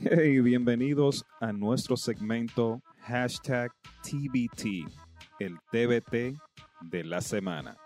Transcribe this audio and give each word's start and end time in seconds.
Hey, 0.00 0.38
bienvenidos 0.38 1.26
a 1.40 1.52
nuestro 1.52 1.96
segmento 1.96 2.80
hashtag 3.00 3.72
TBT, 4.02 4.86
el 5.40 5.58
TBT 5.72 6.38
de 6.82 7.02
la 7.02 7.20
semana. 7.20 7.76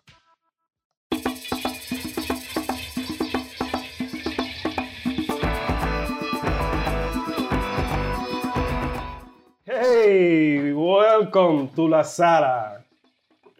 Hey, 9.65 10.71
welcome 10.75 11.71
to 11.75 11.89
la 11.89 12.05
sala. 12.05 12.85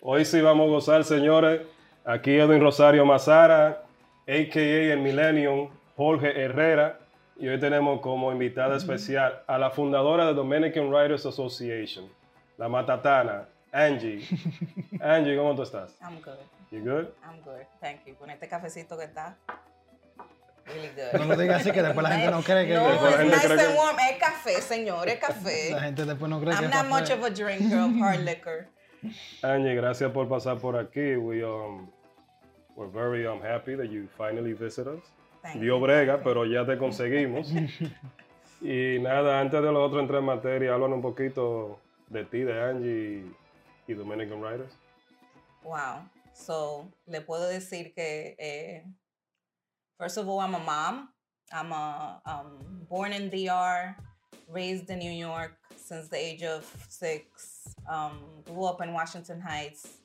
Hoy 0.03 0.27
sí 0.27 0.43
vamos 0.43 0.67
a 0.67 0.71
gozar, 0.73 1.05
señores. 1.05 1.63
Aquí 2.05 2.33
Edwin 2.33 2.61
Rosario 2.61 3.07
Mazara, 3.07 3.83
a.k.a. 4.29 4.93
el 4.93 5.01
Millennium, 5.01 5.71
Jorge 5.97 6.39
Herrera. 6.39 7.02
Y 7.43 7.49
hoy 7.49 7.59
tenemos 7.59 8.01
como 8.01 8.31
invitada 8.31 8.77
especial 8.77 9.43
a 9.49 9.59
la 9.59 9.69
fundadora 9.71 10.27
de 10.27 10.33
Dominican 10.33 10.89
Writers 10.93 11.27
Association, 11.27 12.09
la 12.57 12.69
matatana, 12.69 13.49
Angie. 13.73 14.25
Angie, 15.01 15.37
¿cómo 15.37 15.53
tú 15.57 15.63
estás? 15.65 15.97
I'm 16.01 16.21
good. 16.23 16.39
You 16.71 16.83
good? 16.85 17.09
I'm 17.25 17.41
good. 17.45 17.67
Thank 17.81 18.05
you. 18.07 18.15
Con 18.15 18.31
este 18.31 18.47
cafecito 18.49 18.97
que 18.97 19.07
está. 19.07 19.37
Really 20.67 20.91
No 21.15 21.19
good. 21.19 21.27
lo 21.31 21.37
digas 21.37 21.63
así 21.63 21.73
que 21.73 21.83
después 21.83 22.05
la 22.05 22.13
gente 22.15 22.31
no 22.31 22.43
cree 22.43 22.65
que... 22.69 22.75
No, 22.75 22.89
gente 23.11 23.25
nice 23.37 23.47
and 23.53 23.61
que- 23.61 23.77
warm. 23.77 23.97
Es 23.99 24.19
café, 24.21 24.61
señor. 24.61 25.09
Es 25.09 25.19
café. 25.19 25.71
La 25.73 25.81
gente 25.81 26.05
después 26.05 26.31
no 26.31 26.39
cree 26.41 26.51
que 26.57 26.63
I'm 26.63 26.71
es 26.71 26.71
not 26.71 26.89
café. 26.89 27.01
much 27.01 27.11
of 27.11 27.25
a 27.25 27.31
drinker 27.31 27.79
of 27.81 27.91
hard 28.01 28.21
liquor. 28.21 28.69
Angie, 29.43 29.75
gracias 29.75 30.13
por 30.13 30.29
pasar 30.29 30.61
por 30.61 30.77
aquí. 30.77 31.17
We, 31.17 31.43
um, 31.45 31.91
we're 32.77 32.87
very 32.89 33.27
um, 33.27 33.43
happy 33.43 33.75
that 33.75 33.91
you 33.91 34.07
finally 34.17 34.53
visit 34.53 34.87
us. 34.87 35.03
Dio 35.55 35.81
brega, 35.81 36.23
pero 36.23 36.45
ya 36.45 36.65
te 36.65 36.79
conseguimos. 36.79 37.51
y 38.61 38.99
nada, 39.01 39.41
antes 39.41 39.63
de 39.63 39.73
lo 39.73 39.85
otro 39.85 40.01
entrar 40.01 40.21
en 40.21 40.27
materia, 40.27 40.75
hablan 40.75 40.93
un 40.93 41.03
poquito 41.03 41.79
de 42.09 42.25
ti, 42.25 42.41
de 42.41 42.63
Angie 42.63 43.25
y 43.87 43.95
Dominican 43.95 44.41
Writers. 44.41 44.73
Wow. 45.65 46.09
So, 46.33 46.89
le 47.07 47.21
puedo 47.21 47.49
decir 47.49 47.93
que, 47.95 48.35
eh, 48.39 48.85
first 49.99 50.17
of 50.17 50.29
all, 50.29 50.41
I'm 50.41 50.55
a 50.55 50.59
mom. 50.59 51.09
I'm 51.53 51.73
a 51.73 52.21
um, 52.25 52.87
born 52.89 53.13
in 53.13 53.29
DR, 53.29 53.95
raised 54.49 54.89
in 54.89 54.99
New 54.99 55.13
York 55.13 55.59
since 55.77 56.09
the 56.09 56.17
age 56.17 56.43
of 56.43 56.65
six. 56.89 57.75
Um, 57.89 58.21
grew 58.45 58.65
up 58.65 58.81
in 58.81 58.93
Washington 58.93 59.41
Heights. 59.41 60.02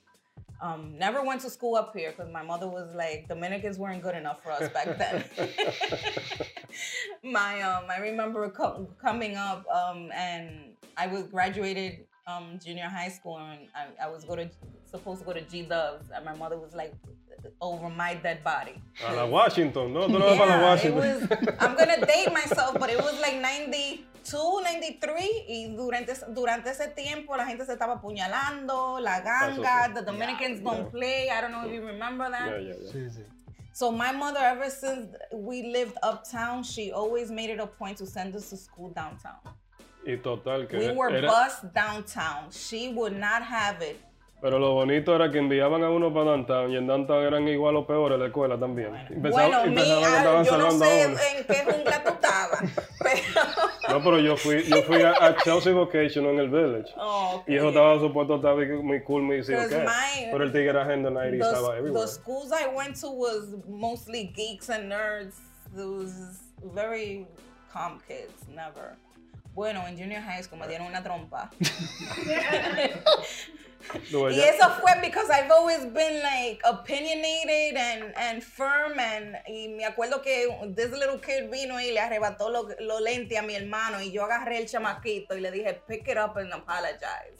Um, 0.59 0.97
never 0.97 1.23
went 1.23 1.41
to 1.41 1.49
school 1.49 1.75
up 1.75 1.95
here 1.95 2.11
because 2.11 2.31
my 2.31 2.41
mother 2.41 2.67
was 2.67 2.93
like, 2.95 3.27
Dominicans 3.27 3.77
weren't 3.77 4.01
good 4.01 4.15
enough 4.15 4.41
for 4.43 4.51
us 4.51 4.69
back 4.69 4.97
then. 4.97 5.23
my 7.23 7.61
um, 7.61 7.85
I 7.89 7.99
remember 7.99 8.49
co- 8.49 8.87
coming 8.99 9.35
up 9.35 9.65
um, 9.69 10.09
and 10.13 10.75
I 10.95 11.07
was 11.07 11.23
graduated 11.23 12.05
um, 12.25 12.59
junior 12.63 12.85
high 12.85 13.09
school 13.09 13.37
and 13.37 13.67
I, 13.75 14.05
I 14.05 14.09
was 14.09 14.23
go 14.25 14.35
to 14.35 14.49
supposed 14.89 15.21
to 15.21 15.25
go 15.25 15.33
to 15.33 15.41
G 15.41 15.63
Dubs 15.63 16.09
and 16.13 16.25
my 16.25 16.35
mother 16.35 16.57
was 16.57 16.73
like 16.73 16.93
over 17.61 17.89
my 17.89 18.15
dead 18.15 18.43
body. 18.43 18.73
A 19.07 19.13
la 19.13 19.25
Washington, 19.25 19.93
¿no? 19.93 20.07
Tú 20.07 20.19
no 20.19 20.25
vas 20.25 20.37
para 20.37 20.57
la 20.57 20.57
Yeah, 20.57 20.89
it 20.89 20.93
Washington. 20.93 21.29
was, 21.29 21.55
I'm 21.59 21.75
gonna 21.75 22.05
date 22.05 22.31
myself, 22.33 22.77
but 22.79 22.89
it 22.89 22.97
was 22.97 23.19
like 23.21 23.39
92, 23.41 24.61
93, 24.63 25.45
y 25.47 25.73
durante, 25.75 26.13
durante 26.33 26.69
ese 26.69 26.87
tiempo 26.95 27.35
la 27.35 27.45
gente 27.45 27.65
se 27.65 27.73
estaba 27.73 27.93
apuñalando, 28.01 28.99
la 28.99 29.21
ganga, 29.21 29.87
sí. 29.87 29.93
the 29.95 30.01
Dominicans 30.01 30.59
don't 30.61 30.91
play, 30.91 31.29
I 31.29 31.41
don't 31.41 31.51
know 31.51 31.65
if 31.65 31.73
you 31.73 31.81
remember 31.85 32.29
that. 32.29 32.49
Yeah, 32.49 32.57
yeah, 32.59 32.73
yeah. 32.81 32.91
Sí, 32.91 33.09
sí. 33.09 33.23
So 33.73 33.91
my 33.91 34.11
mother, 34.11 34.39
ever 34.41 34.69
since 34.71 35.15
we 35.31 35.61
lived 35.71 35.97
uptown, 36.01 36.63
she 36.63 36.91
always 36.91 37.29
made 37.29 37.51
it 37.51 37.59
a 37.59 37.67
point 37.67 37.97
to 37.99 38.07
send 38.07 38.35
us 38.35 38.49
to 38.49 38.57
school 38.57 38.89
downtown. 38.89 39.37
Y 40.05 40.15
total, 40.23 40.65
que 40.67 40.77
We 40.79 40.91
were 40.93 41.11
era- 41.11 41.27
bused 41.27 41.73
downtown. 41.75 42.49
She 42.49 42.91
would 42.93 43.15
not 43.15 43.43
have 43.43 43.81
it. 43.83 43.99
Pero 44.39 44.59
lo 44.59 44.73
bonito 44.73 45.15
era 45.15 45.31
que 45.31 45.39
enviaban 45.39 45.83
a 45.83 45.89
uno 45.89 46.13
para 46.13 46.25
downtown 46.31 46.71
y 46.71 46.77
en 46.77 46.85
downtown 46.85 47.23
eran 47.23 47.47
igual 47.47 47.75
o 47.75 47.87
peores 47.87 48.19
la 48.19 48.27
escuela 48.27 48.55
también. 48.59 48.91
Y 49.09 49.15
bueno, 49.15 49.65
y 49.65 49.69
mi, 49.69 49.75
pensaban 49.75 50.03
que 50.11 50.17
estaban 50.17 50.45
yo 50.45 50.51
no 50.51 50.57
salvando 50.71 50.85
sé 50.85 51.03
a 51.03 51.07
uno. 51.07 51.17
en 51.17 51.45
qué 51.47 51.73
jungla 51.73 52.03
tú 52.03 52.09
estabas, 52.09 52.59
pero... 53.01 53.49
No, 53.89 54.03
pero 54.03 54.19
yo 54.19 54.37
fui, 54.37 54.63
yo 54.65 54.83
fui 54.83 55.01
a, 55.01 55.11
a 55.25 55.35
Chelsea 55.37 55.73
Vocational 55.73 56.33
en 56.33 56.39
el 56.39 56.49
Village. 56.49 56.93
Oh, 56.97 57.43
Y 57.47 57.55
eso 57.55 57.69
okay. 57.69 57.77
estaba 57.79 57.99
supuesto 57.99 58.35
estar 58.35 58.55
muy 58.83 59.01
cool, 59.05 59.27
Because 59.27 59.55
ok. 59.55 59.71
my- 59.87 60.29
Pero 60.31 60.43
el 60.43 60.51
tigre 60.51 60.69
era 60.69 60.83
Agenda 60.83 61.09
90 61.09 61.35
y 61.35 61.39
estaba 61.39 61.71
the, 61.71 61.77
everywhere. 61.79 62.05
the 62.05 62.07
schools 62.07 62.51
I 62.51 62.67
went 62.75 62.95
to 63.01 63.09
was 63.09 63.55
mostly 63.67 64.25
geeks 64.35 64.69
and 64.69 64.91
nerds. 64.91 65.33
It 65.75 65.83
was 65.83 66.13
very 66.75 67.25
calm 67.73 67.99
kids, 68.07 68.47
never. 68.53 68.97
Bueno, 69.55 69.87
en 69.87 69.97
junior 69.97 70.21
high 70.21 70.43
school 70.43 70.59
me 70.59 70.67
dieron 70.67 70.85
una 70.85 71.01
trompa. 71.01 71.49
Tú, 74.11 74.29
y 74.29 74.39
eso 74.39 74.69
fue 74.81 74.91
because 75.01 75.29
I've 75.29 75.51
always 75.51 75.85
been 75.85 76.21
like 76.21 76.61
opinionated 76.65 77.77
and, 77.77 78.13
and 78.17 78.43
firm 78.43 78.99
and 78.99 79.37
y 79.47 79.67
me 79.67 79.85
acuerdo 79.85 80.21
que 80.21 80.47
this 80.75 80.91
little 80.91 81.19
kid 81.19 81.49
vino 81.49 81.79
y 81.79 81.91
le 81.91 81.99
arrebató 81.99 82.49
los 82.49 82.65
lo 82.79 82.99
lentes 82.99 83.37
a 83.37 83.41
mi 83.41 83.55
hermano 83.55 84.01
y 84.01 84.11
yo 84.11 84.23
agarré 84.25 84.57
el 84.57 84.65
chamaquito 84.67 85.35
y 85.35 85.41
le 85.41 85.51
dije 85.51 85.81
pick 85.87 86.07
it 86.07 86.17
up 86.17 86.37
and 86.37 86.51
apologize. 86.53 87.39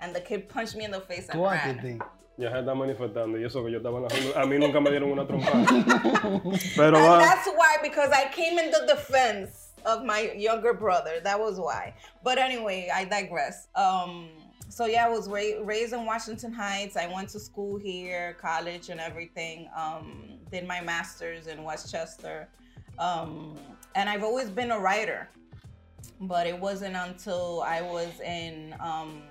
And 0.00 0.14
the 0.14 0.20
kid 0.20 0.48
punched 0.48 0.76
me 0.76 0.84
in 0.84 0.90
the 0.90 1.00
face 1.00 1.28
and 1.28 1.42
ran. 1.42 2.00
Ya 2.38 2.50
se 2.50 2.58
está 2.58 2.74
manifestando 2.74 3.38
y 3.38 3.44
eso 3.44 3.62
que 3.62 3.70
yo 3.70 3.78
estaba 3.78 3.98
en 3.98 4.04
la 4.04 4.08
jungla. 4.08 4.42
A 4.42 4.46
mí 4.46 4.58
nunca 4.58 4.80
me 4.80 4.90
dieron 4.90 5.12
una 5.12 5.26
trompada. 5.26 5.52
Pero 6.76 6.96
And 6.96 7.22
that's 7.22 7.46
why, 7.48 7.76
because 7.82 8.10
I 8.10 8.28
came 8.32 8.58
in 8.58 8.70
the 8.70 8.86
defense 8.86 9.72
of 9.84 10.04
my 10.04 10.32
younger 10.36 10.72
brother. 10.72 11.20
That 11.22 11.38
was 11.38 11.58
why. 11.58 11.94
But 12.24 12.38
anyway, 12.38 12.90
I 12.92 13.04
digress. 13.04 13.68
Um, 13.74 14.30
so 14.72 14.86
yeah, 14.86 15.04
I 15.04 15.08
was 15.10 15.28
ra- 15.28 15.60
raised 15.62 15.92
in 15.92 16.06
Washington 16.06 16.50
Heights. 16.50 16.96
I 16.96 17.06
went 17.06 17.28
to 17.30 17.38
school 17.38 17.76
here, 17.76 18.38
college, 18.40 18.88
and 18.88 18.98
everything. 19.00 19.68
Um, 19.76 20.38
did 20.50 20.66
my 20.66 20.80
master's 20.80 21.46
in 21.46 21.62
Westchester. 21.62 22.48
Um, 22.98 23.58
and 23.94 24.08
I've 24.08 24.22
always 24.22 24.48
been 24.48 24.70
a 24.70 24.78
writer. 24.78 25.28
But 26.22 26.46
it 26.46 26.58
wasn't 26.58 26.96
until 26.96 27.62
I 27.66 27.82
was 27.82 28.18
in 28.20 28.74
um, 28.80 29.22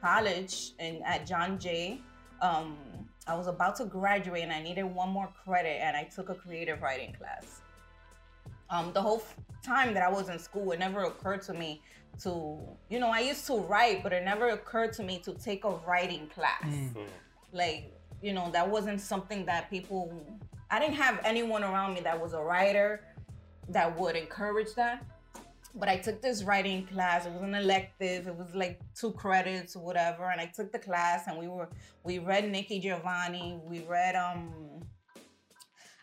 college 0.00 0.74
and 0.78 1.02
at 1.04 1.26
John 1.26 1.58
Jay. 1.58 2.00
Um, 2.40 2.76
I 3.26 3.34
was 3.34 3.48
about 3.48 3.74
to 3.76 3.84
graduate 3.84 4.44
and 4.44 4.52
I 4.52 4.62
needed 4.62 4.84
one 4.84 5.08
more 5.08 5.28
credit, 5.44 5.80
and 5.82 5.96
I 5.96 6.04
took 6.04 6.28
a 6.28 6.36
creative 6.36 6.82
writing 6.82 7.12
class. 7.14 7.62
Um, 8.70 8.92
the 8.92 9.02
whole 9.02 9.18
f- 9.18 9.34
time 9.64 9.92
that 9.94 10.04
I 10.04 10.08
was 10.08 10.28
in 10.28 10.38
school, 10.38 10.70
it 10.70 10.78
never 10.78 11.02
occurred 11.02 11.42
to 11.42 11.52
me 11.54 11.82
to, 12.22 12.58
you 12.88 12.98
know, 12.98 13.08
I 13.08 13.20
used 13.20 13.46
to 13.46 13.56
write, 13.56 14.02
but 14.02 14.12
it 14.12 14.24
never 14.24 14.48
occurred 14.50 14.92
to 14.94 15.02
me 15.02 15.18
to 15.20 15.34
take 15.34 15.64
a 15.64 15.70
writing 15.86 16.28
class. 16.34 16.64
Like, 17.52 17.94
you 18.22 18.32
know, 18.32 18.50
that 18.52 18.68
wasn't 18.68 19.00
something 19.00 19.46
that 19.46 19.70
people, 19.70 20.12
I 20.70 20.78
didn't 20.78 20.96
have 20.96 21.20
anyone 21.24 21.62
around 21.64 21.94
me 21.94 22.00
that 22.00 22.20
was 22.20 22.32
a 22.32 22.40
writer 22.40 23.04
that 23.68 23.98
would 23.98 24.16
encourage 24.16 24.74
that 24.74 25.04
but 25.74 25.88
I 25.88 25.96
took 25.96 26.20
this 26.20 26.42
writing 26.42 26.86
class. 26.86 27.26
It 27.26 27.32
was 27.32 27.42
an 27.42 27.54
elective. 27.54 28.26
It 28.26 28.34
was 28.34 28.54
like 28.54 28.80
two 28.94 29.12
credits 29.12 29.76
or 29.76 29.84
whatever. 29.84 30.30
And 30.30 30.40
I 30.40 30.46
took 30.46 30.72
the 30.72 30.78
class, 30.78 31.26
and 31.26 31.38
we 31.38 31.48
were 31.48 31.68
we 32.04 32.18
read 32.18 32.50
Nikki 32.50 32.80
Giovanni. 32.80 33.58
We 33.64 33.80
read 33.80 34.16
um. 34.16 34.50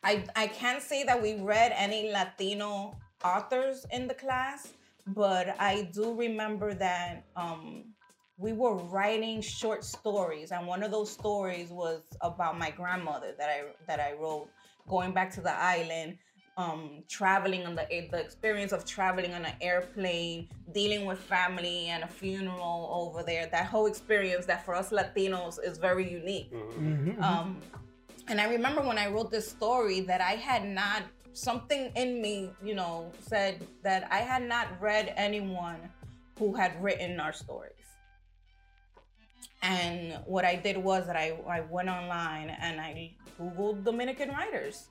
I 0.03 0.23
I 0.35 0.47
can't 0.47 0.81
say 0.81 1.03
that 1.03 1.21
we 1.21 1.35
read 1.35 1.73
any 1.75 2.11
Latino 2.11 2.97
authors 3.23 3.85
in 3.91 4.07
the 4.07 4.13
class, 4.13 4.73
but 5.07 5.55
I 5.59 5.89
do 5.93 6.13
remember 6.13 6.73
that 6.73 7.25
um. 7.35 7.85
We 8.37 8.51
were 8.51 8.75
writing 8.75 9.39
short 9.39 9.85
stories, 9.85 10.51
and 10.51 10.67
one 10.67 10.83
of 10.83 10.91
those 10.91 11.09
stories 11.09 11.69
was 11.69 12.01
about 12.19 12.59
my 12.59 12.69
grandmother 12.69 13.33
that 13.37 13.49
I 13.49 13.61
that 13.87 14.01
I 14.01 14.11
wrote, 14.11 14.49
going 14.89 15.13
back 15.13 15.31
to 15.35 15.41
the 15.41 15.53
island, 15.55 16.17
um, 16.57 17.03
traveling 17.07 17.65
on 17.65 17.75
the 17.75 17.87
the 18.11 18.19
experience 18.19 18.73
of 18.73 18.83
traveling 18.83 19.33
on 19.33 19.45
an 19.45 19.53
airplane, 19.61 20.49
dealing 20.73 21.05
with 21.05 21.17
family 21.17 21.87
and 21.87 22.03
a 22.03 22.07
funeral 22.07 22.89
over 22.91 23.23
there. 23.23 23.47
That 23.47 23.67
whole 23.67 23.85
experience 23.85 24.45
that 24.47 24.65
for 24.65 24.75
us 24.75 24.89
Latinos 24.91 25.57
is 25.63 25.77
very 25.77 26.11
unique. 26.11 26.51
Um, 27.21 27.61
and 28.27 28.41
I 28.41 28.49
remember 28.49 28.81
when 28.81 28.97
I 28.97 29.07
wrote 29.07 29.31
this 29.31 29.47
story 29.47 30.01
that 30.01 30.19
I 30.19 30.31
had 30.31 30.65
not 30.65 31.03
something 31.35 31.91
in 31.95 32.21
me, 32.21 32.49
you 32.63 32.75
know, 32.75 33.11
said 33.19 33.65
that 33.83 34.07
I 34.11 34.19
had 34.19 34.43
not 34.43 34.67
read 34.81 35.13
anyone 35.15 35.77
who 36.39 36.53
had 36.53 36.81
written 36.81 37.19
our 37.19 37.33
stories. 37.33 37.71
And 39.61 40.19
what 40.25 40.45
I 40.45 40.55
did 40.55 40.77
was 40.77 41.07
that 41.07 41.15
I, 41.15 41.37
I 41.47 41.61
went 41.61 41.89
online 41.89 42.49
and 42.49 42.79
I 42.79 43.13
Googled 43.39 43.83
Dominican 43.83 44.29
writers. 44.29 44.87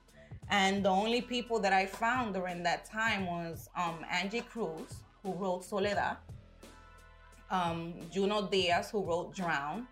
And 0.51 0.85
the 0.85 0.91
only 0.91 1.23
people 1.23 1.59
that 1.61 1.73
I 1.73 1.87
found 1.87 2.35
during 2.35 2.63
that 2.65 2.85
time 2.85 3.27
was 3.27 3.69
um, 3.77 4.05
Angie 4.11 4.43
Cruz, 4.43 4.97
who 5.23 5.33
wrote 5.33 5.65
Soledad, 5.65 6.19
um, 7.51 7.95
Juno 8.11 8.49
Diaz, 8.49 8.91
who 8.91 9.03
wrote 9.05 9.35
Drown, 9.35 9.87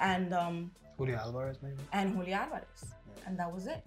and 0.00 0.32
um, 0.32 0.70
Julio 0.96 1.16
Alvarez, 1.16 1.58
maybe. 1.62 1.76
and 1.92 2.16
Julia 2.16 2.36
Alvarez. 2.36 2.94
And 3.26 3.38
that 3.38 3.52
was 3.52 3.66
it. 3.66 3.84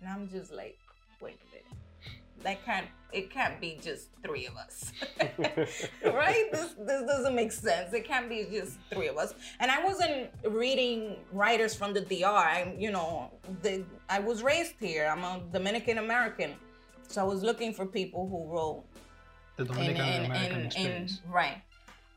And 0.00 0.08
I'm 0.08 0.28
just 0.28 0.52
like, 0.52 0.58
wait 0.60 0.66
a 0.66 0.72
minute. 0.72 0.87
That 2.42 2.64
can't 2.64 2.86
it 3.12 3.30
can't 3.30 3.58
be 3.58 3.78
just 3.82 4.10
three 4.22 4.46
of 4.46 4.56
us. 4.56 4.92
Right? 6.04 6.46
This 6.52 6.74
this 6.86 7.02
doesn't 7.06 7.34
make 7.34 7.52
sense. 7.52 7.92
It 7.94 8.04
can't 8.04 8.28
be 8.28 8.46
just 8.50 8.78
three 8.92 9.08
of 9.08 9.16
us. 9.16 9.34
And 9.60 9.70
i 9.70 9.82
wasn't 9.84 10.30
reading 10.44 11.16
writers 11.32 11.74
from 11.74 11.94
the 11.94 12.00
dr 12.00 12.24
i 12.26 12.74
you 12.78 12.90
know 12.90 13.30
the, 13.62 13.84
i 14.08 14.18
was 14.18 14.42
raised 14.42 14.74
here. 14.80 15.06
I'm 15.12 15.24
a 15.24 15.40
dominican 15.52 15.98
american. 15.98 16.50
So 17.08 17.22
i 17.22 17.24
was 17.24 17.42
looking 17.42 17.72
for 17.72 17.86
people 17.86 18.28
who 18.28 18.40
wrote 18.52 18.84
The 19.56 19.64
in, 19.64 19.68
Dominican 19.68 20.08
in, 20.08 20.24
American 20.26 20.52
in, 20.52 20.60
in, 20.60 20.66
experience. 20.66 21.20
right. 21.40 21.58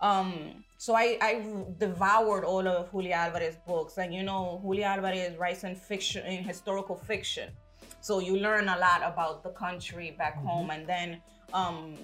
Um 0.02 0.64
so 0.78 0.96
I, 0.96 1.18
I 1.22 1.34
devoured 1.78 2.44
all 2.44 2.68
of 2.68 2.92
Julia 2.92 3.14
Alvarez 3.14 3.56
books. 3.68 3.98
And 4.00 4.14
you 4.18 4.24
know 4.24 4.60
Julia 4.64 4.86
Alvarez 4.86 5.38
writes 5.38 5.64
in 5.64 5.76
fiction 5.76 6.26
in 6.26 6.44
historical 6.44 6.96
fiction 6.96 7.50
so 8.02 8.20
you 8.20 8.38
learn 8.38 8.68
a 8.68 8.78
lot 8.78 9.02
about 9.04 9.44
the 9.44 9.50
country 9.52 10.16
back 10.18 10.36
home 10.44 10.70
and 10.72 10.86
then 10.88 11.22
um 11.54 11.96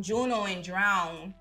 Juno 0.00 0.44
and 0.44 0.62
Drown 0.62 1.34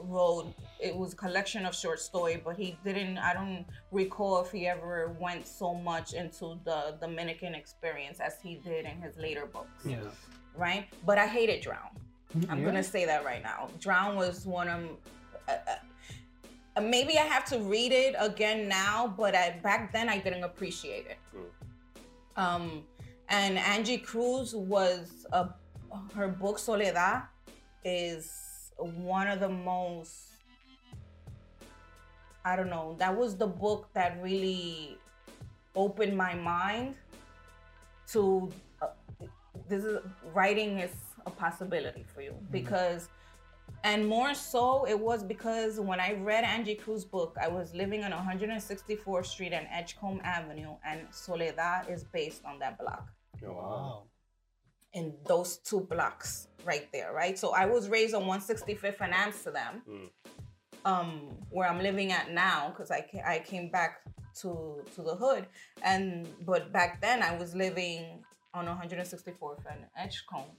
wrote 0.00 0.54
it 0.80 0.94
was 0.96 1.12
a 1.12 1.16
collection 1.16 1.66
of 1.66 1.74
short 1.74 2.00
story 2.00 2.40
but 2.44 2.56
he 2.56 2.78
didn't 2.84 3.18
I 3.18 3.34
don't 3.34 3.64
recall 3.90 4.40
if 4.44 4.50
he 4.52 4.66
ever 4.68 5.14
went 5.20 5.46
so 5.46 5.74
much 5.74 6.12
into 6.14 6.58
the 6.64 6.96
Dominican 7.00 7.54
experience 7.54 8.20
as 8.20 8.34
he 8.42 8.56
did 8.56 8.84
in 8.86 9.00
his 9.02 9.16
later 9.16 9.46
books 9.46 9.84
Yeah. 9.84 9.96
right? 10.56 10.86
But 11.04 11.18
I 11.18 11.26
hated 11.26 11.60
Drown. 11.62 11.90
I'm 12.48 12.62
gonna 12.62 12.84
say 12.84 13.04
that 13.06 13.24
right 13.24 13.42
now. 13.42 13.68
Drown 13.80 14.14
was 14.16 14.46
one 14.46 14.68
of 14.68 14.82
uh, 15.48 15.52
uh, 16.76 16.80
maybe 16.80 17.18
I 17.18 17.22
have 17.22 17.44
to 17.46 17.58
read 17.58 17.90
it 17.90 18.14
again 18.18 18.68
now, 18.68 19.12
but 19.16 19.34
I, 19.34 19.58
back 19.62 19.92
then 19.92 20.08
I 20.08 20.18
didn't 20.18 20.44
appreciate 20.44 21.06
it. 21.06 21.18
Um, 22.36 22.84
and 23.28 23.58
Angie 23.58 23.98
Cruz 23.98 24.54
was 24.54 25.26
a, 25.32 25.48
her 26.14 26.28
book 26.28 26.58
Soledad 26.58 27.22
is 27.84 28.72
one 28.76 29.28
of 29.28 29.40
the 29.40 29.48
most 29.48 30.24
I 32.44 32.56
don't 32.56 32.70
know. 32.70 32.96
That 32.98 33.14
was 33.14 33.36
the 33.36 33.46
book 33.46 33.90
that 33.92 34.18
really 34.22 34.96
opened 35.76 36.16
my 36.16 36.34
mind 36.34 36.94
to 38.12 38.50
uh, 38.80 38.86
this 39.68 39.84
is 39.84 39.98
writing 40.32 40.78
is 40.78 40.92
a 41.26 41.30
possibility 41.30 42.04
for 42.14 42.22
you 42.22 42.34
because 42.50 43.08
and 43.84 44.06
more 44.06 44.34
so 44.34 44.86
it 44.86 44.98
was 44.98 45.22
because 45.22 45.78
when 45.78 46.00
i 46.00 46.14
read 46.14 46.42
angie 46.42 46.74
cruz's 46.74 47.04
book 47.04 47.36
i 47.40 47.46
was 47.46 47.74
living 47.74 48.02
on 48.02 48.10
164th 48.10 49.26
street 49.26 49.52
and 49.52 49.66
edgecombe 49.70 50.20
avenue 50.24 50.74
and 50.86 51.00
soledad 51.10 51.86
is 51.88 52.02
based 52.04 52.42
on 52.46 52.58
that 52.58 52.78
block 52.78 53.06
Oh, 53.46 53.52
wow. 53.52 54.02
In 54.92 55.14
those 55.26 55.58
two 55.58 55.80
blocks 55.80 56.48
right 56.64 56.88
there 56.92 57.12
right 57.12 57.38
so 57.38 57.52
i 57.54 57.64
was 57.66 57.88
raised 57.88 58.14
on 58.14 58.24
165th 58.24 59.00
in 59.06 59.12
amsterdam 59.12 59.82
Mm. 59.88 60.08
um 60.84 61.10
where 61.50 61.68
i'm 61.68 61.78
living 61.80 62.10
at 62.12 62.30
now 62.32 62.68
because 62.70 62.90
I, 62.90 63.00
ca- 63.10 63.22
I 63.24 63.38
came 63.38 63.70
back 63.70 64.00
to 64.40 64.82
to 64.94 65.02
the 65.02 65.14
hood 65.14 65.46
and 65.82 66.26
but 66.44 66.72
back 66.72 67.00
then 67.00 67.22
i 67.22 67.36
was 67.36 67.54
living 67.54 68.24
on 68.54 68.66
164th 68.66 69.64
and 69.70 69.80
edgecombe 69.96 70.50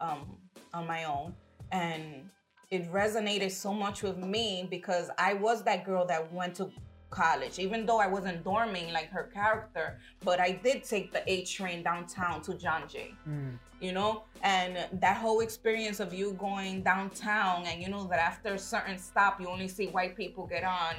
um 0.00 0.38
on 0.74 0.86
my 0.86 1.04
own 1.04 1.34
and 1.70 2.28
it 2.70 2.90
resonated 2.92 3.50
so 3.52 3.72
much 3.72 4.02
with 4.02 4.18
me 4.18 4.66
because 4.68 5.08
i 5.18 5.34
was 5.34 5.62
that 5.64 5.84
girl 5.84 6.04
that 6.06 6.32
went 6.32 6.54
to 6.56 6.70
college 7.10 7.58
even 7.58 7.86
though 7.86 7.98
i 7.98 8.06
wasn't 8.06 8.42
dorming 8.44 8.92
like 8.92 9.08
her 9.10 9.30
character 9.32 9.98
but 10.24 10.38
i 10.40 10.50
did 10.50 10.84
take 10.84 11.12
the 11.12 11.22
a 11.30 11.44
train 11.44 11.82
downtown 11.82 12.40
to 12.42 12.54
john 12.54 12.82
jay 12.88 13.14
Mm. 13.28 13.58
you 13.80 13.92
know 13.92 14.24
and 14.42 14.72
that 15.00 15.16
whole 15.16 15.40
experience 15.40 16.00
of 16.00 16.12
you 16.12 16.32
going 16.32 16.82
downtown 16.82 17.64
and 17.66 17.82
you 17.82 17.88
know 17.88 18.04
that 18.08 18.18
after 18.18 18.54
a 18.54 18.58
certain 18.58 18.98
stop 18.98 19.40
you 19.40 19.48
only 19.48 19.68
see 19.68 19.86
white 19.88 20.14
people 20.16 20.46
get 20.46 20.64
on 20.64 20.94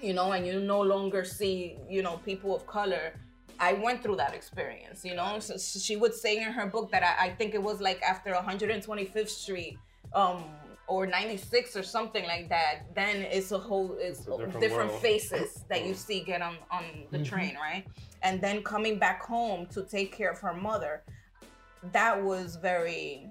you 0.00 0.12
know 0.14 0.32
and 0.32 0.46
you 0.46 0.60
no 0.60 0.80
longer 0.80 1.24
see 1.24 1.76
you 1.88 2.02
know 2.02 2.16
people 2.24 2.54
of 2.54 2.66
color 2.66 3.12
i 3.58 3.72
went 3.72 4.02
through 4.02 4.16
that 4.16 4.32
experience 4.34 5.04
you 5.04 5.14
know 5.14 5.38
so 5.40 5.56
she 5.58 5.96
would 5.96 6.14
say 6.14 6.36
in 6.36 6.52
her 6.52 6.66
book 6.66 6.90
that 6.92 7.02
i, 7.02 7.26
I 7.26 7.30
think 7.34 7.54
it 7.54 7.62
was 7.62 7.80
like 7.80 8.00
after 8.02 8.30
125th 8.32 9.28
street 9.28 9.76
um 10.14 10.44
or 10.88 11.06
96 11.06 11.76
or 11.76 11.82
something 11.82 12.24
like 12.24 12.48
that 12.48 12.82
then 12.94 13.16
it's 13.16 13.52
a 13.52 13.58
whole 13.58 13.96
it's, 14.00 14.20
It's 14.20 14.28
a 14.28 14.30
different 14.30 14.60
different, 14.60 14.92
faces 14.92 15.64
that 15.68 15.84
you 15.84 15.94
see 15.94 16.20
get 16.20 16.42
on 16.42 16.56
on 16.70 16.84
the 17.10 17.18
mm-hmm. 17.18 17.24
train 17.24 17.56
right? 17.56 17.84
And 18.22 18.40
then 18.40 18.62
coming 18.62 18.98
back 18.98 19.22
home 19.22 19.66
to 19.66 19.82
take 19.82 20.12
care 20.16 20.30
of 20.30 20.38
her 20.40 20.54
mother 20.54 21.02
that 21.92 22.22
was 22.22 22.56
very 22.56 23.28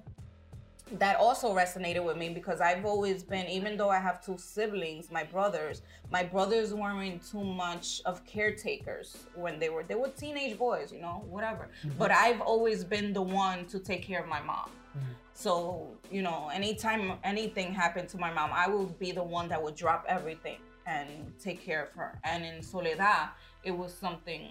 that 0.93 1.17
also 1.17 1.53
resonated 1.53 2.03
with 2.03 2.17
me 2.17 2.29
because 2.29 2.61
I've 2.61 2.85
always 2.85 3.23
been, 3.23 3.47
even 3.47 3.77
though 3.77 3.89
I 3.89 3.99
have 3.99 4.23
two 4.23 4.37
siblings, 4.37 5.11
my 5.11 5.23
brothers, 5.23 5.81
my 6.11 6.23
brothers 6.23 6.73
weren't 6.73 7.29
too 7.29 7.43
much 7.43 8.01
of 8.05 8.25
caretakers 8.25 9.17
when 9.35 9.59
they 9.59 9.69
were 9.69 9.83
they 9.83 9.95
were 9.95 10.09
teenage 10.09 10.57
boys, 10.57 10.91
you 10.91 11.01
know, 11.01 11.25
whatever. 11.29 11.69
Mm-hmm. 11.85 11.97
But 11.97 12.11
I've 12.11 12.41
always 12.41 12.83
been 12.83 13.13
the 13.13 13.21
one 13.21 13.65
to 13.65 13.79
take 13.79 14.03
care 14.03 14.21
of 14.21 14.27
my 14.27 14.41
mom. 14.41 14.69
Mm. 14.97 15.15
So, 15.33 15.97
you 16.11 16.21
know, 16.21 16.49
anytime 16.53 17.13
anything 17.23 17.73
happened 17.73 18.09
to 18.09 18.17
my 18.17 18.33
mom, 18.33 18.49
I 18.53 18.67
would 18.67 18.97
be 18.97 19.11
the 19.11 19.23
one 19.23 19.47
that 19.49 19.61
would 19.61 19.75
drop 19.75 20.05
everything 20.07 20.57
and 20.87 21.33
take 21.39 21.63
care 21.63 21.83
of 21.83 21.91
her. 21.91 22.19
And 22.23 22.43
in 22.43 22.61
Soledad, 22.63 23.29
it 23.63 23.71
was 23.71 23.93
something 23.93 24.49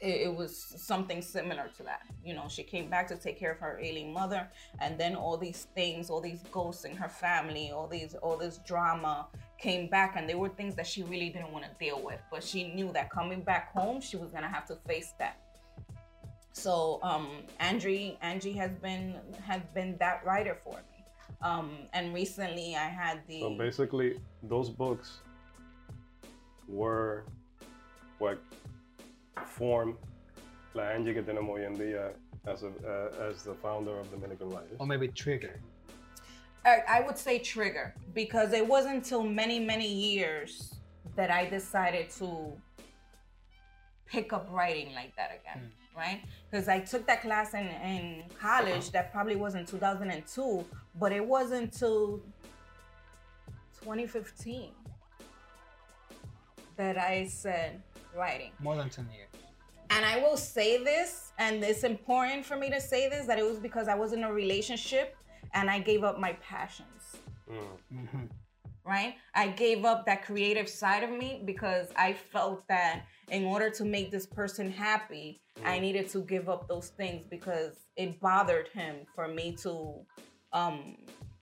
it, 0.00 0.22
it 0.22 0.34
was 0.34 0.56
something 0.56 1.22
similar 1.22 1.68
to 1.76 1.82
that. 1.84 2.02
You 2.24 2.34
know, 2.34 2.46
she 2.48 2.62
came 2.62 2.88
back 2.88 3.06
to 3.08 3.16
take 3.16 3.38
care 3.38 3.52
of 3.52 3.58
her 3.58 3.78
ailing 3.80 4.12
mother, 4.12 4.48
and 4.80 4.98
then 4.98 5.14
all 5.14 5.36
these 5.36 5.68
things, 5.74 6.10
all 6.10 6.20
these 6.20 6.42
ghosts 6.50 6.84
in 6.84 6.96
her 6.96 7.08
family, 7.08 7.70
all 7.70 7.86
these, 7.86 8.14
all 8.14 8.36
this 8.36 8.58
drama 8.66 9.28
came 9.58 9.88
back, 9.88 10.14
and 10.16 10.28
they 10.28 10.34
were 10.34 10.48
things 10.48 10.74
that 10.76 10.86
she 10.86 11.02
really 11.02 11.28
didn't 11.28 11.52
want 11.52 11.64
to 11.64 11.70
deal 11.78 12.00
with. 12.02 12.20
But 12.30 12.42
she 12.42 12.72
knew 12.72 12.92
that 12.92 13.10
coming 13.10 13.42
back 13.42 13.72
home, 13.72 14.00
she 14.00 14.16
was 14.16 14.30
gonna 14.30 14.48
have 14.48 14.66
to 14.66 14.76
face 14.86 15.14
that. 15.18 15.38
So, 16.52 16.98
um, 17.02 17.28
Angie, 17.58 18.18
Angie 18.22 18.52
has 18.52 18.72
been 18.72 19.16
has 19.44 19.62
been 19.74 19.96
that 19.98 20.24
writer 20.24 20.58
for 20.64 20.74
me. 20.74 21.04
Um, 21.42 21.70
and 21.92 22.12
recently, 22.12 22.76
I 22.76 22.88
had 22.88 23.20
the 23.26 23.40
So 23.40 23.56
basically, 23.56 24.20
those 24.42 24.68
books 24.68 25.20
were 26.68 27.24
what 28.18 28.38
formed 29.46 29.96
la 30.74 30.84
Angie 30.84 31.14
que 31.14 31.22
tenemos 31.22 31.58
hoy 31.58 31.64
en 31.64 31.76
día 31.76 32.12
as, 32.46 32.62
a, 32.62 32.68
uh, 32.68 33.28
as 33.28 33.42
the 33.42 33.54
founder 33.54 33.98
of 33.98 34.10
Dominican 34.10 34.50
Writers. 34.50 34.76
Or 34.78 34.86
maybe 34.86 35.08
trigger. 35.08 35.60
I, 36.64 36.82
I 36.88 37.00
would 37.00 37.16
say 37.16 37.38
trigger 37.38 37.94
because 38.14 38.52
it 38.52 38.66
wasn't 38.66 38.96
until 38.96 39.22
many 39.22 39.58
many 39.58 39.88
years 39.88 40.74
that 41.16 41.30
I 41.30 41.48
decided 41.48 42.10
to 42.18 42.52
pick 44.06 44.32
up 44.32 44.48
writing 44.50 44.94
like 44.94 45.16
that 45.16 45.40
again, 45.40 45.72
right? 45.96 46.20
Because 46.50 46.68
I 46.68 46.80
took 46.80 47.06
that 47.06 47.22
class 47.22 47.54
in, 47.54 47.66
in 47.66 48.24
college 48.40 48.90
that 48.90 49.12
probably 49.12 49.36
was 49.36 49.54
in 49.54 49.64
2002, 49.64 50.64
but 50.98 51.12
it 51.12 51.24
wasn't 51.24 51.72
until 51.74 52.20
2015 53.82 54.70
that 56.76 56.98
I 56.98 57.26
said 57.26 57.82
writing. 58.16 58.50
More 58.58 58.74
than 58.76 58.88
10 58.88 59.08
years. 59.14 59.28
And 59.90 60.04
I 60.04 60.18
will 60.18 60.36
say 60.36 60.82
this, 60.82 61.32
and 61.38 61.62
it's 61.62 61.84
important 61.84 62.44
for 62.46 62.56
me 62.56 62.70
to 62.70 62.80
say 62.80 63.08
this 63.08 63.26
that 63.26 63.38
it 63.38 63.44
was 63.44 63.58
because 63.58 63.88
I 63.88 63.94
was 63.94 64.12
in 64.12 64.24
a 64.24 64.32
relationship 64.32 65.16
and 65.52 65.68
I 65.68 65.78
gave 65.80 66.04
up 66.04 66.18
my 66.18 66.32
passions, 66.34 66.86
Mm. 67.50 68.28
Right? 68.84 69.14
I 69.34 69.48
gave 69.48 69.84
up 69.84 70.06
that 70.06 70.24
creative 70.24 70.68
side 70.68 71.02
of 71.02 71.10
me 71.10 71.42
because 71.44 71.88
I 71.96 72.12
felt 72.12 72.66
that 72.68 73.02
in 73.30 73.44
order 73.44 73.70
to 73.70 73.84
make 73.84 74.10
this 74.10 74.26
person 74.26 74.70
happy, 74.70 75.40
I 75.64 75.78
needed 75.78 76.08
to 76.10 76.22
give 76.22 76.48
up 76.48 76.68
those 76.68 76.88
things 76.88 77.24
because 77.28 77.74
it 77.96 78.20
bothered 78.20 78.68
him 78.68 79.06
for 79.14 79.28
me 79.28 79.52
to, 79.62 79.94
um, 80.52 80.96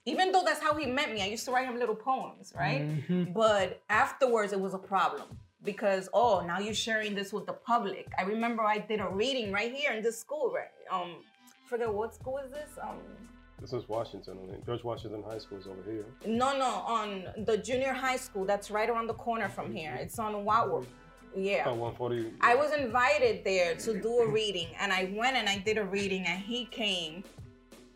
even 0.04 0.32
though 0.32 0.42
that's 0.44 0.60
how 0.60 0.74
he 0.74 0.86
met 0.86 1.12
me, 1.12 1.22
I 1.22 1.26
used 1.26 1.44
to 1.46 1.52
write 1.52 1.66
him 1.66 1.78
little 1.78 1.94
poems, 1.94 2.52
right? 2.56 2.82
But 3.34 3.80
afterwards, 3.88 4.52
it 4.52 4.60
was 4.60 4.74
a 4.74 4.78
problem 4.78 5.38
because 5.64 6.08
oh, 6.14 6.44
now 6.46 6.58
you're 6.58 6.74
sharing 6.74 7.14
this 7.14 7.32
with 7.32 7.46
the 7.46 7.52
public. 7.52 8.10
I 8.18 8.22
remember 8.22 8.62
I 8.62 8.78
did 8.78 9.00
a 9.00 9.08
reading 9.08 9.52
right 9.52 9.72
here 9.74 9.92
in 9.92 10.02
this 10.02 10.18
school, 10.18 10.52
right? 10.54 10.68
Um, 10.90 11.16
forget 11.68 11.92
what 11.92 12.14
school 12.14 12.38
is 12.38 12.50
this? 12.50 12.70
Um, 12.82 12.98
This 13.60 13.72
is 13.72 13.88
Washington. 13.88 14.38
I 14.52 14.64
George 14.64 14.84
Washington 14.84 15.22
High 15.22 15.38
School 15.38 15.58
is 15.58 15.66
over 15.66 15.82
here. 15.90 16.06
no, 16.26 16.56
no, 16.56 16.66
on 16.86 17.24
the 17.44 17.58
junior 17.58 17.92
high 17.92 18.16
school 18.16 18.44
that's 18.44 18.70
right 18.70 18.88
around 18.88 19.08
the 19.08 19.14
corner 19.14 19.48
from 19.48 19.72
here. 19.72 19.96
It's 20.00 20.18
on 20.18 20.44
Watworth. 20.44 20.86
Yeah. 21.36 21.64
Oh, 21.66 21.74
140. 21.74 22.34
I 22.40 22.54
was 22.54 22.72
invited 22.72 23.44
there 23.44 23.74
to 23.76 24.00
do 24.00 24.18
a 24.20 24.28
reading, 24.28 24.68
and 24.80 24.92
I 24.92 25.12
went 25.14 25.36
and 25.36 25.48
I 25.48 25.58
did 25.58 25.76
a 25.76 25.84
reading, 25.84 26.24
and 26.26 26.40
he 26.40 26.66
came, 26.66 27.24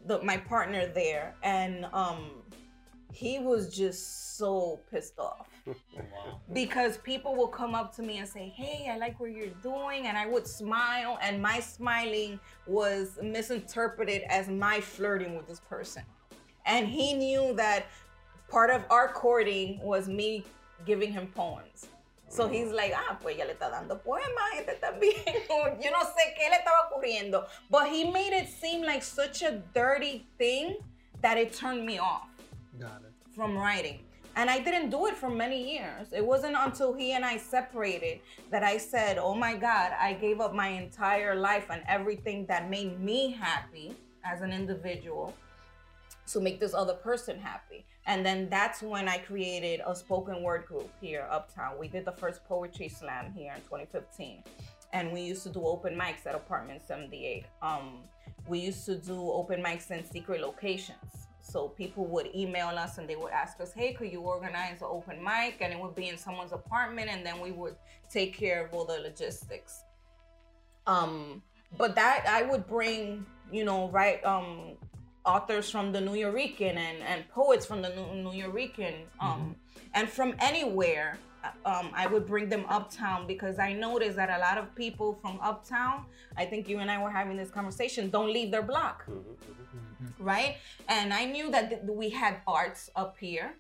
the, 0.07 0.21
my 0.23 0.37
partner 0.37 0.87
there, 0.87 1.35
and 1.43 1.87
um, 1.93 2.31
he 3.13 3.39
was 3.39 3.75
just 3.75 4.37
so 4.37 4.81
pissed 4.91 5.19
off 5.19 5.49
because 6.53 6.99
people 6.99 7.35
will 7.35 7.49
come 7.49 7.75
up 7.75 7.95
to 7.97 8.03
me 8.03 8.19
and 8.19 8.29
say, 8.29 8.53
Hey, 8.57 8.91
I 8.91 8.97
like 8.97 9.19
what 9.21 9.33
you're 9.33 9.55
doing. 9.63 10.07
And 10.07 10.17
I 10.17 10.27
would 10.27 10.47
smile, 10.47 11.19
and 11.23 11.41
my 11.41 11.61
smiling 11.61 12.39
was 12.67 13.19
misinterpreted 13.23 14.23
as 14.29 14.49
my 14.49 14.81
flirting 14.81 15.37
with 15.37 15.47
this 15.47 15.61
person. 15.61 16.03
And 16.67 16.87
he 16.87 17.15
knew 17.15 17.55
that 17.55 17.87
part 18.49 18.71
of 18.71 18.85
our 18.91 19.13
courting 19.13 19.81
was 19.83 20.09
me 20.09 20.45
giving 20.85 21.13
him 21.13 21.27
poems. 21.29 21.87
So 22.29 22.49
he's 22.49 22.73
like, 22.73 22.95
ah, 22.97 23.19
pues 23.21 23.37
ya 23.37 23.45
le 23.45 23.53
está 23.53 23.71
dando 23.71 23.97
poemas, 23.97 24.57
este 24.57 24.81
también. 24.81 25.23
Yo 25.83 25.91
no 25.91 25.99
sé 25.99 26.35
qué 26.35 26.49
le 26.49 26.57
estaba 26.57 26.89
ocurriendo. 26.91 27.47
But 27.71 27.89
he 27.89 28.11
made 28.11 28.33
it 28.33 28.49
seem 28.49 28.83
like 28.83 29.03
such 29.03 29.43
a 29.43 29.63
dirty 29.75 30.25
thing 30.39 30.77
that 31.21 31.37
it 31.37 31.53
turned 31.53 31.85
me 31.85 31.99
off 31.99 32.29
Got 32.81 33.03
it. 33.03 33.13
from 33.35 33.57
writing. 33.57 34.01
And 34.35 34.49
I 34.49 34.59
didn't 34.61 34.91
do 34.91 35.07
it 35.07 35.17
for 35.17 35.29
many 35.29 35.75
years. 35.75 36.13
It 36.13 36.25
wasn't 36.25 36.57
until 36.59 36.95
he 36.95 37.13
and 37.13 37.25
I 37.25 37.37
separated 37.37 38.21
that 38.51 38.63
I 38.63 38.79
said, 38.79 39.19
oh 39.19 39.35
my 39.35 39.55
God, 39.55 39.93
I 39.99 40.15
gave 40.15 40.41
up 40.41 40.55
my 40.55 40.69
entire 40.69 41.35
life 41.35 41.67
and 41.71 41.83
everything 41.87 42.47
that 42.47 42.71
made 42.71 42.99
me 42.99 43.33
happy 43.33 43.95
as 44.25 44.41
an 44.41 44.53
individual 44.53 45.35
to 46.29 46.41
make 46.41 46.61
this 46.61 46.73
other 46.73 46.95
person 46.95 47.39
happy. 47.39 47.85
And 48.07 48.25
then 48.25 48.49
that's 48.49 48.83
when 48.83 49.07
I 49.07 49.19
created 49.19 49.81
a 49.87 49.95
spoken 49.95 50.43
word 50.43 50.65
group 50.67 50.91
here 51.01 51.27
uptown. 51.31 51.79
We 51.79 51.89
did 51.89 52.05
the 52.05 52.13
first 52.13 52.45
poetry 52.45 52.89
slam 52.89 53.33
here 53.33 53.53
in 53.55 53.61
2015. 53.63 54.43
And 54.95 55.13
we 55.13 55.21
used 55.23 55.43
to 55.45 55.51
do 55.51 55.67
open 55.67 55.95
mics 55.95 56.27
at 56.27 56.35
apartment 56.35 56.83
78. 56.87 57.45
Um, 57.61 57.99
we 58.47 58.59
used 58.59 58.85
to 58.87 58.97
do 58.97 59.31
open 59.31 59.63
mics 59.63 59.91
in 59.91 60.05
secret 60.11 60.41
locations. 60.41 61.29
So 61.45 61.69
people 61.69 62.07
would 62.07 62.31
email 62.35 62.69
us 62.69 62.99
and 62.99 63.09
they 63.09 63.17
would 63.17 63.33
ask 63.33 63.61
us, 63.61 63.73
hey, 63.73 63.93
could 63.93 64.13
you 64.13 64.21
organize 64.21 64.81
an 64.81 64.89
open 64.89 65.23
mic? 65.23 65.59
And 65.61 65.73
it 65.73 65.79
would 65.79 65.95
be 65.95 66.09
in 66.09 66.17
someone's 66.17 66.53
apartment, 66.53 67.11
and 67.11 67.27
then 67.27 67.41
we 67.41 67.51
would 67.51 67.75
take 68.09 68.35
care 68.35 68.65
of 68.65 68.73
all 68.73 68.85
the 68.85 69.01
logistics. 69.01 69.83
Um, 70.87 71.43
but 71.77 71.95
that 71.97 72.27
I 72.29 72.43
would 72.45 72.67
bring, 72.67 73.27
you 73.51 73.65
know, 73.65 73.89
right, 73.91 74.25
um, 74.25 74.77
authors 75.25 75.69
from 75.69 75.93
the 75.93 76.01
New 76.01 76.13
Yorican 76.13 76.77
and, 76.77 76.99
and 77.03 77.29
poets 77.29 77.67
from 77.67 77.83
the 77.83 77.89
New, 77.91 78.23
New 78.23 78.31
Yorican, 78.31 78.95
um, 79.21 79.57
and 79.95 80.09
from 80.09 80.35
anywhere. 80.39 81.19
Um, 81.65 81.91
I 81.93 82.07
would 82.07 82.27
bring 82.27 82.49
them 82.49 82.65
uptown 82.69 83.27
because 83.27 83.59
I 83.59 83.73
noticed 83.73 84.17
that 84.17 84.31
a 84.31 84.39
lot 84.39 84.59
of 84.59 84.75
people 84.75 85.19
from 85.21 85.39
uptown, 85.43 86.07
I 86.37 86.45
think 86.45 86.69
you 86.69 86.79
and 86.79 86.91
I 86.91 87.03
were 87.03 87.11
having 87.11 87.37
this 87.37 87.51
conversation, 87.51 88.11
don't 88.11 88.33
leave 88.33 88.51
their 88.51 88.63
block 88.63 89.05
right? 90.19 90.57
And 90.89 91.13
I 91.13 91.25
knew 91.25 91.51
that 91.51 91.71
th- 91.71 91.83
we 91.89 92.11
had 92.11 92.37
arts 92.47 92.91
up 92.97 93.17
here. 93.19 93.55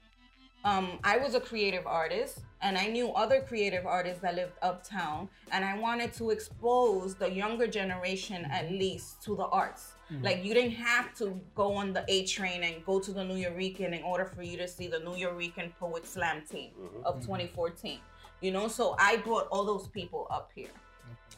Um, 0.64 1.00
I 1.02 1.18
was 1.18 1.34
a 1.34 1.40
creative 1.40 1.86
artist, 1.86 2.40
and 2.60 2.78
I 2.78 2.86
knew 2.86 3.10
other 3.12 3.40
creative 3.40 3.84
artists 3.84 4.22
that 4.22 4.36
lived 4.36 4.52
uptown, 4.62 5.28
and 5.50 5.64
I 5.64 5.76
wanted 5.76 6.12
to 6.14 6.30
expose 6.30 7.16
the 7.16 7.28
younger 7.30 7.66
generation 7.66 8.44
at 8.44 8.70
least 8.70 9.22
to 9.24 9.34
the 9.34 9.46
arts. 9.46 9.94
Like 10.20 10.44
you 10.44 10.52
didn't 10.54 10.72
have 10.72 11.14
to 11.18 11.40
go 11.54 11.74
on 11.74 11.92
the 11.92 12.04
A 12.08 12.26
train 12.26 12.62
and 12.64 12.84
go 12.84 13.00
to 13.00 13.12
the 13.12 13.24
New 13.24 13.36
Yorican 13.36 13.96
in 13.96 14.02
order 14.02 14.26
for 14.26 14.42
you 14.42 14.56
to 14.58 14.68
see 14.68 14.88
the 14.88 14.98
New 14.98 15.14
Yorican 15.14 15.72
Poet 15.78 16.06
Slam 16.06 16.42
team 16.50 16.72
of 17.04 17.20
2014. 17.20 17.98
You 18.40 18.50
know, 18.50 18.68
so 18.68 18.96
I 18.98 19.16
brought 19.16 19.46
all 19.48 19.64
those 19.64 19.88
people 19.88 20.26
up 20.30 20.50
here. 20.54 20.74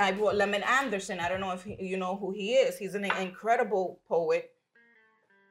I 0.00 0.12
brought 0.12 0.34
Lemon 0.34 0.62
Anderson. 0.62 1.20
I 1.20 1.28
don't 1.28 1.40
know 1.40 1.52
if 1.52 1.62
he, 1.62 1.76
you 1.78 1.96
know 1.98 2.16
who 2.16 2.32
he 2.32 2.54
is. 2.54 2.78
He's 2.78 2.94
an 2.94 3.04
incredible 3.04 4.00
poet 4.08 4.50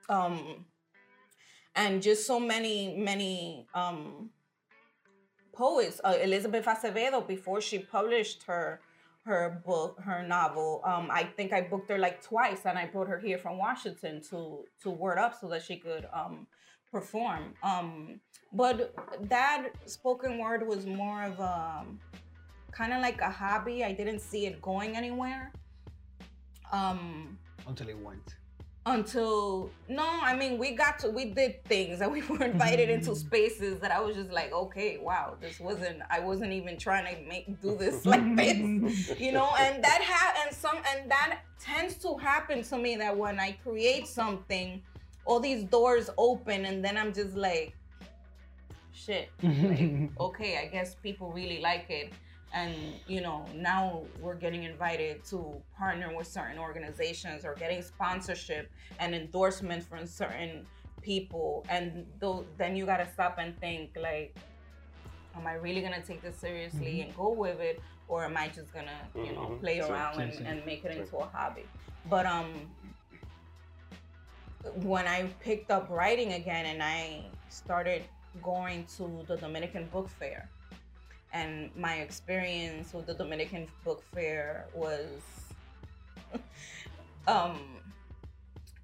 um 0.10 0.66
and 1.76 2.02
just 2.02 2.28
so 2.28 2.40
many 2.40 2.96
many 2.98 3.68
um 3.74 4.30
poets 5.54 6.02
uh, 6.04 6.18
elizabeth 6.22 6.66
acevedo 6.66 7.26
before 7.28 7.62
she 7.62 7.80
published 7.80 8.44
her 8.44 8.82
her 9.26 9.62
book 9.66 9.98
her 10.04 10.22
novel 10.28 10.82
um 10.86 11.08
i 11.12 11.24
think 11.24 11.54
i 11.54 11.62
booked 11.62 11.90
her 11.90 11.98
like 11.98 12.22
twice 12.22 12.66
and 12.66 12.78
i 12.78 12.86
brought 12.86 13.08
her 13.08 13.20
here 13.20 13.38
from 13.38 13.58
washington 13.58 14.22
to 14.22 14.66
to 14.82 14.90
word 14.90 15.18
up 15.18 15.34
so 15.40 15.48
that 15.48 15.62
she 15.62 15.78
could 15.78 16.06
um 16.14 16.46
perform. 16.94 17.56
Um 17.64 18.22
but 18.54 18.94
that 19.34 19.70
spoken 19.88 20.38
word 20.38 20.66
was 20.66 20.86
more 20.86 21.24
of 21.24 21.40
a 21.40 21.86
kind 22.72 22.94
of 22.94 23.02
like 23.02 23.20
a 23.20 23.32
hobby. 23.32 23.84
I 23.84 23.92
didn't 23.92 24.20
see 24.20 24.46
it 24.46 24.62
going 24.62 24.96
anywhere. 24.96 25.52
Um 26.72 27.40
Until 27.68 27.90
it 27.90 27.98
went. 27.98 28.28
Until 28.86 29.70
no 29.88 30.06
i 30.22 30.36
mean 30.36 30.58
we 30.58 30.72
got 30.72 31.00
to 31.00 31.10
we 31.10 31.26
did 31.26 31.64
things 31.66 32.02
and 32.02 32.12
we 32.12 32.22
were 32.24 32.38
mm-hmm, 32.38 32.52
invited 32.52 32.90
into 32.90 33.12
mm-hmm. 33.12 33.28
spaces 33.28 33.80
that 33.80 33.92
i 33.92 34.00
was 34.00 34.16
just 34.16 34.32
like 34.32 34.52
okay 34.52 34.98
wow 34.98 35.36
this 35.40 35.60
wasn't 35.60 36.02
i 36.10 36.20
wasn't 36.20 36.52
even 36.52 36.78
trying 36.78 37.16
to 37.16 37.22
make 37.28 37.62
do 37.62 37.78
this 37.78 38.06
like 38.14 38.36
this 38.36 39.20
you 39.20 39.32
know? 39.32 39.50
And 39.60 39.84
that 39.84 40.02
ha- 40.04 40.34
and 40.46 40.56
some 40.56 40.78
and 40.94 41.10
that 41.10 41.40
tends 41.60 41.96
to 41.96 42.18
happen 42.18 42.64
to 42.64 42.78
me 42.78 42.96
that 42.98 43.16
when 43.18 43.40
i 43.40 43.52
create 43.64 44.06
something 44.08 44.82
all 45.26 45.40
these 45.40 45.64
doors 45.64 46.10
open 46.18 46.66
and 46.66 46.84
then 46.84 46.98
i'm 46.98 47.14
just 47.14 47.36
like 47.36 47.74
shit 48.92 49.30
like, 49.42 50.10
okay 50.20 50.58
i 50.58 50.66
guess 50.66 50.96
people 50.96 51.32
really 51.32 51.62
like 51.62 51.86
it 51.90 52.12
and 52.54 52.74
you 53.08 53.20
know 53.22 53.46
now 53.56 54.04
we're 54.22 54.36
getting 54.36 54.64
invited 54.64 55.24
to 55.26 55.54
partner 55.78 56.16
with 56.16 56.28
certain 56.28 56.58
organizations 56.60 57.44
or 57.46 57.56
getting 57.56 57.82
sponsorship 57.82 58.70
and 59.00 59.16
endorsement 59.16 59.84
from 59.84 60.06
certain 60.06 60.66
people 61.02 61.66
and 61.70 62.06
tho- 62.20 62.46
then 62.58 62.76
you 62.76 62.86
got 62.86 62.98
to 62.98 63.08
stop 63.12 63.38
and 63.40 63.60
think 63.60 63.90
like 64.00 64.36
am 65.36 65.46
i 65.48 65.54
really 65.54 65.82
going 65.82 65.94
to 65.94 66.02
take 66.02 66.22
this 66.22 66.36
seriously 66.36 67.02
and 67.02 67.16
go 67.18 67.30
with 67.32 67.60
it 67.60 67.82
or 68.08 68.24
am 68.24 68.38
i 68.38 68.48
just 68.48 68.72
going 68.74 68.86
to 68.86 69.20
you 69.20 69.34
know 69.34 69.48
Mhm. 69.50 69.60
play 69.60 69.78
Sí, 69.80 69.90
around 69.90 70.16
sí, 70.16 70.22
and, 70.24 70.34
sí. 70.34 70.46
and 70.52 70.66
make 70.66 70.86
it 70.86 70.92
into 70.98 71.18
a 71.18 71.26
hobby 71.26 71.66
but 72.10 72.26
um 72.26 72.70
when 74.76 75.08
i 75.08 75.24
picked 75.42 75.72
up 75.72 75.90
writing 75.90 76.34
again 76.34 76.66
and 76.68 76.82
i 76.82 77.22
started 77.50 78.04
going 78.42 78.86
to 78.98 79.24
the 79.28 79.36
dominican 79.38 79.88
book 79.88 80.08
fair 80.08 80.50
and 81.34 81.72
my 81.76 81.96
experience 82.02 82.94
with 82.94 83.06
the 83.08 83.14
Dominican 83.16 83.68
Book 83.84 84.04
Fair 84.14 84.66
was 84.74 85.06
um 87.28 87.60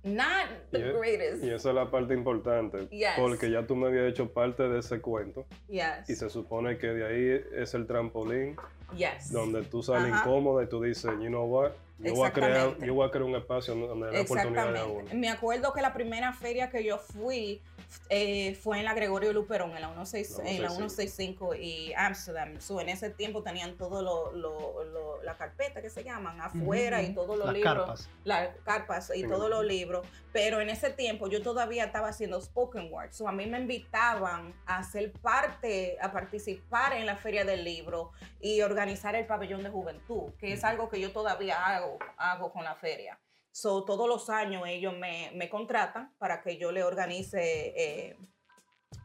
not 0.03 0.47
the 0.71 0.79
Y 0.79 0.85
e- 0.89 0.93
greatest. 0.93 1.43
Y 1.43 1.49
esa 1.49 1.69
es 1.69 1.75
la 1.75 1.91
parte 1.91 2.13
importante, 2.13 2.87
Yes. 2.89 3.13
porque 3.17 3.49
ya 3.51 3.67
tú 3.67 3.75
me 3.75 3.87
habías 3.87 4.09
hecho 4.09 4.29
parte 4.31 4.63
de 4.67 4.79
ese 4.79 5.01
cuento 5.01 5.45
Yes. 5.67 6.09
y 6.09 6.15
se 6.15 6.29
supone 6.29 6.77
que 6.77 6.87
de 6.87 7.05
ahí 7.05 7.45
es 7.61 7.73
el 7.73 7.85
trampolín 7.85 8.55
yes. 8.95 9.31
donde 9.31 9.63
tú 9.63 9.83
sales 9.83 10.11
Ajá. 10.13 10.21
incómoda 10.21 10.63
y 10.63 10.67
tú 10.67 10.81
dices, 10.81 11.11
you 11.19 11.27
know 11.27 11.43
what, 11.45 11.71
yo 11.99 12.15
voy 12.15 12.27
a 12.27 12.31
crear, 12.31 12.77
yo 12.79 12.93
voy 12.93 13.07
a 13.07 13.11
crear 13.11 13.23
un 13.25 13.35
espacio 13.35 13.75
donde 13.75 14.11
la 14.13 14.21
oportunidad 14.21 14.73
de 14.73 14.83
uno. 14.83 15.05
Me 15.13 15.29
acuerdo 15.29 15.73
que 15.73 15.81
la 15.81 15.93
primera 15.93 16.31
feria 16.31 16.69
que 16.69 16.81
yo 16.85 16.97
fui 16.97 17.61
eh, 18.09 18.55
fue 18.55 18.79
en 18.79 18.85
la 18.85 18.93
Gregorio 18.93 19.33
Luperón, 19.33 19.75
en 19.75 19.81
la, 19.81 19.93
16, 19.93 20.37
La 20.39 20.49
en 20.49 20.61
la 20.63 20.69
165. 20.69 21.49
165 21.51 21.55
y 21.55 21.93
Amsterdam. 21.93 22.59
So, 22.59 22.81
en 22.81 22.89
ese 22.89 23.09
tiempo 23.09 23.43
tenían 23.43 23.77
todo 23.77 24.01
lo, 24.01 24.31
lo, 24.31 24.83
lo- 24.83 25.21
la 25.23 25.35
carpeta 25.37 25.81
que 25.81 25.89
se 25.89 26.03
llaman 26.03 26.39
afuera 26.41 27.01
y 27.01 27.13
todos 27.13 27.37
los 27.37 27.45
Las 27.47 27.53
libros. 27.55 27.75
carpas. 27.85 28.09
las 28.23 28.49
carpas 28.63 29.11
y 29.15 29.23
todos 29.23 29.49
los 29.49 29.65
libros, 29.65 30.05
pero 30.31 30.61
en 30.61 30.69
ese 30.69 30.89
tiempo 30.91 31.27
yo 31.27 31.41
todavía 31.41 31.85
estaba 31.85 32.07
haciendo 32.09 32.39
spoken 32.41 32.91
word, 32.91 33.11
so 33.11 33.27
a 33.27 33.31
mí 33.31 33.45
me 33.45 33.59
invitaban 33.59 34.53
a 34.65 34.83
ser 34.83 35.11
parte, 35.11 35.97
a 36.01 36.11
participar 36.11 36.93
en 36.93 37.05
la 37.05 37.15
feria 37.17 37.43
del 37.45 37.63
libro 37.63 38.11
y 38.39 38.61
organizar 38.61 39.15
el 39.15 39.25
pabellón 39.25 39.63
de 39.63 39.69
juventud, 39.69 40.31
que 40.39 40.53
es 40.53 40.63
algo 40.63 40.89
que 40.89 40.99
yo 41.01 41.11
todavía 41.11 41.63
hago, 41.65 41.97
hago 42.17 42.51
con 42.51 42.63
la 42.63 42.75
feria. 42.75 43.19
So, 43.61 43.83
todos 43.83 44.07
los 44.07 44.29
años 44.29 44.63
ellos 44.65 44.93
me, 44.97 45.31
me 45.35 45.49
contratan 45.49 46.13
para 46.17 46.41
que 46.41 46.55
yo 46.55 46.71
le 46.71 46.81
organice 46.81 47.73
eh, 47.75 48.15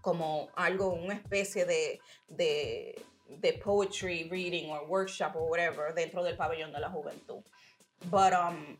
como 0.00 0.48
algo, 0.54 0.92
una 0.92 1.14
especie 1.14 1.64
de, 1.64 2.00
de, 2.28 2.94
de 3.26 3.52
poetry 3.54 4.28
reading 4.30 4.70
o 4.70 4.80
workshop 4.86 5.34
o 5.34 5.46
whatever 5.46 5.92
dentro 5.92 6.22
del 6.22 6.36
pabellón 6.36 6.72
de 6.72 6.78
la 6.78 6.88
juventud. 6.88 7.42
But, 8.04 8.32
um, 8.32 8.78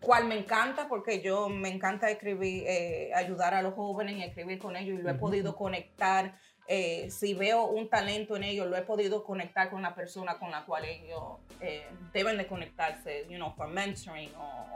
cual 0.00 0.26
me 0.26 0.36
encanta 0.36 0.88
porque 0.88 1.22
yo 1.22 1.48
me 1.48 1.68
encanta 1.68 2.10
escribir, 2.10 2.64
eh, 2.66 3.12
ayudar 3.14 3.54
a 3.54 3.62
los 3.62 3.74
jóvenes 3.74 4.16
y 4.16 4.22
escribir 4.24 4.58
con 4.58 4.74
ellos 4.74 4.98
y 4.98 5.02
lo 5.02 5.10
he 5.10 5.14
podido 5.14 5.54
conectar. 5.54 6.36
Eh, 6.66 7.10
si 7.10 7.34
veo 7.34 7.66
un 7.66 7.88
talento 7.88 8.36
en 8.36 8.44
ellos, 8.44 8.66
lo 8.66 8.76
he 8.76 8.82
podido 8.82 9.24
conectar 9.24 9.70
con 9.70 9.82
la 9.82 9.94
persona 9.94 10.38
con 10.38 10.50
la 10.50 10.64
cual 10.64 10.84
ellos 10.84 11.38
eh, 11.60 11.86
deben 12.12 12.38
de 12.38 12.46
conectarse, 12.46 13.26
you 13.28 13.36
know, 13.36 13.52
for 13.54 13.68
mentoring 13.68 14.30
o 14.36 14.66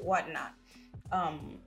whatnot. 0.00 0.52
Um, 1.12 1.60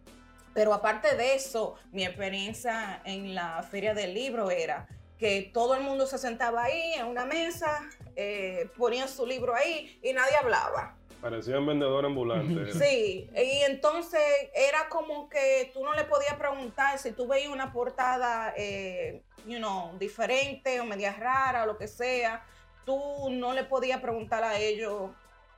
pero 0.54 0.74
aparte 0.74 1.16
de 1.16 1.36
eso, 1.36 1.76
mi 1.92 2.04
experiencia 2.04 3.02
en 3.06 3.36
la 3.36 3.64
feria 3.64 3.94
del 3.94 4.14
libro 4.14 4.50
era 4.50 4.88
que 5.18 5.52
todo 5.54 5.76
el 5.76 5.82
mundo 5.82 6.08
se 6.08 6.18
sentaba 6.18 6.64
ahí 6.64 6.94
en 6.94 7.06
una 7.06 7.26
mesa, 7.26 7.90
eh, 8.16 8.70
ponían 8.78 9.08
su 9.08 9.26
libro 9.26 9.54
ahí 9.54 10.00
y 10.02 10.14
nadie 10.14 10.36
hablaba. 10.38 10.98
Parecían 11.22 11.66
vendedor 11.66 12.06
ambulante. 12.06 12.72
Sí, 12.72 13.30
y 13.36 13.62
entonces 13.64 14.22
era 14.56 14.88
como 14.88 15.28
que 15.28 15.70
tú 15.74 15.84
no 15.84 15.94
le 15.94 16.06
podías 16.06 16.36
preguntar 16.36 16.98
si 16.98 17.12
tú 17.12 17.28
veías 17.28 17.52
una 17.52 17.74
portada, 17.74 18.54
eh, 18.56 19.22
you 19.46 19.58
know, 19.58 19.98
diferente 19.98 20.80
o 20.80 20.86
media 20.86 21.14
rara 21.14 21.64
o 21.64 21.66
lo 21.66 21.78
que 21.78 21.88
sea, 21.88 22.46
tú 22.86 23.30
no 23.32 23.54
le 23.54 23.66
podías 23.66 24.00
preguntar 24.00 24.44
a 24.44 24.58
ellos, 24.58 25.12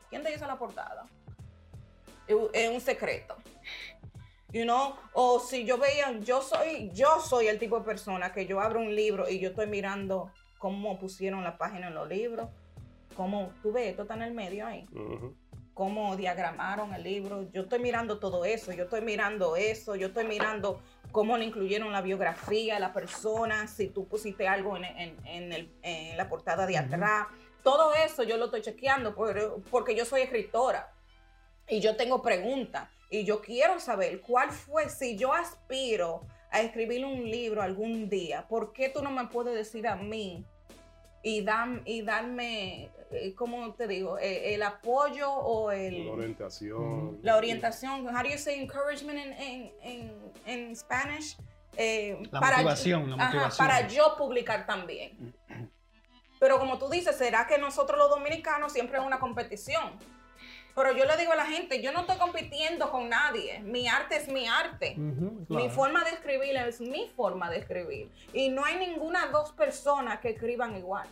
¿quién 0.09 0.23
te 0.23 0.33
hizo 0.33 0.47
la 0.47 0.57
portada? 0.57 1.05
Es 2.53 2.69
un 2.69 2.81
secreto. 2.81 3.35
You 4.51 4.63
know, 4.63 4.95
o 5.13 5.39
si 5.39 5.63
yo 5.63 5.77
veía, 5.77 6.11
yo 6.19 6.41
soy, 6.41 6.89
yo 6.93 7.19
soy 7.21 7.47
el 7.47 7.59
tipo 7.59 7.79
de 7.79 7.85
persona 7.85 8.33
que 8.33 8.45
yo 8.45 8.59
abro 8.59 8.79
un 8.79 8.95
libro 8.95 9.29
y 9.29 9.39
yo 9.39 9.49
estoy 9.49 9.67
mirando 9.67 10.31
cómo 10.57 10.99
pusieron 10.99 11.43
la 11.43 11.57
página 11.57 11.87
en 11.87 11.93
los 11.93 12.09
libros, 12.09 12.49
cómo, 13.15 13.53
tú 13.61 13.71
ves, 13.71 13.89
esto 13.89 14.01
está 14.03 14.15
en 14.15 14.23
el 14.23 14.33
medio 14.33 14.65
ahí 14.65 14.87
Ujú. 14.91 15.35
Cómo 15.73 16.15
diagramaron 16.15 16.93
el 16.93 17.03
libro. 17.03 17.49
Yo 17.51 17.63
estoy 17.63 17.79
mirando 17.79 18.19
todo 18.19 18.45
eso, 18.45 18.71
yo 18.73 18.83
estoy 18.83 19.01
mirando 19.01 19.55
eso, 19.55 19.95
yo 19.95 20.07
estoy 20.07 20.25
mirando 20.25 20.81
cómo 21.11 21.37
le 21.37 21.45
incluyeron 21.45 21.91
la 21.91 22.01
biografía 22.01 22.79
la 22.79 22.93
persona, 22.93 23.67
si 23.67 23.87
tú 23.87 24.07
pusiste 24.07 24.47
algo 24.47 24.77
en, 24.77 24.85
en- 24.85 25.25
en 25.25 25.53
el- 25.53 25.73
en 25.81 26.17
la 26.17 26.27
portada 26.29 26.65
de 26.67 26.77
atrás. 26.77 27.27
Todo 27.63 27.93
eso 27.93 28.23
yo 28.23 28.37
lo 28.37 28.45
estoy 28.45 28.61
chequeando 28.61 29.13
por- 29.15 29.61
porque 29.69 29.95
yo 29.95 30.05
soy 30.05 30.21
escritora 30.21 30.93
y 31.67 31.79
yo 31.79 31.95
tengo 31.95 32.21
preguntas 32.21 32.89
y 33.09 33.23
yo 33.23 33.41
quiero 33.41 33.79
saber 33.79 34.21
cuál 34.21 34.51
fue, 34.51 34.89
si 34.89 35.17
yo 35.17 35.33
aspiro 35.33 36.21
a 36.49 36.61
escribir 36.61 37.05
un 37.05 37.23
libro 37.29 37.61
algún 37.61 38.09
día, 38.09 38.47
¿por 38.47 38.73
qué 38.73 38.89
tú 38.89 39.01
no 39.01 39.11
me 39.11 39.27
puedes 39.27 39.53
decir 39.55 39.87
a 39.87 39.95
mí 39.95 40.45
y, 41.23 41.43
dam- 41.45 41.81
y 41.85 42.01
darme, 42.01 42.89
eh, 43.11 43.33
¿cómo 43.35 43.73
te 43.73 43.87
digo? 43.87 44.17
Eh, 44.17 44.53
el 44.55 44.63
apoyo 44.63 45.31
o 45.31 45.71
el, 45.71 46.05
La 46.05 46.11
orientación. 46.13 47.19
la 47.21 47.37
orientación. 47.37 48.07
How 48.07 48.23
do 48.23 48.29
you 48.29 48.37
say 48.37 48.59
encouragement 48.61 49.19
in, 49.19 49.33
in, 49.33 49.71
in, 49.83 50.31
in 50.69 50.75
Spanish? 50.75 51.37
Eh, 51.77 52.17
La 52.31 52.41
motivación, 52.41 53.09
la 53.11 53.15
ajá, 53.27 53.49
para 53.57 53.87
yo 53.87 54.15
publicar 54.17 54.65
también. 54.65 55.33
Pero 56.39 56.57
como 56.59 56.77
tú 56.79 56.89
dices, 56.89 57.15
¿será 57.15 57.45
que 57.47 57.57
nosotros 57.59 57.97
los 57.97 58.09
dominicanos 58.09 58.73
siempre 58.73 58.97
es 58.97 59.03
una 59.05 59.19
competición? 59.19 59.91
Pero 60.75 60.95
yo 60.95 61.05
le 61.05 61.17
digo 61.17 61.31
a 61.31 61.35
la 61.35 61.45
gente, 61.45 61.81
yo 61.81 61.91
no 61.91 62.01
estoy 62.01 62.17
compitiendo 62.17 62.91
con 62.91 63.09
nadie. 63.09 63.59
Mi 63.59 63.87
arte 63.87 64.17
es 64.17 64.27
mi 64.27 64.47
arte. 64.47 64.95
Mi 64.95 65.45
claro. 65.45 65.69
forma 65.69 66.03
de 66.03 66.11
escribir 66.11 66.55
es 66.57 66.79
mi 66.79 67.09
forma 67.15 67.49
de 67.49 67.57
escribir. 67.57 68.09
Y 68.33 68.49
no 68.49 68.63
hay 68.63 68.77
ninguna 68.77 69.27
dos 69.27 69.51
personas 69.51 70.19
que 70.19 70.29
escriban 70.29 70.75
igual. 70.77 71.07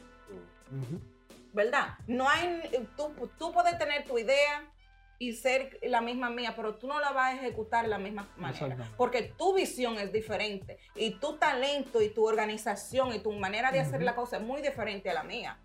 ¿verdad? 1.54 1.98
No 2.08 2.30
hay, 2.30 2.62
tú, 2.96 3.12
tú 3.38 3.51
puedes 3.51 3.78
tener 3.78 4.06
tu 4.06 4.18
idea 4.18 4.70
y 5.18 5.34
ser 5.34 5.78
la 5.84 6.00
misma 6.00 6.30
mía, 6.30 6.54
pero 6.56 6.75
tú 6.75 6.88
no 6.88 7.00
la 7.00 7.12
vas 7.12 7.34
a 7.34 7.36
ejecutar 7.36 7.84
de 7.84 7.89
la 7.89 7.98
misma 7.98 8.30
manera, 8.38 8.89
porque 8.96 9.24
tu 9.38 9.54
visión 9.54 9.98
es 9.98 10.13
diferente 10.13 10.80
y 10.96 11.20
tu 11.20 11.38
talento 11.38 12.01
y 12.01 12.10
tu 12.10 12.25
organización 12.25 13.13
y 13.13 13.20
tu 13.20 13.32
manera 13.34 13.72
de 13.72 13.82
hacer 13.82 14.01
la 14.01 14.16
cosa 14.16 14.38
es 14.38 14.44
muy 14.44 14.62
diferente 14.62 15.10
a 15.10 15.13
la 15.13 15.24
mía. 15.24 15.60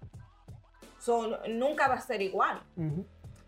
So, 0.99 1.39
nunca 1.49 1.87
va 1.87 1.95
a 1.95 2.01
ser 2.01 2.21
igual. 2.23 2.63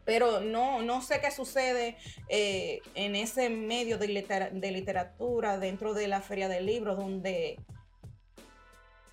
Pero 0.06 0.40
no, 0.40 0.80
no 0.82 1.02
sé 1.02 1.20
qué 1.20 1.30
sucede 1.30 1.98
eh, 2.28 2.80
en 2.94 3.14
ese 3.16 3.50
medio 3.50 3.98
de, 3.98 4.06
litera- 4.08 4.50
de 4.50 4.70
literatura 4.70 5.58
dentro 5.58 5.92
de 5.92 6.06
la 6.08 6.22
feria 6.22 6.48
del 6.48 6.64
libro 6.64 6.94
donde 6.94 7.58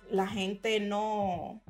la 0.08 0.26
gente 0.28 0.78
no, 0.78 1.60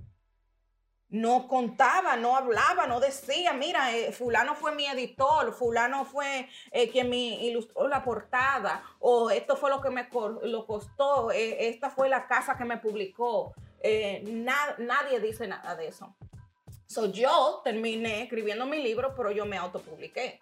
no 1.08 1.48
contaba, 1.48 2.16
no 2.16 2.36
hablaba, 2.36 2.86
no 2.86 3.00
decía, 3.00 3.54
mira, 3.54 3.96
eh, 3.96 4.12
fulano 4.12 4.54
fue 4.56 4.74
mi 4.74 4.84
editor, 4.86 5.54
fulano 5.54 6.04
fue 6.04 6.48
eh, 6.72 6.90
quien 6.90 7.08
me 7.08 7.16
ilustró 7.16 7.88
la 7.88 8.04
portada, 8.04 8.82
o 8.98 9.30
esto 9.30 9.56
fue 9.56 9.70
lo 9.70 9.80
que 9.80 9.88
me 9.90 10.06
lo 10.42 10.66
costó, 10.66 11.30
eh, 11.32 11.68
esta 11.68 11.88
fue 11.88 12.08
la 12.10 12.26
casa 12.26 12.58
que 12.58 12.64
me 12.64 12.76
publicó. 12.76 13.54
Na- 14.24 14.74
nadie 14.78 15.20
dice 15.20 15.46
nada 15.46 15.76
de 15.76 15.88
eso. 15.88 16.14
So, 16.86 17.10
yo 17.10 17.60
terminé 17.64 18.22
escribiendo 18.22 18.66
mi 18.66 18.82
libro, 18.82 19.14
pero 19.16 19.30
yo 19.30 19.46
me 19.46 19.56
autopubliqué. 19.56 20.40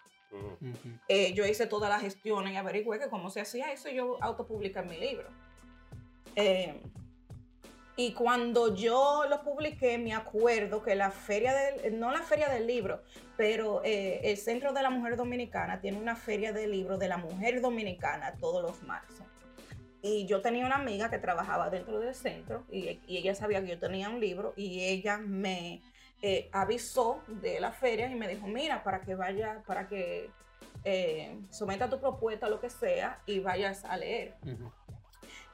Eh, 1.07 1.33
yo 1.33 1.45
hice 1.45 1.67
todas 1.67 1.89
las 1.89 2.01
gestiones 2.01 2.53
y 2.53 2.55
averigüé 2.55 2.99
que 2.99 3.09
cómo 3.09 3.29
se 3.29 3.41
hacía 3.41 3.71
eso, 3.71 3.89
y 3.89 3.95
yo 3.95 4.17
autopubliqué 4.21 4.81
mi 4.81 4.97
libro. 4.97 5.27
Eh, 6.35 6.81
y 7.95 8.13
cuando 8.13 8.75
yo 8.75 9.25
lo 9.29 9.43
publiqué, 9.43 9.99
me 9.99 10.13
acuerdo 10.13 10.81
que 10.81 10.95
la 10.95 11.11
feria 11.11 11.53
del, 11.53 11.99
no 11.99 12.11
la 12.11 12.23
feria 12.23 12.49
del 12.49 12.65
libro, 12.65 13.03
pero 13.37 13.81
eh, 13.83 14.21
el 14.23 14.37
Centro 14.37 14.73
de 14.73 14.81
la 14.81 14.89
Mujer 14.89 15.15
Dominicana 15.15 15.79
tiene 15.79 15.99
una 15.99 16.15
feria 16.15 16.51
del 16.51 16.71
libro 16.71 16.97
de 16.97 17.07
la 17.07 17.17
mujer 17.17 17.61
dominicana 17.61 18.33
todos 18.39 18.63
los 18.63 18.81
marzo. 18.81 19.23
Y 20.01 20.25
yo 20.25 20.41
tenía 20.41 20.65
una 20.65 20.75
amiga 20.75 21.09
que 21.11 21.19
trabajaba 21.19 21.69
dentro 21.69 21.99
del 21.99 22.15
centro 22.15 22.65
y, 22.69 22.99
y 23.07 23.17
ella 23.17 23.35
sabía 23.35 23.61
que 23.61 23.69
yo 23.69 23.79
tenía 23.79 24.09
un 24.09 24.19
libro 24.19 24.53
y 24.57 24.83
ella 24.83 25.17
me 25.17 25.81
eh, 26.23 26.49
avisó 26.53 27.21
de 27.27 27.59
la 27.59 27.71
feria 27.71 28.09
y 28.09 28.15
me 28.15 28.27
dijo, 28.27 28.47
mira, 28.47 28.81
para 28.83 29.01
que 29.01 29.13
vaya, 29.13 29.61
para 29.67 29.87
que 29.87 30.29
eh, 30.85 31.37
someta 31.51 31.89
tu 31.89 31.99
propuesta, 31.99 32.47
lo 32.49 32.59
que 32.59 32.69
sea, 32.69 33.19
y 33.25 33.39
vayas 33.39 33.83
a 33.85 33.97
leer 33.97 34.33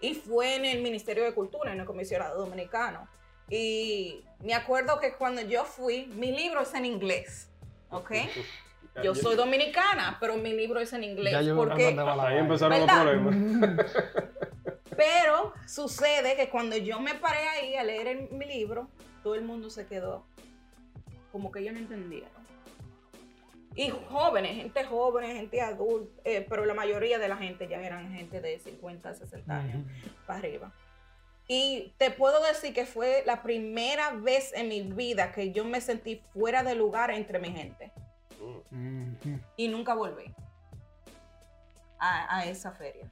y 0.01 0.13
fue 0.13 0.55
en 0.55 0.65
el 0.65 0.81
Ministerio 0.81 1.23
de 1.23 1.33
Cultura, 1.33 1.73
en 1.73 1.79
el 1.79 1.85
comisionado 1.85 2.39
dominicano. 2.39 3.07
Y 3.49 4.23
me 4.43 4.53
acuerdo 4.53 4.99
que 4.99 5.13
cuando 5.15 5.41
yo 5.41 5.65
fui, 5.65 6.05
mi 6.15 6.31
libro 6.31 6.61
es 6.61 6.73
en 6.73 6.85
inglés, 6.85 7.49
¿ok? 7.89 8.11
Yo 9.03 9.15
soy 9.15 9.35
dominicana, 9.35 10.17
pero 10.19 10.37
mi 10.37 10.53
libro 10.53 10.79
es 10.79 10.93
en 10.93 11.03
inglés. 11.03 11.33
Ya 11.45 11.55
porque, 11.55 11.87
Ahí 11.87 12.37
empezaron 12.37 12.79
los 12.79 12.87
¿Verdad? 12.87 13.01
problemas. 13.01 13.91
pero 14.95 15.53
sucede 15.67 16.35
que 16.35 16.49
cuando 16.49 16.75
yo 16.77 16.99
me 16.99 17.15
paré 17.15 17.47
ahí 17.47 17.75
a 17.75 17.83
leer 17.83 18.07
el- 18.07 18.29
mi 18.31 18.45
libro, 18.45 18.89
todo 19.23 19.35
el 19.35 19.41
mundo 19.41 19.69
se 19.69 19.87
quedó 19.87 20.25
como 21.31 21.51
que 21.51 21.59
ellos 21.59 21.73
no 21.73 21.79
entendieron. 21.79 22.39
Y 23.75 23.89
jóvenes, 24.09 24.55
gente 24.55 24.83
joven, 24.83 25.35
gente 25.37 25.61
adulta, 25.61 26.21
eh, 26.25 26.45
pero 26.49 26.65
la 26.65 26.73
mayoría 26.73 27.19
de 27.19 27.27
la 27.27 27.37
gente 27.37 27.67
ya 27.67 27.81
eran 27.81 28.11
gente 28.13 28.41
de 28.41 28.59
50, 28.59 29.13
60 29.13 29.55
años. 29.55 29.85
Para 30.25 30.39
arriba. 30.39 30.73
Y 31.47 31.93
te 31.97 32.11
puedo 32.11 32.43
decir 32.45 32.73
que 32.73 32.85
fue 32.85 33.23
la 33.25 33.41
primera 33.41 34.11
vez 34.11 34.53
en 34.53 34.67
mi 34.67 34.81
vida 34.81 35.31
que 35.31 35.51
yo 35.51 35.65
me 35.65 35.81
sentí 35.81 36.21
fuera 36.33 36.61
de 36.63 36.75
lugar 36.75 37.09
entre 37.11 37.39
mi 37.39 37.51
gente. 37.51 37.91
Y 39.57 39.67
nunca 39.67 39.93
volví 39.95 40.33
a, 41.97 42.37
a 42.37 42.45
esa 42.45 42.71
feria. 42.71 43.09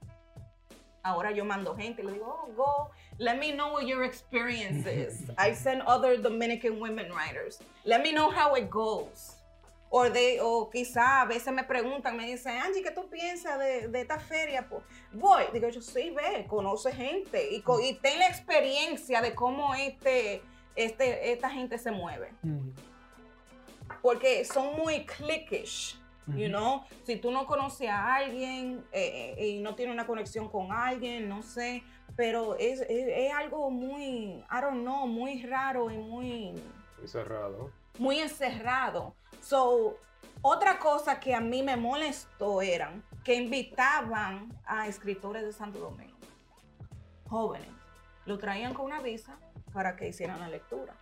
Ahora 1.08 1.32
yo 1.32 1.46
mando 1.46 1.74
gente 1.76 2.04
le 2.04 2.14
digo, 2.14 2.26
oh, 2.26 2.52
go, 2.54 2.92
let 3.18 3.38
me 3.40 3.54
know 3.54 3.72
what 3.72 3.86
your 3.86 4.04
experience 4.04 4.86
is. 4.86 5.32
I 5.38 5.54
send 5.54 5.82
other 5.84 6.18
Dominican 6.18 6.80
women 6.80 7.12
writers. 7.14 7.60
Let 7.86 8.02
me 8.02 8.12
know 8.12 8.30
how 8.30 8.56
it 8.56 8.70
goes. 8.70 9.38
O, 9.90 10.10
de, 10.10 10.40
o 10.42 10.70
quizá 10.70 11.22
a 11.22 11.26
veces 11.26 11.54
me 11.54 11.64
preguntan, 11.64 12.18
me 12.18 12.26
dicen, 12.26 12.62
Angie, 12.62 12.84
¿qué 12.84 12.92
tú 12.92 13.10
piensas 13.10 13.58
de, 13.58 13.88
de 13.88 14.02
esta 14.02 14.20
feria? 14.20 14.68
Pues, 14.68 14.84
voy, 15.14 15.46
digo 15.54 15.70
yo, 15.70 15.82
sí, 15.82 16.10
ve, 16.10 16.46
conoce 16.46 16.92
gente 16.92 17.50
y, 17.50 17.64
y 17.84 17.94
ten 17.94 18.20
la 18.20 18.28
experiencia 18.28 19.22
de 19.22 19.34
cómo 19.34 19.74
este, 19.76 20.42
este, 20.76 21.32
esta 21.32 21.50
gente 21.50 21.78
se 21.78 21.92
mueve. 21.92 22.34
Porque 24.02 24.44
son 24.44 24.76
muy 24.76 25.06
cliquish. 25.06 25.98
You 26.36 26.50
know, 26.50 26.84
si 27.04 27.16
tú 27.16 27.32
no 27.32 27.46
conoces 27.46 27.90
a 27.90 28.16
alguien 28.16 28.84
eh, 28.92 29.36
eh, 29.38 29.48
y 29.48 29.60
no 29.60 29.76
tienes 29.76 29.94
una 29.94 30.06
conexión 30.06 30.50
con 30.50 30.72
alguien, 30.74 31.30
no 31.30 31.42
sé, 31.42 31.84
pero 32.18 32.56
es, 32.58 32.82
es, 32.82 32.90
es 32.90 33.34
algo 33.34 33.70
muy, 33.70 34.44
I 34.52 34.62
don't 34.62 34.82
know, 34.82 35.08
muy 35.08 35.42
raro 35.44 35.90
y 35.90 35.98
muy, 35.98 36.54
Muy 36.98 37.08
cerrado. 37.08 37.72
muy 37.98 38.20
encerrado. 38.20 39.16
So, 39.42 39.98
otra 40.42 40.80
cosa 40.80 41.20
que 41.20 41.34
a 41.34 41.40
mí 41.40 41.64
me 41.64 41.78
molestó 41.78 42.62
eran 42.62 43.04
que 43.24 43.36
invitaban 43.36 44.50
a 44.66 44.88
escritores 44.88 45.44
de 45.44 45.54
Santo 45.54 45.80
Domingo, 45.80 46.18
jóvenes, 47.30 47.70
lo 48.26 48.38
traían 48.38 48.74
con 48.74 48.86
una 48.86 49.02
visa 49.02 49.38
para 49.74 49.96
que 49.96 50.08
hicieran 50.10 50.40
la 50.40 50.50
lectura. 50.50 50.94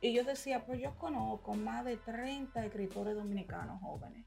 Y 0.00 0.12
yo 0.12 0.24
decía, 0.24 0.64
pues 0.64 0.80
yo 0.80 0.94
conozco 0.96 1.54
más 1.54 1.84
de 1.84 1.96
30 1.96 2.64
escritores 2.66 3.16
dominicanos 3.16 3.80
jóvenes. 3.80 4.24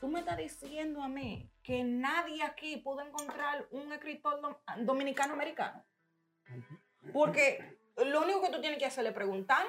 Tú 0.00 0.08
me 0.08 0.20
estás 0.20 0.36
diciendo 0.36 1.02
a 1.02 1.08
mí 1.08 1.50
que 1.62 1.82
nadie 1.82 2.42
aquí 2.42 2.76
pudo 2.78 3.00
encontrar 3.00 3.66
un 3.70 3.92
escritor 3.92 4.40
dom- 4.40 4.58
dominicano 4.84 5.32
americano. 5.34 5.84
Porque 7.12 7.78
lo 7.96 8.22
único 8.22 8.42
que 8.42 8.50
tú 8.50 8.60
tienes 8.60 8.78
que 8.78 8.86
hacer 8.86 9.06
es 9.06 9.12
preguntar. 9.12 9.66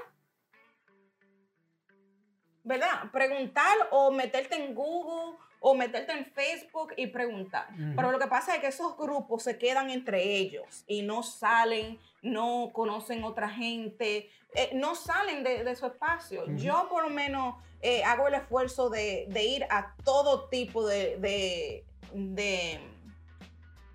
¿Verdad? 2.63 3.09
Preguntar 3.11 3.73
o 3.91 4.11
meterte 4.11 4.55
en 4.55 4.75
Google 4.75 5.37
o 5.59 5.73
meterte 5.75 6.11
en 6.11 6.25
Facebook 6.25 6.93
y 6.97 7.07
preguntar. 7.07 7.67
Pero 7.95 8.11
lo 8.11 8.19
que 8.19 8.27
pasa 8.27 8.55
es 8.55 8.61
que 8.61 8.67
esos 8.67 8.97
grupos 8.97 9.43
se 9.43 9.57
quedan 9.57 9.89
entre 9.89 10.23
ellos 10.23 10.83
y 10.87 11.01
no 11.01 11.23
salen, 11.23 11.99
no 12.21 12.71
conocen 12.73 13.23
otra 13.23 13.49
gente, 13.49 14.29
eh, 14.53 14.69
no 14.73 14.95
salen 14.95 15.43
de, 15.43 15.63
de 15.63 15.75
su 15.75 15.85
espacio. 15.87 16.45
Yo 16.55 16.87
por 16.89 17.03
lo 17.03 17.09
menos 17.09 17.55
eh, 17.81 18.03
hago 18.03 18.27
el 18.27 18.35
esfuerzo 18.35 18.89
de, 18.89 19.25
de 19.29 19.43
ir 19.43 19.63
a 19.69 19.95
todo 20.03 20.47
tipo 20.49 20.85
de, 20.85 21.17
de, 21.17 21.85
de 22.13 22.79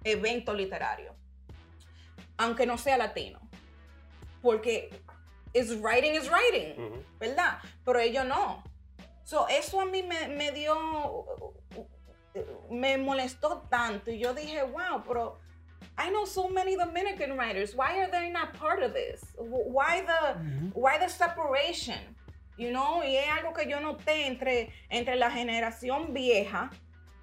evento 0.05 0.55
literario, 0.55 1.15
aunque 2.37 2.67
no 2.67 2.77
sea 2.77 2.97
latino, 2.97 3.41
porque 4.41 4.91
is 5.55 5.81
writing 5.81 6.15
is 6.15 6.29
writing. 6.31 7.05
¿verdad? 7.19 7.59
Pero 7.85 8.01
ellos 8.01 8.25
no. 8.27 8.65
So, 9.25 9.47
eso 9.49 9.81
a 9.81 9.85
mí 9.85 10.03
me, 10.03 10.29
me 10.29 10.51
dio, 10.53 10.75
me 12.71 12.97
molestó 12.99 13.63
tanto 13.71 14.11
y 14.11 14.19
yo 14.19 14.35
dije, 14.35 14.63
wow, 14.63 15.03
pero 15.07 15.39
I 15.99 16.11
know 16.11 16.25
so 16.27 16.49
many 16.49 16.77
Dominican 16.77 17.37
writers. 17.37 17.75
Why 17.75 18.01
are 18.01 18.11
they 18.11 18.31
not 18.31 18.53
part 18.59 18.83
of 18.83 18.93
this? 18.95 19.21
Wh- 19.37 19.67
Why 19.73 20.03
the, 20.03 20.39
Ujú. 20.41 20.73
why 20.75 20.99
the 20.99 21.09
separation? 21.09 22.17
You 22.59 22.71
know, 22.71 23.03
y 23.03 23.17
es 23.17 23.29
algo 23.31 23.53
que 23.55 23.67
yo 23.69 23.81
noté 23.81 24.27
entre, 24.27 24.73
entre 24.91 25.17
la 25.17 25.31
generación 25.31 26.13
vieja 26.13 26.71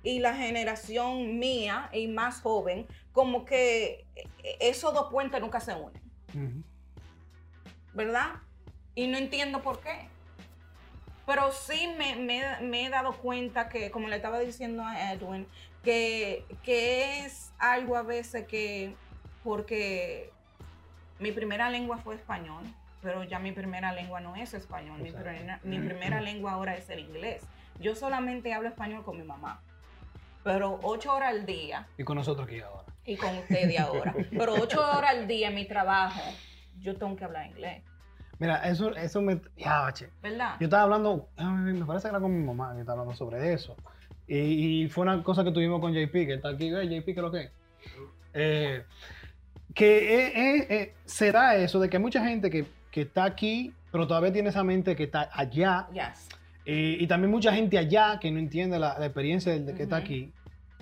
y 0.03 0.19
la 0.19 0.33
generación 0.33 1.37
mía 1.39 1.89
y 1.93 2.07
más 2.07 2.41
joven, 2.41 2.87
como 3.11 3.45
que 3.45 4.05
esos 4.59 4.93
dos 4.93 5.09
puentes 5.11 5.39
nunca 5.41 5.59
se 5.59 5.73
unen. 5.75 6.63
¿verdad? 7.93 8.35
Y 8.95 9.07
no 9.07 9.17
entiendo 9.17 9.61
por 9.61 9.79
qué. 9.81 10.07
Pero 11.29 11.51
sí 11.51 11.93
me, 11.95 12.15
me- 12.15 12.59
me 12.61 12.85
he 12.85 12.89
dado 12.89 13.13
cuenta 13.13 13.69
que, 13.69 13.91
como 13.91 14.07
le 14.07 14.15
estaba 14.15 14.39
diciendo 14.39 14.83
a 14.83 15.11
Edwin, 15.13 15.45
que, 15.83 16.43
que 16.63 17.19
es 17.23 17.53
algo 17.59 17.95
a 17.95 18.01
veces 18.01 18.47
que, 18.47 18.95
porque 19.43 20.31
mi 21.19 21.31
primera 21.31 21.69
lengua 21.69 21.99
fue 21.99 22.15
español, 22.15 22.63
pero 23.03 23.23
ya 23.25 23.37
mi 23.37 23.51
primera 23.51 23.93
lengua 23.93 24.19
no 24.21 24.35
es 24.35 24.55
español, 24.55 24.99
mi, 25.03 25.11
primera- 25.11 25.59
mi 25.63 25.77
primera 25.77 26.19
lengua 26.19 26.53
ahora 26.53 26.75
es 26.75 26.89
el 26.89 26.99
inglés. 27.01 27.43
Yo 27.79 27.93
solamente 27.93 28.51
hablo 28.51 28.67
español 28.69 29.03
con 29.03 29.15
mi 29.15 29.23
mamá, 29.23 29.61
pero 30.43 30.79
ocho 30.81 31.13
horas 31.13 31.29
al 31.29 31.45
día. 31.45 31.87
Y 31.95 32.03
con 32.05 32.15
nosotros 32.15 32.47
aquí 32.47 32.59
ahora. 32.59 32.85
y 33.05 33.15
con 33.17 33.37
ustedes 33.37 33.79
ahora, 33.79 34.15
pero 34.31 34.55
ocho 34.55 34.81
horas 34.81 35.11
al 35.11 35.27
día 35.27 35.49
en 35.49 35.55
mi 35.55 35.65
trabajo, 35.65 36.21
yo 36.79 36.97
tengo 36.97 37.15
que 37.15 37.23
hablar 37.23 37.45
inglés, 37.45 37.83
Mira, 38.39 38.67
eso, 38.69 38.95
eso 38.95 39.21
me. 39.21 39.41
Ya, 39.57 39.81
bache. 39.81 40.09
¿verdad? 40.21 40.55
Yo 40.59 40.65
estaba 40.65 40.83
hablando, 40.83 41.29
ah, 41.37 41.51
me 41.51 41.85
parece 41.85 42.03
que 42.03 42.09
era 42.09 42.19
con 42.21 42.35
mi 42.35 42.43
mamá 42.43 42.73
que 42.73 42.79
estaba 42.79 43.01
hablando 43.01 43.17
sobre 43.17 43.53
eso. 43.53 43.75
Y, 44.27 44.83
y 44.83 44.89
fue 44.89 45.03
una 45.03 45.21
cosa 45.23 45.43
que 45.43 45.51
tuvimos 45.51 45.81
con 45.81 45.93
JP, 45.93 46.11
que 46.11 46.33
está 46.35 46.49
aquí, 46.49 46.71
¿ves? 46.71 46.89
JP, 46.89 47.05
¿qué 47.05 47.11
es 47.11 47.17
lo 47.17 47.31
que 47.31 47.41
es? 47.41 47.51
Eh, 48.33 48.83
que 49.73 49.97
eh, 49.97 50.31
eh, 50.35 50.67
eh, 50.69 50.93
se 51.05 51.31
da 51.31 51.55
eso 51.55 51.79
de 51.79 51.89
que 51.89 51.97
hay 51.97 52.03
mucha 52.03 52.23
gente 52.23 52.49
que, 52.49 52.65
que 52.91 53.01
está 53.01 53.23
aquí, 53.25 53.73
pero 53.91 54.07
todavía 54.07 54.31
tiene 54.31 54.49
esa 54.49 54.63
mente 54.63 54.95
que 54.95 55.03
está 55.03 55.29
allá. 55.33 55.87
Yes. 55.93 56.29
Y 56.65 57.07
también 57.07 57.31
mucha 57.31 57.51
gente 57.51 57.79
allá 57.79 58.19
que 58.19 58.29
no 58.29 58.37
entiende 58.37 58.77
la, 58.77 58.99
la 58.99 59.05
experiencia 59.05 59.51
del 59.51 59.65
de 59.65 59.73
que 59.73 59.83
está 59.83 59.95
aquí, 59.95 60.31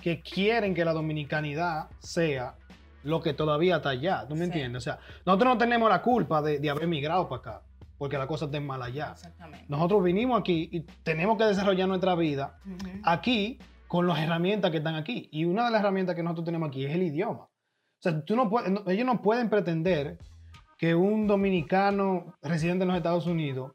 que 0.01 0.21
quieren 0.21 0.75
que 0.75 0.83
la 0.83 0.91
dominicanidad 0.91 1.87
sea 1.99 2.55
lo 3.07 3.21
que 3.21 3.33
todavía 3.33 3.77
está 3.77 3.89
allá. 3.89 4.25
¿Tú 4.27 4.35
me 4.35 4.41
Sí. 4.41 4.51
entiendes? 4.51 4.81
O 4.81 4.83
sea, 4.83 4.99
nosotros 5.25 5.53
no 5.53 5.57
tenemos 5.57 5.89
la 5.89 6.01
culpa 6.01 6.41
de, 6.41 6.59
de 6.59 6.69
haber 6.69 6.87
migrado 6.87 7.27
para 7.29 7.39
acá, 7.41 7.61
porque 7.97 8.17
la 8.17 8.27
cosa 8.27 8.45
está 8.45 8.59
mal 8.59 8.81
allá. 8.83 9.11
Exactamente. 9.13 9.65
Nosotros 9.69 10.03
vinimos 10.03 10.39
aquí 10.39 10.69
y 10.71 10.81
tenemos 11.03 11.37
que 11.37 11.45
desarrollar 11.45 11.87
nuestra 11.87 12.15
vida 12.15 12.59
aquí 13.03 13.59
con 13.87 14.05
las 14.07 14.19
herramientas 14.19 14.71
que 14.71 14.77
están 14.77 14.95
aquí. 14.95 15.29
Y 15.31 15.45
una 15.45 15.65
de 15.65 15.71
las 15.71 15.81
herramientas 15.81 16.15
que 16.15 16.23
nosotros 16.23 16.45
tenemos 16.45 16.69
aquí 16.69 16.85
es 16.85 16.93
el 16.93 17.03
idioma. 17.03 17.43
O 17.43 18.01
sea, 18.01 18.23
tú 18.23 18.35
no 18.35 18.49
puedes, 18.49 18.69
no- 18.69 18.83
ellos 18.89 19.05
no 19.05 19.21
pueden 19.21 19.49
pretender 19.49 20.17
que 20.77 20.93
un 20.93 21.25
dominicano 21.25 22.35
residente 22.41 22.83
en 22.83 22.89
los 22.89 22.97
Estados 22.97 23.25
Unidos, 23.25 23.71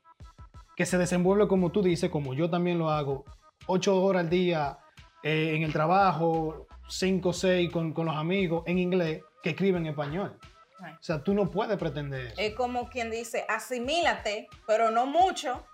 que 0.77 0.87
se 0.87 0.99
desenvuelve 0.99 1.49
como 1.49 1.71
tú 1.71 1.83
dices, 1.83 2.11
como 2.11 2.33
yo 2.35 2.49
también 2.49 2.79
lo 2.79 2.91
hago, 2.91 3.25
ocho 3.67 4.01
horas 4.03 4.21
al 4.25 4.31
día 4.31 4.79
eh, 5.25 5.55
en 5.57 5.63
el 5.65 5.73
trabajo, 5.73 6.67
cinco 6.93 7.31
o 7.31 7.33
seis 7.33 7.71
con, 7.71 7.93
con 7.93 8.07
los 8.07 8.17
amigos 8.17 8.65
en 8.67 8.79
inglés, 8.79 9.23
que 9.43 9.51
escriben 9.51 9.87
en 9.87 9.91
español. 9.91 10.39
O 10.81 11.03
sea, 11.03 11.23
tú 11.23 11.33
no 11.33 11.49
puedes 11.49 11.79
pretender 11.79 12.27
eso. 12.27 12.35
Es 12.39 12.55
como 12.55 12.89
quien 12.89 13.11
dice, 13.11 13.45
asimílate, 13.49 14.49
pero 14.67 14.91
no 14.91 15.07
mucho. 15.07 15.65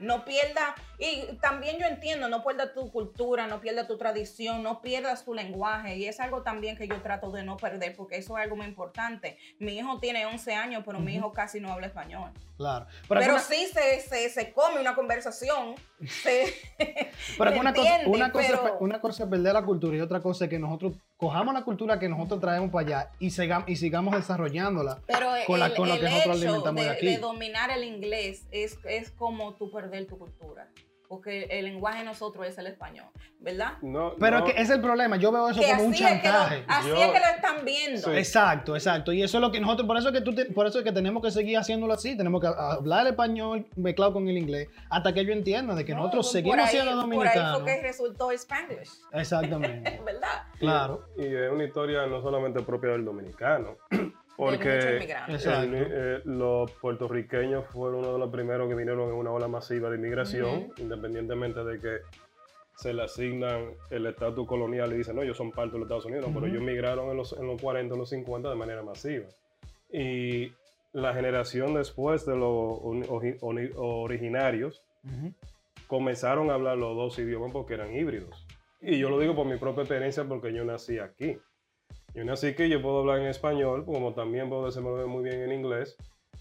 No 0.00 0.24
pierdas, 0.24 0.74
y 0.98 1.36
también 1.40 1.78
yo 1.78 1.86
entiendo, 1.86 2.28
no 2.28 2.44
pierdas 2.44 2.72
tu 2.74 2.90
cultura, 2.90 3.46
no 3.46 3.60
pierdas 3.60 3.86
tu 3.88 3.96
tradición, 3.98 4.62
no 4.62 4.80
pierdas 4.80 5.24
tu 5.24 5.34
lenguaje. 5.34 5.96
Y 5.96 6.06
es 6.06 6.20
algo 6.20 6.42
también 6.42 6.76
que 6.76 6.86
yo 6.88 7.00
trato 7.02 7.30
de 7.30 7.42
no 7.44 7.56
perder, 7.56 7.94
porque 7.96 8.16
eso 8.16 8.36
es 8.38 8.44
algo 8.44 8.56
muy 8.56 8.66
importante. 8.66 9.38
Mi 9.58 9.76
hijo 9.78 9.98
tiene 10.00 10.26
11 10.26 10.54
años, 10.54 10.82
pero 10.86 11.00
mi 11.00 11.14
hijo 11.14 11.32
casi 11.32 11.60
no 11.60 11.72
habla 11.72 11.86
español. 11.88 12.30
Claro. 12.56 12.86
Pero, 13.08 13.20
alguna- 13.20 13.40
sí 13.40 13.66
se, 13.72 14.00
se, 14.00 14.28
se 14.30 14.52
come 14.52 14.80
una 14.80 14.94
conversación. 14.94 15.74
se- 16.22 16.54
Pero 17.38 17.50
es 17.50 17.54
¿Me 17.56 17.60
una 17.60 17.72
cosa, 17.74 17.98
una, 18.06 18.32
cosa, 18.32 18.60
Pero- 18.62 18.78
una 18.80 19.00
cosa 19.00 19.24
es 19.24 19.30
perder 19.30 19.52
la 19.54 19.64
cultura 19.64 19.96
y 19.96 20.00
otra 20.00 20.20
cosa 20.20 20.44
es 20.44 20.50
que 20.50 20.58
nosotros 20.58 20.94
cojamos 21.16 21.52
la 21.54 21.64
cultura 21.64 21.98
que 21.98 22.08
nosotros 22.08 22.40
traemos 22.40 22.70
para 22.70 22.86
allá 22.86 23.10
y, 23.18 23.28
sigam- 23.30 23.64
y 23.66 23.76
sigamos 23.76 24.14
desarrollándola. 24.14 25.00
Pero 25.06 25.30
con 25.46 25.58
la- 25.58 25.66
el, 25.66 25.74
con 25.74 25.88
la 25.88 25.96
que 25.98 26.04
nosotros 26.04 26.36
hecho 26.36 26.46
alimentamos 26.46 26.82
de 26.82 26.88
de, 26.88 26.90
aquí. 26.90 27.06
de 27.06 27.18
dominar 27.18 27.70
el 27.70 27.82
inglés 27.84 28.46
es, 28.52 28.78
es 28.84 29.10
como 29.10 29.54
tú 29.54 29.70
perder 29.72 30.06
tu 30.06 30.18
cultura. 30.18 30.68
Porque 31.14 31.44
el 31.48 31.64
lenguaje 31.66 31.98
de 32.00 32.04
nosotros 32.06 32.44
es 32.46 32.58
el 32.58 32.66
español, 32.66 33.06
¿verdad? 33.38 33.74
No, 33.82 34.14
Pero 34.18 34.40
no, 34.40 34.46
es 34.46 34.52
que 34.52 34.60
ese 34.60 34.72
es 34.72 34.76
el 34.78 34.80
problema, 34.80 35.16
yo 35.16 35.30
veo 35.30 35.48
eso 35.48 35.60
Que 35.60 35.70
como 35.70 35.84
un 35.84 35.92
así, 35.94 36.02
es 36.02 36.10
que, 36.10 36.16
lo, 36.16 36.22
chantaje. 36.34 36.64
así 36.66 36.88
Yo- 36.88 36.96
es 36.96 37.06
que 37.12 37.18
lo 37.20 37.26
están 37.36 37.64
viendo. 37.64 38.00
Sí. 38.02 38.10
Exacto, 38.16 38.74
exacto. 38.74 39.12
Y 39.12 39.22
eso 39.22 39.38
es 39.38 39.40
lo 39.40 39.52
que 39.52 39.60
nosotros, 39.60 39.86
por 39.86 39.96
eso 39.96 40.08
es 40.08 40.14
que 40.14 40.20
tú 40.22 40.34
te- 40.34 40.46
por 40.46 40.66
eso 40.66 40.78
es 40.80 40.84
que 40.84 40.90
tenemos 40.92 41.22
que 41.22 41.30
seguir 41.30 41.56
haciéndolo 41.56 41.92
así, 41.94 42.16
tenemos 42.16 42.40
que 42.40 42.48
hablar 42.48 43.02
el 43.02 43.12
español 43.12 43.66
mezclado 43.76 44.12
con 44.12 44.26
el 44.28 44.36
inglés 44.36 44.68
hasta 44.90 45.14
que 45.14 45.20
ellos 45.20 45.36
entiendan 45.36 45.76
de 45.76 45.84
que 45.84 45.92
No, 45.92 45.98
nosotros 46.00 46.32
seguimos 46.32 46.58
ahí- 46.58 46.66
siendo 46.72 46.90
Por 46.90 46.98
ahí 47.04 47.10
dominicanos. 47.10 47.62
fue 47.62 47.74
que 47.76 47.82
resultó 47.82 48.30
Spanglish, 48.32 48.90
Exactamente. 49.12 50.00
¿verdad? 50.04 50.42
claro. 50.58 51.06
Y 51.16 51.26
es 51.26 51.50
una 51.52 51.64
historia 51.64 52.06
no 52.06 52.20
solamente 52.22 52.60
propia 52.62 52.90
del 52.90 53.04
dominicano, 53.04 53.76
porque 54.36 54.68
el- 55.62 55.86
eh, 55.90 56.20
los 56.24 56.70
puertorriqueños 56.72 57.66
fueron 57.66 58.00
uno 58.00 58.12
de 58.14 58.18
los 58.18 58.30
primeros 58.30 58.68
que 58.68 58.74
vinieron 58.74 59.08
en 59.08 59.14
una 59.14 59.30
ola 59.30 59.48
masiva 59.48 59.90
de 59.90 59.96
inmigración, 59.96 60.72
independientemente 60.78 61.62
de 61.64 61.78
que 61.80 61.98
se 62.76 62.92
le 62.92 63.04
asignan 63.04 63.70
el 63.90 64.06
estatus 64.06 64.46
colonial 64.48 64.92
y 64.92 64.96
dicen, 64.96 65.14
no, 65.14 65.22
ellos 65.22 65.36
son 65.36 65.52
parte 65.52 65.72
de 65.74 65.78
los 65.78 65.86
Estados 65.86 66.06
Unidos, 66.06 66.28
pero 66.34 66.46
ellos 66.46 66.62
migraron 66.62 67.08
en 67.10 67.16
los, 67.16 67.32
en 67.34 67.46
los 67.46 67.60
40, 67.62 67.94
en 67.94 68.00
los 68.00 68.08
50 68.10 68.50
de 68.50 68.56
manera 68.56 68.82
masiva. 68.82 69.26
Y 69.92 70.52
la 70.92 71.14
generación 71.14 71.74
después 71.74 72.26
de 72.26 72.34
los 72.36 72.48
ori- 72.80 73.06
ori- 73.08 73.38
ori- 73.40 73.72
originarios 73.76 74.82
comenzaron 75.86 76.50
a 76.50 76.54
hablar 76.54 76.76
los 76.78 76.96
dos 76.96 77.18
idiomas 77.18 77.52
porque 77.52 77.74
eran 77.74 77.94
híbridos. 77.94 78.46
Y 78.80 78.98
yo 78.98 79.08
lo 79.10 79.18
digo 79.18 79.34
por 79.34 79.46
mi 79.46 79.56
propia 79.56 79.82
experiencia 79.82 80.24
porque 80.24 80.52
yo 80.52 80.64
nací 80.64 80.98
aquí. 80.98 81.38
Yo 82.14 82.24
nací 82.24 82.46
aquí, 82.48 82.68
yo 82.68 82.80
puedo 82.80 83.00
hablar 83.00 83.18
en 83.20 83.26
español, 83.26 83.84
como 83.84 84.14
también 84.14 84.48
puedo 84.48 84.66
desenvolverme 84.66 85.12
muy 85.12 85.24
bien 85.24 85.42
en 85.42 85.52
inglés. 85.52 85.96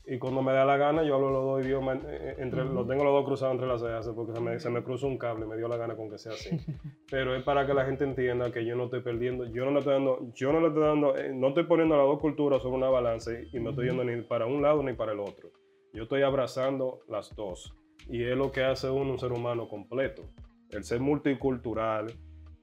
Y 0.06 0.20
cuando 0.20 0.42
me 0.42 0.52
da 0.52 0.66
la 0.66 0.76
gana, 0.76 1.04
yo 1.04 1.16
hablo 1.16 1.30
los 1.32 1.44
dos 1.46 1.66
idiomas, 1.66 1.98
eh, 2.06 2.36
entre, 2.40 2.64
Ujú. 2.64 2.74
los 2.74 2.88
tengo 2.88 3.06
los 3.06 3.14
dos 3.14 3.26
cruzados 3.26 3.54
entre 3.54 3.68
las 3.68 3.80
cejas 3.80 4.10
porque 4.14 4.34
se 4.34 4.42
me, 4.42 4.60
se 4.60 4.70
me 4.70 4.84
cruza 4.84 5.08
un 5.08 5.18
cable, 5.18 5.46
me 5.46 5.56
dio 5.56 5.70
la 5.70 5.78
gana 5.78 5.96
con 5.96 6.10
que 6.10 6.18
sea 6.18 6.34
así. 6.34 6.50
Pero 7.10 7.36
es 7.36 7.44
para 7.44 7.66
que 7.66 7.74
la 7.74 7.86
gente 7.86 8.04
entienda 8.04 8.52
que 8.52 8.66
yo 8.66 8.76
no 8.76 8.86
estoy 8.86 9.02
perdiendo, 9.02 9.46
yo 9.46 9.64
no 9.64 9.72
le 9.72 9.80
estoy 9.80 9.94
dando, 9.94 10.20
yo 10.34 10.52
no 10.52 10.60
le 10.60 10.68
estoy 10.68 10.84
dando, 10.84 11.16
eh, 11.18 11.32
no 11.34 11.48
estoy 11.50 11.64
poniendo 11.64 11.96
las 11.96 12.06
dos 12.06 12.20
culturas 12.20 12.62
sobre 12.62 12.76
una 12.76 12.90
balanza 12.90 13.32
y, 13.32 13.56
y 13.56 13.60
no 13.62 13.70
estoy 13.70 13.88
yendo 13.88 14.04
ni 14.04 14.22
para 14.24 14.46
un 14.46 14.62
lado 14.62 14.84
ni 14.84 14.94
para 14.94 15.14
el 15.14 15.20
otro. 15.22 15.52
Yo 15.94 16.04
estoy 16.04 16.22
abrazando 16.24 17.00
las 17.08 17.34
dos. 17.36 17.74
Y 18.10 18.24
es 18.24 18.36
lo 18.36 18.52
que 18.52 18.64
hace 18.64 18.90
uno 18.90 19.12
un 19.12 19.20
ser 19.20 19.32
humano 19.32 19.70
completo. 19.70 20.24
El 20.70 20.84
ser 20.84 21.00
multicultural, 21.00 22.08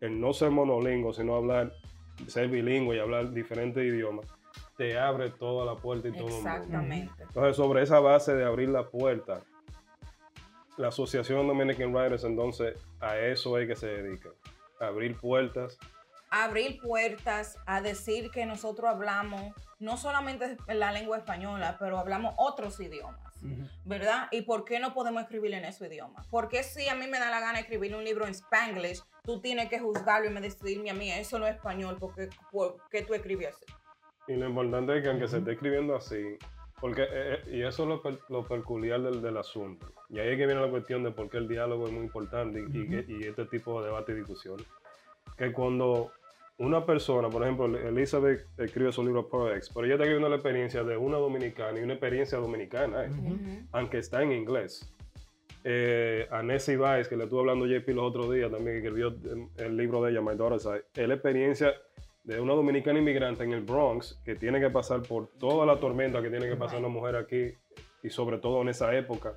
el 0.02 0.20
no 0.20 0.34
ser 0.34 0.50
monolingüe, 0.50 1.14
sino 1.14 1.36
hablar, 1.36 1.72
ser 2.26 2.48
bilingüe 2.48 2.96
y 2.96 2.98
hablar 2.98 3.32
diferentes 3.32 3.84
idiomas, 3.84 4.26
te 4.76 4.98
abre 4.98 5.30
toda 5.30 5.66
la 5.66 5.80
puerta 5.80 6.08
y 6.08 6.12
todo 6.12 6.28
el 6.28 6.34
mundo. 6.34 6.48
Exactamente. 6.48 7.22
Entonces, 7.22 7.56
sobre 7.56 7.82
esa 7.82 8.00
base 8.00 8.34
de 8.34 8.44
abrir 8.44 8.68
la 8.70 8.88
puerta, 8.88 9.40
la 10.76 10.88
Asociación 10.88 11.46
Dominican 11.46 11.94
Writers, 11.94 12.24
entonces, 12.24 12.76
a 13.00 13.18
eso 13.18 13.58
es 13.58 13.68
que 13.68 13.76
se 13.76 13.86
dedica. 13.88 14.30
A 14.80 14.86
abrir 14.86 15.16
puertas. 15.16 15.78
abrir 16.30 16.80
puertas, 16.80 17.58
a 17.66 17.80
decir 17.80 18.30
que 18.30 18.46
nosotros 18.46 18.88
hablamos 18.88 19.52
no 19.80 19.96
solamente 19.96 20.56
la 20.68 20.92
lengua 20.92 21.18
española, 21.18 21.76
pero 21.78 21.98
hablamos 21.98 22.34
otros 22.38 22.78
idiomas, 22.80 23.29
¿verdad? 23.84 24.28
¿Y 24.30 24.42
por 24.42 24.64
qué 24.64 24.78
no 24.80 24.92
podemos 24.94 25.22
escribir 25.22 25.54
en 25.54 25.64
ese 25.64 25.86
idioma? 25.86 26.22
Porque 26.30 26.62
si 26.62 26.88
a 26.88 26.94
mí 26.94 27.06
me 27.06 27.18
da 27.18 27.30
la 27.30 27.40
gana 27.40 27.60
escribir 27.60 27.94
un 27.94 28.04
libro 28.04 28.24
en 28.26 28.32
Spanglish, 28.34 29.02
tú 29.24 29.40
tienes 29.40 29.68
que 29.68 29.78
juzgarlo 29.78 30.30
y 30.30 30.32
me 30.32 30.40
decirme 30.40 30.90
a 30.90 30.94
mí, 30.94 31.10
eso 31.10 31.38
no 31.38 31.46
es 31.46 31.54
español, 31.56 31.96
porque 31.98 32.28
¿por 32.50 32.76
qué 32.90 33.02
tú 33.02 33.14
escribes 33.14 33.48
así? 33.54 33.64
Y 34.28 34.36
lo 34.36 34.48
importante 34.48 34.96
es 34.96 35.02
que 35.02 35.08
aunque 35.10 35.28
se 35.28 35.38
esté 35.38 35.52
escribiendo 35.52 35.96
así, 35.96 36.36
Porque, 36.80 37.02
eh, 37.02 37.08
eh, 37.12 37.42
y 37.56 37.62
eso 37.62 37.82
es 37.82 37.88
lo, 37.90 38.00
per- 38.00 38.20
lo 38.30 38.46
peculiar 38.48 39.02
del, 39.02 39.20
del 39.20 39.36
asunto. 39.36 39.92
Y 40.08 40.18
ahí 40.18 40.30
es 40.30 40.38
que 40.38 40.46
viene 40.46 40.62
la 40.62 40.70
cuestión 40.70 41.02
de 41.04 41.10
por 41.10 41.28
qué 41.28 41.36
el 41.36 41.46
diálogo 41.46 41.86
es 41.86 41.92
muy 41.92 42.04
importante 42.04 42.58
y, 42.58 42.64
y 42.78 42.88
que- 42.88 43.04
y 43.06 43.26
este 43.26 43.44
tipo 43.44 43.80
de 43.80 43.88
debate 43.88 44.12
y 44.12 44.14
discusión. 44.14 44.56
Que 45.36 45.52
cuando 45.52 46.10
una 46.60 46.84
persona, 46.84 47.30
por 47.30 47.42
ejemplo, 47.42 47.66
Elizabeth 47.66 48.46
escribe 48.58 48.92
su 48.92 49.02
libro 49.02 49.26
Poex, 49.26 49.70
pero 49.70 49.86
ella 49.86 49.94
está 49.94 50.04
escribiendo 50.04 50.28
la 50.28 50.36
experiencia 50.36 50.84
de 50.84 50.94
una 50.94 51.16
dominicana 51.16 51.80
y 51.80 51.82
una 51.82 51.94
experiencia 51.94 52.36
dominicana, 52.36 53.06
¿eh? 53.06 53.10
Aunque 53.72 53.96
está 53.96 54.22
en 54.22 54.32
inglés. 54.32 54.92
Eh, 55.64 56.28
a 56.30 56.42
Nessie 56.42 56.76
Weiss, 56.76 57.08
que 57.08 57.16
le 57.16 57.24
estuve 57.24 57.40
hablando 57.40 57.66
JP 57.66 57.88
los 57.94 58.04
otros 58.04 58.30
días, 58.30 58.50
también 58.50 58.82
que 58.82 58.88
escribió 58.88 59.14
el 59.56 59.74
libro 59.74 60.02
de 60.02 60.10
ella, 60.10 60.20
My 60.20 60.36
Daughter's 60.36 60.66
Eye, 60.66 60.82
es 60.94 61.08
la 61.08 61.14
experiencia 61.14 61.72
de 62.24 62.38
una 62.38 62.52
dominicana 62.52 62.98
inmigrante 62.98 63.42
en 63.42 63.52
el 63.54 63.62
Bronx 63.62 64.20
que 64.22 64.34
tiene 64.34 64.60
que 64.60 64.68
pasar 64.68 65.00
por 65.00 65.28
toda 65.38 65.64
la 65.64 65.80
tormenta 65.80 66.20
que 66.20 66.28
tiene 66.28 66.46
que 66.46 66.56
pasar 66.56 66.80
una 66.80 66.88
mujer 66.88 67.16
aquí 67.16 67.54
y 68.02 68.10
sobre 68.10 68.36
todo 68.36 68.60
en 68.60 68.68
esa 68.68 68.94
época, 68.94 69.32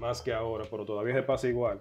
más 0.00 0.22
que 0.22 0.32
ahora, 0.32 0.64
pero 0.68 0.84
todavía 0.84 1.14
se 1.14 1.22
pasa 1.22 1.46
igual. 1.46 1.80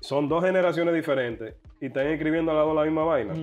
Son 0.00 0.26
dos 0.26 0.42
generaciones 0.42 0.94
diferentes 0.94 1.54
y 1.80 1.86
están 1.86 2.06
escribiendo 2.08 2.50
al 2.50 2.58
lado 2.58 2.74
la 2.74 2.84
misma 2.84 3.04
vaina. 3.04 3.34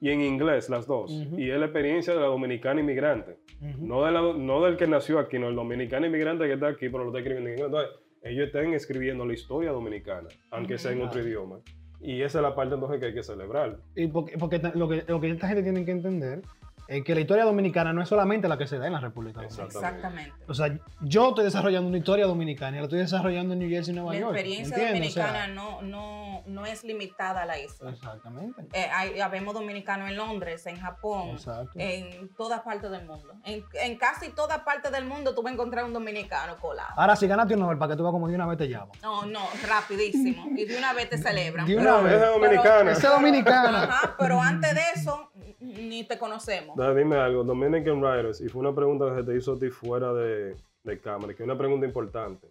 Y 0.00 0.10
en 0.10 0.20
inglés 0.22 0.68
las 0.70 0.86
dos. 0.86 1.10
Y 1.36 1.50
es 1.50 1.58
la 1.58 1.66
experiencia 1.66 2.14
de 2.14 2.20
la 2.20 2.26
dominicana 2.26 2.80
inmigrante. 2.80 3.36
No, 3.78 4.04
de 4.04 4.12
la- 4.12 4.32
no 4.34 4.62
del 4.64 4.76
que 4.76 4.86
nació 4.86 5.18
aquí, 5.18 5.38
no 5.38 5.48
el 5.48 5.54
dominicano 5.54 6.06
inmigrante 6.06 6.46
que 6.46 6.54
está 6.54 6.68
aquí, 6.68 6.88
pero 6.88 7.04
lo 7.04 7.10
está 7.10 7.18
escribiendo 7.18 7.48
en 7.50 7.54
inglés. 7.56 7.66
Entonces, 7.70 8.00
ellos 8.22 8.46
están 8.46 8.72
escribiendo 8.72 9.26
la 9.26 9.34
historia 9.34 9.70
dominicana, 9.72 10.28
aunque 10.50 10.78
sea 10.78 10.92
en 10.92 11.02
otro 11.02 11.20
idioma. 11.22 11.58
Y 12.00 12.20
esa 12.22 12.38
es 12.38 12.42
la 12.42 12.54
parte 12.54 12.74
entonces 12.74 13.00
que 13.00 13.06
hay 13.06 13.14
que 13.14 13.22
celebrar. 13.22 13.78
Y 13.96 14.06
porque, 14.08 14.36
porque 14.38 14.60
lo, 14.74 14.88
que, 14.88 15.04
lo 15.08 15.20
que 15.20 15.30
esta 15.30 15.48
gente 15.48 15.62
tiene 15.62 15.84
que 15.84 15.90
entender 15.92 16.42
es 16.88 17.02
que 17.04 17.14
la 17.14 17.20
historia 17.20 17.44
dominicana 17.44 17.92
no 17.92 18.02
es 18.02 18.08
solamente 18.08 18.48
la 18.48 18.58
que 18.58 18.66
se 18.66 18.78
da 18.78 18.86
en 18.86 18.92
la 18.92 19.00
República 19.00 19.40
Dominicana. 19.40 19.66
Exactamente. 19.66 20.30
Exactamente. 20.30 20.44
O 20.48 20.54
sea, 20.54 20.78
yo 21.00 21.28
estoy 21.30 21.44
desarrollando 21.44 21.88
una 21.88 21.98
historia 21.98 22.26
dominicana 22.26 22.76
y 22.76 22.80
la 22.80 22.84
estoy 22.84 22.98
desarrollando 23.00 23.54
en 23.54 23.60
New 23.60 23.68
Jersey 23.70 23.92
y 23.92 23.96
Nueva 23.96 24.12
La 24.14 24.20
York. 24.20 24.34
experiencia 24.36 24.76
¿entiendes? 24.76 25.10
O 25.10 25.14
sea, 25.14 25.26
dominicana 25.26 25.54
no, 25.54 25.82
no, 25.82 26.42
no 26.46 26.66
es 26.66 26.84
limitada 26.84 27.42
a 27.42 27.46
la 27.46 27.58
isla. 27.58 27.90
Exactamente. 27.90 28.62
Eh, 28.72 28.86
hay, 28.92 29.20
habemos 29.20 29.54
dominicanos 29.54 30.10
en 30.10 30.16
Londres, 30.16 30.66
en 30.66 30.78
Japón, 30.78 31.30
Exacto. 31.30 31.70
en 31.76 32.28
todas 32.36 32.60
partes 32.60 32.90
del 32.90 33.06
mundo. 33.06 33.34
En, 33.44 33.64
en 33.74 33.96
casi 33.98 34.30
todas 34.30 34.58
partes 34.60 34.92
del 34.92 35.04
mundo 35.06 35.34
tú 35.34 35.42
vas 35.42 35.50
a 35.50 35.54
encontrar 35.54 35.84
un 35.84 35.92
dominicano 35.92 36.56
colado. 36.58 36.92
Ahora, 36.96 37.16
si 37.16 37.26
ganaste 37.26 37.54
un 37.54 37.60
Nobel, 37.60 37.78
para 37.78 37.92
que 37.92 37.96
tú 37.96 38.02
vas 38.04 38.12
como 38.12 38.28
de 38.28 38.34
una 38.34 38.46
vez 38.46 38.58
te 38.58 38.66
llamo. 38.66 38.92
No, 39.02 39.24
no, 39.26 39.40
rapidísimo. 39.66 40.46
Y 40.56 40.64
de 40.66 40.76
una 40.78 40.92
vez 40.92 41.08
te 41.10 41.18
celebran. 41.18 41.66
De 41.66 41.76
una 41.76 41.90
Esa 41.90 42.00
vez. 42.02 42.14
es 42.22 42.28
dominicana. 42.28 42.90
Esa 42.92 43.06
es 43.08 43.14
dominicana. 43.14 43.82
Ajá, 43.84 44.14
pero 44.18 44.40
antes 44.40 44.74
de 44.74 44.80
eso, 44.94 45.30
ni 45.60 46.04
te 46.04 46.18
conocemos. 46.18 46.73
Dime 46.76 47.16
algo, 47.16 47.44
Dominican 47.44 48.02
Writers, 48.02 48.40
y 48.40 48.48
fue 48.48 48.60
una 48.60 48.74
pregunta 48.74 49.06
que 49.10 49.20
se 49.20 49.24
te 49.24 49.36
hizo 49.36 49.52
a 49.52 49.58
ti 49.58 49.70
fuera 49.70 50.12
de, 50.12 50.56
de 50.82 51.00
cámara, 51.00 51.34
que 51.34 51.42
es 51.42 51.46
una 51.46 51.58
pregunta 51.58 51.86
importante. 51.86 52.48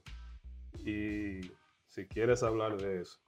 Y 0.86 1.42
si 1.88 2.08
quieres 2.08 2.42
hablar 2.44 2.78
de 2.78 3.02
eso. 3.02 3.20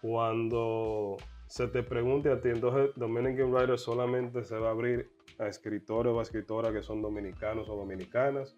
Cuando 0.00 1.16
se 1.46 1.66
te 1.68 1.82
pregunte 1.82 2.30
a 2.30 2.40
ti, 2.40 2.48
entonces 2.48 2.90
Dominican 2.96 3.52
Writers 3.52 3.82
solamente 3.82 4.44
se 4.44 4.56
va 4.56 4.68
a 4.68 4.70
abrir 4.70 5.10
a 5.38 5.46
escritores 5.46 6.12
o 6.12 6.20
a 6.20 6.22
escritoras 6.22 6.72
que 6.72 6.82
son 6.82 7.02
dominicanos 7.02 7.68
o 7.68 7.76
dominicanas, 7.76 8.56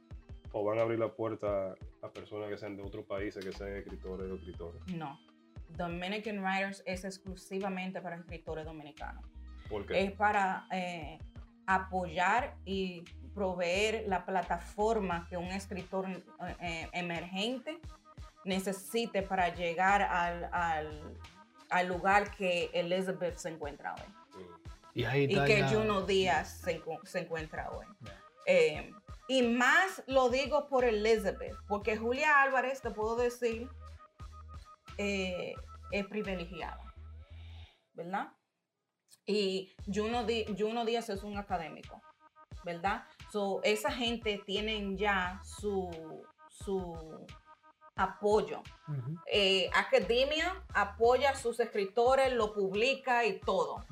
o 0.52 0.62
van 0.62 0.78
a 0.78 0.82
abrir 0.82 0.98
la 0.98 1.08
puerta 1.08 1.74
a 2.02 2.10
personas 2.10 2.48
que 2.50 2.58
sean 2.58 2.76
de 2.76 2.82
otros 2.82 3.06
países, 3.06 3.44
que 3.44 3.52
sean 3.52 3.74
escritores 3.76 4.30
o 4.30 4.34
escritoras. 4.34 4.80
No. 4.94 5.18
Dominican 5.76 6.44
Writers 6.44 6.82
es 6.84 7.04
exclusivamente 7.04 8.00
para 8.02 8.16
escritores 8.16 8.66
dominicanos. 8.66 9.24
¿Por 9.72 9.86
qué? 9.86 10.04
Es 10.04 10.12
para 10.12 10.66
eh, 10.70 11.18
apoyar 11.66 12.54
y 12.66 13.02
proveer 13.34 14.04
la 14.06 14.26
plataforma 14.26 15.26
que 15.30 15.38
un 15.38 15.46
escritor 15.46 16.06
eh, 16.60 16.88
emergente 16.92 17.80
necesite 18.44 19.22
para 19.22 19.48
llegar 19.54 20.02
al, 20.02 20.44
al- 20.52 21.18
al 21.70 21.88
lugar 21.88 22.30
que 22.36 22.68
Elizabeth 22.74 23.36
se 23.38 23.48
encuentra 23.48 23.94
hoy. 23.94 24.44
Y 24.94 25.04
ahí 25.04 25.24
y 25.24 25.28
que 25.46 25.62
Juno 25.74 26.02
Díaz 26.02 26.60
se, 26.62 26.78
encu- 26.82 27.02
se 27.06 27.20
encuentra 27.20 27.70
hoy. 27.70 27.86
Eh, 28.46 28.90
y 29.28 29.42
más 29.42 30.02
lo 30.06 30.28
digo 30.28 30.68
por 30.68 30.84
Elizabeth, 30.84 31.56
porque 31.66 31.96
Julia 31.96 32.42
Álvarez, 32.42 32.82
te 32.82 32.90
puedo 32.90 33.16
decir, 33.16 33.70
eh, 34.98 35.54
es 35.90 36.06
privilegiada, 36.06 36.78
¿verdad? 37.94 38.28
Y 39.26 39.70
Juno, 39.92 40.24
Di- 40.24 40.46
Juno 40.58 40.84
Díaz 40.84 41.08
es 41.10 41.22
un 41.22 41.36
académico, 41.38 42.00
¿verdad? 42.64 43.04
So, 43.30 43.60
esa 43.62 43.90
gente 43.90 44.42
tienen 44.44 44.96
ya 44.98 45.40
su, 45.44 45.90
su 46.48 47.24
apoyo. 47.96 48.62
Eh, 49.26 49.70
academia 49.74 50.62
apoya 50.74 51.30
a 51.30 51.34
sus 51.36 51.60
escritores, 51.60 52.32
lo 52.32 52.52
publica 52.52 53.24
y 53.24 53.38
todo. 53.40 53.84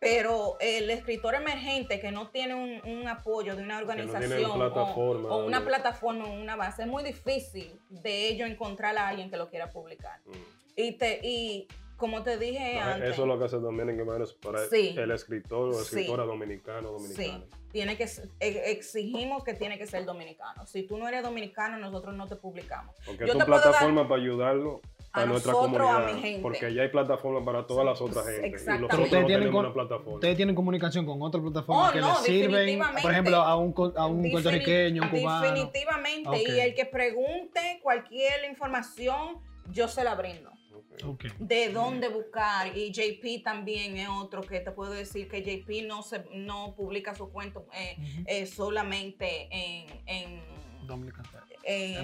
Pero 0.00 0.56
el 0.60 0.90
escritor 0.90 1.34
emergente 1.34 1.98
que 1.98 2.12
no 2.12 2.28
tiene 2.28 2.54
un, 2.54 2.80
un 2.86 3.08
apoyo 3.08 3.56
de 3.56 3.62
una 3.62 3.78
organización 3.78 4.50
o- 4.50 4.54
plataforma, 4.54 5.28
o, 5.30 5.46
una 5.46 5.64
plataforma 5.64 6.26
o 6.26 6.32
una 6.32 6.56
base, 6.56 6.82
es 6.82 6.88
muy 6.88 7.02
difícil 7.02 7.80
de 7.88 8.28
ello 8.28 8.44
encontrar 8.44 8.96
a 8.98 9.08
alguien 9.08 9.30
que 9.30 9.38
lo 9.38 9.48
quiera 9.48 9.70
publicar. 9.70 10.20
Mm. 10.26 10.32
Y, 10.76 10.92
te, 10.92 11.20
y 11.26 11.68
como 11.96 12.22
te 12.22 12.38
dije 12.38 12.78
antes, 12.78 13.10
Eso 13.12 13.22
es 13.22 13.28
lo 13.28 13.38
que 13.38 13.44
hace 13.44 13.56
Dominican 13.56 14.06
Writers 14.08 14.32
para 14.34 14.66
Sí. 14.68 14.94
el 14.98 15.10
escritor 15.10 15.68
o 15.70 15.72
Sí. 15.74 15.82
escritora 15.82 16.24
dominicano 16.24 16.90
o 16.90 16.92
dominicana. 16.94 17.38
sí, 17.38 17.44
tiene 17.72 17.96
que, 17.96 18.04
e- 18.40 18.70
exigimos 18.72 19.44
que 19.44 19.54
tiene 19.54 19.78
que 19.78 19.86
ser 19.86 20.04
dominicano. 20.04 20.66
Si 20.66 20.82
tú 20.84 20.96
no 20.98 21.08
eres 21.08 21.22
dominicano, 21.22 21.78
nosotros 21.78 22.14
no 22.14 22.26
te 22.26 22.36
publicamos. 22.36 22.94
Porque 23.06 23.20
Yo 23.26 23.32
es 23.32 23.32
te 23.32 23.38
tu 23.38 23.46
puedo 23.46 23.62
plataforma 23.62 24.08
para 24.08 24.20
ayudarlo 24.22 24.80
a, 25.12 25.22
a 25.22 25.26
nuestra 25.26 25.52
nosotros, 25.52 25.88
a 25.88 25.92
comunidad. 25.94 26.14
mi 26.14 26.20
gente. 26.22 26.42
Porque 26.42 26.74
ya 26.74 26.82
hay 26.82 26.88
plataformas 26.88 27.44
para 27.44 27.66
todas 27.66 27.84
las 27.84 28.00
otras 28.00 28.26
Sí, 28.26 28.32
gente. 28.32 28.48
Y 28.48 28.50
nosotros 28.52 28.82
Ustedes 29.00 29.00
no 29.00 29.08
tienen 29.10 29.26
tenemos 29.28 29.52
con- 29.52 29.64
una 29.66 29.74
plataforma. 29.74 30.14
Ustedes 30.14 30.36
tienen 30.36 30.54
comunicación 30.56 31.06
con 31.06 31.22
otras 31.22 31.42
plataformas 31.42 31.90
Oh, 31.90 31.92
que 31.92 32.00
no, 32.00 32.08
les 32.08 32.18
sirven, 32.18 32.50
definitivamente. 32.52 33.02
por 33.02 33.10
ejemplo, 33.12 33.36
a 33.36 33.56
un, 33.56 33.72
co- 33.72 33.92
a 33.96 34.06
un 34.06 34.30
puertorriqueño, 34.30 35.02
un 35.02 35.08
cubano. 35.10 35.42
Definitivamente. 35.42 36.42
Y 36.42 36.60
el 36.60 36.74
que 36.74 36.86
pregunte 36.86 37.78
cualquier 37.82 38.44
información, 38.50 39.38
yo 39.70 39.86
se 39.88 40.02
la 40.04 40.14
brindo. 40.14 40.50
Ok. 40.74 41.04
Ok. 41.04 41.24
De 41.38 41.70
dónde 41.70 42.08
buscar. 42.08 42.76
Y 42.76 42.92
JP 42.92 43.42
también 43.42 43.96
es 43.96 44.08
otro 44.08 44.42
que 44.42 44.60
te 44.60 44.70
puedo 44.70 44.92
decir 44.92 45.28
que 45.28 45.42
JP 45.42 45.86
no, 45.86 46.02
se, 46.02 46.24
no 46.32 46.74
publica 46.74 47.14
su 47.14 47.30
cuento 47.30 47.66
eh, 47.74 47.96
eh, 48.26 48.46
solamente 48.46 49.48
en, 49.50 50.02
en, 50.06 50.42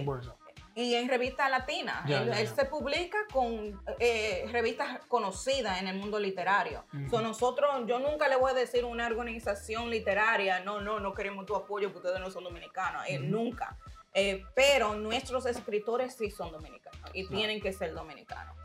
bolsa. 0.04 0.36
y 0.74 0.94
en 0.94 1.08
revistas 1.08 1.50
latinas. 1.50 2.08
Él, 2.08 2.48
se 2.48 2.64
publica 2.64 3.18
con 3.32 3.80
eh, 3.98 4.46
revistas 4.50 5.00
conocidas 5.06 5.80
en 5.80 5.88
el 5.88 5.96
mundo 5.96 6.18
literario. 6.18 6.84
So, 7.10 7.20
nosotros, 7.20 7.86
yo 7.86 7.98
nunca 7.98 8.28
le 8.28 8.36
voy 8.36 8.52
a 8.52 8.54
decir 8.54 8.84
a 8.84 8.86
una 8.86 9.06
organización 9.06 9.90
literaria, 9.90 10.60
no, 10.60 10.80
no, 10.80 11.00
no 11.00 11.12
queremos 11.14 11.46
tu 11.46 11.54
apoyo 11.56 11.92
porque 11.92 12.08
ustedes 12.08 12.24
no 12.24 12.30
son 12.30 12.44
dominicanos. 12.44 13.02
Eh. 13.08 13.18
Nunca. 13.18 13.76
Eh, 14.12 14.44
pero 14.54 14.94
nuestros 14.96 15.46
escritores 15.46 16.16
sí 16.16 16.30
son 16.30 16.50
dominicanos 16.50 17.10
y 17.14 17.28
tienen 17.28 17.60
que 17.60 17.72
ser 17.72 17.94
dominicanos. 17.94 18.56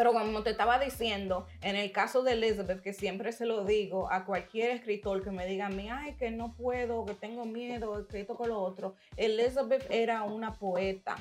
Pero 0.00 0.14
como 0.14 0.42
te 0.42 0.48
estaba 0.48 0.78
diciendo, 0.78 1.46
en 1.60 1.76
el 1.76 1.92
caso 1.92 2.22
de 2.22 2.32
Elizabeth, 2.32 2.80
que 2.80 2.94
siempre 2.94 3.32
se 3.32 3.44
lo 3.44 3.66
digo 3.66 4.10
a 4.10 4.24
cualquier 4.24 4.70
escritor 4.70 5.22
que 5.22 5.30
me 5.30 5.44
diga 5.44 5.66
a 5.66 5.68
mí, 5.68 5.90
ay, 5.90 6.14
que 6.14 6.30
no 6.30 6.54
puedo, 6.54 7.04
que 7.04 7.12
tengo 7.12 7.44
miedo, 7.44 8.06
que 8.06 8.20
esto 8.22 8.34
con 8.34 8.48
lo 8.48 8.62
otro, 8.62 8.94
Elizabeth 9.18 9.86
era 9.90 10.22
una 10.22 10.54
poeta. 10.54 11.16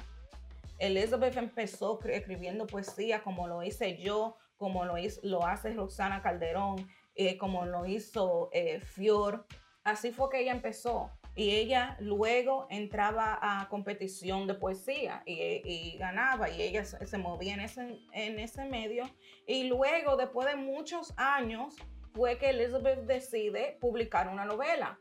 Elizabeth 0.78 1.36
empezó 1.36 2.00
escribiendo 2.06 2.68
poesía 2.68 3.22
como 3.22 3.50
lo 3.50 3.63
hice 3.63 3.98
yo, 3.98 4.38
como 4.56 4.86
lo, 4.86 4.98
hizo, 4.98 5.20
lo 5.24 5.46
hace 5.46 5.74
Roxana 5.74 6.22
Calderón, 6.22 6.88
eh, 7.15 7.38
como 7.38 7.65
lo 7.65 7.86
hizo 7.86 8.50
eh, 8.54 8.80
Fior. 8.80 9.46
Así 9.84 10.13
fue 10.13 10.30
que 10.30 10.39
ella 10.39 10.54
empezó. 10.54 11.12
Y 11.39 11.56
ella 11.56 11.95
luego 12.02 12.67
entraba 12.69 13.39
a 13.41 13.69
competición 13.69 14.45
de 14.45 14.56
poesía 14.56 15.23
y, 15.25 15.62
y 15.63 15.97
ganaba 15.97 16.49
y 16.49 16.62
ella 16.62 16.84
se, 16.84 17.08
se 17.08 17.17
movía 17.17 17.54
en 17.54 17.62
ese, 17.62 17.97
en 18.12 18.39
ese 18.39 18.65
medio. 18.65 19.10
Y 19.47 19.63
luego, 19.69 20.17
después 20.17 20.49
de 20.49 20.58
muchos 20.58 21.13
años, 21.15 21.78
fue 22.13 22.38
que 22.38 22.49
Elizabeth 22.49 23.06
decide 23.06 23.78
publicar 23.80 24.28
una 24.28 24.43
novela. 24.43 24.99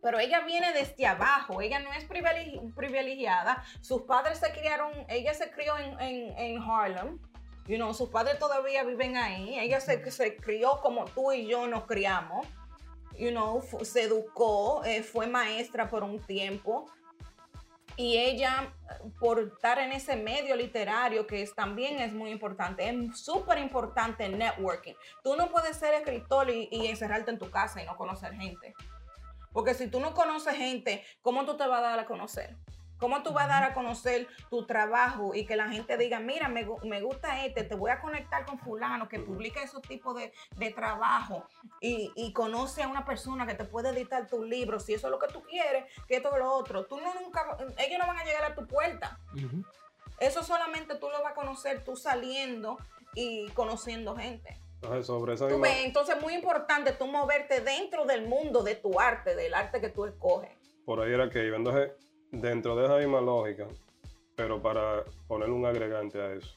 Pero 0.00 0.18
ella 0.18 0.40
viene 0.40 0.72
desde 0.72 1.04
abajo, 1.04 1.60
ella 1.60 1.80
no 1.80 1.92
es 1.92 2.08
privilegi- 2.08 2.74
privilegiada. 2.74 3.62
Sus 3.82 4.04
padres 4.04 4.38
se 4.38 4.50
criaron, 4.52 4.90
ella 5.10 5.34
se 5.34 5.50
crió 5.50 5.76
en, 5.76 6.00
en, 6.00 6.38
en 6.38 6.62
Harlem, 6.62 7.18
you 7.66 7.76
know, 7.76 7.92
sus 7.92 8.08
padres 8.08 8.38
todavía 8.38 8.84
viven 8.84 9.18
ahí. 9.18 9.58
Ella 9.58 9.80
se, 9.80 10.10
se 10.10 10.36
crió 10.38 10.80
como 10.80 11.04
tú 11.04 11.30
y 11.30 11.46
yo 11.46 11.66
nos 11.66 11.84
criamos, 11.84 12.46
you 13.18 13.30
know, 13.30 13.62
se 13.82 14.02
educó, 14.02 14.84
eh, 14.84 15.02
fue 15.02 15.26
maestra 15.26 15.88
por 15.88 16.02
un 16.02 16.20
tiempo. 16.20 16.86
Y 17.96 18.16
ella, 18.16 18.72
por 19.18 19.40
estar 19.40 19.80
en 19.80 19.90
ese 19.90 20.14
medio 20.14 20.54
literario, 20.54 21.26
que 21.26 21.44
también 21.48 21.98
es 21.98 22.12
muy 22.12 22.30
importante, 22.30 22.88
es 22.88 23.18
súper 23.18 23.58
importante 23.58 24.28
networking. 24.28 24.94
Tú 25.24 25.34
no 25.34 25.50
puedes 25.50 25.76
ser 25.76 25.94
escritor 25.94 26.48
y, 26.48 26.68
y 26.70 26.86
encerrarte 26.86 27.32
en 27.32 27.38
tu 27.38 27.50
casa 27.50 27.82
y 27.82 27.86
no 27.86 27.96
conocer 27.96 28.34
gente. 28.34 28.74
Porque 29.52 29.74
si 29.74 29.88
tú 29.88 29.98
no 29.98 30.14
conoces 30.14 30.54
gente, 30.54 31.04
¿cómo 31.22 31.44
tú 31.44 31.56
te 31.56 31.66
vas 31.66 31.80
a 31.80 31.82
dar 31.82 31.98
a 31.98 32.06
conocer? 32.06 32.56
¿Cómo 32.98 33.22
tú 33.22 33.32
vas 33.32 33.44
a 33.44 33.48
dar 33.48 33.64
a 33.64 33.74
conocer 33.74 34.26
tu 34.50 34.66
trabajo 34.66 35.34
y 35.34 35.46
que 35.46 35.56
la 35.56 35.68
gente 35.68 35.96
diga, 35.96 36.18
mira, 36.20 36.48
me, 36.48 36.66
gu- 36.66 36.82
me 36.84 37.00
gusta 37.00 37.44
este, 37.44 37.62
te 37.64 37.74
voy 37.74 37.90
a 37.90 38.00
conectar 38.00 38.44
con 38.44 38.58
fulano 38.58 39.08
que 39.08 39.20
publica 39.20 39.62
esos 39.62 39.82
tipos 39.82 40.16
de, 40.16 40.32
de 40.56 40.70
trabajo 40.72 41.46
y, 41.80 42.12
y 42.16 42.32
conoce 42.32 42.82
a 42.82 42.88
una 42.88 43.04
persona 43.04 43.46
que 43.46 43.54
te 43.54 43.64
puede 43.64 43.90
editar 43.90 44.26
tu 44.26 44.42
libro, 44.44 44.80
si 44.80 44.94
eso 44.94 45.06
es 45.06 45.10
lo 45.12 45.18
que 45.18 45.28
tú 45.28 45.42
quieres, 45.44 45.84
que 46.08 46.16
esto 46.16 46.30
o 46.30 46.38
lo 46.38 46.52
otro. 46.52 46.86
Tú 46.86 47.00
no 47.00 47.14
nunca, 47.14 47.56
ellos 47.78 47.98
no 48.00 48.06
van 48.06 48.18
a 48.18 48.24
llegar 48.24 48.44
a 48.44 48.54
tu 48.54 48.66
puerta. 48.66 49.18
Eso 50.20 50.42
solamente 50.42 50.96
tú 50.96 51.08
lo 51.08 51.22
vas 51.22 51.32
a 51.32 51.34
conocer 51.34 51.84
tú 51.84 51.96
saliendo 51.96 52.78
y 53.14 53.48
conociendo 53.50 54.16
gente. 54.16 54.60
Entonces, 54.82 55.06
sobre 55.06 55.34
esa 55.34 55.46
Tú 55.48 55.54
misma... 55.58 55.68
ves, 55.68 55.84
entonces 55.86 56.16
es 56.16 56.22
muy 56.22 56.34
importante 56.34 56.92
tú 56.92 57.06
moverte 57.06 57.60
dentro 57.60 58.04
del 58.04 58.26
mundo 58.28 58.62
de 58.62 58.74
tu 58.76 59.00
arte, 59.00 59.34
del 59.34 59.54
arte 59.54 59.80
que 59.80 59.88
tú 59.88 60.04
escoges. 60.06 60.50
Por 60.84 61.00
ahí 61.00 61.12
era 61.12 61.28
que 61.30 61.44
iba. 61.44 61.56
Entonces, 61.56 61.90
dentro 62.30 62.76
de 62.76 62.84
esa 62.84 62.98
misma 62.98 63.20
lógica, 63.20 63.66
pero 64.36 64.60
para 64.60 65.04
poner 65.26 65.50
un 65.50 65.66
agregante 65.66 66.20
a 66.20 66.32
eso. 66.34 66.56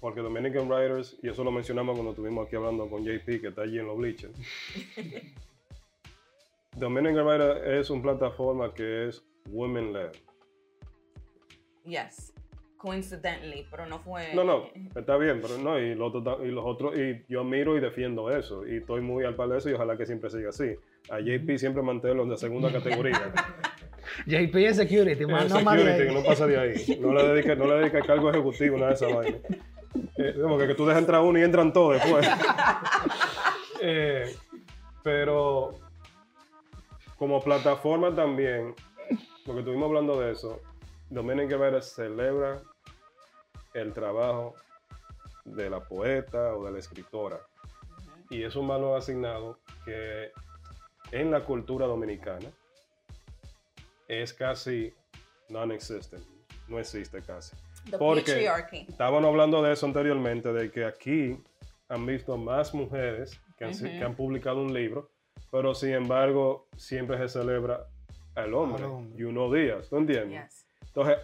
Porque 0.00 0.20
Dominican 0.20 0.68
Writers, 0.68 1.18
y 1.22 1.28
eso 1.28 1.44
lo 1.44 1.52
mencionamos 1.52 1.94
cuando 1.94 2.12
estuvimos 2.12 2.46
aquí 2.46 2.56
hablando 2.56 2.88
con 2.88 3.04
JP, 3.04 3.40
que 3.40 3.48
está 3.48 3.62
allí 3.62 3.78
en 3.78 3.86
los 3.86 3.98
bleachers. 3.98 4.32
Dominican 6.76 7.26
Writers 7.26 7.60
es 7.66 7.90
una 7.90 8.02
plataforma 8.02 8.72
que 8.72 9.08
es 9.08 9.22
women-led. 9.50 10.12
Yes. 11.84 12.32
Coincidentally, 12.78 13.66
pero 13.70 13.84
no 13.84 13.98
fue. 13.98 14.34
No, 14.34 14.42
no, 14.42 14.70
está 14.94 15.18
bien, 15.18 15.42
pero 15.42 15.58
no, 15.58 15.78
y 15.78 15.94
los, 15.94 16.14
otros, 16.14 16.38
y 16.42 16.48
los 16.48 16.64
otros, 16.64 16.98
y 16.98 17.22
yo 17.28 17.44
miro 17.44 17.76
y 17.76 17.80
defiendo 17.80 18.34
eso, 18.34 18.66
y 18.66 18.76
estoy 18.76 19.02
muy 19.02 19.22
al 19.24 19.36
palo 19.36 19.52
de 19.52 19.58
eso, 19.58 19.68
y 19.68 19.74
ojalá 19.74 19.98
que 19.98 20.06
siempre 20.06 20.30
siga 20.30 20.48
así. 20.48 20.76
A 21.10 21.20
JP 21.20 21.58
siempre 21.58 21.82
manténlo 21.82 22.24
de 22.24 22.38
segunda 22.38 22.72
categoría. 22.72 23.34
JP 24.26 24.54
es 24.56 24.76
security, 24.76 25.26
man, 25.26 25.46
Eh, 25.46 25.48
no 25.48 25.58
security, 25.58 26.06
que 26.06 26.12
no 26.12 26.22
pasa 26.22 26.46
de 26.46 26.58
ahí. 26.58 26.98
No 27.00 27.12
le 27.12 27.28
dedica, 27.28 27.54
no 27.54 27.66
le 27.66 27.74
dedica 27.80 28.00
cargo 28.02 28.30
ejecutivo, 28.30 28.76
nada 28.76 28.88
de 28.88 28.94
esa 28.94 29.08
vaina. 29.08 29.38
Eh, 30.16 30.34
porque 30.40 30.66
que 30.68 30.74
tú 30.74 30.86
dejas 30.86 31.00
entrar 31.00 31.20
uno 31.22 31.38
y 31.38 31.42
entran 31.42 31.72
todos 31.72 31.94
después. 31.94 32.28
Eh, 33.82 34.36
pero 35.02 35.72
como 37.16 37.42
plataforma 37.42 38.14
también, 38.14 38.74
porque 39.46 39.60
estuvimos 39.60 39.86
hablando 39.86 40.20
de 40.20 40.32
eso, 40.32 40.60
Dominic 41.08 41.48
Guevara 41.48 41.80
celebra 41.80 42.60
el 43.72 43.94
trabajo 43.94 44.54
de 45.46 45.70
la 45.70 45.80
poeta 45.80 46.54
o 46.54 46.66
de 46.66 46.72
la 46.72 46.78
escritora. 46.78 47.40
Y 48.28 48.42
es 48.42 48.54
un 48.54 48.68
valor 48.68 48.98
asignado 48.98 49.60
que 49.86 50.30
en 51.10 51.30
la 51.30 51.40
cultura 51.40 51.86
dominicana 51.86 52.50
es 54.10 54.34
casi 54.34 54.92
non-existent. 55.48 56.22
No 56.68 56.78
existe 56.78 57.22
casi. 57.22 57.56
The 57.90 57.96
porque- 57.98 58.22
patriarchy. 58.32 58.86
Estábamos 58.88 59.24
hablando 59.24 59.62
de 59.62 59.72
eso 59.72 59.86
anteriormente, 59.86 60.52
de 60.52 60.70
que 60.70 60.84
aquí 60.84 61.38
han 61.88 62.06
visto 62.06 62.36
más 62.36 62.74
mujeres 62.74 63.40
que 63.56 63.64
han, 63.64 63.72
que 63.72 64.08
publicado 64.16 64.60
un 64.62 64.72
libro, 64.74 65.10
pero 65.50 65.74
sin 65.74 65.90
embargo 65.94 66.66
siempre 66.76 67.18
se 67.18 67.28
celebra 67.28 67.86
al 68.34 68.54
hombre. 68.54 68.84
Al 68.84 68.90
hombre. 68.90 69.18
Y 69.20 69.24
unos 69.24 69.52
días, 69.52 69.88
¿tú 69.88 69.96
entiendes? 69.96 70.44
Yes. 70.44 70.66
Entonces, 70.86 71.16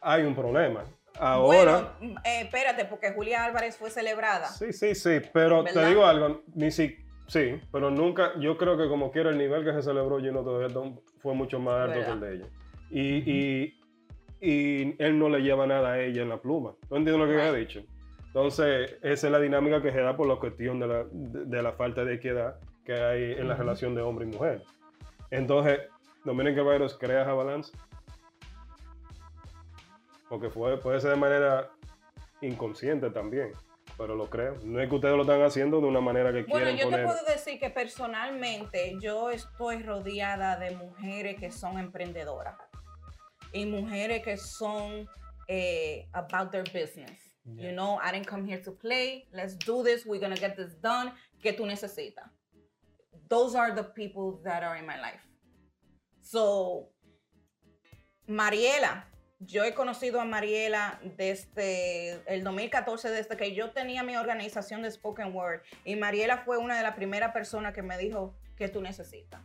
hay 0.00 0.22
un 0.22 0.34
problema. 0.34 0.84
Ahora, 1.18 1.94
Bueno, 2.00 2.18
eh, 2.24 2.42
espérate, 2.42 2.84
porque 2.84 3.12
Julia 3.12 3.44
Álvarez 3.44 3.76
fue 3.76 3.90
celebrada. 3.90 4.46
sí, 4.48 4.72
sí, 4.72 4.94
sí, 4.94 5.20
pero 5.32 5.64
te 5.64 5.84
digo 5.86 6.06
algo, 6.06 6.42
ni 6.54 6.70
si, 6.70 6.96
sí, 7.26 7.60
pero 7.72 7.90
nunca, 7.90 8.32
yo 8.38 8.56
creo 8.56 8.76
que 8.78 8.86
como 8.88 9.10
quiera 9.10 9.30
el 9.30 9.38
nivel 9.38 9.64
que 9.64 9.72
se 9.72 9.82
celebró 9.82 10.18
Gino 10.20 10.44
todavía 10.44 10.68
tom- 10.72 11.00
fue 11.20 11.34
mucho 11.34 11.58
más 11.60 11.88
alto 11.88 12.00
que 12.04 12.10
el 12.10 12.20
de 12.20 12.34
ella. 12.34 12.46
Y, 12.90 13.30
y, 13.30 13.80
y 14.40 14.94
él 15.02 15.18
no 15.18 15.28
le 15.28 15.40
lleva 15.40 15.66
nada 15.66 15.92
a 15.92 16.00
ella 16.00 16.22
en 16.22 16.28
la 16.28 16.40
pluma. 16.40 16.72
¿Tú 16.88 16.96
entiendes 16.96 17.18
lo 17.18 17.26
que 17.26 17.32
yo 17.34 17.40
he 17.40 17.50
Right. 17.52 17.68
dicho? 17.68 17.82
Entonces, 18.26 18.96
esa 19.02 19.26
es 19.26 19.32
la 19.32 19.40
dinámica 19.40 19.82
que 19.82 19.90
se 19.90 20.00
da 20.00 20.16
por 20.16 20.26
la 20.28 20.36
cuestión 20.36 20.78
de 20.78 20.86
la, 20.86 21.04
de, 21.10 21.44
de 21.46 21.62
la 21.62 21.72
falta 21.72 22.04
de 22.04 22.14
equidad 22.14 22.56
que 22.84 22.92
hay 22.94 23.32
en 23.32 23.48
la 23.48 23.54
relación 23.56 23.94
de 23.94 24.02
hombre 24.02 24.26
y 24.26 24.28
mujer. 24.28 24.62
Entonces, 25.30 25.80
Dominic 26.24 26.56
Caballeros 26.56 26.96
crea 26.98 27.22
esa 27.22 27.32
balanza. 27.34 27.72
Porque 30.28 30.50
fue, 30.50 30.78
puede 30.78 31.00
ser 31.00 31.10
de 31.10 31.16
manera 31.16 31.70
inconsciente 32.42 33.10
también, 33.10 33.50
pero 33.98 34.14
lo 34.14 34.30
creo. 34.30 34.56
No 34.62 34.80
es 34.80 34.88
que 34.88 34.94
ustedes 34.94 35.16
lo 35.16 35.22
están 35.22 35.42
haciendo 35.42 35.80
de 35.80 35.86
una 35.88 36.00
manera 36.00 36.32
que 36.32 36.44
Bueno, 36.44 36.66
quieren 36.66 36.76
yo 36.78 36.88
te 36.88 37.04
puedo 37.04 37.24
decir 37.24 37.58
que 37.58 37.68
personalmente 37.68 38.96
yo 39.00 39.30
estoy 39.30 39.82
rodeada 39.82 40.56
de 40.56 40.70
mujeres 40.76 41.36
que 41.38 41.50
son 41.50 41.78
emprendedoras 41.78 42.56
y 43.52 43.66
mujeres 43.66 44.22
que 44.22 44.36
son 44.36 45.08
eh, 45.48 46.08
about 46.12 46.52
their 46.52 46.64
business. 46.72 47.34
You 47.56 47.72
know, 47.72 47.98
I 48.02 48.12
didn't 48.12 48.26
come 48.26 48.44
here 48.44 48.60
to 48.62 48.72
play. 48.72 49.26
Let's 49.32 49.56
do 49.56 49.82
this. 49.82 50.04
We're 50.04 50.20
gonna 50.20 50.36
get 50.36 50.54
this 50.54 50.78
done. 50.82 51.12
¿Qué 51.42 51.54
tú 51.54 51.64
necesitas? 51.64 52.30
Those 53.28 53.54
are 53.54 53.74
the 53.74 53.84
people 53.84 54.40
that 54.44 54.62
are 54.62 54.76
in 54.76 54.86
my 54.86 55.00
life. 55.00 55.26
So, 56.20 56.90
Mariela, 58.28 59.04
yo 59.40 59.64
he 59.64 59.72
conocido 59.72 60.20
a 60.20 60.24
Mariela 60.24 61.00
desde 61.16 62.20
el 62.26 62.42
2014, 62.42 63.10
desde 63.10 63.36
que 63.36 63.54
yo 63.54 63.70
tenía 63.70 64.02
mi 64.02 64.16
organización 64.16 64.82
de 64.82 64.90
Spoken 64.90 65.34
Word. 65.34 65.62
Y 65.84 65.96
Mariela 65.96 66.38
fue 66.38 66.58
una 66.58 66.76
de 66.76 66.82
las 66.82 66.94
primeras 66.96 67.32
personas 67.32 67.72
que 67.72 67.82
me 67.82 67.96
dijo, 67.98 68.34
¿qué 68.56 68.68
tú 68.68 68.80
necesitas? 68.82 69.40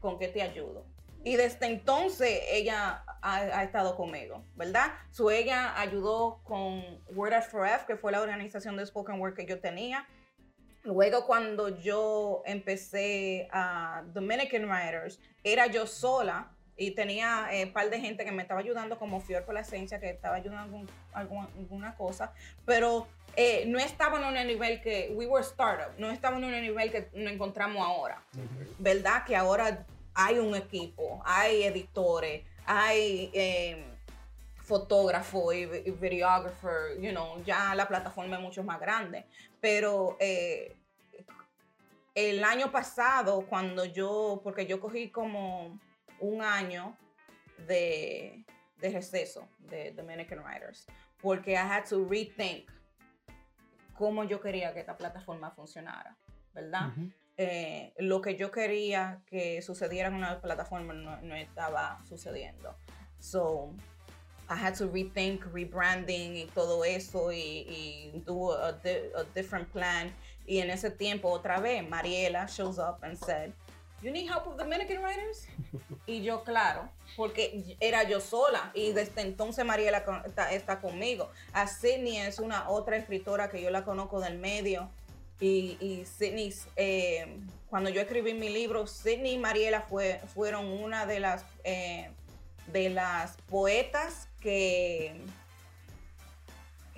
¿Con 0.00 0.18
qué 0.18 0.28
te 0.28 0.42
ayudo? 0.42 0.86
Y 1.24 1.36
desde 1.36 1.66
entonces 1.66 2.42
ella 2.50 3.02
ha, 3.22 3.64
estado 3.64 3.96
conmigo, 3.96 4.44
¿verdad? 4.56 4.92
So 5.10 5.30
ella 5.30 5.80
ayudó 5.80 6.42
con 6.44 7.00
Word 7.14 7.32
at 7.32 7.50
4F, 7.50 7.86
que 7.86 7.96
fue 7.96 8.12
la 8.12 8.20
organización 8.20 8.76
de 8.76 8.84
Spoken 8.84 9.18
Word 9.18 9.34
que 9.34 9.46
yo 9.46 9.58
tenía. 9.58 10.06
Luego 10.82 11.26
cuando 11.26 11.80
yo 11.80 12.42
empecé 12.44 13.48
a 13.50 14.04
Dominican 14.08 14.68
Writers, 14.68 15.18
era 15.42 15.66
yo 15.66 15.86
sola 15.86 16.53
y 16.76 16.92
tenía 16.92 17.48
un 17.64 17.72
par 17.72 17.90
de 17.90 18.00
gente 18.00 18.24
que 18.24 18.32
me 18.32 18.42
estaba 18.42 18.60
ayudando, 18.60 18.98
como 18.98 19.20
Fior 19.20 19.44
por 19.44 19.54
la 19.54 19.60
esencia, 19.60 20.00
que 20.00 20.10
estaba 20.10 20.36
ayudando 20.36 20.84
alguna, 21.12 21.48
alguna 21.56 21.94
cosa, 21.96 22.32
pero 22.64 23.06
eh, 23.36 23.64
no 23.66 23.78
estaba 23.78 24.18
en 24.18 24.24
un 24.24 24.46
nivel 24.46 24.80
que, 24.80 25.12
we 25.14 25.26
were 25.26 25.44
startup, 25.44 25.92
no 25.98 26.10
estaba 26.10 26.36
en 26.38 26.44
un 26.44 26.52
nivel 26.52 26.90
que 26.90 27.08
nos 27.14 27.32
encontramos 27.32 27.84
ahora, 27.84 28.22
¿verdad? 28.78 29.24
Que 29.24 29.34
ahora 29.34 29.84
hay 30.14 30.38
un 30.38 30.54
equipo, 30.54 31.20
hay 31.24 31.64
editores, 31.64 32.44
hay 32.64 33.30
eh, 33.32 33.84
fotógrafo 34.62 35.52
y, 35.52 35.62
y 35.62 35.90
videographer, 35.90 37.00
you 37.00 37.10
know, 37.10 37.42
ya 37.44 37.74
la 37.74 37.88
plataforma 37.88 38.36
es 38.36 38.42
mucho 38.42 38.62
más 38.62 38.80
grande. 38.80 39.24
Pero 39.60 40.16
eh, 40.20 40.76
el 42.14 42.44
año 42.44 42.70
pasado, 42.70 43.46
cuando 43.48 43.84
yo, 43.84 44.40
porque 44.44 44.66
yo 44.66 44.80
cogí 44.80 45.10
como 45.10 45.80
un 46.20 46.42
año 46.42 46.96
de, 47.66 48.44
de 48.78 48.90
receso 48.90 49.48
de 49.58 49.92
Dominican 49.92 50.40
Writers, 50.40 50.86
porque 51.22 51.52
I 51.52 51.56
had 51.56 51.84
to 51.88 52.06
rethink 52.08 52.70
cómo 53.94 54.24
yo 54.24 54.40
quería 54.40 54.72
que 54.72 54.80
esta 54.80 54.96
plataforma 54.96 55.50
funcionara, 55.52 56.16
¿verdad? 56.52 56.92
Eh, 57.36 57.92
lo 57.98 58.20
que 58.20 58.36
yo 58.36 58.50
quería 58.50 59.20
que 59.26 59.60
sucediera 59.62 60.08
en 60.08 60.14
una 60.14 60.40
plataforma 60.40 60.92
no, 60.92 61.20
no 61.22 61.34
estaba 61.34 62.00
sucediendo. 62.08 62.76
So, 63.18 63.74
I 64.48 64.54
had 64.54 64.74
to 64.76 64.86
rethink 64.86 65.44
rebranding 65.52 66.36
y 66.36 66.46
todo 66.54 66.84
eso 66.84 67.32
y, 67.32 67.64
y 67.66 68.22
do 68.26 68.52
a, 68.52 68.72
di- 68.72 69.10
a 69.16 69.24
different 69.34 69.68
plan. 69.72 70.12
Y 70.46 70.58
en 70.58 70.70
ese 70.70 70.90
tiempo, 70.90 71.30
otra 71.30 71.58
vez, 71.60 71.82
Mariela 71.88 72.46
shows 72.46 72.78
up 72.78 73.02
and 73.02 73.16
said, 73.16 73.52
You 74.04 74.10
need 74.10 74.28
help 74.28 74.46
with 74.46 74.58
Dominican 74.58 75.02
writers? 75.02 75.46
y 76.06 76.20
yo, 76.20 76.44
claro, 76.44 76.90
porque 77.16 77.74
era 77.80 78.02
yo 78.02 78.20
sola. 78.20 78.70
Y 78.74 78.92
desde 78.92 79.22
entonces 79.22 79.64
Mariela 79.64 80.04
está, 80.26 80.52
está 80.52 80.78
conmigo. 80.78 81.30
A 81.54 81.66
Sydney 81.66 82.18
es 82.18 82.38
una 82.38 82.68
otra 82.68 82.98
escritora 82.98 83.48
que 83.48 83.62
yo 83.62 83.70
la 83.70 83.82
conozco 83.82 84.20
del 84.20 84.38
medio. 84.38 84.90
Y, 85.40 85.78
y 85.80 86.04
Sydney, 86.04 86.54
eh, 86.76 87.38
cuando 87.70 87.88
yo 87.88 88.02
escribí 88.02 88.34
mi 88.34 88.50
libro, 88.50 88.86
Sydney 88.86 89.32
y 89.32 89.38
Mariela 89.38 89.80
fue, 89.80 90.20
fueron 90.34 90.66
una 90.66 91.06
de 91.06 91.20
las, 91.20 91.42
eh, 91.64 92.10
de 92.66 92.90
las 92.90 93.38
poetas 93.48 94.28
que, 94.38 95.18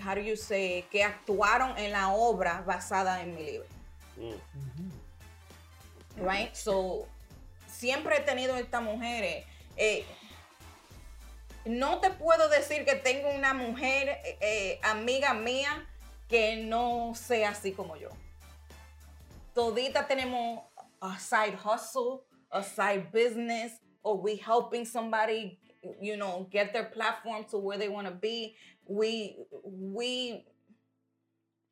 how 0.04 0.16
do 0.16 0.22
you 0.22 0.36
say, 0.36 0.84
que 0.90 1.04
actuaron 1.04 1.78
en 1.78 1.92
la 1.92 2.12
obra 2.12 2.64
basada 2.66 3.22
en 3.22 3.36
mi 3.36 3.44
libro. 3.44 3.68
Mm. 4.16 4.95
Right? 6.16 6.54
So, 6.54 7.06
siempre 7.66 8.16
he 8.16 8.20
tenido 8.20 8.56
estas 8.56 8.82
mujeres. 8.82 9.44
eh, 9.76 10.04
no 11.66 11.98
te 12.00 12.10
puedo 12.10 12.48
decir 12.48 12.84
que 12.84 12.94
tengo 12.94 13.28
una 13.30 13.52
mujer 13.52 14.20
eh, 14.40 14.78
amiga 14.82 15.34
mía 15.34 15.86
que 16.28 16.56
no 16.56 17.14
sea 17.14 17.50
así 17.50 17.72
como 17.72 17.96
yo. 17.96 18.10
Todita 19.54 20.06
tenemos 20.06 20.62
a 21.00 21.18
side 21.18 21.56
hustle, 21.56 22.24
a 22.50 22.62
side 22.62 23.10
business 23.12 23.80
or 24.02 24.16
we 24.16 24.36
helping 24.36 24.84
somebody, 24.84 25.58
you 26.00 26.16
know, 26.16 26.46
get 26.50 26.72
their 26.72 26.84
platform 26.90 27.44
to 27.50 27.58
where 27.58 27.78
they 27.78 27.88
want 27.88 28.06
to 28.06 28.14
be. 28.14 28.54
We, 28.86 29.36
we, 29.64 30.44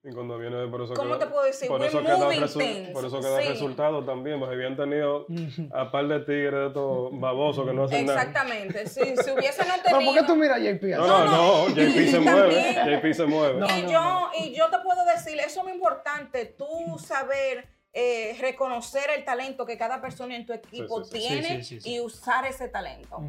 Y 0.07 0.13
cuando 0.13 0.37
viene 0.37 0.67
por 0.69 0.83
eso 0.83 0.93
¿Cómo 0.93 1.15
que 1.15 1.25
te 1.25 1.31
puedo 1.31 1.45
decir? 1.47 1.67
Por 1.67 1.81
We're 1.81 1.89
eso 1.89 2.03
que 2.03 2.09
da, 2.09 2.19
resu- 2.19 2.93
por 2.93 3.05
eso 3.07 3.21
que 3.21 3.27
da 3.27 3.41
Sí. 3.41 3.49
resultados 3.49 4.05
también, 4.05 4.39
pues 4.39 4.51
habían 4.53 4.77
tenido 4.77 5.27
a 5.73 5.91
par 5.91 6.07
de 6.09 6.21
tigres 6.21 6.53
de 6.53 6.67
estos 6.67 7.19
babosos 7.19 7.67
que 7.67 7.73
no 7.73 7.85
hacen 7.85 8.05
nada. 8.05 8.21
exactamente. 8.21 8.87
Si, 8.87 9.01
si 9.17 9.31
hubiesen 9.31 9.67
no 9.67 9.75
Pero 9.83 9.97
tenido. 9.99 10.13
¿por 10.13 10.21
qué 10.21 10.27
tú 10.27 10.37
miras 10.37 10.59
a 10.59 10.61
JP 10.61 10.85
así? 10.93 11.01
No, 11.01 11.07
no, 11.07 11.25
no, 11.25 11.69
no, 11.69 11.75
JP 11.75 12.07
se 12.11 12.17
y 12.19 12.21
mueve, 12.21 12.75
también- 12.75 13.01
JP 13.01 13.15
se 13.15 13.25
mueve. 13.25 13.61
No, 13.61 13.67
y, 13.79 13.83
no, 13.83 13.91
yo, 13.91 14.03
no. 14.03 14.31
y 14.45 14.55
yo 14.55 14.69
te 14.69 14.79
puedo 14.81 15.05
decir, 15.07 15.39
eso 15.41 15.61
es 15.61 15.65
muy 15.65 15.73
importante, 15.73 16.45
tú 16.45 16.99
saber 16.99 17.67
eh, 17.95 18.37
reconocer 18.41 19.05
el 19.17 19.25
talento 19.25 19.65
que 19.65 19.79
cada 19.79 20.03
persona 20.03 20.37
en 20.37 20.45
tu 20.45 20.53
equipo 20.53 21.03
sí, 21.05 21.13
sí. 21.19 21.29
tiene 21.29 21.49
Sí, 21.49 21.55
sí, 21.57 21.65
sí, 21.65 21.81
sí. 21.81 21.95
y 21.95 22.01
usar 22.01 22.45
ese 22.45 22.69
talento. 22.69 23.23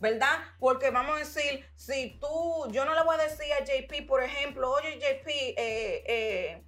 ¿Verdad? 0.00 0.38
Porque 0.58 0.90
vamos 0.90 1.16
a 1.16 1.18
decir, 1.18 1.64
si 1.76 2.18
tú, 2.18 2.70
yo 2.70 2.86
no 2.86 2.94
le 2.94 3.02
voy 3.04 3.16
a 3.16 3.22
decir 3.22 3.52
a 3.52 3.62
JP, 3.62 4.06
por 4.08 4.22
ejemplo, 4.22 4.72
oye 4.72 4.98
JP, 4.98 5.28
eh, 5.28 6.04
eh, 6.06 6.62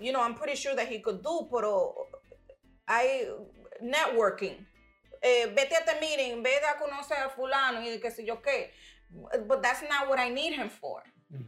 you 0.00 0.10
know, 0.10 0.22
I'm 0.22 0.34
pretty 0.34 0.56
sure 0.56 0.74
that 0.74 0.88
he 0.90 1.02
could 1.02 1.22
do, 1.22 1.46
pero 1.50 2.08
hay 2.86 3.28
networking. 3.82 4.66
Eh, 5.20 5.46
vete 5.54 5.74
a 5.74 5.80
este 5.80 6.00
meeting, 6.00 6.42
vete 6.42 6.64
a 6.66 6.78
conocer 6.78 7.18
a 7.18 7.28
fulano 7.28 7.82
y 7.82 8.00
qué 8.00 8.10
sé 8.10 8.24
yo 8.24 8.40
qué. 8.40 8.70
But 9.46 9.62
that's 9.62 9.82
not 9.82 10.08
what 10.08 10.18
I 10.18 10.30
need 10.30 10.54
him 10.54 10.70
for. 10.70 11.02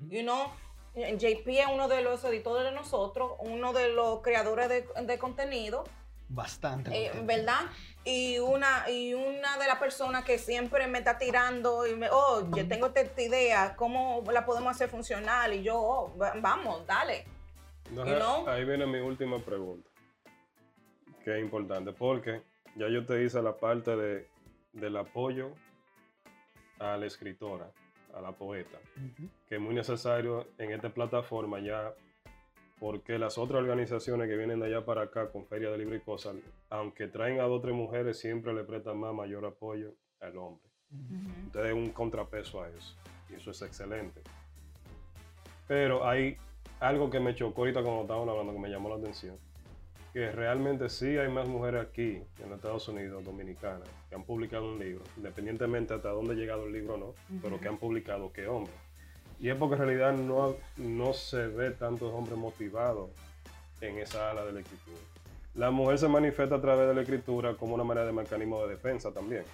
You 0.08 0.22
know, 0.22 0.52
JP 0.94 1.46
es 1.48 1.66
uno 1.72 1.88
de 1.88 2.02
los 2.02 2.24
editores 2.24 2.64
de 2.64 2.72
nosotros, 2.72 3.32
uno 3.40 3.72
de 3.72 3.90
los 3.90 4.22
creadores 4.22 4.68
de, 4.68 4.86
de 5.02 5.18
contenido. 5.18 5.84
Bastante. 6.28 6.90
Eh, 6.90 7.08
bastante. 7.08 7.36
¿Verdad? 7.36 7.60
Y 8.08 8.38
una, 8.38 8.88
y 8.88 9.14
una 9.14 9.58
de 9.58 9.66
las 9.66 9.78
personas 9.80 10.24
que 10.24 10.38
siempre 10.38 10.86
me 10.86 10.98
está 10.98 11.18
tirando 11.18 11.84
y 11.88 11.96
me, 11.96 12.08
oh, 12.08 12.48
yo 12.54 12.68
tengo 12.68 12.86
esta, 12.86 13.20
idea, 13.20 13.74
¿cómo 13.74 14.22
la 14.32 14.46
podemos 14.46 14.70
hacer 14.70 14.88
funcional? 14.88 15.52
Y 15.52 15.64
yo, 15.64 15.76
oh, 15.76 16.16
va- 16.16 16.34
vamos, 16.40 16.86
dale. 16.86 17.24
Entonces, 17.90 18.14
You 18.14 18.20
know? 18.20 18.48
ahí 18.48 18.64
viene 18.64 18.86
mi 18.86 19.00
última 19.00 19.40
pregunta, 19.40 19.90
que 21.24 21.36
es 21.36 21.42
importante, 21.42 21.92
porque 21.92 22.42
ya 22.76 22.88
yo 22.88 23.04
te 23.04 23.24
hice 23.24 23.42
la 23.42 23.56
parte 23.56 23.96
de, 23.96 24.28
del 24.72 24.96
apoyo 24.96 25.50
a 26.78 26.96
la 26.96 27.06
escritora, 27.06 27.68
a 28.14 28.20
la 28.20 28.30
poeta, 28.30 28.78
que 29.48 29.56
es 29.56 29.60
muy 29.60 29.74
necesario 29.74 30.46
en 30.58 30.70
esta 30.70 30.90
plataforma 30.90 31.58
ya, 31.58 31.92
porque 32.78 33.18
las 33.18 33.38
otras 33.38 33.62
organizaciones 33.62 34.28
que 34.28 34.36
vienen 34.36 34.60
de 34.60 34.66
allá 34.66 34.84
para 34.84 35.02
acá 35.02 35.30
con 35.30 35.46
Feria 35.46 35.70
de 35.70 35.78
Libro 35.78 35.96
y 35.96 36.00
Cosas, 36.00 36.36
aunque 36.68 37.08
traen 37.08 37.40
a 37.40 37.44
dos 37.44 37.58
o 37.58 37.62
tres 37.62 37.74
mujeres, 37.74 38.18
siempre 38.18 38.52
le 38.52 38.64
prestan 38.64 38.98
más 38.98 39.14
mayor 39.14 39.46
apoyo 39.46 39.94
al 40.20 40.36
hombre. 40.36 40.70
Entonces 40.90 41.72
es 41.72 41.76
un 41.76 41.90
contrapeso 41.90 42.62
a 42.62 42.68
eso. 42.68 42.96
Y 43.30 43.34
eso 43.34 43.50
es 43.50 43.62
excelente. 43.62 44.20
Pero 45.66 46.06
hay 46.06 46.36
algo 46.80 47.10
que 47.10 47.18
me 47.18 47.34
chocó 47.34 47.62
ahorita 47.62 47.82
cuando 47.82 48.02
estaban 48.02 48.28
hablando, 48.28 48.52
que 48.52 48.58
me 48.58 48.70
llamó 48.70 48.88
la 48.88 48.96
atención. 48.96 49.36
Que 50.12 50.30
realmente 50.30 50.88
sí 50.88 51.18
hay 51.18 51.28
más 51.28 51.48
mujeres 51.48 51.82
aquí, 51.82 52.22
en 52.38 52.50
los 52.50 52.56
Estados 52.56 52.88
Unidos, 52.88 53.24
dominicanas, 53.24 53.88
que 54.08 54.14
han 54.14 54.24
publicado 54.24 54.72
un 54.72 54.78
libro, 54.78 55.04
independientemente 55.16 55.94
hasta 55.94 56.10
dónde 56.10 56.32
ha 56.34 56.36
llegado 56.36 56.66
el 56.66 56.72
libro 56.72 56.94
o 56.94 56.98
no, 56.98 57.14
pero 57.42 57.60
que 57.60 57.68
han 57.68 57.76
publicado 57.76 58.32
que 58.32 58.46
hombres. 58.46 58.74
Y 59.40 59.50
es 59.50 59.56
porque 59.56 59.74
en 59.74 59.80
realidad 59.82 60.12
no, 60.12 60.56
no 60.76 61.12
se 61.12 61.46
ve 61.46 61.70
tantos 61.72 62.12
hombres 62.12 62.38
motivados 62.38 63.10
en 63.80 63.98
esa 63.98 64.30
ala 64.30 64.44
de 64.44 64.52
la 64.52 64.60
escritura. 64.60 64.96
La 65.54 65.70
mujer 65.70 65.98
se 65.98 66.08
manifiesta 66.08 66.56
a 66.56 66.60
través 66.60 66.88
de 66.88 66.94
la 66.94 67.00
escritura 67.02 67.54
como 67.54 67.74
una 67.74 67.84
manera 67.84 68.06
de 68.06 68.12
mecanismo 68.12 68.62
de 68.62 68.74
defensa 68.74 69.10
también. 69.12 69.44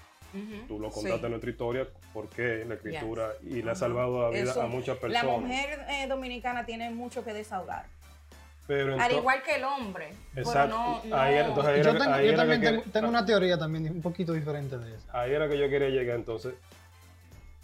Tú 0.66 0.78
lo 0.80 0.88
Sí. 0.90 0.94
contaste 1.00 1.26
en 1.26 1.30
nuestra 1.32 1.50
historia, 1.50 1.86
porque 2.14 2.64
la 2.66 2.74
escritura 2.74 3.32
y 3.42 3.60
le 3.60 3.70
ha 3.70 3.74
salvado 3.74 4.22
la 4.22 4.28
vida 4.30 4.50
Eso, 4.50 4.62
a 4.62 4.66
muchas 4.66 4.94
La 4.96 5.00
personas. 5.00 5.40
mujer 5.40 5.86
eh, 5.90 6.06
dominicana 6.08 6.64
tiene 6.64 6.88
mucho 6.90 7.22
que 7.22 7.34
desahogar. 7.34 7.84
Pero 8.66 8.98
Al 8.98 9.12
igual 9.12 9.42
que 9.42 9.56
el 9.56 9.64
hombre. 9.64 10.10
Exacto. 10.34 10.52
Pero 10.52 10.68
no, 10.68 11.04
no- 11.04 11.16
Ahí 11.20 11.34
era- 11.34 11.48
entonces 11.48 11.72
ahí 11.74 11.82
Yo, 11.82 11.90
era- 11.90 11.98
tengo, 11.98 12.14
ahí 12.14 12.24
yo 12.24 12.28
era 12.32 12.36
también 12.38 12.60
que- 12.60 12.66
tengo, 12.68 12.82
tengo 12.92 13.08
una 13.08 13.26
teoría 13.26 13.58
también 13.58 13.86
un 13.90 14.00
poquito 14.00 14.32
diferente 14.32 14.78
de 14.78 14.94
esa. 14.96 15.20
Ahí 15.20 15.32
era 15.32 15.48
que 15.48 15.58
yo 15.58 15.68
quería 15.68 15.88
llegar 15.88 16.16
entonces. 16.16 16.54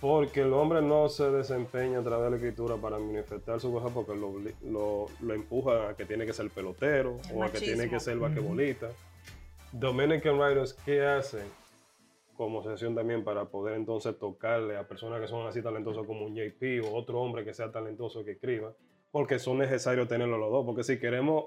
Porque 0.01 0.42
el 0.42 0.53
hombre 0.53 0.80
no 0.80 1.09
se 1.09 1.28
desempeña 1.30 1.99
a 1.99 2.03
través 2.05 2.24
de 2.26 2.30
la 2.30 2.36
escritura 2.36 2.76
para 2.76 2.99
manifestar 2.99 3.59
su 3.59 3.72
cosa 3.72 3.92
porque 3.92 4.14
lo, 4.14 4.32
lo, 4.70 5.07
lo 5.20 5.34
empuja 5.34 5.90
a 5.90 5.96
que 5.96 6.05
tiene 6.05 6.24
que 6.24 6.32
ser 6.32 6.51
pelotero 6.51 7.18
El 7.30 7.36
o 7.36 7.42
a 7.42 7.51
que 7.51 7.59
tiene 7.59 7.88
que 7.90 7.99
ser 7.99 8.16
basquetbolista. 8.18 8.90
Dominican 9.72 10.38
Writers, 10.38 10.74
¿qué 10.84 11.05
hacen 11.05 11.44
como 12.36 12.62
sesión 12.62 12.94
también 12.94 13.24
para 13.24 13.46
poder 13.46 13.74
entonces 13.74 14.16
tocarle 14.16 14.76
a 14.76 14.86
personas 14.86 15.20
que 15.20 15.26
son 15.26 15.46
así 15.49 15.61
talentosas 15.62 16.07
como 16.07 16.26
un 16.26 16.36
JP 16.36 16.84
o 16.84 16.94
otro 16.94 17.20
hombre 17.20 17.44
que 17.44 17.53
sea 17.53 17.72
talentoso 17.72 18.24
que 18.24 18.32
escriba? 18.32 18.72
Porque 19.11 19.40
son 19.40 19.59
necesarios 19.59 20.07
tenerlo 20.07 20.38
los 20.38 20.51
dos. 20.53 20.64
Porque 20.64 20.84
si 20.84 21.01
queremos 21.01 21.46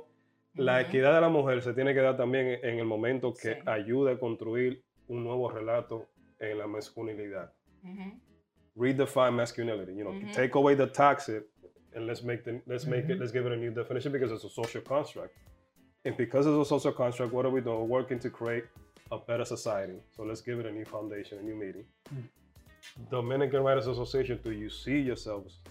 la 0.56 0.82
equidad 0.82 1.16
de 1.16 1.22
la 1.22 1.30
mujer, 1.30 1.62
se 1.62 1.74
tiene 1.74 1.94
que 1.94 2.02
dar 2.02 2.18
también 2.18 2.60
en 2.64 2.80
el 2.80 2.86
momento 2.86 3.34
que 3.34 3.54
Sí. 3.54 3.60
ayude 3.66 4.12
a 4.14 4.20
construir 4.20 4.84
un 5.08 5.24
nuevo 5.24 5.50
relato 5.50 6.08
en 6.40 6.58
la 6.58 6.68
masculinidad. 6.68 7.54
Ujú. 7.84 8.20
Redefine 8.78 9.36
masculinity. 9.36 9.94
You 9.94 10.04
know, 10.06 10.12
Mhm. 10.14 10.34
take 10.34 10.56
away 10.56 10.76
the 10.76 10.88
toxic 10.88 11.44
and 11.94 12.08
let's 12.08 12.24
make 12.24 12.44
the, 12.44 12.62
let's 12.68 12.86
make 12.86 13.10
it 13.10 13.20
let's 13.20 13.32
give 13.32 13.46
it 13.46 13.52
a 13.52 13.58
new 13.58 13.72
definition 13.72 14.12
because 14.12 14.32
it's 14.32 14.46
a 14.46 14.50
social 14.50 14.82
construct. 14.82 15.36
And 16.06 16.16
because 16.18 16.48
it's 16.48 16.58
a 16.58 16.66
social 16.66 16.94
construct, 16.94 17.34
what 17.34 17.46
are 17.46 17.52
we 17.52 17.62
doing? 17.62 17.80
We're 17.80 18.00
working 18.02 18.20
to 18.20 18.30
create 18.30 18.64
a 19.12 19.18
better 19.18 19.46
society. 19.46 20.02
So 20.16 20.24
let's 20.24 20.42
give 20.42 20.60
it 20.60 20.66
a 20.66 20.72
new 20.72 20.86
foundation, 20.86 21.38
a 21.40 21.44
new 21.44 21.56
meaning. 21.56 21.86
Dominican 23.12 23.62
Writers 23.64 23.88
Association, 23.88 24.40
do 24.44 24.52
you 24.52 24.70
see 24.70 25.00
yourselves 25.02 25.62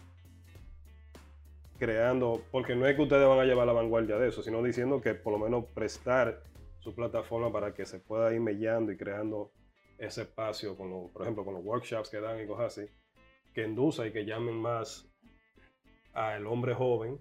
creando, 1.78 2.42
porque 2.52 2.76
no 2.76 2.86
es 2.86 2.94
que 2.94 3.02
ustedes 3.02 3.26
van 3.26 3.38
a 3.40 3.44
llevar 3.44 3.66
la 3.66 3.72
vanguardia 3.72 4.18
de 4.18 4.28
eso, 4.28 4.42
sino 4.42 4.62
diciendo 4.62 5.00
que 5.00 5.14
por 5.14 5.32
lo 5.32 5.38
menos 5.38 5.64
prestar 5.74 6.42
su 6.80 6.94
plataforma 6.94 7.50
para 7.50 7.72
que 7.72 7.86
se 7.86 7.98
pueda 7.98 8.32
ir 8.34 8.40
mellando 8.40 8.92
y 8.92 8.96
creando 8.98 9.50
ese 10.00 10.22
espacio, 10.22 10.76
con 10.76 10.90
los- 10.90 11.10
por 11.12 11.22
ejemplo, 11.22 11.44
con 11.44 11.54
los 11.54 11.64
workshops 11.64 12.08
que 12.10 12.20
dan 12.20 12.40
y 12.40 12.46
cosas 12.46 12.78
así, 12.78 12.88
que 13.54 13.64
induza 13.64 14.06
y 14.06 14.12
que 14.12 14.24
llamen 14.24 14.54
más 14.56 15.06
al 16.14 16.46
hombre 16.46 16.74
joven 16.74 17.20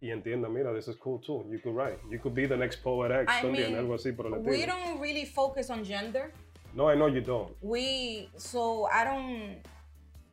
y 0.00 0.10
entienda, 0.10 0.48
mira, 0.48 0.74
this 0.74 0.88
is 0.88 0.96
cool 0.96 1.20
too, 1.20 1.44
you 1.50 1.60
could 1.62 1.74
write, 1.76 1.98
you 2.10 2.18
could 2.20 2.34
be 2.34 2.46
the 2.46 2.56
next 2.56 2.82
Poet 2.82 3.10
X, 3.12 3.32
I 3.32 3.42
también, 3.42 3.70
mean, 3.72 3.78
algo 3.78 3.94
así 3.94 4.12
por 4.12 4.26
el 4.26 4.32
We 4.42 4.66
don't 4.66 5.00
really 5.00 5.24
focus 5.24 5.70
on 5.70 5.84
gender. 5.84 6.32
No, 6.74 6.90
I 6.90 6.94
know 6.96 7.08
you 7.08 7.20
don't. 7.20 7.52
We, 7.62 8.28
so 8.36 8.86
I 8.86 9.04
don't, 9.04 9.62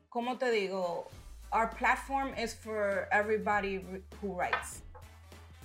¿cómo 0.10 0.38
te 0.38 0.52
digo? 0.52 1.10
Our 1.52 1.70
platform 1.70 2.34
is 2.38 2.54
for 2.54 3.08
everybody 3.12 3.82
who 4.22 4.34
writes. 4.38 4.84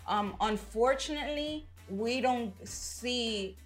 Um, 0.08 0.34
unfortunately, 0.40 1.66
we 1.88 2.20
don't 2.20 2.52
see 2.66 3.56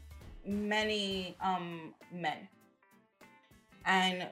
many 0.47 1.37
um, 1.43 1.95
men. 2.13 2.49
And 3.85 4.29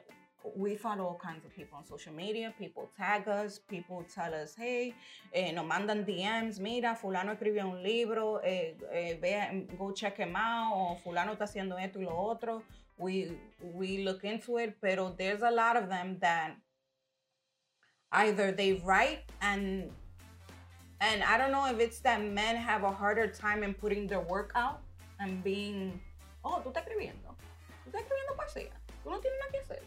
we 0.56 0.76
follow 0.76 1.04
all 1.04 1.20
kinds 1.22 1.44
of 1.44 1.54
people 1.54 1.78
on 1.78 1.84
social 1.84 2.12
media. 2.12 2.52
People 2.58 2.90
tag 2.96 3.28
us, 3.28 3.58
people 3.58 4.04
tell 4.14 4.34
us, 4.34 4.54
hey, 4.56 4.94
eh, 5.32 5.52
nos 5.52 5.64
mandan 5.64 6.04
DMs, 6.04 6.60
mira, 6.60 6.96
fulano 7.00 7.32
escribió 7.32 7.64
un 7.64 7.82
libro, 7.82 8.40
eh, 8.44 8.74
eh, 8.92 9.18
ve, 9.20 9.66
go 9.78 9.92
check 9.92 10.18
him 10.18 10.36
out, 10.36 10.72
o 10.74 10.96
fulano 11.02 11.32
está 11.32 11.44
haciendo 11.44 11.78
esto 11.78 11.98
y 11.98 12.04
lo 12.04 12.16
otro. 12.16 12.62
We, 12.96 13.32
we 13.60 14.04
look 14.04 14.24
into 14.24 14.58
it, 14.58 14.76
pero 14.80 15.14
there's 15.16 15.42
a 15.42 15.50
lot 15.50 15.76
of 15.76 15.88
them 15.88 16.18
that 16.20 16.56
either 18.12 18.52
they 18.52 18.74
write 18.84 19.24
and 19.40 19.90
and 21.00 21.22
I 21.24 21.36
don't 21.36 21.50
know 21.50 21.66
if 21.66 21.80
it's 21.80 21.98
that 22.00 22.22
men 22.22 22.54
have 22.54 22.84
a 22.84 22.90
harder 22.90 23.26
time 23.26 23.64
in 23.64 23.74
putting 23.74 24.06
their 24.06 24.20
work 24.20 24.52
out 24.54 24.80
and 25.18 25.42
being, 25.42 26.00
oh, 26.42 26.60
tú 26.62 26.70
estás 26.70 26.84
escribiendo, 26.84 27.34
tú 27.84 27.90
estás 27.90 28.02
escribiendo 28.02 28.36
poesía, 28.36 28.72
tú 29.02 29.10
no 29.10 29.20
tienes 29.20 29.38
nada 29.40 29.52
que 29.52 29.58
hacer. 29.60 29.82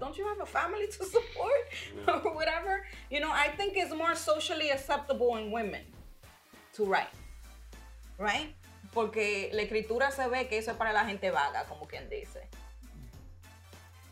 Don't 0.00 0.16
you 0.16 0.26
have 0.26 0.40
a 0.40 0.46
family 0.46 0.88
to 0.88 1.04
support 1.04 1.68
or 2.24 2.34
whatever? 2.34 2.84
You 3.10 3.20
know, 3.20 3.30
I 3.30 3.48
think 3.56 3.76
it's 3.76 3.94
more 3.94 4.16
socially 4.16 4.70
acceptable 4.70 5.36
in 5.36 5.52
women 5.52 5.82
to 6.74 6.84
write, 6.84 7.14
right? 8.18 8.56
Porque 8.92 9.50
la 9.52 9.62
escritura 9.62 10.10
se 10.10 10.28
ve 10.28 10.48
que 10.48 10.58
eso 10.58 10.72
es 10.72 10.76
para 10.76 10.92
la 10.92 11.04
gente 11.04 11.30
vaga, 11.30 11.64
como 11.68 11.86
quien 11.86 12.08
dice. 12.08 12.48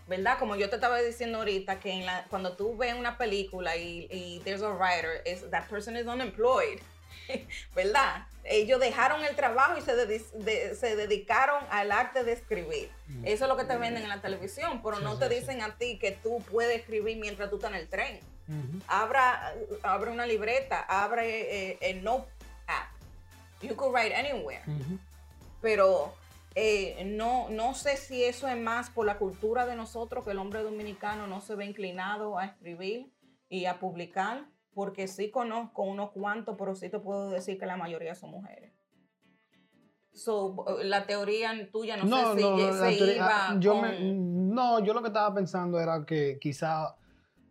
¿verdad? 0.06 0.38
Como 0.38 0.56
yo 0.56 0.70
te 0.70 0.76
estaba 0.76 1.00
diciendo 1.02 1.38
ahorita, 1.38 1.80
que 1.80 1.90
en 1.90 2.06
la, 2.06 2.24
cuando 2.30 2.56
tú 2.56 2.76
ves 2.76 2.94
una 2.94 3.18
película 3.18 3.76
y, 3.76 4.06
y 4.10 4.40
there's 4.44 4.62
a 4.62 4.70
writer, 4.70 5.22
is, 5.26 5.50
that 5.50 5.68
person 5.68 5.96
is 5.96 6.06
unemployed, 6.06 6.80
¿verdad? 7.74 8.26
Ellos 8.48 8.78
dejaron 8.80 9.24
el 9.24 9.34
trabajo 9.36 9.76
y 9.78 9.80
se, 9.82 9.94
de- 9.96 10.74
se 10.74 10.96
dedicaron 10.96 11.64
al 11.70 11.90
arte 11.92 12.22
de 12.24 12.32
escribir. 12.32 12.90
Eso 13.24 13.44
es 13.44 13.48
lo 13.48 13.56
que 13.56 13.64
te 13.64 13.76
venden 13.76 14.02
en 14.04 14.08
la 14.08 14.20
televisión, 14.20 14.80
pero 14.82 14.98
Sí, 14.98 15.04
no 15.04 15.18
te 15.18 15.28
sí. 15.28 15.34
dicen 15.40 15.62
a 15.62 15.76
ti 15.76 15.98
que 15.98 16.12
tú 16.12 16.42
puedes 16.50 16.78
escribir 16.78 17.16
mientras 17.18 17.50
tú 17.50 17.56
estás 17.56 17.70
en 17.72 17.78
el 17.78 17.88
tren. 17.88 18.20
Abra, 18.86 19.52
abre 19.82 20.10
una 20.10 20.26
libreta, 20.26 20.80
abre 20.88 21.70
eh, 21.72 21.78
el 21.80 22.04
Note 22.04 22.30
app. 22.68 22.90
You 23.62 23.74
could 23.74 23.92
write 23.94 24.14
anywhere. 24.14 24.62
Pero 25.60 26.14
eh, 26.54 27.02
no, 27.04 27.48
no 27.50 27.74
sé 27.74 27.96
si 27.96 28.22
eso 28.24 28.46
es 28.48 28.56
más 28.56 28.90
por 28.90 29.06
la 29.06 29.18
cultura 29.18 29.66
de 29.66 29.74
nosotros, 29.74 30.24
que 30.24 30.30
el 30.30 30.38
hombre 30.38 30.62
dominicano 30.62 31.26
no 31.26 31.40
se 31.40 31.54
ve 31.54 31.64
inclinado 31.66 32.38
a 32.38 32.46
escribir 32.46 33.10
y 33.48 33.66
a 33.66 33.78
publicar, 33.78 34.44
porque 34.76 35.08
sí 35.08 35.30
conozco 35.30 35.84
unos 35.84 36.10
cuantos, 36.10 36.54
pero 36.58 36.74
sí 36.74 36.90
te 36.90 36.98
puedo 37.00 37.30
decir 37.30 37.58
que 37.58 37.64
la 37.64 37.78
mayoría 37.78 38.14
son 38.14 38.30
mujeres. 38.30 38.74
So, 40.12 40.66
la 40.82 41.06
teoría 41.06 41.50
tuya 41.72 41.96
no, 41.96 42.34
sé 42.34 42.40
si 42.42 42.42
la 42.42 42.72
se 42.90 42.96
teoría- 42.98 43.16
iba 43.16 43.48
ah, 43.48 43.56
yo 43.58 43.72
con- 43.72 43.80
me- 43.82 44.12
no, 44.54 44.84
yo 44.84 44.92
lo 44.92 45.00
que 45.00 45.08
estaba 45.08 45.34
pensando 45.34 45.80
era 45.80 46.04
que 46.04 46.38
quizá 46.38 46.94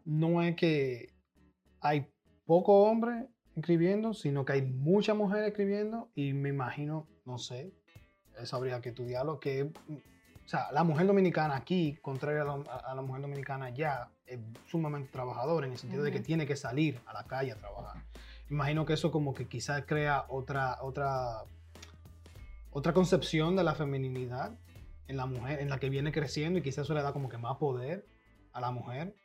no 0.05 0.43
es 0.43 0.55
que 0.55 1.15
hay 1.81 2.07
pocos 2.45 2.89
hombres 2.91 3.25
escribiendo, 3.55 4.13
sino 4.13 4.45
que 4.45 4.53
hay 4.53 4.61
muchas 4.61 5.15
mujeres 5.15 5.47
escribiendo 5.47 6.09
y 6.13 6.33
me 6.33 6.49
imagino, 6.49 7.07
no 7.25 7.39
sé, 7.39 7.73
eso 8.39 8.55
habría 8.55 8.81
que 8.81 8.89
estudiarlo, 8.89 9.39
que, 9.39 9.63
o 9.63 10.47
sea, 10.47 10.71
la 10.71 10.83
mujer 10.83 11.07
dominicana 11.07 11.55
aquí, 11.55 11.97
contrario 12.03 12.43
a 12.43 12.45
la, 12.57 12.71
a 12.91 12.93
la 12.93 13.01
mujer 13.01 13.23
dominicana 13.23 13.65
allá, 13.65 14.11
es 14.27 14.39
sumamente 14.67 15.09
trabajadora 15.11 15.67
en 15.67 15.73
el 15.73 15.77
sentido 15.77 16.03
de 16.03 16.11
que 16.11 16.19
tiene 16.19 16.45
que 16.45 16.55
salir 16.55 16.99
a 17.05 17.13
la 17.13 17.23
calle 17.25 17.51
a 17.51 17.55
trabajar. 17.55 18.03
Imagino 18.49 18.85
que 18.85 18.93
eso 18.93 19.11
como 19.11 19.33
que 19.33 19.47
quizás 19.47 19.83
crea 19.85 20.25
otra, 20.29 20.77
otra, 20.81 21.43
otra 22.71 22.93
concepción 22.93 23.55
de 23.55 23.63
la 23.63 23.75
feminidad 23.75 24.51
en 25.07 25.17
la 25.17 25.25
mujer, 25.25 25.59
en 25.59 25.69
la 25.69 25.79
que 25.79 25.89
viene 25.89 26.11
creciendo 26.11 26.59
y 26.59 26.61
quizás 26.61 26.85
eso 26.85 26.93
le 26.93 27.01
da 27.01 27.13
como 27.13 27.29
que 27.29 27.37
más 27.37 27.57
poder 27.57 28.05
a 28.53 28.61
la 28.61 28.71
mujer. 28.71 29.15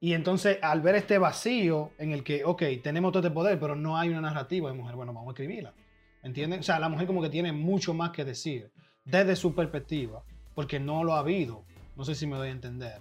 Y 0.00 0.12
entonces 0.12 0.58
al 0.62 0.82
ver 0.82 0.94
este 0.94 1.18
vacío 1.18 1.90
en 1.98 2.12
el 2.12 2.22
que, 2.22 2.44
ok, 2.44 2.62
tenemos 2.82 3.12
todo 3.12 3.22
este 3.22 3.34
poder, 3.34 3.58
pero 3.58 3.76
no 3.76 3.96
hay 3.96 4.10
una 4.10 4.20
narrativa 4.20 4.70
de 4.70 4.76
mujer, 4.76 4.94
bueno, 4.96 5.12
vamos 5.12 5.28
a 5.28 5.32
escribirla. 5.32 5.74
¿Entienden? 6.22 6.60
O 6.60 6.62
sea, 6.62 6.78
la 6.78 6.88
mujer 6.88 7.06
como 7.06 7.22
que 7.22 7.30
tiene 7.30 7.52
mucho 7.52 7.94
más 7.94 8.10
que 8.10 8.24
decir 8.24 8.72
desde 9.04 9.36
su 9.36 9.54
perspectiva, 9.54 10.24
porque 10.54 10.80
no 10.80 11.04
lo 11.04 11.14
ha 11.14 11.20
habido. 11.20 11.64
No 11.96 12.04
sé 12.04 12.14
si 12.14 12.26
me 12.26 12.36
doy 12.36 12.48
a 12.48 12.52
entender. 12.52 13.00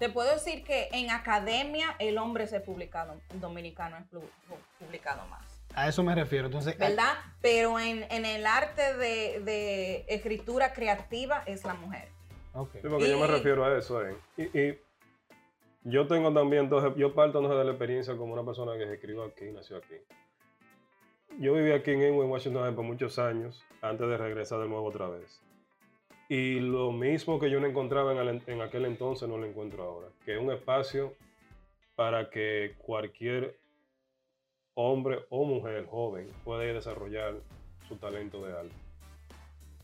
Te 0.00 0.08
puedo 0.08 0.32
decir 0.32 0.64
que 0.64 0.88
en 0.92 1.10
academia 1.10 1.94
el 2.00 2.18
hombre 2.18 2.44
es 2.44 2.52
el 2.52 2.62
publicado, 2.62 3.20
dominicano 3.34 3.98
es 3.98 4.04
pu- 4.10 4.20
pu- 4.48 4.58
publicado 4.80 5.24
más. 5.28 5.62
A 5.74 5.88
eso 5.88 6.02
me 6.02 6.14
refiero. 6.14 6.46
Entonces, 6.46 6.76
¿verdad? 6.78 7.12
Pero 7.40 7.78
en, 7.78 8.04
en 8.10 8.24
el 8.24 8.46
arte 8.46 8.94
de, 8.96 9.40
de 9.40 10.04
escritura 10.08 10.72
creativa 10.72 11.42
es 11.46 11.64
la 11.64 11.74
mujer. 11.74 12.08
ok. 12.54 12.70
Sí, 12.82 12.88
porque 12.88 13.08
yo 13.10 13.18
me 13.20 13.26
refiero 13.28 13.64
a 13.64 13.78
eso. 13.78 14.04
eh. 14.04 14.16
Y, 14.36 14.58
y 14.58 14.78
yo 15.84 16.06
tengo 16.08 16.32
también, 16.32 16.64
entonces, 16.64 16.92
yo 16.96 17.14
parto 17.14 17.38
entonces 17.38 17.58
de 17.58 17.64
la 17.66 17.70
experiencia 17.72 18.16
como 18.16 18.32
una 18.32 18.42
persona 18.44 18.76
que 18.78 18.86
se 18.86 18.94
escribió 18.94 19.22
aquí, 19.24 19.44
nació 19.52 19.76
aquí. 19.76 19.94
Yo 21.38 21.52
viví 21.54 21.72
aquí 21.72 21.92
en 21.92 22.02
Enway, 22.02 22.26
Washington 22.28 22.74
por 22.74 22.84
muchos 22.84 23.18
años, 23.18 23.62
antes 23.82 24.08
de 24.08 24.16
regresar 24.16 24.60
de 24.60 24.68
nuevo 24.68 24.86
otra 24.88 25.08
vez. 25.08 25.40
Y 26.32 26.60
lo 26.60 26.92
mismo 26.92 27.40
que 27.40 27.50
yo 27.50 27.58
no 27.58 27.66
encontraba 27.66 28.12
en, 28.12 28.18
el- 28.28 28.42
en 28.46 28.60
aquel 28.62 28.84
entonces, 28.84 29.28
no 29.28 29.36
lo 29.36 29.46
encuentro 29.46 29.82
ahora. 29.82 30.06
Que 30.24 30.36
es 30.36 30.40
un 30.40 30.52
espacio 30.52 31.12
para 31.96 32.30
que 32.30 32.74
cualquier 32.78 33.58
hombre 34.74 35.24
o 35.28 35.44
mujer 35.44 35.84
joven 35.86 36.28
pueda 36.44 36.64
ir 36.64 36.70
a 36.70 36.74
desarrollar 36.74 37.34
su 37.88 37.96
talento 37.96 38.46
de 38.46 38.52
arte. 38.56 38.70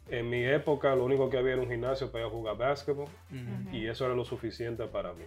En 0.08 0.30
mi 0.30 0.44
época, 0.44 0.94
lo 0.94 1.04
único 1.04 1.28
que 1.28 1.36
había 1.38 1.54
era 1.54 1.62
un 1.62 1.68
gimnasio 1.68 2.12
para 2.12 2.24
ir 2.24 2.28
a 2.28 2.30
jugar 2.30 2.56
básquetbol 2.56 3.08
y 3.74 3.86
eso 3.88 4.06
era 4.06 4.14
lo 4.14 4.24
suficiente 4.24 4.86
para 4.86 5.12
mí. 5.14 5.24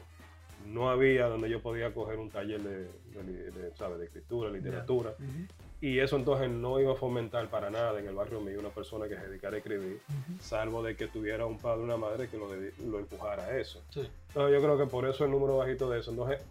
No 0.67 0.89
había 0.89 1.27
donde 1.27 1.49
yo 1.49 1.61
podía 1.61 1.93
coger 1.93 2.17
un 2.17 2.29
taller 2.29 2.61
de, 2.61 2.83
de 3.21 3.51
de, 3.51 3.75
¿sabes? 3.75 3.99
de 3.99 4.05
escritura, 4.05 4.49
literatura. 4.49 5.15
Y 5.81 5.99
eso 5.99 6.17
entonces 6.17 6.49
no 6.49 6.79
iba 6.81 6.91
a 6.91 6.95
fomentar 6.95 7.47
para 7.49 7.69
nada 7.69 7.97
en 7.99 8.07
el 8.07 8.13
barrio 8.13 8.41
mío 8.41 8.59
una 8.59 8.69
persona 8.69 9.07
que 9.07 9.15
se 9.15 9.27
dedicara 9.27 9.55
a 9.55 9.59
escribir, 9.59 10.01
salvo 10.41 10.83
de 10.83 10.95
que 10.97 11.07
tuviera 11.07 11.45
un 11.45 11.57
padre 11.57 11.81
o 11.81 11.83
una 11.85 11.95
madre 11.97 12.27
que 12.27 12.37
lo, 12.37 12.53
dedi- 12.53 12.73
lo 12.85 12.99
empujara 12.99 13.45
a 13.45 13.57
eso. 13.57 13.81
Sí. 13.89 14.01
Entonces 14.27 14.53
yo 14.59 14.61
creo 14.61 14.77
que 14.77 14.85
por 14.87 15.07
eso 15.07 15.23
el 15.23 15.31
número 15.31 15.55
bajito 15.57 15.89
de 15.89 15.99
eso. 15.99 16.11
Entonces, 16.11 16.41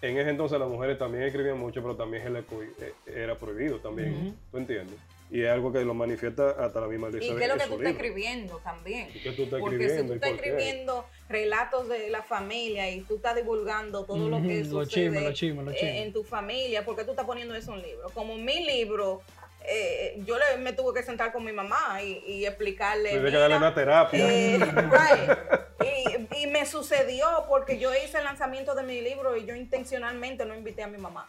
en 0.00 0.16
ese 0.16 0.30
entonces 0.30 0.58
las 0.58 0.68
mujeres 0.70 0.96
también 0.96 1.24
escribían 1.24 1.58
mucho, 1.58 1.82
pero 1.82 1.96
también 1.96 2.34
eh, 2.36 2.92
era 3.06 3.34
prohibido 3.36 3.78
también. 3.78 4.14
Ujú. 4.14 4.34
¿Tú 4.52 4.56
entiendes? 4.58 4.96
Y 5.30 5.42
es 5.42 5.50
algo 5.50 5.72
que 5.72 5.84
lo 5.84 5.92
manifiesta 5.92 6.50
hasta 6.50 6.80
la 6.80 6.86
misma 6.86 7.08
¿Y 7.08 7.16
Elizabeth 7.16 7.38
qué 7.38 7.44
es 7.44 7.50
lo 7.50 7.58
que 7.58 7.66
tú 7.66 7.74
estás 7.74 7.92
escribiendo 7.92 8.58
también? 8.58 9.08
¿Y 9.14 9.20
qué 9.20 9.32
tú 9.32 9.42
estás 9.42 9.60
Porque 9.60 9.90
si 9.90 10.02
tú 10.02 10.12
¿Y 10.12 10.16
estás 10.16 10.30
escribiendo 10.30 11.04
relatos 11.28 11.88
de 11.88 12.08
la 12.08 12.22
familia 12.22 12.90
y 12.90 13.02
tú 13.02 13.16
estás 13.16 13.36
divulgando 13.36 14.04
todo 14.04 14.28
lo 14.28 14.40
que 14.40 14.64
sucede 14.64 14.86
chismes, 14.86 15.22
los 15.22 15.34
chismes, 15.34 15.64
los 15.66 15.74
eh, 15.74 15.78
chismes. 15.78 16.02
en 16.06 16.12
tu 16.12 16.24
familia, 16.24 16.84
¿por 16.84 16.96
qué 16.96 17.04
tú 17.04 17.10
estás 17.10 17.26
poniendo 17.26 17.54
eso 17.54 17.72
en 17.72 17.78
un 17.78 17.84
libro? 17.84 18.08
Como 18.14 18.36
mi 18.36 18.64
libro, 18.64 19.20
eh, 19.66 20.22
yo 20.24 20.38
le, 20.38 20.56
me 20.62 20.72
tuve 20.72 20.94
que 20.94 21.02
sentar 21.02 21.30
con 21.30 21.44
mi 21.44 21.52
mamá 21.52 22.02
y, 22.02 22.22
y 22.26 22.46
explicarle. 22.46 23.10
Tienes 23.10 23.30
que 23.30 23.38
darle 23.38 23.56
"Mira, 23.56 23.68
una 23.68 23.74
terapia. 23.74 24.26
Eh, 24.32 24.58
right. 24.64 26.28
Y, 26.34 26.42
y 26.42 26.46
me 26.46 26.64
sucedió 26.64 27.26
porque 27.48 27.78
yo 27.78 27.94
hice 27.94 28.18
el 28.18 28.24
lanzamiento 28.24 28.74
de 28.74 28.82
mi 28.82 29.02
libro 29.02 29.36
y 29.36 29.44
yo 29.44 29.54
intencionalmente 29.54 30.46
no 30.46 30.54
invité 30.54 30.84
a 30.84 30.86
mi 30.86 30.96
mamá. 30.96 31.26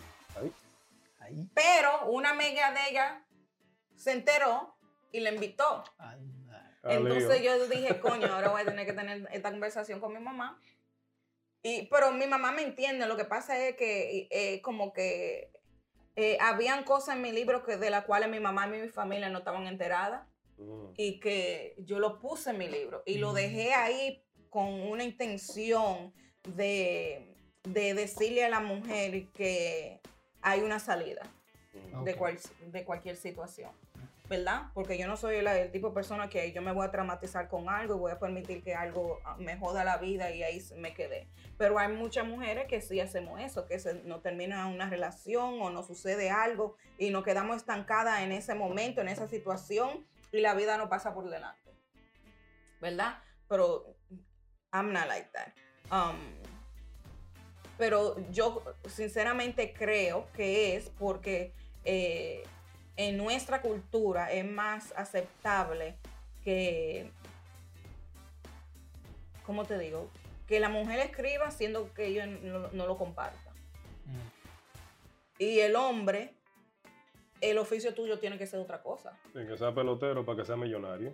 Ay. 1.20 1.50
Pero 1.54 2.06
una 2.08 2.32
amiga 2.32 2.72
de 2.72 2.80
ella 2.89 3.22
se 4.00 4.12
enteró 4.14 4.76
y 5.12 5.20
la 5.20 5.32
invitó. 5.32 5.84
Entonces 6.84 7.41
yo 7.43 7.68
dije, 7.70 8.00
coño, 8.00 8.28
ahora 8.34 8.50
voy 8.50 8.62
a 8.62 8.66
tener 8.66 8.86
que 8.86 8.93
tener 8.93 9.28
esta 9.32 9.52
conversación 9.52 10.00
con 10.00 10.14
mi 10.14 10.20
mamá. 10.20 10.60
Y, 11.62 11.88
pero 11.88 12.12
mi 12.14 12.26
mamá 12.26 12.52
me 12.52 12.64
entiende. 12.64 13.06
Lo 13.06 13.18
que 13.18 13.26
pasa 13.26 13.58
es 13.68 13.76
que 13.76 14.28
eh, 14.32 14.62
como 14.62 14.93
que 14.93 15.52
eh, 16.16 16.38
habían 16.41 16.84
cosas 16.84 17.16
en 17.16 17.22
mi 17.22 17.32
libro 17.32 17.64
que 17.64 17.78
de 17.78 17.89
las 17.89 18.06
cuales 18.06 18.30
mi 18.30 18.39
mamá 18.39 18.66
y 18.68 18.82
mi 18.82 18.89
familia 18.89 19.30
no 19.30 19.39
estaban 19.39 19.68
enteradas 19.68 20.26
Mm. 20.58 20.91
y 20.97 21.22
que 21.22 21.74
yo 21.78 22.00
lo 22.00 22.20
puse 22.20 22.50
en 22.50 22.58
mi 22.58 22.68
libro 22.68 23.02
y 23.06 23.18
lo 23.18 23.32
Mm. 23.32 23.36
dejé 23.36 23.74
ahí 23.74 24.22
con 24.50 24.68
una 24.68 25.06
intención 25.06 26.14
de, 26.43 27.34
de 27.64 27.93
decirle 27.93 28.43
a 28.43 28.50
la 28.50 28.60
mujer 28.60 29.28
que 29.30 30.02
hay 30.41 30.60
una 30.60 30.80
salida 30.80 31.22
Mm. 31.93 32.04
de, 32.04 32.16
cual- 32.18 32.39
de 32.74 32.84
cualquier 32.84 33.16
situación, 33.16 33.72
¿verdad? 34.30 34.68
Porque 34.76 34.96
yo 34.96 35.08
no 35.08 35.18
soy 35.18 35.38
el 35.38 35.72
tipo 35.72 35.88
de 35.88 35.94
persona 35.96 36.30
que 36.30 36.52
yo 36.52 36.62
me 36.62 36.72
voy 36.72 36.86
a 36.86 36.92
traumatizar 36.92 37.48
con 37.50 37.68
algo 37.68 37.96
y 37.96 37.98
voy 37.98 38.12
a 38.12 38.20
permitir 38.20 38.62
que 38.64 38.76
algo 38.76 39.20
ah, 39.26 39.36
me 39.40 39.58
joda 39.58 39.84
la 39.84 39.98
vida 39.98 40.30
y 40.30 40.44
ahí 40.44 40.64
me 40.78 40.94
quedé. 40.94 41.28
Pero 41.58 41.80
hay 41.80 41.92
muchas 41.92 42.28
mujeres 42.28 42.68
que 42.68 42.80
sí 42.80 43.00
hacemos 43.00 43.42
eso, 43.42 43.66
que 43.66 43.80
se, 43.80 43.96
no 44.04 44.22
termina 44.22 44.68
una 44.68 44.88
relación 44.88 45.60
o 45.60 45.72
no 45.72 45.82
sucede 45.82 46.30
algo 46.30 46.78
y 47.00 47.10
nos 47.10 47.24
quedamos 47.24 47.58
estancadas 47.58 48.22
en 48.22 48.32
ese 48.32 48.54
momento, 48.54 49.02
en 49.02 49.08
esa 49.08 49.28
situación 49.28 50.06
y 50.32 50.42
la 50.42 50.54
vida 50.54 50.78
no 50.78 50.90
pasa 50.90 51.16
por 51.16 51.28
delante, 51.28 51.76
¿verdad? 52.80 53.18
Pero 53.48 53.96
I'm 54.72 54.94
not 54.94 55.08
like 55.08 55.30
that. 55.34 55.54
Um, 55.92 56.20
pero 57.80 58.16
yo 58.30 58.62
sinceramente 58.88 59.74
creo 59.74 60.32
que 60.34 60.76
es 60.76 60.92
porque 61.00 61.56
eh, 61.84 62.44
en 63.00 63.16
nuestra 63.16 63.62
cultura 63.62 64.30
es 64.30 64.43
más 64.43 64.93
aceptable 64.97 65.95
que, 66.43 67.10
¿cómo 69.45 69.64
te 69.64 69.78
digo? 69.80 70.10
Que 70.47 70.60
la 70.60 70.68
mujer 70.68 71.00
escriba 71.00 71.50
siendo 71.50 71.93
que 71.93 72.08
ella 72.08 72.26
no, 72.26 72.68
no 72.74 72.88
lo 72.88 72.97
comparta. 72.97 73.52
Mm. 74.06 75.41
Y 75.41 75.60
el 75.62 75.78
hombre, 75.78 76.34
el 77.42 77.58
oficio 77.58 77.94
tuyo 77.94 78.20
tiene 78.20 78.38
que 78.38 78.46
ser 78.48 78.60
otra 78.60 78.82
cosa. 78.82 79.18
Sí, 79.34 79.40
que 79.48 79.58
sea 79.58 79.74
pelotero 79.74 80.26
para 80.26 80.40
que 80.40 80.46
sea 80.46 80.56
millonario. 80.56 81.14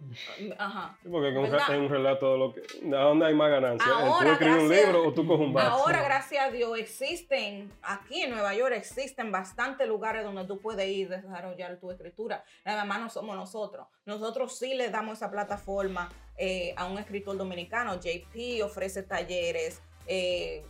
Ajá. 0.57 0.97
Sí, 1.03 1.09
porque 1.09 1.29
es 1.29 1.35
un, 1.37 1.43
¿Verdad? 1.43 1.59
es 1.69 1.77
un 1.79 1.89
relato 1.89 2.31
de 2.33 2.37
lo 2.39 2.53
que. 2.53 2.61
¿A 2.95 3.01
dónde 3.01 3.25
hay 3.25 3.33
más 3.33 3.49
ganancia? 3.51 3.87
¿En 3.87 4.07
Ahora, 4.07 4.25
¿Tú 4.25 4.31
escribes 4.33 4.61
un 4.63 4.67
gracias- 4.69 4.85
libro 4.93 5.07
o 5.07 5.13
tú 5.13 5.27
coges 5.27 5.47
un? 5.47 5.59
Ahora, 5.59 6.03
gracias 6.03 6.45
a 6.47 6.51
Dios, 6.51 6.77
existen, 6.77 7.71
aquí 7.81 8.21
en 8.21 8.31
Nueva 8.31 8.53
York 8.55 8.73
existen 8.75 9.31
bastantes 9.31 9.87
lugares 9.87 10.23
donde 10.23 10.45
tú 10.45 10.59
puedes 10.59 10.87
ir 10.87 11.13
a 11.13 11.17
desarrollar 11.17 11.77
tu 11.79 11.91
escritura. 11.91 12.43
Nada 12.65 12.85
más 12.85 12.99
no 12.99 13.09
somos 13.09 13.35
nosotros. 13.35 13.87
Nosotros 14.05 14.57
sí 14.57 14.73
le 14.73 14.89
damos 14.89 15.17
esa 15.17 15.29
plataforma 15.31 16.09
eh, 16.37 16.73
a 16.77 16.85
un 16.85 16.97
escritor 16.97 17.37
dominicano. 17.37 17.95
JP 17.99 18.63
ofrece 18.63 19.03
talleres. 19.03 19.81
Eh, 20.07 20.63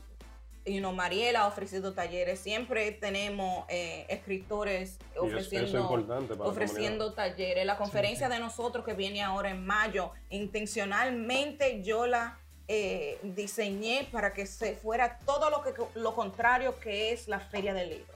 you 0.65 0.79
know, 0.79 0.91
Mariela 0.91 1.41
ha 1.41 1.47
ofrecido 1.47 1.93
talleres. 1.93 2.39
Siempre 2.39 2.91
tenemos 2.91 3.65
eh, 3.69 4.05
escritores 4.09 4.97
ofreciendo 5.17 5.97
es 5.99 6.05
para 6.05 6.19
la 6.35 6.43
ofreciendo 6.43 7.13
talleres. 7.13 7.65
La 7.65 7.77
conferencia 7.77 8.29
de 8.29 8.39
nosotros 8.39 8.83
que 8.83 8.93
viene 8.93 9.21
ahora 9.21 9.51
en 9.51 9.65
mayo, 9.65 10.11
intencionalmente 10.29 11.83
yo 11.83 12.07
la 12.07 12.39
eh, 12.67 13.19
diseñé 13.21 14.07
para 14.11 14.33
que 14.33 14.47
se 14.47 14.75
fuera 14.75 15.19
todo 15.19 15.49
lo, 15.49 15.61
que, 15.61 15.73
lo 15.99 16.15
contrario 16.15 16.79
que 16.79 17.13
es 17.13 17.27
la 17.27 17.39
feria 17.39 17.73
del 17.73 17.89
libro. 17.89 18.13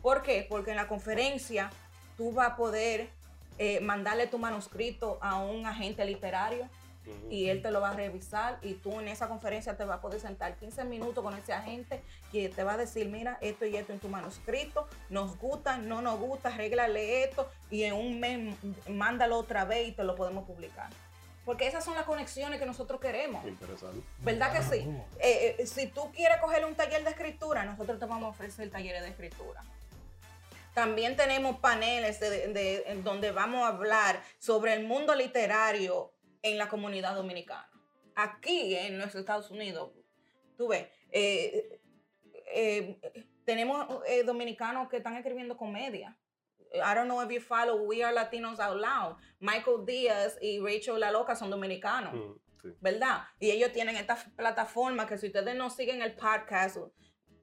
¿Por 0.00 0.22
qué? 0.22 0.46
Porque 0.48 0.70
en 0.70 0.76
la 0.76 0.88
conferencia 0.88 1.70
tú 2.16 2.32
vas 2.32 2.52
a 2.52 2.56
poder 2.56 3.10
eh, 3.58 3.80
mandarle 3.80 4.26
tu 4.26 4.38
manuscrito 4.38 5.18
a 5.20 5.36
un 5.36 5.66
agente 5.66 6.04
literario 6.04 6.68
Y 7.30 7.48
él 7.48 7.62
te 7.62 7.70
lo 7.70 7.80
va 7.80 7.90
a 7.90 7.94
revisar 7.94 8.58
y 8.62 8.74
tú 8.74 9.00
en 9.00 9.08
esa 9.08 9.28
conferencia 9.28 9.76
te 9.76 9.84
vas 9.84 9.98
a 9.98 10.00
poder 10.00 10.20
sentar 10.20 10.56
15 10.56 10.84
minutos 10.84 11.22
con 11.24 11.34
ese 11.36 11.52
agente 11.52 12.02
que 12.32 12.48
te 12.48 12.64
va 12.64 12.74
a 12.74 12.76
decir, 12.76 13.08
mira, 13.08 13.38
esto 13.40 13.66
y 13.66 13.76
esto 13.76 13.92
en 13.92 13.98
tu 14.00 14.08
manuscrito, 14.08 14.88
nos 15.08 15.38
gusta, 15.38 15.76
no 15.78 16.02
nos 16.02 16.18
gusta, 16.18 16.48
arréglale 16.48 17.24
esto 17.24 17.48
y 17.70 17.84
en 17.84 17.94
un 17.94 18.18
mes 18.20 18.56
mándalo 18.88 19.38
otra 19.38 19.64
vez 19.64 19.88
y 19.88 19.92
te 19.92 20.04
lo 20.04 20.14
podemos 20.16 20.44
publicar. 20.44 20.88
Porque 21.44 21.68
esas 21.68 21.84
son 21.84 21.94
las 21.94 22.04
conexiones 22.06 22.58
que 22.58 22.66
nosotros 22.66 23.00
queremos. 23.00 23.46
Interesante. 23.46 24.00
¿Verdad 24.22 24.52
que 24.52 24.62
sí? 24.62 24.88
Eh, 25.20 25.56
eh, 25.60 25.66
si 25.66 25.86
tú 25.86 26.10
quieres 26.12 26.38
coger 26.40 26.64
un 26.64 26.74
taller 26.74 27.04
de 27.04 27.10
escritura, 27.10 27.64
nosotros 27.64 28.00
te 28.00 28.04
vamos 28.04 28.24
a 28.24 28.28
ofrecer 28.30 28.68
talleres 28.68 29.02
de 29.02 29.10
escritura. 29.10 29.62
También 30.74 31.16
tenemos 31.16 31.58
paneles 31.60 32.20
de- 32.20 32.48
de- 32.48 32.84
en 32.88 33.02
donde 33.02 33.30
vamos 33.30 33.62
a 33.62 33.68
hablar 33.68 34.20
sobre 34.38 34.74
el 34.74 34.84
mundo 34.86 35.14
literario 35.14 36.10
en 36.46 36.58
la 36.58 36.68
comunidad 36.68 37.14
dominicana. 37.14 37.68
Aquí 38.14 38.74
en 38.76 38.96
nuestros 38.96 39.20
Estados 39.20 39.50
Unidos, 39.50 39.90
tú 40.56 40.68
ves, 40.68 40.86
eh, 41.10 41.80
eh, 42.54 43.00
tenemos 43.44 44.02
eh, 44.06 44.22
dominicanos 44.22 44.88
que 44.88 44.98
están 44.98 45.16
escribiendo 45.16 45.56
comedia. 45.56 46.16
I 46.72 46.94
don't 46.94 47.06
know 47.06 47.20
if 47.22 47.30
you 47.30 47.40
follow 47.40 47.82
We 47.82 48.04
Are 48.04 48.14
Latinos 48.14 48.60
Out 48.60 48.80
Loud. 48.80 49.16
Michael 49.40 49.84
Díaz 49.84 50.38
y 50.40 50.60
Rachel 50.60 51.00
La 51.00 51.10
Loca 51.10 51.34
son 51.34 51.50
dominicanos. 51.50 52.14
Mm, 52.14 52.34
sí. 52.62 52.68
¿verdad? 52.80 53.24
Y 53.40 53.50
ellos 53.50 53.72
tienen 53.72 53.96
esta 53.96 54.16
plataforma 54.36 55.06
que 55.06 55.18
si 55.18 55.26
ustedes 55.26 55.54
no 55.56 55.68
siguen 55.70 56.00
el 56.00 56.14
podcast, 56.14 56.78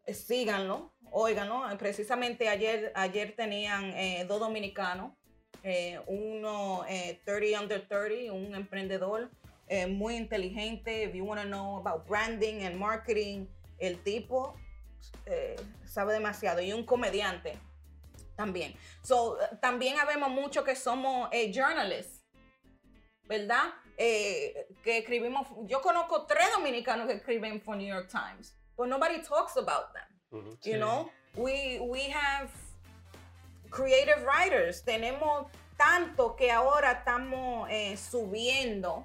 síganlo, 0.08 0.94
óiganlo. 1.12 1.64
Precisamente 1.78 2.48
ayer, 2.48 2.92
ayer 2.96 3.36
tenían 3.36 4.28
dos 4.28 4.40
dominicanos, 4.40 5.14
eh, 5.64 6.00
uno 6.08 6.84
eh, 6.88 7.22
30 7.26 7.60
under 7.62 7.88
30, 7.88 8.32
un 8.34 8.56
emprendedor 8.56 9.30
eh, 9.68 9.88
muy 9.88 10.16
inteligente. 10.18 11.04
If 11.04 11.14
you 11.14 11.24
want 11.26 11.42
to 11.42 11.48
know 11.48 11.78
about 11.78 12.08
branding 12.08 12.64
and 12.64 12.76
marketing, 12.78 13.48
el 13.80 13.98
tipo 14.04 14.56
eh, 15.26 15.56
sabe 15.86 16.14
demasiado. 16.14 16.62
Y 16.62 16.74
un 16.74 16.86
comediante 16.86 17.58
también. 18.36 18.74
So, 19.04 19.38
también 19.62 20.00
habemos 20.00 20.30
mucho 20.30 20.64
que 20.64 20.76
somos 20.76 21.30
eh, 21.32 21.52
journalists. 21.54 22.22
¿verdad? 23.26 23.74
Eh, 23.98 24.68
que 24.84 24.98
escribimos, 24.98 25.48
yo 25.66 25.82
conozco 25.82 26.26
tres 26.26 26.52
dominicanos 26.54 27.08
que 27.08 27.14
escriben 27.14 27.62
for 27.62 27.76
New 27.78 27.88
York 27.88 28.10
Times, 28.10 28.54
but 28.76 28.88
nobody 28.88 29.22
talks 29.22 29.56
about 29.56 29.94
them. 29.94 30.04
Ujú. 30.32 30.50
You 30.66 30.74
Sí. 30.74 30.78
know, 30.78 31.10
we, 31.36 31.80
we 31.80 32.10
have 32.12 32.50
creative 33.74 34.24
writers, 34.24 34.84
tenemos 34.86 35.48
tanto 35.78 36.36
que 36.38 36.52
ahora 36.52 37.04
estamos 37.04 37.68
eh, 37.72 37.96
subiendo 37.98 39.04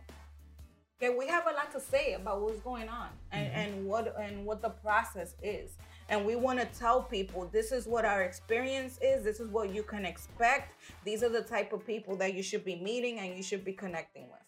que 1.00 1.10
we 1.10 1.26
have 1.26 1.46
a 1.46 1.52
lot 1.52 1.72
to 1.72 1.80
say 1.80 2.12
about 2.14 2.42
what's 2.42 2.60
going 2.60 2.88
on 2.88 3.08
and, 3.32 3.46
and 3.54 3.86
what 3.86 4.14
and 4.20 4.44
what 4.44 4.60
the 4.60 4.68
process 4.68 5.34
is. 5.42 5.70
And 6.10 6.24
we 6.26 6.36
want 6.36 6.58
to 6.58 6.66
tell 6.78 7.02
people 7.02 7.48
this 7.52 7.72
is 7.72 7.86
what 7.86 8.04
our 8.04 8.22
experience 8.22 8.98
is, 9.00 9.24
this 9.24 9.40
is 9.40 9.48
what 9.48 9.70
you 9.74 9.82
can 9.82 10.04
expect. 10.04 10.74
These 11.04 11.22
are 11.22 11.28
the 11.28 11.42
type 11.42 11.72
of 11.72 11.86
people 11.86 12.16
that 12.16 12.34
you 12.34 12.42
should 12.42 12.64
be 12.64 12.76
meeting 12.76 13.18
and 13.20 13.36
you 13.36 13.42
should 13.42 13.64
be 13.64 13.72
connecting 13.72 14.24
with. 14.24 14.40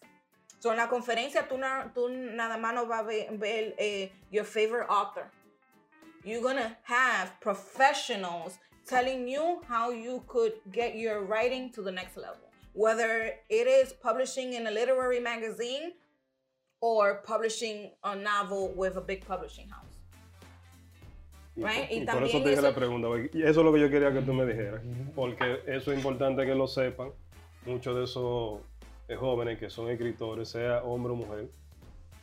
So 0.59 0.69
en 0.69 0.77
la 0.77 0.87
conferencia 0.87 1.47
tú, 1.47 1.57
na- 1.57 1.85
tú 1.95 2.09
nada 2.09 2.57
más 2.57 2.75
no 2.75 2.85
vas 2.85 3.01
a 3.01 3.03
ver, 3.03 3.37
ver, 3.37 3.73
eh, 3.79 4.09
your 4.29 4.43
favorite 4.43 4.87
author. 4.89 5.31
You're 6.23 6.43
gonna 6.43 6.77
have 6.83 7.31
professionals 7.39 8.59
telling 8.91 9.27
you 9.27 9.61
how 9.67 9.91
you 9.91 10.23
could 10.27 10.53
get 10.71 10.95
your 10.95 11.17
writing 11.31 11.71
to 11.75 11.81
the 11.81 11.91
next 11.91 12.17
level. 12.17 12.45
Whether 12.73 13.13
it 13.49 13.67
is 13.67 13.93
publishing 13.93 14.53
in 14.53 14.67
a 14.67 14.71
literary 14.71 15.19
magazine 15.19 15.93
or 16.81 17.21
publishing 17.31 17.91
a 18.03 18.15
novel 18.15 18.73
with 18.75 18.95
a 18.97 19.01
big 19.01 19.25
publishing 19.25 19.67
house. 19.69 19.85
Right, 21.55 21.89
y 21.91 22.01
y 22.01 22.05
por 22.05 22.23
eso 22.23 22.39
también 22.39 22.43
te 22.43 22.49
dije 22.49 22.59
eso- 22.59 22.69
la 22.69 22.75
pregunta, 22.75 23.07
porque 23.07 23.29
eso 23.33 23.59
es 23.59 23.65
lo 23.65 23.73
que 23.73 23.79
yo 23.81 23.89
quería 23.89 24.11
que 24.13 24.21
tú 24.21 24.33
me 24.33 24.45
dijeras, 24.45 24.81
porque 25.13 25.61
eso 25.67 25.91
es 25.91 25.97
importante 25.97 26.45
que 26.45 26.55
lo 26.55 26.65
sepan, 26.67 27.11
muchos 27.65 27.95
de 27.95 28.03
esos 28.05 28.61
eh, 29.09 29.15
jóvenes 29.17 29.59
que 29.59 29.69
son 29.69 29.89
escritores, 29.89 30.47
sea 30.49 30.81
hombre 30.83 31.11
o 31.11 31.15
mujer, 31.17 31.49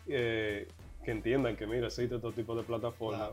eh, 0.08 0.66
que 1.04 1.10
entiendan 1.10 1.56
que 1.56 1.66
mira, 1.66 1.86
existe 1.88 2.18
todo 2.18 2.32
tipo 2.32 2.54
de 2.56 2.62
plataformas, 2.62 3.30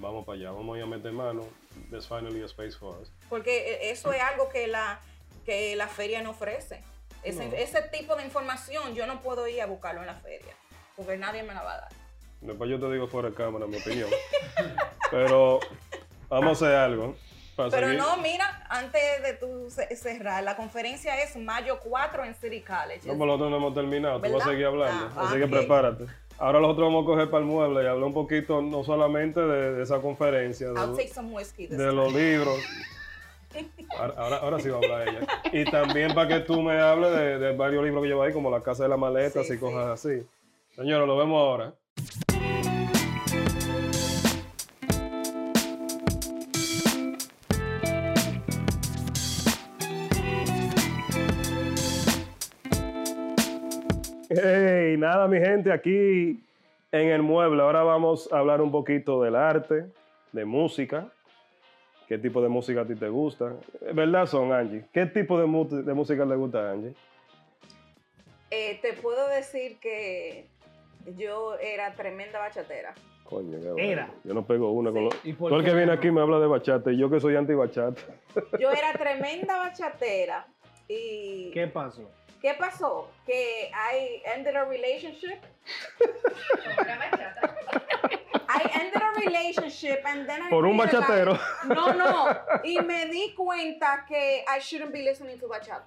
vamos 0.00 0.24
para 0.24 0.38
allá, 0.38 0.50
vamos 0.50 0.74
a 0.74 0.78
ir 0.78 0.84
a 0.84 0.86
meter 0.86 1.12
mano, 1.12 1.46
there's 1.90 2.06
finally 2.06 2.42
a 2.42 2.46
space 2.46 2.76
for 2.76 2.98
us. 3.00 3.10
Porque 3.28 3.72
eh, 3.74 3.90
eso 3.90 4.12
es 4.12 4.22
algo 4.22 4.48
que 4.48 4.66
la, 4.66 5.00
que 5.44 5.76
la 5.76 5.88
feria 5.88 6.22
no 6.22 6.30
ofrece. 6.30 6.82
Ese, 7.22 7.46
No. 7.46 7.54
ese 7.54 7.82
tipo 7.82 8.16
de 8.16 8.24
información 8.24 8.94
yo 8.94 9.06
no 9.06 9.20
puedo 9.20 9.46
ir 9.46 9.60
a 9.60 9.66
buscarlo 9.66 10.00
en 10.00 10.06
la 10.06 10.14
feria, 10.14 10.54
porque 10.96 11.16
nadie 11.18 11.42
me 11.42 11.52
la 11.54 11.62
va 11.62 11.74
a 11.74 11.80
dar. 11.82 11.88
Después 12.40 12.70
yo 12.70 12.80
te 12.80 12.90
digo 12.90 13.06
fuera 13.06 13.28
de 13.28 13.34
cámara 13.34 13.66
mi 13.66 13.76
opinión, 13.76 14.08
pero 15.10 15.60
vamos 16.28 16.48
a 16.62 16.66
hacer 16.66 16.76
algo. 16.76 17.16
Pero 17.56 17.70
seguir. 17.88 17.98
no, 17.98 18.16
mira, 18.16 18.64
antes 18.70 19.22
de 19.22 19.34
tú 19.34 19.68
ce- 19.70 19.94
cerrar, 19.94 20.42
la 20.42 20.56
conferencia 20.56 21.20
es 21.22 21.36
mayo 21.36 21.78
4 21.80 22.24
en 22.24 22.34
City 22.34 22.62
College. 22.62 23.02
No, 23.06 23.18
por 23.18 23.26
lo 23.26 23.34
otro 23.34 23.50
no 23.50 23.56
hemos 23.56 23.74
terminado, 23.74 24.14
tú 24.16 24.22
vas 24.22 24.30
a 24.30 24.32
¿Verdad? 24.36 24.46
seguir 24.50 24.66
hablando, 24.66 25.10
Ah, 25.14 25.26
así 25.28 25.38
que 25.38 25.46
prepárate. 25.46 26.06
Ahora 26.40 26.58
nosotros 26.60 26.88
vamos 26.88 27.04
a 27.04 27.06
coger 27.06 27.30
para 27.30 27.42
el 27.44 27.50
mueble 27.50 27.82
y 27.84 27.86
hablar 27.86 28.04
un 28.04 28.14
poquito, 28.14 28.62
no 28.62 28.82
solamente 28.82 29.40
de, 29.40 29.74
de 29.74 29.82
esa 29.82 30.00
conferencia, 30.00 30.68
de, 30.68 30.72
I'll 30.80 30.86
lo- 30.88 30.96
take 30.96 31.08
some 31.08 31.30
whiskey 31.32 31.66
this 31.68 31.76
de 31.76 31.84
time. 31.84 31.92
los 31.94 32.12
libros. 32.14 32.58
Ahora, 33.98 34.14
ahora, 34.16 34.36
ahora 34.36 34.60
sí 34.60 34.68
va 34.70 34.76
a 34.76 34.78
hablar 34.78 35.08
ella. 35.08 35.26
Y 35.52 35.64
también 35.70 36.14
para 36.14 36.28
que 36.28 36.40
tú 36.40 36.62
me 36.62 36.80
hables 36.80 37.10
de, 37.12 37.38
de 37.38 37.56
varios 37.56 37.84
libros 37.84 38.02
que 38.02 38.08
llevo 38.08 38.22
ahí, 38.22 38.32
como 38.32 38.50
La 38.50 38.62
Casa 38.62 38.84
de 38.84 38.88
las 38.88 38.98
Maletas 38.98 39.46
Sí, 39.46 39.52
y 39.52 39.56
sí. 39.56 39.60
cosas 39.60 39.86
así. 39.88 40.22
Señores, 40.76 41.06
lo 41.06 41.16
vemos 41.16 41.38
ahora. 41.40 41.74
Nada, 55.00 55.26
mi 55.26 55.38
gente, 55.38 55.72
aquí 55.72 56.42
en 56.92 57.08
el 57.08 57.22
mueble. 57.22 57.62
Ahora 57.62 57.82
vamos 57.82 58.32
a 58.32 58.38
hablar 58.38 58.60
un 58.60 58.70
poquito 58.70 59.22
del 59.22 59.34
arte, 59.34 59.86
de 60.32 60.44
música. 60.44 61.08
¿Qué 62.06 62.18
tipo 62.18 62.42
de 62.42 62.48
música 62.48 62.82
a 62.82 62.86
ti 62.86 62.94
te 62.94 63.08
gusta? 63.08 63.54
¿Verdad 63.92 64.26
son, 64.26 64.52
Angie? 64.52 64.84
¿Qué 64.92 65.06
tipo 65.06 65.38
de, 65.38 65.46
música 65.46 66.24
le 66.24 66.36
gusta 66.36 66.68
a 66.68 66.72
Angie? 66.72 66.94
Eh, 68.50 68.78
te 68.82 68.94
puedo 68.94 69.28
decir 69.28 69.78
que 69.78 70.46
yo 71.16 71.56
era 71.58 71.94
tremenda 71.94 72.40
bachatera. 72.40 72.94
Coño, 73.24 73.76
qué 73.76 73.92
Era. 73.92 74.10
Yo 74.24 74.34
no 74.34 74.44
pego 74.44 74.72
una 74.72 74.90
con 74.90 75.08
Sí. 75.08 75.18
lo... 75.24 75.30
¿Y 75.30 75.32
por 75.34 75.50
Todo 75.50 75.60
el 75.60 75.64
que 75.64 75.70
viene 75.70 75.86
no? 75.86 75.92
aquí 75.92 76.10
me 76.10 76.20
habla 76.20 76.40
de 76.40 76.48
bachata 76.48 76.90
y 76.90 76.98
yo 76.98 77.08
que 77.08 77.20
soy 77.20 77.36
anti-bachata. 77.36 78.00
Yo 78.58 78.70
era 78.72 78.92
tremenda 78.98 79.56
bachatera. 79.56 80.46
¿Y 80.88 81.52
¿Qué 81.52 81.68
pasó? 81.68 82.10
Qué 82.40 82.54
pasó? 82.54 83.08
Que 83.26 83.70
I 83.72 84.22
ended 84.34 84.56
a 84.56 84.64
relationship. 84.64 85.40
I 88.48 88.62
ended 88.74 89.02
a 89.02 89.12
relationship 89.20 90.02
and 90.04 90.26
then 90.26 90.42
I 90.42 90.50
Por 90.50 90.66
un 90.66 90.76
bachatero. 90.76 91.38
No, 91.68 91.92
no. 91.92 92.28
Y 92.64 92.80
me 92.80 93.06
di 93.06 93.34
cuenta 93.34 94.04
que 94.08 94.44
I 94.46 94.60
shouldn't 94.60 94.92
be 94.92 95.02
listening 95.02 95.38
to 95.38 95.48
bachata. 95.48 95.84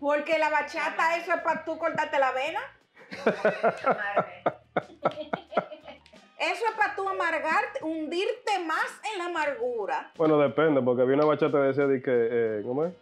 Porque 0.00 0.38
la 0.38 0.48
bachata, 0.48 1.16
eso 1.18 1.34
es 1.34 1.42
para 1.42 1.64
tú 1.64 1.78
cortarte 1.78 2.18
la 2.18 2.32
vena. 2.32 2.60
Eso 6.38 6.64
es 6.64 6.72
para 6.74 6.96
tú 6.96 7.06
amargarte, 7.06 7.84
hundirte 7.84 8.58
más 8.64 9.00
en 9.12 9.18
la 9.18 9.26
amargura. 9.26 10.10
Bueno, 10.16 10.38
depende, 10.38 10.80
porque 10.80 11.02
había 11.02 11.16
una 11.16 11.26
bachata 11.26 11.58
que 11.58 11.64
decía 11.64 11.86
de 11.86 12.00
que, 12.00 12.10
eh, 12.10 12.62
¿cómo 12.64 12.86
es? 12.86 12.94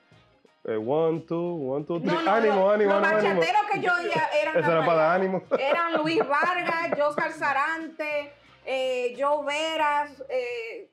Eh, 0.68 0.76
one, 0.76 1.20
two, 1.26 1.54
one, 1.72 1.84
two, 1.86 1.98
three. 1.98 2.12
No, 2.12 2.20
no, 2.22 2.30
ánimo, 2.30 2.70
ánimo, 2.70 2.92
Los 2.92 3.02
ánimo, 3.08 3.40
que 3.72 3.80
yo 3.80 3.90
oía 3.94 4.28
eran 4.42 4.58
Ese 4.58 4.70
era 4.70 4.84
para 4.84 4.98
dar 4.98 5.16
ánimo. 5.20 5.42
Eran 5.58 5.94
Luis 5.94 6.18
Vargas, 6.28 6.90
Joscar 6.98 7.32
Sarante, 7.32 8.32
eh, 8.66 9.14
Joe 9.18 9.46
Veras. 9.46 10.22
Eh, 10.28 10.90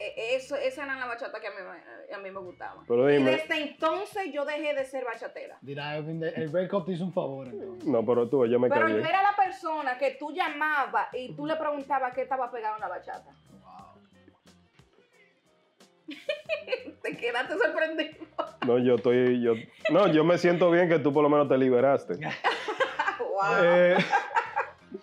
eh, 0.00 0.36
eso, 0.36 0.54
esa 0.54 0.84
era 0.84 0.96
la 0.96 1.06
bachata 1.06 1.40
que 1.40 1.46
a 1.46 1.50
mí, 1.50 1.56
me- 1.56 2.14
a 2.14 2.18
mí 2.18 2.30
me 2.30 2.40
gustaba. 2.40 2.82
Pero 2.86 3.10
y 3.10 3.16
dime. 3.16 3.30
desde 3.32 3.62
entonces 3.62 4.30
yo 4.32 4.44
dejé 4.44 4.74
de 4.74 4.84
ser 4.84 5.04
bachatera. 5.04 5.56
Dirá, 5.62 5.96
el 5.96 6.48
breakup 6.50 6.84
te 6.84 6.92
hizo 6.92 7.04
un 7.04 7.12
favor 7.14 7.46
entonces. 7.48 7.88
No, 7.88 8.04
pero 8.04 8.28
tú, 8.28 8.44
yo 8.46 8.60
me 8.60 8.68
Pero 8.68 8.82
callé. 8.82 9.00
yo 9.00 9.08
era 9.08 9.22
la 9.22 9.34
persona 9.34 9.96
que 9.96 10.10
tú 10.12 10.30
llamabas 10.30 11.08
y 11.14 11.34
tú 11.34 11.46
le 11.46 11.56
preguntabas 11.56 12.12
qué 12.14 12.20
estaba 12.22 12.50
pegado 12.50 12.74
en 12.76 12.82
la 12.82 12.88
bachata. 12.88 13.30
Te 17.02 17.16
quedaste 17.16 17.54
sorprendido. 17.58 18.10
No, 18.66 18.78
yo 18.78 18.96
estoy, 18.96 19.40
yo, 19.42 19.54
no, 19.92 20.08
yo 20.08 20.24
me 20.24 20.36
siento 20.38 20.70
bien 20.70 20.88
que 20.88 20.98
tú 20.98 21.12
por 21.12 21.22
lo 21.22 21.28
menos 21.30 21.48
te 21.48 21.56
liberaste. 21.56 22.14
wow. 23.20 23.62
Eh, 23.62 23.96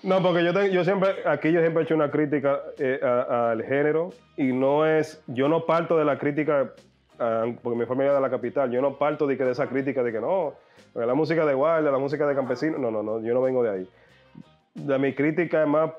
no, 0.04 0.22
porque 0.22 0.44
yo, 0.44 0.54
te- 0.54 0.72
yo 0.72 0.84
siempre, 0.84 1.10
aquí 1.26 1.52
yo 1.52 1.62
siempre 1.62 1.82
he 1.82 1.86
hecho 1.86 1.96
una 1.96 2.12
crítica 2.12 2.60
eh, 2.78 3.00
al 3.04 3.64
género 3.64 4.10
y 4.38 4.46
no 4.54 4.86
es, 4.86 5.24
yo 5.28 5.48
no 5.48 5.66
parto 5.66 5.98
de 5.98 6.06
la 6.06 6.18
crítica, 6.18 6.72
porque 7.18 7.80
mi 7.80 7.86
familia 7.86 8.12
es 8.12 8.16
de 8.16 8.22
la 8.22 8.30
capital, 8.30 8.70
yo 8.72 8.82
no 8.82 8.98
parto 8.98 9.26
de, 9.26 9.38
que 9.38 9.44
de 9.46 9.52
esa 9.52 9.68
crítica 9.68 10.04
de 10.04 10.12
que 10.12 10.20
no, 10.20 10.54
Porque 10.94 11.08
la 11.08 11.14
música 11.14 11.46
de 11.46 11.54
guardia, 11.54 11.92
la 11.92 11.98
música 11.98 12.28
de 12.28 12.36
campesino, 12.36 12.78
no, 12.78 12.92
no, 12.92 13.02
no, 13.04 13.22
yo 13.22 13.34
no 13.34 13.42
vengo 13.42 13.64
de 13.64 13.70
ahí. 13.70 13.90
De 14.74 15.00
mi 15.00 15.14
crítica 15.16 15.62
es 15.62 15.68
más 15.68 15.92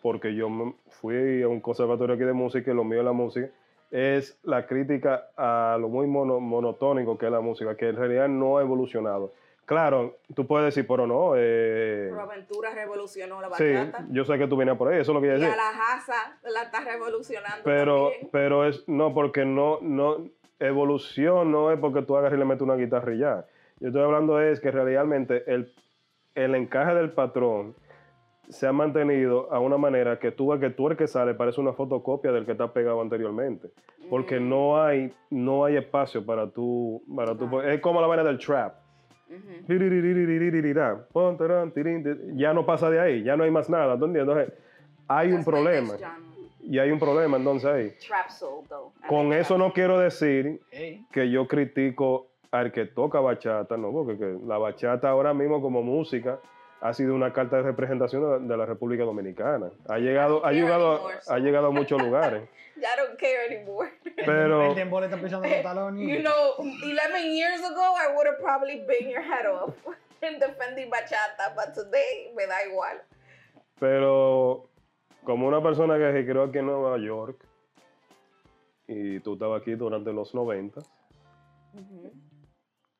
porque 0.00 0.34
yo 0.34 0.48
me- 0.48 0.74
fui 0.88 1.42
a 1.42 1.48
un 1.48 1.60
conservatorio 1.60 2.14
aquí 2.14 2.24
de 2.24 2.32
música 2.32 2.70
y 2.70 2.74
lo 2.74 2.82
mío 2.84 3.00
es 3.00 3.04
la 3.04 3.12
música, 3.12 3.48
es 3.90 4.38
la 4.42 4.66
crítica 4.66 5.28
a 5.36 5.76
lo 5.80 5.88
muy 5.88 6.06
mono- 6.06 6.40
monotónico 6.40 7.16
que 7.18 7.26
es 7.26 7.32
la 7.32 7.40
música, 7.40 7.76
que 7.76 7.88
en 7.88 7.96
realidad 7.96 8.28
no 8.28 8.58
ha 8.58 8.62
evolucionado. 8.62 9.32
Claro, 9.64 10.16
tú 10.34 10.46
puedes 10.46 10.66
decir, 10.74 10.86
pero 10.88 11.06
no, 11.06 11.32
eh, 11.36 12.06
Pero 12.10 12.20
Aventura 12.22 12.70
revolucionó 12.74 13.40
la 13.42 13.50
sí, 13.54 13.70
bachata. 13.70 14.06
yo 14.10 14.24
sé 14.24 14.38
que 14.38 14.46
tú 14.46 14.56
vienes 14.56 14.76
por 14.78 14.88
ahí, 14.88 14.98
eso 15.00 15.12
es 15.12 15.14
lo 15.14 15.20
que 15.20 15.26
yo 15.28 15.34
y 15.34 15.40
decía. 15.40 15.52
a 15.52 15.56
la 15.56 15.68
Haza 15.70 16.38
la 16.50 16.62
está 16.62 16.80
revolucionando 16.80 17.58
Pero, 17.64 18.04
también. 18.04 18.28
pero 18.32 18.64
es, 18.66 18.88
no, 18.88 19.12
porque 19.12 19.44
no, 19.44 19.78
no, 19.82 20.26
evolución 20.58 21.50
no 21.52 21.70
es 21.70 21.78
porque 21.78 22.02
tú 22.02 22.16
hagas 22.16 22.32
y 22.32 22.36
le 22.36 22.44
metes 22.44 22.62
una 22.62 22.76
guitarra 22.76 23.12
y 23.14 23.18
ya. 23.18 23.44
Yo 23.80 23.88
estoy 23.88 24.02
hablando 24.02 24.40
es 24.40 24.58
que 24.60 24.70
realmente 24.70 25.44
el, 25.52 25.72
el 26.34 26.54
encaje 26.54 26.94
del 26.94 27.10
patrón 27.12 27.74
se 28.50 28.66
ha 28.66 28.72
mantenido 28.72 29.52
a 29.52 29.60
una 29.60 29.76
manera 29.76 30.18
que 30.18 30.30
tú 30.30 30.48
ves 30.48 30.60
que 30.60 30.70
tú 30.70 30.88
el 30.88 30.96
que 30.96 31.06
sale 31.06 31.34
parece 31.34 31.60
una 31.60 31.72
fotocopia 31.72 32.32
del 32.32 32.46
que 32.46 32.52
está 32.52 32.72
pegado 32.72 33.00
anteriormente. 33.00 33.70
Porque 34.08 34.40
no, 34.40 34.82
hay, 34.82 35.12
no 35.30 35.64
hay 35.64 35.76
espacio 35.76 36.24
para 36.24 36.48
tú. 36.50 37.02
Para 37.14 37.36
tú. 37.36 37.60
Es 37.60 37.80
como 37.80 38.00
la 38.00 38.06
vaina 38.06 38.24
del 38.24 38.38
trap. 38.38 38.74
Ya 42.34 42.54
no 42.54 42.64
pasa 42.64 42.88
de 42.88 43.00
ahí, 43.00 43.22
ya 43.22 43.36
no 43.36 43.44
hay 43.44 43.50
más 43.50 43.68
nada. 43.68 43.94
Entonces, 43.94 44.52
hay 45.06 45.32
un 45.32 45.44
problema. 45.44 45.94
Y 46.62 46.78
hay 46.78 46.90
un 46.90 46.98
problema 46.98 47.36
entonces 47.36 47.70
ahí. 47.70 47.92
Trap 48.06 48.30
soul. 48.30 48.64
Con 49.08 49.32
eso 49.32 49.58
no 49.58 49.72
quiero 49.72 49.98
decir 49.98 50.60
que 51.12 51.30
yo 51.30 51.46
critico 51.46 52.28
al 52.50 52.72
que 52.72 52.86
toca 52.86 53.20
bachata, 53.20 53.76
no, 53.76 53.92
porque 53.92 54.38
la 54.46 54.56
bachata 54.56 55.10
ahora 55.10 55.34
mismo 55.34 55.60
como 55.60 55.82
música 55.82 56.40
ha 56.80 56.94
sido 56.94 57.14
una 57.14 57.32
carta 57.32 57.56
de 57.56 57.62
representación 57.62 58.46
de 58.46 58.56
la, 58.56 58.66
República 58.66 59.04
Dominicana. 59.04 59.70
Ha 59.88 59.98
llegado, 59.98 60.44
ha 60.44 60.52
llegado, 60.52 60.94
anymore, 60.96 61.22
so. 61.22 61.32
ha 61.32 61.38
llegado 61.38 61.66
a 61.68 61.70
muchos 61.70 62.00
lugares. 62.00 62.48
I 62.76 62.96
don't 62.96 63.18
care 63.18 63.46
anymore. 63.46 63.90
Pero- 64.24 64.72
El 64.72 64.90
le 64.90 65.06
está 65.06 65.16
pisando 65.16 65.48
los 65.48 65.62
talones. 65.62 66.08
You 66.08 66.22
know, 66.22 66.54
11 66.58 67.34
years 67.34 67.60
ago, 67.64 67.94
I 67.96 68.14
would 68.14 68.26
have 68.26 68.40
probably 68.40 68.84
been 68.86 69.10
your 69.10 69.22
head 69.22 69.46
off 69.46 69.74
in 70.22 70.38
defending 70.38 70.90
bachata, 70.90 71.54
but 71.56 71.74
today 71.74 72.32
me 72.36 72.46
da 72.46 72.64
igual. 72.64 73.02
Pero 73.80 74.68
como 75.24 75.48
una 75.48 75.62
persona 75.62 75.98
que 75.98 76.12
se 76.12 76.24
creó 76.24 76.44
aquí 76.44 76.58
en 76.58 76.66
Nueva 76.66 76.98
York 76.98 77.44
y 78.86 79.20
tú 79.20 79.34
estabas 79.34 79.60
aquí 79.60 79.74
durante 79.74 80.12
los 80.12 80.34
90, 80.34 80.80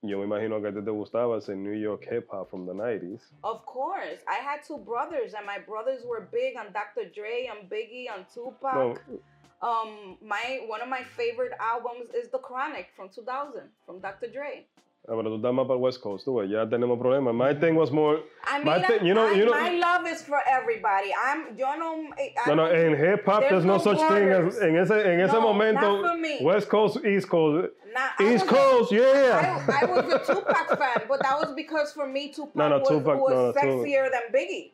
yo 0.02 0.18
me 0.18 0.24
imagino 0.24 0.60
que 0.60 0.68
a 0.68 0.72
ti 0.72 0.80
te 0.80 0.90
gustaba 0.90 1.38
ese 1.38 1.50
New 1.56 1.72
York 1.72 2.04
hip 2.10 2.28
hop 2.30 2.48
from 2.50 2.66
the 2.66 2.72
90s. 2.72 3.20
Of 3.42 3.64
course, 3.66 4.20
I 4.28 4.36
had 4.36 4.62
two 4.62 4.78
brothers, 4.78 5.34
and 5.34 5.44
my 5.44 5.58
brothers 5.58 6.04
were 6.04 6.28
big 6.30 6.56
on 6.56 6.72
Dr. 6.72 7.08
Dre, 7.10 7.48
on 7.48 7.68
Biggie, 7.68 8.06
on 8.10 8.24
Tupac. 8.32 8.74
No, 8.74 9.18
Um, 9.60 10.16
my 10.22 10.60
one 10.68 10.80
of 10.80 10.88
my 10.88 11.02
favorite 11.02 11.50
albums 11.58 12.10
is 12.14 12.28
The 12.28 12.38
Chronic 12.38 12.90
from 12.94 13.08
2000 13.08 13.62
from 13.84 13.98
Dr. 13.98 14.28
Dre. 14.28 14.66
Ah, 15.06 15.12
pero 15.16 15.22
tú 15.30 15.36
estás 15.36 15.52
más 15.52 15.66
para 15.66 15.76
el 15.78 15.82
West 15.82 16.00
Coast, 16.02 16.24
tú 16.24 16.42
ya 16.44 16.66
tenemos 16.68 16.98
problemas. 16.98 17.34
My 17.34 17.54
thing 17.54 17.74
was 17.76 17.90
more... 17.90 18.20
I 18.44 18.58
mean, 18.58 18.66
my 18.66 18.82
thing- 18.82 19.06
you 19.06 19.14
know, 19.14 19.26
I- 19.28 19.32
you 19.34 19.44
know, 19.46 19.52
my 19.52 19.70
love 19.70 20.06
is 20.06 20.22
for 20.22 20.40
everybody. 20.50 21.12
I'm, 21.14 21.56
yo 21.56 21.76
no, 21.76 22.10
I 22.18 22.32
No, 22.48 22.54
no, 22.54 22.64
en 22.66 22.96
hip 22.96 23.24
hop 23.24 23.40
There's 23.40 23.50
there's 23.50 23.64
no 23.64 23.76
no 23.76 23.78
such 23.78 23.98
thing 24.08 24.28
as 24.30 24.58
en 24.60 24.76
ese 24.76 24.90
en 24.92 25.20
ese 25.20 25.32
No, 25.32 25.40
momento 25.40 25.80
not 26.02 26.10
for 26.12 26.16
me. 26.18 26.38
West 26.42 26.68
Coast 26.68 27.04
East 27.04 27.28
Coast 27.28 27.70
I 27.96 28.22
East 28.22 28.32
was 28.32 28.42
a- 28.42 28.46
Coast 28.54 28.92
yeah. 28.92 29.64
I, 29.68 29.82
I 29.82 29.84
was 29.86 30.12
a 30.12 30.18
Tupac 30.34 30.68
fan, 30.78 31.06
but 31.08 31.20
that 31.22 31.38
was 31.38 31.52
because 31.54 31.92
for 31.92 32.06
me 32.06 32.30
Tupac 32.32 32.54
No, 32.56 32.68
no, 32.68 32.78
was, 32.78 32.88
Tupac- 32.88 33.18
was 33.20 33.30
no, 33.32 33.46
no, 33.46 33.52
Tupac. 33.52 33.64
sexier 33.64 34.10
than 34.10 34.22
Biggie. 34.32 34.70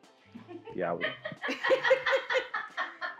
Yeah. 0.74 0.96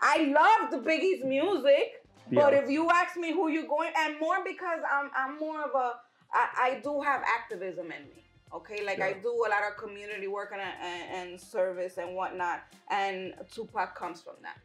I 0.03 0.19
loved 0.35 0.85
Biggie's 0.87 1.25
music, 1.25 2.03
but 2.31 2.53
if 2.53 2.69
you 2.69 2.91
ask 2.91 3.17
me 3.17 3.33
who 3.33 3.49
you're 3.49 3.67
going, 3.67 3.91
and 3.97 4.19
more 4.21 4.39
because 4.45 4.81
I'm 4.91 5.11
I'm 5.17 5.39
more 5.39 5.63
of 5.63 5.71
a 5.75 5.93
I, 6.35 6.49
I 6.59 6.80
do 6.82 7.01
have 7.01 7.22
activism 7.22 7.87
in 7.87 8.03
me. 8.09 8.24
Okay, 8.53 8.85
like 8.85 9.01
I 9.01 9.14
do 9.14 9.30
a 9.30 9.49
lot 9.49 9.62
of 9.68 9.76
community 9.76 10.28
work 10.28 10.53
and, 10.53 10.61
and, 10.61 11.30
and 11.30 11.41
service 11.41 11.99
and 11.99 12.14
whatnot, 12.14 12.62
and 12.89 13.35
Tupac 13.53 13.97
comes 13.97 14.20
from 14.20 14.35
that. 14.43 14.59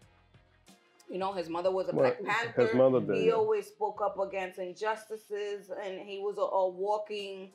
You 1.09 1.17
know, 1.17 1.33
his 1.33 1.49
mother 1.49 1.71
was 1.71 1.89
a 1.89 1.95
Well, 1.95 2.13
Black 2.21 2.23
Panther. 2.23 2.67
his 2.67 2.75
mother 2.75 2.99
did, 2.99 3.15
he 3.15 3.27
yeah. 3.27 3.33
always 3.33 3.65
spoke 3.65 3.99
up 4.03 4.19
against 4.19 4.59
injustices, 4.59 5.71
and 5.83 5.99
he 5.99 6.19
was 6.19 6.37
a, 6.37 6.41
a 6.41 6.69
walking, 6.69 7.49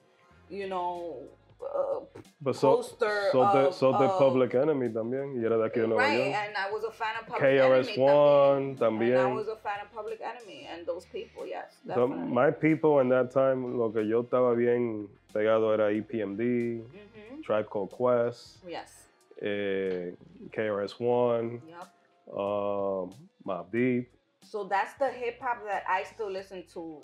you 0.51 0.69
know, 0.69 1.23
uh, 1.61 2.01
But 2.41 2.57
so 2.57 2.77
poster 2.77 3.29
so 3.33 3.39
the 3.53 3.69
of- 3.69 3.75
so 3.75 3.93
the 3.93 4.05
of- 4.05 4.19
Public 4.19 4.55
Enemy 4.55 4.89
también 4.93 5.35
y 5.41 5.45
era 5.45 5.57
de 5.57 5.65
aquí 5.67 5.81
de 5.81 5.87
Nueva 5.89 6.03
right. 6.03 6.19
York. 6.19 6.35
And 6.37 6.57
I 6.57 6.71
was 6.73 6.85
a 6.85 6.91
fan 6.93 7.17
of 7.21 7.27
Public 7.27 7.43
KRS 7.43 7.89
Enemy 7.89 8.03
One 8.03 8.77
And 8.81 9.17
I 9.19 9.33
was 9.33 9.49
a 9.49 9.57
fan 9.57 9.81
of 9.85 9.93
Public 9.93 10.21
Enemy 10.21 10.67
and 10.71 10.87
those 10.87 11.07
people, 11.07 11.47
yes. 11.47 11.77
So 11.95 12.07
my 12.07 12.51
people 12.51 13.01
in 13.01 13.09
that 13.11 13.31
time 13.31 13.77
lo 13.79 13.91
que 13.93 14.03
yo 14.03 14.23
estaba 14.23 14.55
bien 14.57 15.09
pegado 15.33 15.73
era 15.73 15.91
EPMD, 15.93 16.83
Mhm. 16.85 17.43
Tribe 17.45 17.67
Called 17.69 17.91
Quest, 17.91 18.63
Yes. 18.67 19.09
eh, 19.43 20.13
KRS 20.53 20.99
One, 21.01 21.61
Yep. 21.67 22.37
um, 22.37 23.11
Mobb 23.45 23.71
Deep. 23.73 24.11
So 24.43 24.65
that's 24.65 24.95
the 24.99 25.09
hip 25.11 25.41
hop 25.41 25.65
that 25.65 25.85
I 25.89 26.05
still 26.05 26.31
listen 26.31 26.65
to. 26.75 27.01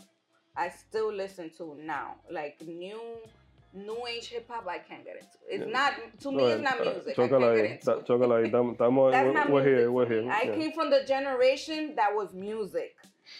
I 0.57 0.69
still 0.69 1.11
listen 1.13 1.51
to 1.59 1.75
now. 1.81 2.17
Like 2.31 2.61
new 2.67 3.01
new 3.73 4.07
age 4.07 4.27
hip 4.29 4.49
hop 4.51 4.67
I 4.69 4.79
can't 4.79 5.05
get 5.05 5.17
into. 5.17 5.39
It's 5.49 5.65
Yeah. 5.67 5.73
not 5.73 5.93
to 6.21 6.33
me 6.33 6.45
it's 6.45 6.63
not 6.63 6.81
Uh, 6.81 6.85
music. 6.91 7.19
I 7.19 7.23
Chócala 7.23 7.29
can't 7.31 7.43
ahí, 7.43 7.57
get 7.57 7.71
into. 7.71 7.87
ta- 7.87 8.01
chócala 8.03 8.35
ahí. 8.41 8.47
Estamos, 8.77 9.13
That's 9.13 9.49
we're, 9.51 9.63
here, 9.65 9.93
we're 9.93 10.09
here. 10.09 10.31
I 10.31 10.43
yeah. 10.43 10.55
came 10.57 10.73
from 10.73 10.91
the 10.91 11.05
generation 11.05 11.95
that 11.97 12.15
was 12.15 12.33
music. 12.35 12.97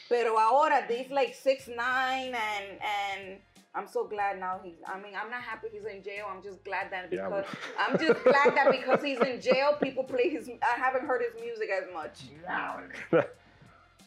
Pero 0.09 0.37
ahora 0.39 0.85
these 0.89 1.11
like 1.11 1.35
six 1.35 1.67
nine 1.69 2.33
and 2.35 2.67
and 2.81 3.39
I'm 3.75 3.87
so 3.89 4.05
glad 4.05 4.39
now 4.39 4.61
he's 4.63 4.79
I 4.87 4.99
mean 5.01 5.15
I'm 5.21 5.31
not 5.31 5.43
happy 5.43 5.69
he's 5.73 5.85
in 5.85 6.03
jail. 6.03 6.27
I'm 6.31 6.43
just 6.43 6.63
glad 6.65 6.91
that 6.93 7.11
Yeah, 7.13 7.29
because 7.29 7.45
but- 7.47 7.79
I'm 7.79 7.99
just 7.99 8.23
glad 8.23 8.55
that 8.57 8.71
because 8.71 9.03
he's 9.03 9.19
in 9.21 9.41
jail 9.41 9.77
people 9.83 10.05
play 10.05 10.29
his 10.29 10.49
I 10.63 10.79
haven't 10.79 11.07
heard 11.07 11.23
his 11.23 11.35
music 11.43 11.71
as 11.71 11.93
much. 11.93 12.21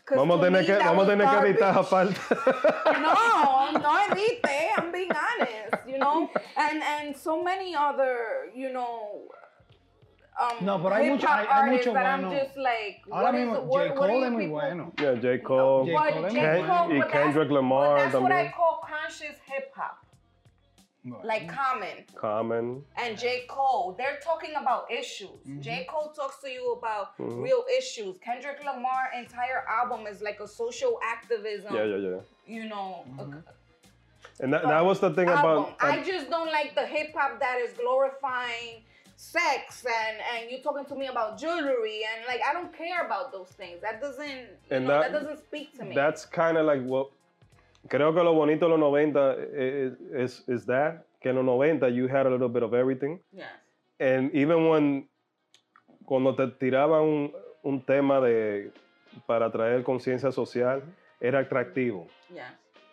'Cause 0.05 0.17
Vamos 0.17 0.39
a 0.41 0.43
tener 0.43 0.65
que, 0.65 0.75
vamos 0.79 1.07
a 1.07 1.11
tener 1.11 1.25
que 1.29 1.37
editar 1.47 1.73
garbage. 1.73 1.87
aparte. 1.87 2.99
no, 3.01 3.71
no 3.79 3.97
edite. 4.11 4.41
I'm 4.77 4.91
being 4.91 5.09
honest, 5.11 5.82
you 5.93 5.99
know, 5.99 6.29
and 6.57 6.81
and 6.83 7.15
so 7.15 7.43
many 7.43 7.75
other, 7.75 8.49
you 8.55 8.71
know, 8.73 9.21
um, 10.41 10.65
No, 10.65 10.79
pero 10.79 10.95
hay 10.95 11.03
hip 11.03 11.13
mucho- 11.13 11.27
hop 11.27 11.37
hay- 11.39 11.45
hay 11.45 11.61
artists 11.61 11.85
mucho 11.85 11.93
that 11.93 12.05
I'm 12.07 12.31
just 12.31 12.57
like, 12.57 13.01
Ahora 13.11 13.23
what 13.25 13.35
is 13.35 13.39
mismo, 13.41 13.53
the- 13.55 13.61
what- 13.61 13.87
J. 13.87 13.95
Cole 13.95 14.09
you 14.19 14.25
es 14.25 14.31
muy 14.31 14.41
people- 14.45 14.59
bueno. 14.59 14.91
Yeah, 14.99 15.15
J. 15.15 15.37
Cole. 15.39 15.85
J. 15.85 15.93
Cole 15.93 16.29
J. 16.29 16.63
Cole. 16.65 16.89
Y 16.89 16.99
but 16.99 17.11
Kendrick 17.11 17.35
that's, 17.49 17.51
Lamar 17.51 17.95
but 17.97 17.97
that's 18.11 18.15
what 18.15 18.31
I 18.31 18.47
call 18.49 18.81
conscious 18.83 19.37
hip 19.45 19.71
hop, 19.75 19.97
Bueno. 21.05 21.23
like 21.23 21.47
Common 21.47 22.05
Common. 22.15 22.83
and 22.97 23.15
J. 23.15 23.45
Cole. 23.47 23.93
They're 23.95 24.19
talking 24.23 24.55
about 24.55 24.89
issues. 24.91 25.37
J. 25.59 25.85
Cole 25.87 26.11
talks 26.15 26.41
to 26.41 26.49
you 26.49 26.73
about 26.73 27.15
Mhm. 27.19 27.43
real 27.43 27.63
issues. 27.77 28.17
Kendrick 28.17 28.63
Lamar 28.65 29.11
entire 29.15 29.63
album 29.69 30.07
is 30.07 30.21
like 30.23 30.39
a 30.39 30.47
social 30.47 30.99
activism. 31.03 31.75
Yeah, 31.75 31.83
yeah, 31.83 31.97
yeah. 31.97 32.19
You 32.47 32.67
know, 32.69 33.05
And 34.39 34.51
that, 34.53 34.63
that 34.63 34.83
was 34.83 34.99
the 34.99 35.11
thing 35.11 35.29
album. 35.29 35.73
about. 35.73 35.75
I 35.79 36.03
just 36.03 36.29
don't 36.29 36.51
like 36.51 36.73
the 36.75 36.85
hip 36.85 37.13
hop 37.15 37.39
that 37.39 37.59
is 37.59 37.73
glorifying 37.73 38.83
sex 39.15 39.85
and 39.85 40.17
and 40.33 40.51
you 40.51 40.57
talking 40.61 40.85
to 40.85 40.95
me 40.95 41.05
about 41.07 41.37
jewelry 41.39 42.01
and 42.11 42.25
like 42.27 42.41
I 42.49 42.51
don't 42.51 42.75
care 42.75 43.05
about 43.05 43.31
those 43.31 43.49
things. 43.49 43.79
That 43.81 44.01
doesn't 44.01 44.47
And 44.71 44.85
know, 44.87 44.99
that- 44.99 45.11
that, 45.11 45.21
doesn't 45.21 45.37
speak 45.45 45.77
to 45.77 45.85
me. 45.85 45.95
That's 45.95 46.25
kind 46.25 46.57
of 46.57 46.65
like 46.65 46.81
what. 46.83 47.07
Creo 47.89 48.13
que 48.13 48.23
lo 48.23 48.33
bonito 48.33 48.67
de 48.69 48.75
los 48.77 48.79
90 48.79 49.35
is, 49.53 49.93
is, 50.13 50.43
is 50.47 50.65
that, 50.65 51.05
que 51.21 51.29
en 51.31 51.35
los 51.35 51.45
90 51.45 51.89
you 51.89 52.07
had 52.07 52.25
a 52.25 52.29
little 52.29 52.47
bit 52.49 52.63
of 52.63 52.73
everything. 52.73 53.19
yes. 53.33 53.49
And 53.99 54.33
even 54.33 54.67
when, 54.69 55.07
cuando 56.05 56.33
te 56.33 56.47
tiraban 56.47 57.03
un, 57.03 57.31
un 57.63 57.81
tema 57.85 58.21
de, 58.21 58.71
para 59.27 59.51
traer 59.51 59.83
conciencia 59.83 60.31
social, 60.31 60.81
era 61.21 61.39
atractivo. 61.39 62.07
Yes. 62.33 62.43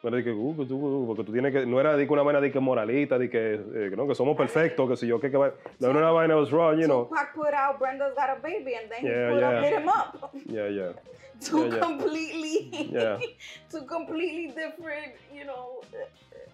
No 0.03 0.09
era 0.09 0.17
de 0.17 0.25
que, 0.25 0.33
uh, 0.33 0.67
tú, 0.67 0.77
uh, 0.77 1.07
porque 1.07 1.25
tú 1.25 1.33
tienes 1.33 1.53
que, 1.53 1.67
no 1.67 1.79
era 1.79 1.95
de 1.95 2.07
que 2.07 2.13
una 2.13 2.23
vaina 2.23 2.41
de 2.41 2.51
que 2.51 2.59
moralita, 2.59 3.19
de 3.19 3.29
que, 3.29 3.55
eh, 3.55 3.91
que 3.91 3.97
no, 3.97 4.07
que 4.07 4.15
somos 4.15 4.35
perfectos, 4.35 4.89
que 4.89 4.97
si 4.97 5.07
yo, 5.07 5.21
que, 5.21 5.31
que 5.31 5.37
va, 5.37 5.53
no 5.79 5.91
era 5.91 5.99
una 5.99 6.11
vaina 6.11 6.37
was 6.37 6.51
wrong, 6.51 6.79
you 6.79 6.87
know. 6.87 7.05
Tupac 7.05 7.35
put 7.35 7.53
out 7.53 7.79
Brenda's 7.79 8.15
Got 8.15 8.31
a 8.31 8.41
Baby 8.41 8.77
and 8.77 8.91
then 8.91 9.05
Yeah, 9.05 9.29
he 9.29 9.35
put 9.35 9.41
yeah. 9.41 9.59
up 9.59 9.65
Hit 9.65 9.73
Him 9.75 9.89
Up. 9.89 10.35
Yeah, 10.47 10.69
yeah. 10.69 10.93
Two 11.41 11.67
Yeah, 11.67 11.75
yeah. 11.75 11.81
completely 11.81 12.89
Yeah. 12.93 13.19
two 13.71 13.83
completely 13.83 14.49
different, 14.49 15.13
you 15.35 15.45
know, 15.45 15.83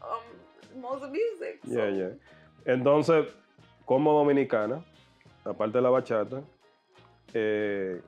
um 0.03 0.81
modes 0.81 1.05
of 1.05 1.11
music. 1.13 1.61
So, 1.65 1.73
Yeah, 1.73 1.89
yeah. 1.89 2.11
Entonces, 2.65 3.27
como 3.85 4.13
dominicana, 4.13 4.83
aparte 5.45 5.79
de 5.79 5.83
la 5.83 5.91
bachata, 5.91 6.43
eh, 7.33 8.01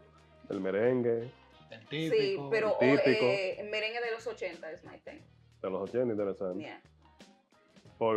el 0.50 0.60
merengue 0.60 1.30
El 1.70 1.88
Sí, 1.88 2.38
pero 2.50 2.76
el 2.80 2.98
típico. 3.02 3.24
eh, 3.24 3.68
merengue 3.70 4.00
de 4.00 4.10
los 4.10 4.26
80 4.26 4.70
es 4.72 4.84
my 4.84 4.98
thing. 4.98 5.20
de 5.62 5.70
los 5.70 5.82
80, 5.90 6.12
interesante. 6.12 6.60
Yeah. 6.60 6.80
Por 7.98 8.16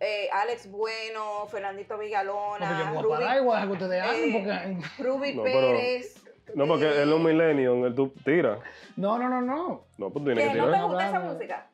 eh, 0.00 0.28
Alex 0.32 0.70
Bueno, 0.70 1.46
Fernandito 1.50 1.98
Villalona, 1.98 2.92
Porque 2.94 3.02
yo 3.36 3.44
voy 3.44 3.56
a 3.56 3.64
Ruby, 3.64 3.76
eh, 3.92 4.30
porque... 4.32 5.02
Ruby 5.02 5.34
No, 5.34 5.42
pero- 5.42 5.60
Pérez. 5.72 6.20
No, 6.54 6.66
porque 6.68 6.84
él 6.86 7.08
es 7.08 7.14
un 7.14 7.24
millennium, 7.24 7.84
él 7.86 7.94
tú 7.94 8.12
tira. 8.24 8.58
No, 8.96 9.18
no, 9.18 9.28
no, 9.28 9.40
no. 9.40 9.86
No, 9.98 10.10
pues 10.10 10.12
tú 10.12 10.24
tienes 10.24 10.46
¿Que 10.46 10.52
que 10.52 10.58
no 10.58 10.66
te 10.66 10.72
tirar. 10.72 10.86
gusta 10.88 11.08
esa 11.08 11.20
música? 11.20 11.70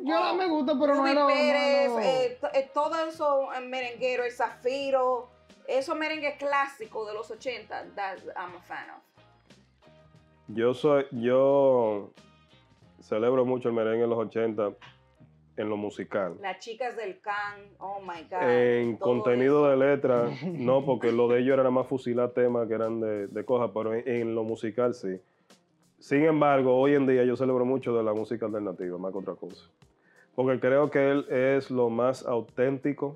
Yo 0.00 0.20
no 0.24 0.34
me 0.34 0.46
gusta, 0.48 0.72
pero 0.78 0.94
no 0.94 1.00
Ruby 1.02 1.10
era... 1.12 1.26
Pérez, 1.26 1.88
no, 1.88 1.94
no. 1.94 2.00
eh, 2.02 2.38
eh, 2.54 2.70
todo 2.74 3.08
eso 3.08 3.52
eh, 3.54 3.60
merenguero, 3.60 4.24
el 4.24 4.32
Zafiro, 4.32 5.30
esos 5.66 5.96
merengues 5.96 6.36
clásicos 6.38 7.06
de 7.08 7.14
los 7.14 7.30
80, 7.30 7.86
that 7.94 8.18
I'm 8.36 8.56
a 8.56 8.60
fan 8.62 8.90
of. 8.90 9.02
Yo 10.48 10.74
soy, 10.74 11.04
yo 11.12 12.12
celebro 13.00 13.44
mucho 13.44 13.68
el 13.68 13.74
merengue 13.74 14.04
en 14.04 14.10
los 14.10 14.18
80 14.18 14.72
en 15.58 15.68
lo 15.68 15.76
musical. 15.76 16.36
Las 16.40 16.60
chicas 16.60 16.96
del 16.96 17.20
can, 17.20 17.60
oh 17.78 18.00
my 18.00 18.22
God. 18.30 18.48
En 18.48 18.96
contenido 18.96 19.70
eso. 19.70 19.78
de 19.78 19.86
letra, 19.90 20.30
no, 20.46 20.84
porque 20.84 21.12
lo 21.12 21.28
de 21.28 21.40
ellos 21.40 21.54
era 21.54 21.64
nada 21.64 21.70
más 21.70 21.86
fusilar 21.86 22.30
temas 22.30 22.68
que 22.68 22.74
eran 22.74 23.00
de, 23.00 23.26
de 23.26 23.44
cosas, 23.44 23.70
pero 23.74 23.92
en, 23.94 24.08
en 24.08 24.34
lo 24.34 24.44
musical 24.44 24.94
sí. 24.94 25.20
Sin 25.98 26.24
embargo, 26.24 26.76
hoy 26.76 26.94
en 26.94 27.06
día 27.06 27.24
yo 27.24 27.36
celebro 27.36 27.64
mucho 27.64 27.94
de 27.96 28.04
la 28.04 28.14
música 28.14 28.46
alternativa, 28.46 28.96
más 28.98 29.12
que 29.12 29.18
otra 29.18 29.34
cosa. 29.34 29.68
Porque 30.34 30.60
creo 30.60 30.90
que 30.90 31.10
él 31.10 31.26
es 31.28 31.70
lo 31.70 31.90
más 31.90 32.24
auténtico 32.24 33.14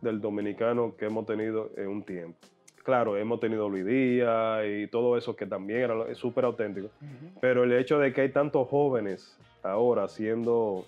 del 0.00 0.20
dominicano 0.20 0.96
que 0.96 1.04
hemos 1.04 1.26
tenido 1.26 1.70
en 1.76 1.88
un 1.88 2.02
tiempo. 2.02 2.38
Claro, 2.84 3.16
hemos 3.16 3.40
tenido 3.40 3.68
Luis 3.68 3.84
Díaz 3.86 4.62
y 4.66 4.86
todo 4.88 5.16
eso 5.16 5.34
que 5.34 5.46
también 5.46 5.80
era 5.80 6.14
súper 6.14 6.44
auténtico. 6.44 6.88
Ujú. 7.00 7.40
Pero 7.40 7.64
el 7.64 7.72
hecho 7.72 7.98
de 7.98 8.12
que 8.12 8.20
hay 8.20 8.28
tantos 8.28 8.68
jóvenes 8.68 9.36
ahora 9.62 10.06
siendo, 10.06 10.84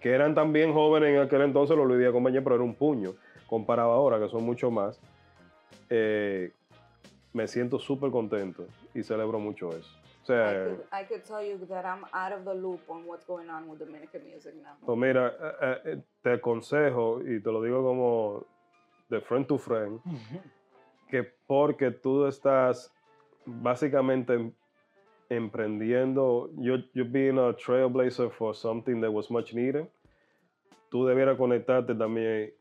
que 0.00 0.10
eran 0.10 0.34
también 0.34 0.72
jóvenes 0.74 1.14
en 1.14 1.20
aquel 1.20 1.42
entonces, 1.42 1.76
los 1.76 1.86
Luis 1.86 2.00
Díaz 2.00 2.12
compañía, 2.12 2.42
pero 2.42 2.56
era 2.56 2.64
un 2.64 2.74
puño, 2.74 3.14
comparado 3.46 3.92
ahora, 3.92 4.18
que 4.18 4.28
son 4.28 4.42
mucho 4.42 4.72
más, 4.72 5.00
eh, 5.88 6.50
me 7.32 7.46
siento 7.46 7.78
súper 7.78 8.10
contento 8.10 8.66
y 8.92 9.04
celebro 9.04 9.38
mucho 9.38 9.70
eso. 9.70 9.88
O 10.22 10.24
I 10.24 10.26
sea, 10.26 10.64
could, 10.64 10.80
I 10.90 11.04
could 11.04 11.22
tell 11.22 11.40
you 11.40 11.64
that 11.68 11.84
I'm 11.84 12.04
out 12.12 12.32
of 12.36 12.44
the 12.44 12.54
loop 12.60 12.80
on 12.88 13.06
what's 13.06 13.24
going 13.24 13.48
on 13.48 13.68
with 13.68 13.78
Dominican 13.78 14.22
music 14.24 14.54
now. 14.56 14.74
pues 14.84 14.98
mira, 14.98 15.32
eh, 15.60 15.78
eh, 15.84 16.02
te 16.20 16.32
aconsejo, 16.32 17.20
y 17.22 17.40
te 17.40 17.52
lo 17.52 17.62
digo 17.62 17.84
como 17.84 18.44
de 19.08 19.20
friend 19.20 19.46
to 19.46 19.56
friend. 19.56 20.00
Que 21.08 21.22
porque 21.46 21.90
tú 21.90 22.26
estás 22.26 22.92
básicamente 23.44 24.34
em- 24.34 24.52
emprendiendo, 25.28 26.50
you, 26.56 26.78
you're 26.94 27.10
being 27.10 27.38
a 27.38 27.52
trailblazer 27.56 28.30
for 28.30 28.54
something 28.54 29.00
that 29.00 29.10
was 29.10 29.30
much 29.30 29.52
needed, 29.54 29.86
tú 30.90 31.06
debieras 31.06 31.36
conectarte 31.36 31.94
también 31.94 32.52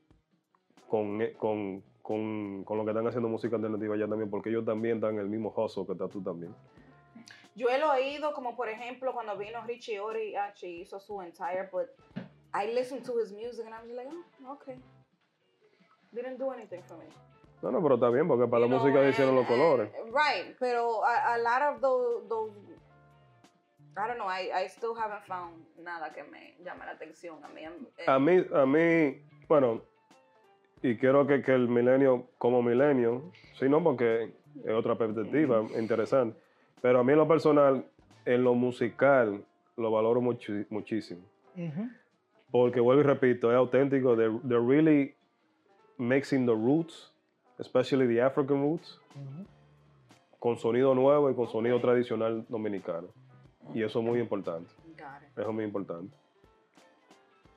con, 0.87 1.21
e- 1.21 1.33
con, 1.33 1.83
con, 2.01 2.63
con 2.63 2.77
lo 2.77 2.83
que 2.85 2.91
están 2.91 3.07
haciendo 3.07 3.29
música 3.29 3.55
alternativa 3.55 3.95
allá 3.95 4.07
también, 4.07 4.29
porque 4.29 4.49
ellos 4.49 4.65
también 4.65 4.99
dan 4.99 5.17
el 5.19 5.27
mismo 5.27 5.53
hustle 5.55 5.85
que 5.85 5.93
estás 5.93 6.09
tú 6.09 6.21
también. 6.21 6.53
Yo 7.55 7.69
he 7.69 7.81
oído 7.83 8.33
como 8.33 8.55
por 8.55 8.67
ejemplo 8.67 9.13
cuando 9.13 9.37
vino 9.37 9.63
Richie 9.65 9.99
Ori, 9.99 10.35
actually 10.35 10.81
hizo 10.81 10.99
su 10.99 11.21
entire, 11.21 11.69
but 11.71 11.87
I 12.53 12.67
listened 12.73 13.05
to 13.05 13.17
his 13.17 13.31
music 13.31 13.65
and 13.65 13.73
I 13.73 13.81
was 13.81 13.91
like, 13.95 14.09
oh, 14.45 14.53
okay. 14.53 14.75
Didn't 16.11 16.37
do 16.37 16.51
anything 16.51 16.81
for 16.87 16.97
me. 16.97 17.05
No, 17.61 17.71
no, 17.71 17.81
pero 17.81 17.95
está 17.95 18.09
bien, 18.09 18.27
porque 18.27 18.47
para 18.47 18.65
You 18.65 18.69
la 18.71 18.75
know, 18.77 18.85
música 18.85 18.99
and- 19.01 19.09
hicieron 19.09 19.35
los 19.35 19.45
and- 19.49 19.55
colores. 19.57 19.89
Right, 20.07 20.55
pero 20.59 21.03
a, 21.03 21.33
a 21.33 21.37
lot 21.37 21.61
of 21.75 21.81
those, 21.81 22.27
those, 22.27 22.51
I 23.97 24.07
don't 24.07 24.17
know, 24.17 24.27
I, 24.29 24.51
I 24.65 24.67
still 24.67 24.93
haven't 24.95 25.23
found 25.25 25.65
nada 25.81 26.11
que 26.13 26.23
me 26.23 26.55
llame 26.63 26.85
la 26.85 26.91
atención. 26.91 27.43
A 27.43 27.47
mí, 27.47 27.61
eh, 27.63 28.05
A 28.07 28.19
mí, 28.19 28.45
a 28.53 28.65
mí, 28.65 29.21
bueno, 29.47 29.81
y 30.81 30.97
quiero 30.97 31.25
que, 31.25 31.41
que 31.41 31.53
el 31.53 31.67
milenio, 31.67 32.27
como 32.37 32.61
milenio, 32.61 33.31
sí, 33.57 33.67
no, 33.69 33.81
porque 33.83 34.33
es 34.63 34.71
otra 34.73 34.95
perspectiva 34.95 35.63
interesante, 35.77 36.37
pero 36.81 36.99
a 36.99 37.03
mí 37.03 37.13
en 37.13 37.19
lo 37.19 37.27
personal, 37.27 37.85
en 38.25 38.43
lo 38.43 38.53
musical, 38.53 39.43
lo 39.77 39.91
valoro 39.91 40.21
muchísimo. 40.21 41.21
Ujú. 41.55 41.89
Porque 42.51 42.79
vuelvo 42.79 43.01
y 43.01 43.05
repito, 43.05 43.49
es 43.51 43.57
auténtico, 43.57 44.15
they're, 44.15 44.39
they're 44.47 44.63
really 44.65 45.15
mixing 45.97 46.45
the 46.45 46.53
roots, 46.53 47.11
especially 47.59 48.07
the 48.07 48.21
African 48.21 48.61
roots, 48.61 48.99
con 50.39 50.57
sonido 50.57 50.93
nuevo 50.93 51.29
y 51.29 51.35
con 51.35 51.47
sonido 51.47 51.79
tradicional 51.81 52.45
dominicano. 52.49 53.07
Y 53.73 53.81
eso 53.83 53.99
es 53.99 54.05
muy 54.05 54.19
importante, 54.19 54.69
got 54.97 55.21
it. 55.23 55.37
eso 55.37 55.49
es 55.49 55.55
muy 55.55 55.63
importante. 55.63 56.15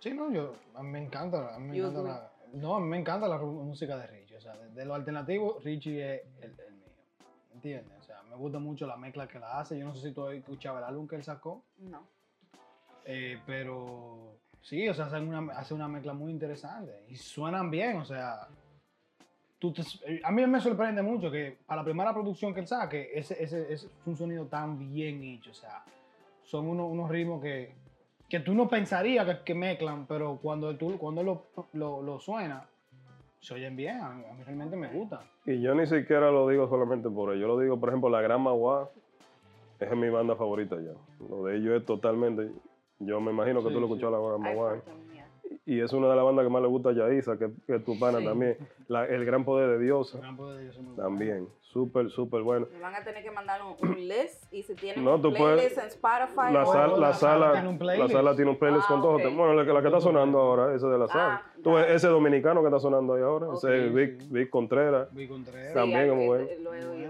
Sí, 0.00 0.14
no, 0.14 0.30
yo, 0.32 0.54
a 0.74 0.82
mí 0.82 0.90
me 0.90 1.02
encanta, 1.04 1.54
a 1.54 1.58
mí 1.58 1.68
me 1.70 1.76
You 1.76 1.86
encanta 1.86 2.02
la, 2.08 2.32
no, 2.54 2.76
a 2.76 2.80
mí 2.80 2.86
me 2.86 2.98
encanta 2.98 3.28
la 3.28 3.36
música 3.38 3.96
de 3.98 4.06
Richie, 4.06 4.36
o 4.36 4.40
sea, 4.40 4.52
de, 4.56 4.70
de 4.70 4.84
lo 4.86 4.94
alternativo, 4.94 5.58
Richie 5.62 6.14
es 6.14 6.22
el, 6.40 6.50
el 6.60 6.72
mío, 6.74 6.86
¿entiendes? 7.52 7.98
O 7.98 8.02
sea, 8.04 8.22
me 8.22 8.36
gusta 8.36 8.58
mucho 8.58 8.86
la 8.86 8.96
mezcla 8.96 9.26
que 9.28 9.38
la 9.38 9.58
hace, 9.58 9.76
yo 9.78 9.84
no 9.84 9.94
sé 9.94 10.08
si 10.08 10.14
tú 10.14 10.24
has 10.26 10.34
escuchado 10.34 10.78
el 10.78 10.84
álbum 10.84 11.06
que 11.08 11.16
él 11.16 11.24
sacó, 11.24 11.64
No. 11.78 12.06
eh, 13.04 13.38
pero 13.44 14.36
sí, 14.62 14.88
o 14.88 14.94
sea, 14.94 15.06
hace 15.06 15.18
una, 15.20 15.52
hace 15.58 15.74
una 15.74 15.88
mezcla 15.88 16.14
muy 16.14 16.30
interesante 16.32 17.04
y 17.08 17.16
suenan 17.16 17.68
bien, 17.70 17.96
o 17.98 18.04
sea, 18.04 18.48
tú 19.58 19.72
te- 19.72 19.82
eh, 20.06 20.20
a 20.24 20.30
mí 20.30 20.46
me 20.46 20.60
sorprende 20.60 21.02
mucho 21.02 21.30
que 21.30 21.58
para 21.66 21.80
la 21.82 21.84
primera 21.84 22.12
producción 22.12 22.54
que 22.54 22.60
él 22.60 22.66
saque, 22.66 23.10
ese, 23.14 23.42
ese, 23.42 23.62
ese 23.72 23.86
es 23.86 23.90
un 24.06 24.16
sonido 24.16 24.46
tan 24.46 24.78
bien 24.78 25.22
hecho, 25.24 25.50
o 25.50 25.54
sea, 25.54 25.84
son 26.44 26.66
unos, 26.68 26.90
unos 26.90 27.10
ritmos 27.10 27.42
que, 27.42 27.74
que 28.28 28.40
tú 28.40 28.54
no 28.54 28.68
pensarías 28.68 29.26
que, 29.26 29.44
que 29.44 29.54
mezclan, 29.54 30.06
pero 30.06 30.38
cuando 30.40 30.74
tú 30.76 30.96
cuando 30.98 31.22
lo, 31.22 31.42
lo, 31.72 32.02
lo 32.02 32.18
suena, 32.20 32.64
se 33.40 33.54
oyen 33.54 33.76
bien, 33.76 34.00
a 34.00 34.10
mí, 34.10 34.24
a 34.28 34.32
mí 34.34 34.42
realmente 34.44 34.76
me 34.76 34.88
gusta. 34.88 35.22
Y 35.46 35.60
yo 35.60 35.74
ni 35.74 35.86
siquiera 35.86 36.30
lo 36.30 36.48
digo 36.48 36.68
solamente 36.68 37.08
por 37.08 37.32
ello. 37.32 37.42
Yo 37.42 37.46
lo 37.48 37.58
digo, 37.58 37.78
por 37.78 37.88
ejemplo, 37.88 38.10
la 38.10 38.20
Gran 38.20 38.42
Magua 38.42 38.90
es 39.78 39.96
mi 39.96 40.08
banda 40.10 40.34
favorita 40.36 40.76
ya. 40.76 40.92
Lo 41.30 41.44
de 41.44 41.56
ellos 41.56 41.80
es 41.80 41.86
totalmente. 41.86 42.50
Yo 42.98 43.20
me 43.20 43.30
imagino 43.30 43.62
que 43.62 43.68
Sí, 43.68 43.74
tú 43.74 43.80
lo 43.80 43.86
sí. 43.86 43.92
escuchado 43.94 44.12
la 44.12 44.18
Gran 44.36 44.40
I've 44.40 44.56
Magua. 44.56 44.82
Y 45.70 45.80
es 45.82 45.92
una 45.92 46.08
de 46.08 46.16
las 46.16 46.24
bandas 46.24 46.46
que 46.46 46.48
más 46.50 46.62
le 46.62 46.68
gusta 46.68 46.88
a 46.88 46.92
Yaisa, 46.92 47.38
que, 47.38 47.50
que 47.66 47.74
es 47.76 47.84
tu 47.84 47.98
pana 47.98 48.20
Sí. 48.20 48.24
también. 48.24 48.56
La- 48.88 49.04
el 49.04 49.22
Gran 49.26 49.44
Poder 49.44 49.68
de 49.68 49.84
Dios 49.84 50.14
El 50.14 50.22
campo 50.22 50.50
de 50.50 50.62
Dios 50.62 50.74
es 50.76 50.80
muy 50.82 50.94
bueno. 50.94 51.02
también. 51.02 51.48
Súper, 51.60 52.08
súper 52.08 52.40
bueno. 52.40 52.66
Me 52.72 52.80
van 52.80 52.94
a 52.94 53.04
tener 53.04 53.22
que 53.22 53.30
mandar 53.30 53.60
un, 53.62 53.76
un 53.86 54.08
list 54.08 54.50
y 54.50 54.62
si 54.62 54.74
tienen 54.74 55.04
No, 55.04 55.16
un 55.16 55.20
playlist 55.20 55.38
puedes- 55.38 55.76
en 55.78 55.84
Spotify 55.88 56.52
La, 56.54 56.62
o- 56.62 56.72
sal- 56.72 56.90
la 56.92 56.96
la 56.98 57.12
sala 57.12 57.12
sala, 57.12 57.52
tiene 57.52 57.68
un 57.68 57.74
la 57.74 57.78
playlist. 57.78 58.12
sala 58.12 58.34
tiene 58.34 58.50
un 58.52 58.56
playlist 58.58 58.84
Ah, 58.86 58.88
con 58.88 59.02
todo. 59.02 59.12
ok. 59.16 59.22
Bueno, 59.24 59.52
la 59.52 59.64
que, 59.66 59.72
la 59.74 59.80
que 59.82 59.88
está 59.88 60.00
sonando 60.00 60.38
ahora, 60.38 60.74
ese 60.74 60.86
de 60.86 60.98
la 60.98 61.06
sala. 61.08 61.42
Ah, 61.44 61.52
Tú 61.62 61.76
ese 61.76 62.08
dominicano 62.08 62.62
que 62.62 62.68
está 62.68 62.80
sonando 62.80 63.12
ahí 63.14 63.22
ahora, 63.22 63.48
ese 63.52 63.88
Vic, 63.90 64.20
sí. 64.22 64.28
Vic 64.30 64.48
Contreras. 64.48 65.08
También, 65.74 66.08
como 66.08 66.32
ven. 66.32 66.48
Lo 66.64 66.72
he 66.72 66.78
oído 66.78 66.92
Bueno. 66.92 67.07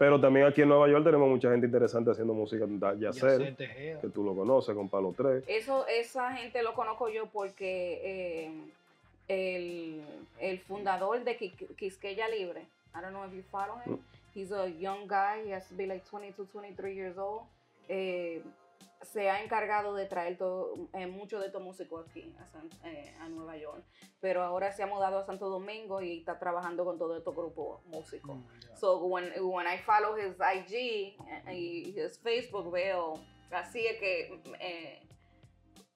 Pero 0.00 0.18
también 0.18 0.46
aquí 0.46 0.62
en 0.62 0.68
Nueva 0.70 0.88
York 0.88 1.04
tenemos 1.04 1.28
mucha 1.28 1.50
gente 1.50 1.66
interesante 1.66 2.10
haciendo 2.10 2.32
música. 2.32 2.64
Yacer, 2.98 3.54
que 4.00 4.08
tú 4.08 4.24
lo 4.24 4.34
conoces, 4.34 4.74
con 4.74 4.88
Palo 4.88 5.12
3. 5.14 5.44
Eso, 5.46 5.86
esa 5.88 6.32
gente 6.32 6.62
lo 6.62 6.72
conozco 6.72 7.10
yo 7.10 7.26
porque 7.26 8.00
eh, 8.02 8.50
el, 9.28 10.00
el 10.40 10.58
fundador 10.60 11.22
de 11.22 11.38
Qui- 11.38 11.76
Quisqueya 11.76 12.28
Libre, 12.30 12.62
I 12.94 13.02
don't 13.02 13.10
know 13.10 13.26
if 13.26 13.34
you 13.34 13.42
follow 13.50 13.76
him, 13.84 13.98
he's 14.34 14.50
a 14.52 14.68
young 14.68 15.06
guy, 15.06 15.42
he 15.44 15.52
has 15.52 15.68
to 15.68 15.74
be 15.74 15.84
like 15.86 16.02
22, 16.08 16.46
23 16.50 16.94
years 16.94 17.18
old, 17.18 17.42
eh, 17.90 18.40
se 19.02 19.30
ha 19.30 19.42
encargado 19.42 19.94
de 19.94 20.06
traer 20.06 20.36
todo, 20.36 20.74
eh, 20.92 21.06
muchos 21.06 21.40
de 21.40 21.46
estos 21.46 21.62
músicos 21.62 22.06
aquí 22.08 22.34
a, 22.38 22.46
San- 22.46 22.68
eh, 22.84 23.14
a 23.20 23.28
Nueva 23.28 23.56
York, 23.56 23.82
pero 24.20 24.42
ahora 24.42 24.72
se 24.72 24.82
ha 24.82 24.86
mudado 24.86 25.18
a 25.18 25.24
Santo 25.24 25.48
Domingo 25.48 26.02
y 26.02 26.18
está 26.18 26.38
trabajando 26.38 26.84
con 26.84 26.98
todos 26.98 27.16
estos 27.18 27.34
grupos 27.34 27.84
músicos. 27.86 28.36
Mm, 28.36 28.60
ya. 28.68 28.76
So 28.76 28.98
when, 29.06 29.30
when 29.42 29.66
I 29.66 29.78
follow 29.78 30.16
his 30.16 30.36
IG 30.38 31.16
y 31.50 31.94
his 31.98 32.18
Facebook 32.18 32.70
veo, 32.70 33.14
así 33.50 33.86
es 33.86 33.98
que 33.98 34.40
eh, 34.60 35.02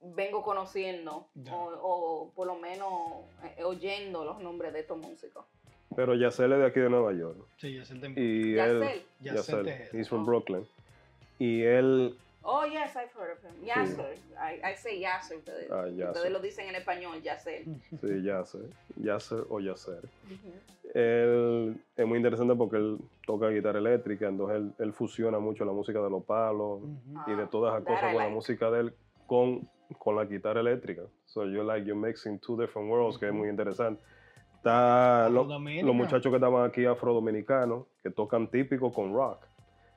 vengo 0.01 0.43
conociendo 0.43 1.29
Ya. 1.35 1.55
o, 1.55 2.25
o 2.27 2.31
por 2.33 2.47
lo 2.47 2.57
menos 2.57 3.25
eh, 3.59 3.65
oyendo 3.65 4.25
los 4.25 4.41
nombres 4.41 4.73
de 4.73 4.81
estos 4.81 4.99
músicos. 4.99 5.45
Pero 5.95 6.15
Yacer 6.15 6.51
es 6.53 6.59
de 6.59 6.67
aquí 6.67 6.81
de 6.81 6.91
Nueva 6.91 7.13
York. 7.13 7.37
Sí, 7.59 7.75
Yacel 7.77 8.01
Tejeda. 8.01 8.21
Y 8.21 8.55
Yacel. 8.55 8.83
él, 8.83 9.03
Yacel 9.21 9.67
Yacel, 9.67 9.89
he's 10.01 10.09
from 10.09 10.23
Oh. 10.23 10.27
Brooklyn. 10.27 10.67
Y 11.39 11.63
él, 11.63 12.19
Oh 12.47 12.65
yes, 12.67 12.95
I've 12.95 13.11
heard 13.19 13.33
of 13.33 13.43
him. 13.43 13.55
Yasser. 13.65 14.15
I, 14.39 14.61
I 14.73 14.75
say 14.77 15.01
Yasser. 15.01 15.37
Ustedes, 15.39 15.71
Ah, 15.71 15.87
Yasser. 15.89 16.09
ustedes 16.11 16.31
lo 16.33 16.41
dicen 16.41 16.69
en 16.69 16.75
español, 16.75 17.23
Yasser. 17.23 17.65
sí, 18.01 18.23
Yacer, 18.23 18.69
Yacer 18.97 19.45
o 19.49 19.61
Yacer. 19.61 20.05
Ujú. 20.27 20.53
Él 20.95 21.77
es 21.97 22.07
muy 22.07 22.19
interesante 22.19 22.55
porque 22.55 22.77
él 22.77 22.99
toca 23.27 23.49
guitarra 23.49 23.79
eléctrica, 23.79 24.29
entonces 24.29 24.59
él, 24.59 24.73
él 24.79 24.93
fusiona 24.93 25.39
mucho 25.39 25.65
la 25.65 25.73
música 25.73 26.01
de 26.01 26.11
los 26.11 26.23
palos 26.25 26.83
y 27.27 27.33
de 27.33 27.43
Ah, 27.45 27.49
todas 27.51 27.73
esas 27.75 27.85
that 27.85 27.95
cosas 27.95 28.13
con 28.15 28.23
la 28.23 28.29
música 28.29 28.71
de 28.71 28.81
él 28.81 28.95
con, 29.27 29.69
con 29.99 30.17
la 30.17 30.25
guitarra 30.27 30.61
eléctrica. 30.61 31.03
So 31.25 31.47
you 31.47 31.63
like 31.65 31.85
you're 31.87 31.99
mixing 31.99 32.39
two 32.39 32.57
different 32.61 32.91
worlds, 32.91 33.19
que 33.19 33.27
es 33.27 33.33
muy 33.33 33.49
interesante. 33.49 34.01
Está 34.57 35.29
lo- 35.31 35.45
los 35.45 35.95
muchachos 35.95 36.31
que 36.31 36.37
estaban 36.37 36.65
aquí 36.69 36.85
afrodominicanos, 36.85 37.87
que 38.03 38.11
tocan 38.11 38.49
típico 38.49 38.93
con 38.93 39.13
rock, 39.15 39.45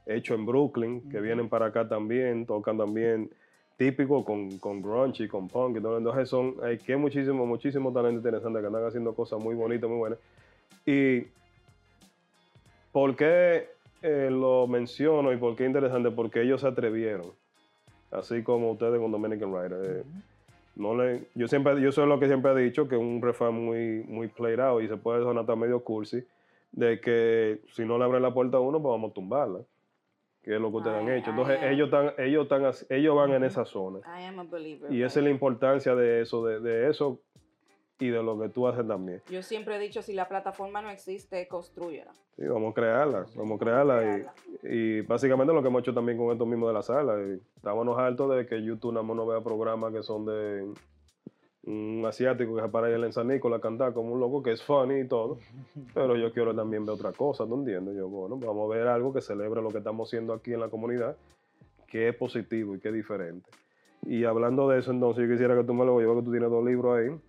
hecho 0.08 0.34
en 0.34 0.46
Brooklyn, 0.46 1.10
que 1.10 1.20
vienen 1.20 1.50
para 1.50 1.68
acá 1.68 1.88
también, 1.88 2.46
tocan 2.46 2.78
también 2.78 3.30
típico 3.78 4.26
con, 4.26 4.58
con 4.58 4.82
grunge 4.82 5.26
y 5.26 5.28
con 5.28 5.48
punk 5.48 5.78
y 5.78 5.82
todo. 5.82 5.98
Entonces 5.98 6.30
son, 6.30 6.56
hay 6.64 6.78
que 6.78 6.98
muchísimo, 6.98 7.46
muchísimo 7.46 7.94
talento 7.94 8.18
interesante 8.18 8.60
que 8.60 8.68
andan 8.68 8.86
haciendo 8.86 9.14
cosas 9.14 9.40
muy 9.40 9.56
bonitas, 9.56 9.90
muy 9.90 10.00
buenas. 10.00 10.20
Y 10.86 11.28
¿por 12.92 13.16
qué 13.16 13.70
eh, 14.02 14.30
lo 14.32 14.68
menciono 14.68 15.32
y 15.32 15.38
por 15.38 15.56
qué 15.56 15.66
interesante? 15.66 16.10
Porque 16.12 16.42
ellos 16.42 16.62
se 16.62 16.68
atrevieron, 16.68 17.28
así 18.12 18.42
como 18.44 18.72
ustedes 18.72 19.00
con 19.00 19.12
Dominican 19.12 19.54
Rider. 19.54 19.80
eh, 19.86 20.04
no 20.76 20.96
le, 20.96 21.24
yo 21.34 21.48
siempre, 21.48 21.82
yo 21.82 21.92
soy 21.92 22.08
lo 22.08 22.20
que 22.20 22.28
siempre 22.28 22.52
he 22.52 22.56
dicho, 22.64 22.88
que 22.88 22.96
es 22.96 23.02
un 23.02 23.20
refrán 23.20 23.54
muy, 23.54 24.04
muy 24.08 24.28
played 24.28 24.60
out 24.60 24.84
y 24.84 24.88
se 24.88 24.96
puede 24.96 25.24
sonar 25.24 25.42
hasta 25.42 25.56
medio 25.56 25.84
cursi, 25.84 26.24
de 26.72 27.00
que 27.00 27.62
si 27.74 27.84
no 27.84 27.98
le 27.98 28.04
abren 28.04 28.22
la 28.22 28.34
puerta 28.34 28.58
a 28.58 28.60
uno, 28.60 28.80
pues 28.80 28.92
vamos 28.92 29.12
a 29.12 29.14
tumbarla. 29.14 29.60
Que 30.48 30.56
es 30.56 30.62
lo 30.62 30.72
que 30.72 30.78
ustedes 30.78 30.96
han 30.96 31.10
hecho. 31.10 31.30
Entonces 31.32 31.60
ellos 31.62 31.88
están, 31.90 32.14
ellos 32.18 32.44
están, 32.44 32.66
as- 32.66 32.86
ellos 32.90 33.14
van 33.18 33.32
en 33.34 33.44
esa 33.44 33.66
zona. 33.66 34.00
I 34.18 34.24
am 34.28 34.40
a 34.40 34.44
believer. 34.46 34.90
Y 34.94 35.04
esa 35.04 35.20
es 35.20 35.26
la 35.26 35.30
importancia 35.30 35.94
de 35.94 36.22
eso, 36.22 36.46
de, 36.46 36.62
de 36.62 36.90
eso 36.90 37.20
y 38.00 38.08
de 38.08 38.24
lo 38.24 38.40
que 38.40 38.48
tú 38.48 38.66
haces 38.66 38.88
también. 38.88 39.22
Yo 39.30 39.44
siempre 39.44 39.76
he 39.76 39.80
dicho, 39.80 40.02
si 40.02 40.14
la 40.14 40.30
plataforma 40.30 40.82
no 40.82 40.90
existe, 40.90 41.50
construyela. 41.50 42.14
Sí, 42.38 42.48
vamos 42.48 42.72
a 42.72 42.74
crearla, 42.76 43.26
vamos 43.36 43.58
a 43.60 43.60
crearla. 43.66 44.00
crearla. 44.00 44.34
Y, 44.64 44.68
y 44.70 45.02
básicamente 45.02 45.54
lo 45.54 45.62
que 45.62 45.68
hemos 45.68 45.82
hecho 45.82 45.94
también 45.94 46.18
con 46.18 46.32
esto 46.32 46.46
mismo 46.46 46.68
de 46.70 46.74
la 46.76 46.82
sala. 46.82 47.18
y 47.22 47.42
estábamos 47.58 48.00
hartos 48.00 48.34
de 48.34 48.46
que 48.46 48.64
YouTube 48.64 48.94
nada 48.94 49.04
más 49.06 49.18
no 49.18 49.26
vea 49.28 49.42
programas 49.42 49.92
que 49.92 50.02
son 50.02 50.26
de 50.26 50.72
un 51.68 52.04
asiático 52.08 52.56
que 52.56 52.62
se 52.62 52.70
para 52.70 52.90
en 52.90 53.12
San 53.12 53.28
Nicolás 53.28 53.60
a 53.60 53.62
cantar 53.62 53.94
como 53.94 54.14
un 54.14 54.20
loco, 54.20 54.42
que 54.42 54.54
es 54.54 54.64
funny 54.64 55.02
y 55.02 55.08
todo. 55.08 55.38
Pero 55.94 56.16
yo 56.16 56.32
quiero 56.32 56.56
también 56.56 56.86
ver 56.86 56.96
otra 56.96 57.12
cosa, 57.12 57.46
¿tú 57.46 57.56
entiendes? 57.56 57.96
Yo, 57.96 58.08
bueno, 58.08 58.38
vamos 58.38 58.72
a 58.72 58.76
ver 58.76 58.88
algo 58.88 59.14
que 59.14 59.22
celebre 59.22 59.62
lo 59.62 59.70
que 59.70 59.80
estamos 59.80 60.08
haciendo 60.08 60.34
aquí 60.34 60.54
en 60.54 60.62
la 60.62 60.70
comunidad, 60.70 61.18
que 61.88 62.10
es 62.10 62.16
positivo 62.16 62.76
y 62.76 62.80
que 62.80 62.88
es 62.88 62.94
diferente. 62.94 63.50
Y 64.06 64.24
hablando 64.24 64.70
de 64.70 64.80
eso, 64.80 64.92
entonces 64.92 65.28
yo 65.28 65.32
quisiera 65.32 65.58
que 65.58 65.66
tú 65.66 65.74
me 65.74 65.86
lo 65.86 66.02
yo 66.02 66.08
veo 66.08 66.20
que 66.20 66.26
tú 66.26 66.32
tienes 66.32 66.50
dos 66.50 66.64
libros 66.64 66.98
ahí, 66.98 67.20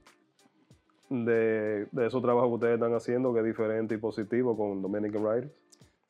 de, 1.10 1.86
de 1.90 2.06
esos 2.06 2.22
trabajos 2.22 2.50
que 2.50 2.54
ustedes 2.54 2.74
están 2.74 2.94
haciendo, 2.94 3.32
que 3.34 3.40
es 3.40 3.46
diferente 3.46 3.94
y 3.94 3.98
positivo 3.98 4.56
con 4.56 4.80
Dominican 4.80 5.24
Writers. 5.24 5.52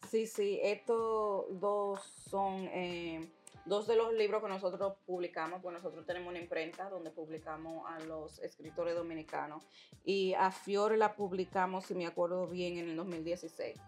Sí, 0.09 0.27
sí, 0.27 0.59
estos 0.63 1.61
dos 1.61 2.01
son 2.03 2.69
eh, 2.73 3.27
dos 3.69 3.87
de 3.87 3.97
los 3.97 4.13
libros 4.15 4.43
que 4.43 4.49
nosotros 4.49 4.95
publicamos, 5.07 5.61
pues 5.63 5.75
nosotros 5.75 6.05
tenemos 6.07 6.31
una 6.31 6.39
imprenta 6.41 6.89
donde 6.89 7.11
publicamos 7.11 7.85
a 7.91 8.01
los 8.01 8.39
escritores 8.41 8.95
dominicanos 8.95 9.65
y 10.05 10.35
a 10.35 10.51
Fiore 10.51 10.97
la 10.97 11.15
publicamos, 11.15 11.85
si 11.87 11.95
me 11.95 12.07
acuerdo 12.07 12.47
bien, 12.47 12.79
en 12.79 12.89
el 12.91 12.97
2016. 12.97 13.79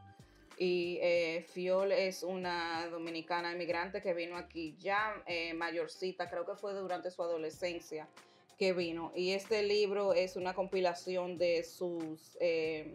Y 0.58 0.98
eh, 1.00 1.46
Fiol 1.48 1.90
es 1.92 2.22
una 2.22 2.86
dominicana 2.88 3.52
inmigrante 3.52 4.02
que 4.02 4.12
vino 4.12 4.36
aquí 4.36 4.76
ya 4.78 5.14
eh, 5.26 5.54
mayorcita, 5.54 6.28
creo 6.28 6.44
que 6.44 6.54
fue 6.54 6.74
durante 6.74 7.10
su 7.10 7.22
adolescencia 7.22 8.06
que 8.58 8.74
vino. 8.74 9.10
Y 9.16 9.30
este 9.32 9.62
libro 9.62 10.12
es 10.12 10.36
una 10.36 10.52
compilación 10.52 11.38
de 11.38 11.64
sus, 11.64 12.36
eh, 12.40 12.94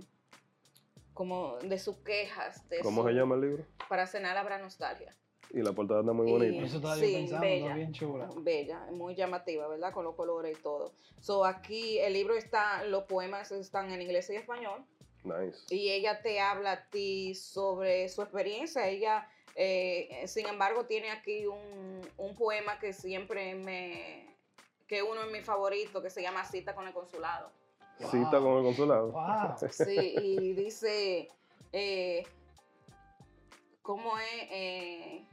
como 1.15 1.57
de 1.57 1.79
sus 1.79 1.97
quejas. 1.97 2.69
De 2.69 2.81
¿Cómo 2.81 3.01
su- 3.01 3.07
se 3.07 3.13
llama 3.15 3.33
el 3.33 3.41
libro? 3.41 3.65
Para 3.89 4.05
cenar 4.05 4.38
habrá 4.38 4.59
nostalgia. 4.59 5.15
Y 5.56 5.62
la 5.64 5.72
portada 5.72 6.01
está 6.01 6.12
muy 6.14 6.28
Y- 6.28 6.32
bonita. 6.34 6.66
Eso 6.66 6.76
estaba 6.76 6.95
Sí, 6.97 7.14
pensando, 7.14 7.41
bella. 7.45 7.64
está 7.66 7.76
bien 7.78 7.93
chula. 7.93 8.30
Bella, 8.36 8.88
muy 8.91 9.16
llamativa, 9.16 9.68
¿verdad? 9.68 9.93
Con 9.93 10.03
los 10.03 10.14
colores 10.16 10.58
y 10.58 10.62
todo. 10.62 10.91
So, 11.22 11.45
aquí 11.45 11.97
el 11.99 12.14
libro 12.14 12.36
está, 12.36 12.84
los 12.84 13.03
poemas 13.06 13.51
están 13.51 13.89
en 13.91 14.01
inglés 14.01 14.30
y 14.30 14.36
español. 14.36 14.84
Nice. 15.24 15.74
y 15.74 15.89
ella 15.89 16.22
te 16.22 16.39
habla 16.39 16.72
a 16.74 16.86
ti 16.91 17.34
sobre 17.34 18.08
su 18.10 18.22
experiencia. 18.22 18.88
Ella, 18.88 19.28
eh, 19.56 20.24
sin 20.28 20.45
embargo, 20.45 20.86
tiene 20.86 21.10
aquí 21.10 21.47
un, 21.47 22.01
un 22.18 22.36
poema 22.36 22.78
que 22.78 22.93
siempre 22.93 23.56
me, 23.56 24.36
que 24.88 25.01
uno 25.01 25.24
es 25.24 25.32
mi 25.32 25.41
favorito, 25.41 25.99
que 26.03 26.12
se 26.12 26.22
llama 26.22 26.45
Cita 26.45 26.76
con 26.76 26.86
el 26.86 26.93
Consulado. 26.93 27.49
Cita 27.97 28.39
con 28.39 28.58
el 28.58 28.64
consulado. 28.66 29.12
Wow. 29.14 29.56
Sí, 29.72 30.14
y 30.22 30.53
dice, 30.53 31.28
eh, 31.74 32.24
¿cómo 33.82 34.18
es? 34.20 34.47
Eh, 34.51 35.24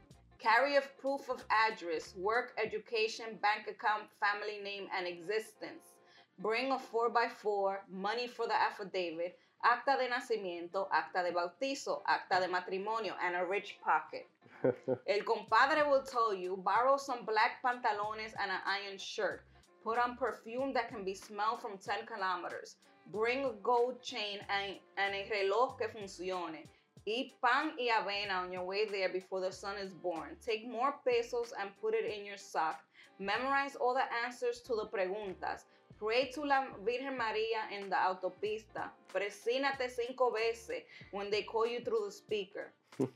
carry 0.43 0.77
of 0.77 0.99
proof 0.99 1.29
of 1.31 1.45
address, 1.51 2.15
work, 2.17 2.53
education, 2.63 3.39
bank 3.41 3.69
account, 3.69 4.11
family 4.19 4.59
name, 4.63 4.89
and 4.97 5.07
existence. 5.07 5.95
Bring 6.41 6.73
a 6.73 6.79
4x4, 6.79 7.77
money 7.89 8.27
for 8.27 8.47
the 8.49 8.55
affidavit, 8.55 9.39
acta 9.63 9.97
de 9.97 10.09
nacimiento, 10.09 10.89
acta 10.91 11.23
de 11.23 11.33
bautizo, 11.33 12.03
acta 12.07 12.41
de 12.41 12.49
matrimonio, 12.49 13.15
and 13.23 13.37
a 13.37 13.45
rich 13.45 13.79
pocket. 13.85 14.27
El 15.07 15.23
compadre 15.25 15.89
will 15.89 16.03
tell 16.03 16.35
you, 16.35 16.57
borrow 16.57 16.97
some 16.97 17.25
black 17.25 17.63
pantalones 17.65 18.35
and 18.41 18.51
an 18.51 18.63
iron 18.67 18.99
shirt. 18.99 19.45
Put 19.85 19.99
on 19.99 20.17
perfume 20.17 20.73
that 20.75 20.89
can 20.89 21.05
be 21.05 21.15
smelled 21.15 21.61
from 21.61 21.79
10 21.79 22.07
kilometers. 22.07 22.77
Bring 23.13 23.45
a 23.45 23.53
gold 23.63 24.03
chain 24.03 24.39
and, 24.49 24.77
and 24.97 25.15
a 25.15 25.29
reloj 25.29 25.79
que 25.79 25.89
funcione. 25.89 26.67
Eat 27.05 27.35
pan 27.43 27.73
y 27.79 27.89
avena 27.91 28.43
on 28.43 28.53
your 28.53 28.65
way 28.65 28.87
there 28.87 29.09
before 29.09 29.41
the 29.41 29.51
sun 29.51 29.77
is 29.77 29.93
born. 29.93 30.37
Take 30.45 30.69
more 30.69 30.95
pesos 31.05 31.53
and 31.59 31.71
put 31.81 31.95
it 31.95 32.05
in 32.05 32.25
your 32.25 32.37
sock. 32.37 32.81
Memorize 33.19 33.75
all 33.77 33.95
the 33.95 34.07
answers 34.25 34.61
to 34.63 34.75
the 34.75 34.87
preguntas. 34.87 35.65
Pray 35.99 36.31
to 36.33 36.45
la 36.45 36.67
Virgen 36.85 37.17
María 37.17 37.71
en 37.71 37.89
la 37.91 38.07
autopista. 38.07 38.91
Presínate 39.13 39.89
cinco 39.91 40.31
veces 40.31 40.83
when 41.11 41.31
they 41.31 41.43
call 41.43 41.67
you 41.67 41.81
through 41.85 42.05
the 42.07 42.13
speaker. 42.13 42.73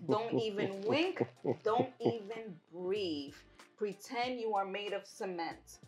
Don't 0.09 0.35
even 0.35 0.81
wink. 0.87 1.23
Don't 1.65 1.91
even 2.01 2.57
breathe. 2.73 3.35
Pretend 3.77 4.41
you 4.41 4.55
are 4.55 4.65
made 4.65 4.93
of 4.93 5.07
cement. 5.07 5.79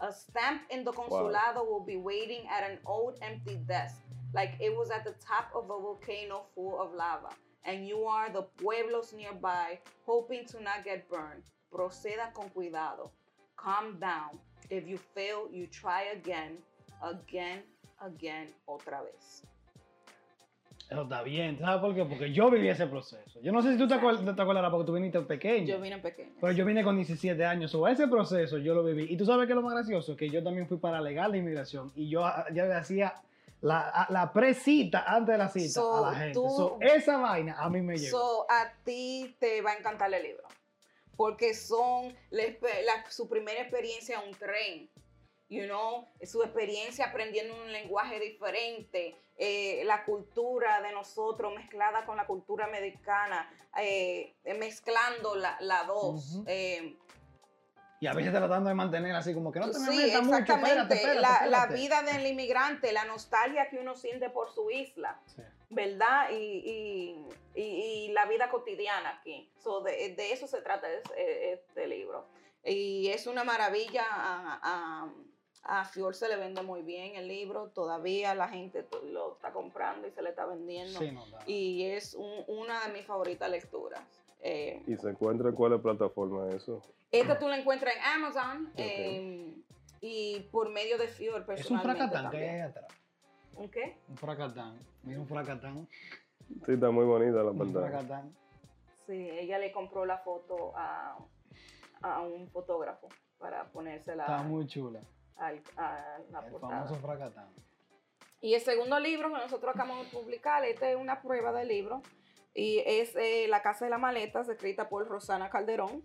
A 0.00 0.12
stamp 0.12 0.62
in 0.70 0.84
the 0.84 0.92
consulado 0.92 1.66
will 1.66 1.84
be 1.84 1.96
waiting 1.96 2.46
at 2.50 2.70
an 2.70 2.78
old 2.84 3.18
empty 3.22 3.56
desk, 3.66 3.96
like 4.36 4.52
it 4.60 4.70
was 4.76 4.90
at 4.90 5.02
the 5.04 5.14
top 5.18 5.46
of 5.56 5.64
a 5.64 5.78
volcano 5.80 6.44
full 6.54 6.78
of 6.78 6.94
lava. 6.94 7.30
And 7.64 7.84
you 7.88 8.04
are 8.06 8.30
the 8.30 8.42
pueblos 8.62 9.12
nearby, 9.12 9.80
hoping 10.06 10.44
to 10.52 10.60
not 10.62 10.84
get 10.84 11.08
burned. 11.08 11.42
Proceda 11.72 12.32
con 12.32 12.48
cuidado. 12.50 13.10
Calm 13.56 13.98
down. 13.98 14.38
If 14.70 14.86
you 14.86 14.98
fail, 15.14 15.48
you 15.50 15.66
try 15.66 16.12
again, 16.12 16.58
again, 17.02 17.62
again, 18.00 18.48
otra 18.68 19.02
vez. 19.02 19.42
Eso 20.88 21.02
está 21.02 21.22
bien, 21.24 21.58
¿sabes 21.58 21.80
por 21.80 21.94
qué? 21.96 22.04
Porque 22.04 22.32
yo 22.32 22.48
viví 22.48 22.68
ese 22.68 22.86
proceso. 22.86 23.40
Yo 23.42 23.50
no 23.50 23.60
sé 23.60 23.72
si 23.72 23.78
tú 23.78 23.88
te, 23.88 23.94
acuer- 23.96 24.36
te 24.36 24.40
acordarás 24.42 24.70
porque 24.70 24.86
tú 24.86 24.92
viniste 24.92 25.20
pequeño. 25.22 25.66
Yo 25.66 25.80
vine 25.80 25.98
pequeña. 25.98 26.30
Pero 26.40 26.52
yo 26.52 26.64
vine 26.64 26.84
con 26.84 26.94
17 26.94 27.44
años, 27.44 27.74
o 27.74 27.88
ese 27.88 28.06
proceso 28.06 28.58
yo 28.58 28.72
lo 28.74 28.84
viví. 28.84 29.06
Y 29.12 29.16
tú 29.16 29.24
sabes 29.26 29.48
que 29.48 29.54
lo 29.54 29.62
más 29.62 29.72
gracioso, 29.74 30.14
que 30.16 30.30
yo 30.30 30.44
también 30.44 30.68
fui 30.68 30.76
para 30.76 31.00
legal 31.00 31.32
de 31.32 31.38
inmigración 31.38 31.90
y 31.96 32.08
yo 32.08 32.20
ya 32.52 32.66
le 32.66 32.74
hacía 32.74 33.14
la, 33.60 34.06
la 34.10 34.32
pre-cita 34.32 35.04
antes 35.06 35.32
de 35.32 35.38
la 35.38 35.48
cita 35.48 35.72
So, 35.80 35.96
a 36.04 36.10
la 36.12 36.16
gente. 36.18 36.34
tú- 36.34 36.48
So, 36.50 36.78
esa 36.80 37.16
vaina 37.18 37.56
a 37.58 37.68
mí 37.70 37.80
me 37.82 37.96
llegó. 37.96 38.18
So, 38.18 38.46
a 38.50 38.72
ti 38.84 39.34
te 39.40 39.60
va 39.62 39.72
a 39.72 39.76
encantar 39.76 40.12
el 40.12 40.22
libro. 40.22 40.46
Porque 41.16 41.54
son 41.54 42.14
la 42.30 42.42
expe- 42.44 42.82
la- 42.84 43.10
su 43.10 43.28
primera 43.28 43.60
experiencia 43.62 44.20
en 44.20 44.28
un 44.28 44.34
tren. 44.34 44.90
You 45.48 45.64
know, 45.66 46.04
su 46.24 46.42
experiencia 46.42 47.06
aprendiendo 47.06 47.54
un 47.54 47.72
lenguaje 47.72 48.18
diferente, 48.18 49.14
eh, 49.38 49.82
la 49.84 50.04
cultura 50.04 50.80
de 50.82 50.90
nosotros 50.92 51.54
mezclada 51.54 52.04
con 52.04 52.16
la 52.16 52.26
cultura 52.26 52.64
americana, 52.66 53.48
eh, 53.80 54.34
mezclando 54.58 55.36
la, 55.36 55.56
la 55.60 55.84
dos. 55.84 56.40
Eh, 56.46 56.96
y 58.00 58.06
a 58.06 58.12
veces 58.12 58.32
tratando 58.32 58.68
de 58.68 58.74
mantener 58.74 59.14
así 59.14 59.32
como 59.34 59.50
que 59.52 59.60
no 59.60 59.70
te 59.70 59.78
me 59.78 59.86
sí, 59.90 59.96
metas 59.96 60.22
mucho, 60.24 60.38
espérate, 60.54 61.14
la, 61.48 61.66
vida 61.66 62.02
del 62.02 62.26
inmigrante, 62.26 62.92
la 62.92 63.04
nostalgia 63.04 63.68
que 63.68 63.78
uno 63.78 63.94
siente 63.94 64.30
por 64.30 64.50
su 64.52 64.70
isla. 64.70 65.20
Sí. 65.26 65.42
¿verdad? 65.68 66.30
Y, 66.30 66.34
y- 66.36 67.26
y- 67.60 67.62
y 68.06 68.12
la 68.12 68.26
vida 68.26 68.48
cotidiana 68.50 69.18
aquí. 69.18 69.50
So, 69.58 69.80
de, 69.80 70.14
de 70.14 70.32
eso 70.32 70.46
se 70.46 70.60
trata 70.62 70.86
eh, 71.16 71.54
este 71.54 71.88
libro. 71.88 72.26
Y 72.64 73.08
es 73.08 73.26
una 73.26 73.42
maravilla. 73.42 74.04
A, 74.08 74.60
a, 74.62 75.08
a 75.80 75.84
Fior 75.86 76.14
se 76.14 76.28
le 76.28 76.36
vende 76.36 76.62
muy 76.62 76.82
bien 76.82 77.16
el 77.16 77.26
libro. 77.26 77.70
Todavía 77.74 78.34
la 78.36 78.48
gente 78.48 78.86
lo 79.10 79.32
está 79.34 79.50
comprando 79.52 80.06
y 80.06 80.12
se 80.12 80.22
le 80.22 80.30
está 80.30 80.46
vendiendo. 80.46 81.00
Sí, 81.00 81.10
no, 81.10 81.26
no. 81.26 81.38
Y 81.46 81.86
es 81.86 82.14
un- 82.14 82.44
una 82.46 82.86
de 82.86 82.92
mis 82.92 83.04
favoritas 83.04 83.50
lecturas. 83.50 84.02
Eh, 84.48 84.80
Y 84.86 84.96
se 84.96 85.10
encuentra 85.10 85.48
en 85.48 85.56
cuál 85.56 85.80
plataforma 85.80 86.46
es 86.50 86.62
eso. 86.62 86.80
esta 87.10 87.36
tú 87.36 87.48
la 87.48 87.58
encuentras 87.58 87.94
en 87.96 88.02
Amazon 88.02 88.72
eh, 88.76 89.56
y 90.00 90.40
por 90.52 90.68
medio 90.70 90.98
de 90.98 91.08
Fior 91.08 91.40
Es 91.40 91.40
un 91.40 91.46
personalmente 91.80 91.98
fracatán 92.08 92.30
que 92.30 92.48
hay 92.50 92.60
atrás. 92.60 92.86
¿Un 93.54 93.68
qué? 93.68 93.96
Un 94.08 94.16
fracatán. 94.16 94.78
Mira 95.02 95.18
un 95.18 95.26
fracatán. 95.26 95.88
Sí, 96.64 96.72
está 96.74 96.90
muy 96.92 97.04
bonita 97.04 97.42
la 97.42 97.50
Un 97.50 97.58
pantalla. 97.58 97.88
fracatán. 97.88 98.36
Sí, 99.06 99.30
ella 99.30 99.58
le 99.58 99.72
compró 99.72 100.04
la 100.06 100.18
foto 100.18 100.72
a, 100.76 101.16
a 102.02 102.20
un 102.20 102.48
fotógrafo 102.48 103.08
para 103.38 103.64
ponérsela 103.72 104.22
Está 104.24 104.42
muy 104.44 104.64
chula. 104.68 105.00
al- 105.38 105.60
a 105.76 106.18
la 106.30 106.38
El 106.44 106.52
portada. 106.52 106.84
famoso 106.84 106.94
fracatán. 107.00 107.48
Y 108.40 108.54
el 108.54 108.60
segundo 108.60 109.00
libro 109.00 109.28
que 109.32 109.38
nosotros 109.38 109.74
acabamos 109.74 110.06
de 110.06 110.16
publicar, 110.16 110.64
esta 110.64 110.88
es 110.88 110.96
una 110.96 111.20
prueba 111.20 111.52
del 111.52 111.66
libro, 111.68 112.00
y 112.58 112.82
es 112.86 113.14
eh, 113.16 113.46
La 113.48 113.60
Casa 113.62 113.84
de 113.84 113.90
las 113.90 114.00
Maletas, 114.00 114.48
escrita 114.48 114.88
por 114.88 115.06
Rosana 115.06 115.50
Calderón. 115.50 116.02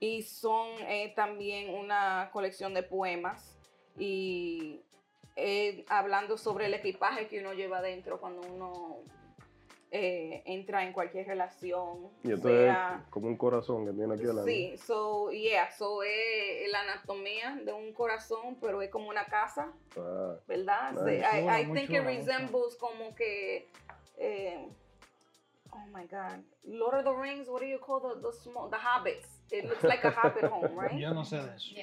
y 0.00 0.22
son 0.22 0.68
eh, 0.88 1.12
también 1.14 1.74
una 1.74 2.30
colección 2.32 2.74
de 2.74 2.82
poemas 2.82 3.56
y 3.98 4.80
eh, 5.36 5.84
hablando 5.88 6.36
sobre 6.38 6.66
el 6.66 6.74
equipaje 6.74 7.28
que 7.28 7.40
uno 7.40 7.52
lleva 7.52 7.80
dentro 7.82 8.18
cuando 8.18 8.40
uno 8.48 8.96
eh, 9.92 10.42
entra 10.46 10.84
en 10.84 10.92
cualquier 10.92 11.26
relación. 11.26 12.08
Y 12.22 12.32
esto 12.32 12.48
sea- 12.48 13.00
es 13.04 13.10
como 13.10 13.26
un 13.28 13.36
corazón 13.36 13.84
que 13.86 13.92
tiene 13.92 14.14
aquí 14.14 14.22
al 14.24 14.36
lado. 14.36 14.46
Sí, 14.46 14.76
so, 14.78 15.30
yeah, 15.32 15.70
so 15.72 16.02
es 16.02 16.70
la 16.70 16.80
anatomía 16.80 17.60
de 17.64 17.72
un 17.72 17.92
corazón, 17.92 18.56
pero 18.60 18.80
es 18.82 18.90
como 18.90 19.08
una 19.08 19.26
casa, 19.26 19.72
Ah, 19.98 20.36
¿verdad? 20.46 20.92
Nice. 20.92 21.20
Sí, 21.30 21.36
I, 21.38 21.62
I 21.62 21.72
think 21.74 21.90
it 21.90 22.04
resembles 22.04 22.76
como 22.76 23.14
que, 23.14 23.68
eh, 24.16 24.68
oh 25.72 25.86
my 25.92 26.04
God, 26.06 26.42
Lord 26.64 26.94
of 26.94 27.04
the 27.04 27.12
Rings, 27.12 27.48
what 27.48 27.60
do 27.60 27.66
you 27.66 27.78
call 27.78 28.00
the, 28.00 28.20
the, 28.20 28.32
small, 28.32 28.68
the 28.68 28.76
hobbits? 28.76 29.26
It 29.50 29.64
looks 29.68 29.82
like 29.84 30.04
a 30.04 30.10
hobbit 30.10 30.44
home, 30.44 30.74
right? 30.78 30.98
Yo 30.98 31.12
no 31.12 31.24
sé 31.24 31.36
de 31.42 31.54
eso. 31.54 31.74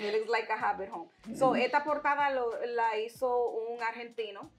It 0.00 0.12
looks 0.12 0.30
like 0.30 0.48
a 0.48 0.56
habit 0.56 0.90
home. 0.90 1.08
So, 1.34 1.56
esta 1.56 1.82
portada 1.82 2.30
lo- 2.30 2.64
la 2.66 2.96
hizo 2.98 3.48
un 3.50 3.82
argentino. 3.82 4.50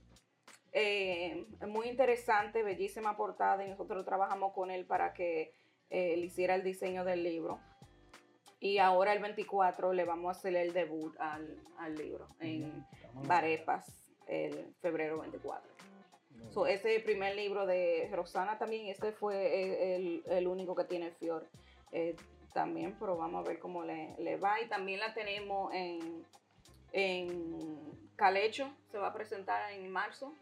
Eh, 0.74 1.48
muy 1.68 1.88
interesante, 1.88 2.62
bellísima 2.62 3.16
portada. 3.16 3.64
Y 3.66 3.70
nosotros 3.70 4.04
trabajamos 4.06 4.52
con 4.54 4.70
él 4.70 4.86
para 4.86 5.14
que 5.14 5.54
eh, 5.90 6.14
él 6.14 6.26
hiciera 6.26 6.56
el 6.56 6.64
diseño 6.64 7.06
del 7.06 7.24
libro. 7.24 7.60
Y 8.60 8.80
ahora 8.80 9.14
el 9.14 9.20
24 9.22 9.94
le 9.94 10.04
vamos 10.04 10.28
a 10.28 10.38
hacer 10.38 10.54
el 10.58 10.74
debut 10.74 11.16
al, 11.20 11.64
al 11.78 11.96
libro 11.96 12.28
en 12.42 12.86
Barepas 13.26 14.12
el 14.28 14.76
febrero 14.82 15.20
24. 15.22 15.72
So, 16.52 16.66
ese 16.66 17.00
primer 17.02 17.36
libro 17.36 17.66
de 17.66 18.10
Rosana 18.12 18.58
también. 18.58 18.88
Este 18.88 19.12
fue 19.12 19.64
el, 19.64 19.72
el- 19.74 20.24
el 20.32 20.48
único 20.48 20.76
que 20.76 20.84
tiene 20.86 21.12
Fior 21.12 21.46
eh, 21.92 22.16
también, 22.54 22.96
pero 23.00 23.16
vamos 23.18 23.46
a 23.46 23.48
ver 23.48 23.60
cómo 23.60 23.84
le, 23.84 24.16
le 24.18 24.38
va. 24.38 24.60
Y 24.62 24.68
también 24.68 25.00
la 25.00 25.14
tenemos 25.14 25.72
en, 25.74 26.26
en 26.92 27.80
Calecho, 28.16 28.70
se 28.92 28.98
va 28.98 29.08
a 29.08 29.14
presentar 29.14 29.72
en 29.74 29.90
marzo 29.92 30.34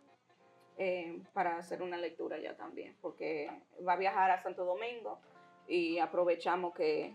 eh, 0.77 1.19
para 1.33 1.57
hacer 1.57 1.81
una 1.81 1.97
lectura 1.97 2.37
ya 2.39 2.55
también, 2.55 2.95
porque 3.01 3.49
va 3.85 3.93
a 3.93 3.97
viajar 3.97 4.31
a 4.31 4.41
Santo 4.41 4.63
Domingo 4.63 5.19
y 5.67 5.99
aprovechamos 5.99 6.73
que, 6.73 7.13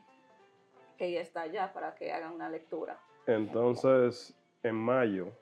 que 0.98 1.06
ella 1.06 1.20
está 1.22 1.42
allá 1.42 1.72
para 1.72 1.94
que 1.94 2.12
haga 2.12 2.30
una 2.30 2.48
lectura. 2.50 3.00
Entonces, 3.26 4.34
en 4.62 4.74
mayo, 4.74 5.32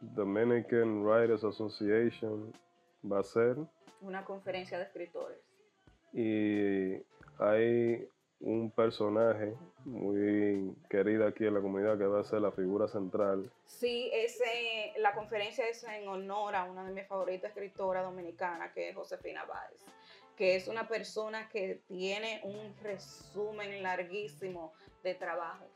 Dominican 0.00 1.02
Writers 1.04 1.44
Association 1.44 2.52
va 3.10 3.20
a 3.20 3.22
ser 3.22 3.56
Una 4.00 4.24
conferencia 4.24 4.78
de 4.78 4.84
escritores. 4.84 5.38
y 6.12 7.02
hay 7.38 8.08
un 8.40 8.70
personaje 8.70 9.54
muy 9.84 10.74
querido 10.90 11.26
aquí 11.26 11.46
en 11.46 11.54
la 11.54 11.60
comunidad 11.60 11.96
que 11.98 12.06
va 12.06 12.20
a 12.20 12.24
ser 12.24 12.40
la 12.42 12.52
figura 12.52 12.86
central. 12.86 13.50
Sí, 13.64 14.10
ese, 14.12 14.92
la 14.98 15.14
conferencia 15.14 15.66
es 15.68 15.82
en 15.84 16.06
honor 16.08 16.54
a 16.54 16.64
una 16.64 16.84
de 16.86 16.92
mis 16.92 17.06
favoritas 17.06 17.50
escritoras 17.50 18.04
dominicanas, 18.04 18.72
que 18.72 18.90
es 18.90 18.94
Josefina 18.94 19.44
Báez, 19.46 19.84
que 20.36 20.56
es 20.56 20.68
una 20.68 20.86
persona 20.86 21.48
que 21.48 21.80
tiene 21.88 22.40
un 22.44 22.74
resumen 22.82 23.82
larguísimo 23.82 24.74
de 25.02 25.14
trabajos 25.14 25.68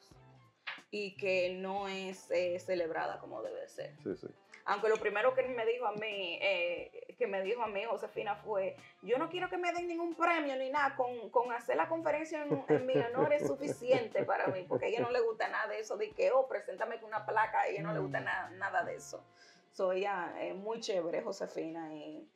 y 0.91 1.17
que 1.17 1.55
no 1.55 1.89
es 1.89 2.31
eh, 2.31 2.59
celebrada 2.59 3.19
como 3.19 3.43
debe 3.43 3.69
ser. 3.69 3.95
Sí, 4.03 4.17
sí. 4.17 4.27
Aunque 4.67 4.89
lo 4.89 4.99
primero 4.99 5.35
que 5.35 5.43
me 5.43 5.65
dijo 5.65 5.87
a 5.87 5.93
mí, 5.93 6.39
eh, 6.43 7.15
que 7.19 7.27
me 7.27 7.43
dijo 7.43 7.63
a 7.63 7.67
mí 7.67 7.83
Josefina 7.85 8.37
fue, 8.37 8.77
yo 9.03 9.19
no 9.19 9.31
quiero 9.31 9.49
que 9.49 9.57
me 9.57 9.73
den 9.73 9.89
ningún 9.89 10.15
premio 10.15 10.55
ni 10.57 10.71
nada, 10.71 10.95
con, 10.97 11.31
con 11.31 11.51
hacer 11.53 11.77
la 11.77 11.89
conferencia 11.89 12.45
en, 12.45 12.65
en 12.69 12.87
mi 12.87 12.95
honor 12.95 13.33
es 13.33 13.47
suficiente 13.47 14.25
para 14.25 14.49
mí, 14.49 14.65
porque 14.69 14.87
a 14.87 14.89
ella 14.89 15.01
no 15.01 15.11
le 15.11 15.21
gusta 15.21 15.49
nada 15.49 15.67
de 15.69 15.81
eso, 15.81 15.97
de 15.97 16.11
que, 16.11 16.31
oh, 16.31 16.47
preséntame 16.47 17.01
con 17.01 17.09
una 17.09 17.25
placa, 17.25 17.61
a 17.61 17.69
ella 17.69 17.83
no 17.83 17.93
le 17.93 18.01
gusta 18.01 18.21
nada, 18.21 18.51
nada 18.51 18.85
de 18.85 18.97
eso. 18.97 19.25
So, 19.73 19.93
ella 19.93 20.35
es 20.41 20.55
muy 20.55 20.81
chévere, 20.81 21.23
Josefina, 21.23 21.95
y 21.95 22.29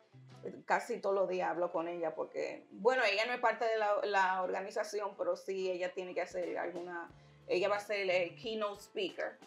casi 0.64 1.00
todos 1.00 1.14
los 1.14 1.28
días 1.28 1.50
hablo 1.50 1.70
con 1.70 1.88
ella, 1.88 2.14
porque, 2.14 2.66
bueno, 2.70 3.02
ella 3.04 3.26
no 3.26 3.32
es 3.32 3.40
parte 3.40 3.64
de 3.66 3.78
la, 3.78 4.00
la 4.04 4.42
organización, 4.42 5.14
pero 5.16 5.36
sí, 5.36 5.70
ella 5.70 5.92
tiene 5.92 6.14
que 6.14 6.22
hacer 6.22 6.56
alguna, 6.58 7.10
ella 7.48 7.68
va 7.68 7.76
a 7.76 7.80
ser 7.80 8.08
el 8.08 8.34
keynote 8.36 8.80
speaker 8.82 9.38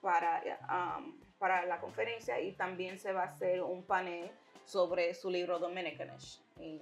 para, 0.00 0.42
um, 0.98 1.18
para 1.38 1.64
la 1.66 1.80
conferencia 1.80 2.40
y 2.40 2.52
también 2.52 2.98
se 2.98 3.12
va 3.12 3.22
a 3.22 3.26
hacer 3.26 3.62
un 3.62 3.84
panel 3.84 4.30
sobre 4.64 5.14
su 5.14 5.30
libro 5.30 5.58
Dominicanish, 5.58 6.40
y- 6.58 6.80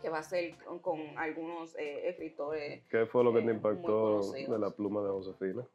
que 0.00 0.10
va 0.10 0.18
a 0.18 0.22
ser 0.22 0.54
con, 0.58 0.78
con 0.80 1.18
algunos 1.18 1.74
eh, 1.76 2.08
escritores. 2.08 2.84
¿Qué 2.90 3.06
fue 3.06 3.24
lo 3.24 3.32
que 3.32 3.38
Eh, 3.40 3.42
te 3.42 3.50
impactó 3.52 4.20
de 4.32 4.58
la 4.58 4.70
pluma 4.70 5.02
de 5.02 5.08
Josefina? 5.08 5.66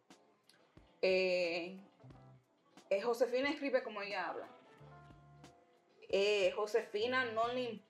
Eh, 1.02 1.80
eh, 2.90 3.02
Josefina 3.02 3.50
escribe 3.50 3.82
como 3.82 4.02
ella 4.02 4.30
habla. 4.30 4.48
Eh, 6.10 6.52
Josefina 6.56 7.26
no 7.32 7.48
le 7.50 7.62
importa. 7.62 7.89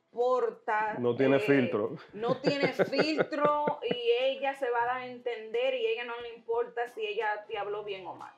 No 1.00 1.16
tiene 1.16 1.38
eh, 1.38 1.40
filtro. 1.40 1.96
No 2.14 2.38
tiene 2.38 2.74
filtro 2.74 3.80
y 3.90 4.12
ella 4.22 4.56
se 4.56 4.70
va 4.70 4.84
a 4.84 4.86
dar 4.86 4.98
a 4.98 5.06
entender 5.06 5.76
y 5.76 5.88
ella 5.88 6.06
no 6.06 6.20
le 6.22 6.34
importa 6.34 6.88
si 6.90 7.06
ella 7.06 7.46
te 7.48 7.58
habló 7.58 7.84
bien 7.84 8.06
o 8.08 8.16
mal. 8.16 8.34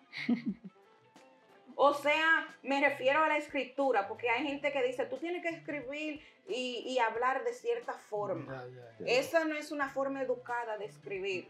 O 1.75 1.93
sea, 1.93 2.55
me 2.63 2.81
refiero 2.81 3.23
a 3.23 3.27
la 3.27 3.37
escritura, 3.37 4.07
porque 4.07 4.29
hay 4.29 4.45
gente 4.45 4.71
que 4.71 4.83
dice, 4.83 5.05
tú 5.05 5.17
tienes 5.17 5.41
que 5.41 5.49
escribir 5.49 6.21
y, 6.47 6.83
y 6.85 6.99
hablar 6.99 7.43
de 7.43 7.53
cierta 7.53 7.93
forma. 7.93 8.65
Esa 9.05 9.45
no 9.45 9.55
es 9.55 9.71
una 9.71 9.89
forma 9.89 10.21
educada 10.21 10.77
de 10.77 10.85
escribir. 10.85 11.47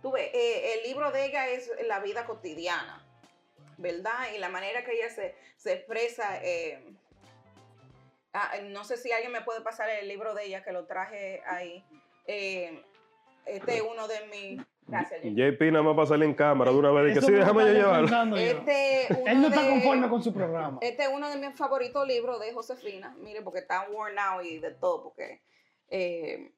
Tú 0.00 0.12
ves, 0.12 0.30
eh, 0.32 0.74
el 0.74 0.88
libro 0.88 1.12
de 1.12 1.26
ella 1.26 1.48
es 1.48 1.70
la 1.86 2.00
vida 2.00 2.24
cotidiana, 2.26 3.06
¿verdad? 3.76 4.32
Y 4.34 4.38
la 4.38 4.48
manera 4.48 4.84
que 4.84 4.92
ella 4.92 5.10
se, 5.10 5.36
se 5.56 5.74
expresa. 5.74 6.42
eh, 6.42 6.82
ah, 8.32 8.52
no 8.64 8.84
sé 8.84 8.96
si 8.96 9.12
alguien 9.12 9.32
me 9.32 9.42
puede 9.42 9.60
pasar 9.60 9.88
el 9.90 10.08
libro 10.08 10.34
de 10.34 10.44
ella, 10.46 10.62
que 10.62 10.72
lo 10.72 10.86
traje 10.86 11.42
ahí. 11.46 11.84
Eh, 12.26 12.82
este 13.46 13.76
es 13.76 13.82
uno 13.82 14.06
de 14.08 14.26
mis... 14.26 14.62
Gracias, 14.86 15.20
Jay. 15.22 15.34
JP 15.34 15.60
nada 15.72 15.82
más 15.84 15.94
para 15.94 16.08
salir 16.08 16.24
en 16.24 16.34
cámara 16.34 16.70
de 16.72 16.76
una 16.76 16.90
vez 16.90 17.12
y 17.12 17.14
que 17.20 17.24
sí, 17.24 17.32
déjame 17.32 17.64
yo 17.66 17.72
llevarlo. 17.72 18.36
Este 18.36 19.06
Él 19.30 19.40
no 19.40 19.48
está 19.48 19.62
de- 19.62 19.70
conforme 19.70 20.08
con 20.08 20.22
su 20.22 20.34
programa. 20.34 20.78
Este 20.80 21.04
es 21.04 21.08
uno 21.08 21.30
de 21.30 21.36
mis 21.36 21.56
favoritos 21.56 22.06
libros 22.06 22.40
de 22.40 22.52
Josefina. 22.52 23.14
Mire, 23.20 23.42
porque 23.42 23.60
está 23.60 23.88
worn 23.90 24.18
out 24.18 24.44
y 24.44 24.58
de 24.58 24.72
todo, 24.72 25.04
porque. 25.04 25.40
eh, 25.88 26.52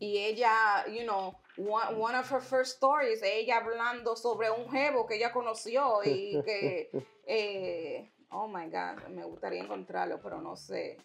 y 0.00 0.18
ella, 0.18 0.84
you 0.88 1.04
know, 1.04 1.32
one, 1.56 1.96
one 1.96 2.18
of 2.18 2.28
her 2.30 2.40
first 2.42 2.74
stories, 2.74 3.22
ella 3.22 3.58
hablando 3.58 4.16
sobre 4.16 4.50
un 4.50 4.68
jevo 4.68 5.06
que 5.06 5.14
ella 5.14 5.32
conoció 5.32 6.00
y 6.04 6.42
que. 6.44 6.90
eh, 7.26 8.11
oh 8.32 8.48
my 8.48 8.66
God, 8.66 9.08
me 9.08 9.24
gustaría 9.24 9.62
encontrarlo, 9.62 10.20
pero 10.20 10.40
no 10.40 10.56
sé. 10.56 10.98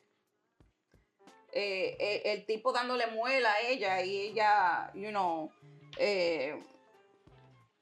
Eh, 1.52 1.96
eh, 2.00 2.22
el 2.26 2.46
tipo 2.46 2.72
dándole 2.72 3.08
muela 3.08 3.52
a 3.52 3.62
ella 3.62 4.02
y 4.04 4.18
ella, 4.18 4.92
you 4.94 5.10
know, 5.10 5.52
eh, 5.98 6.62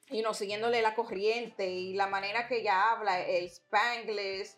you 0.10 0.22
know, 0.22 0.34
siguiéndole 0.34 0.82
la 0.82 0.96
corriente 0.96 1.68
y 1.68 1.93
la 1.93 2.08
manera 2.08 2.48
que 2.48 2.58
ella 2.58 2.91
habla, 2.91 3.22
el 3.22 3.46
spanglish, 3.46 4.56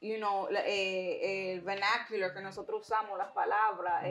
you 0.00 0.16
know, 0.16 0.48
el 0.48 1.60
vernacular 1.62 2.32
que 2.32 2.40
nosotros 2.40 2.82
usamos, 2.82 3.18
las 3.18 3.32
palabras, 3.32 4.04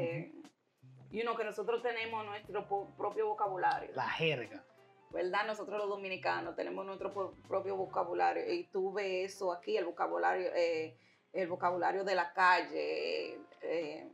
you 1.09 1.21
know, 1.21 1.35
que 1.35 1.43
nosotros 1.43 1.81
tenemos 1.81 2.25
nuestro 2.25 2.67
propio 2.97 3.27
vocabulario. 3.27 3.91
La 3.95 4.09
jerga. 4.09 4.63
¿Verdad? 5.11 5.45
Nosotros 5.45 5.77
los 5.77 5.89
dominicanos 5.89 6.55
tenemos 6.55 6.85
nuestro 6.85 7.11
pro- 7.11 7.33
propio 7.47 7.75
vocabulario 7.75 8.51
y 8.53 8.63
tú 8.65 8.93
ves 8.93 9.33
eso 9.33 9.51
aquí, 9.51 9.77
el 9.77 9.85
vocabulario, 9.85 10.49
eh, 10.55 10.97
el 11.33 11.47
vocabulario 11.47 12.03
de 12.03 12.15
la 12.15 12.33
calle, 12.33 13.39
eh, 13.61 14.11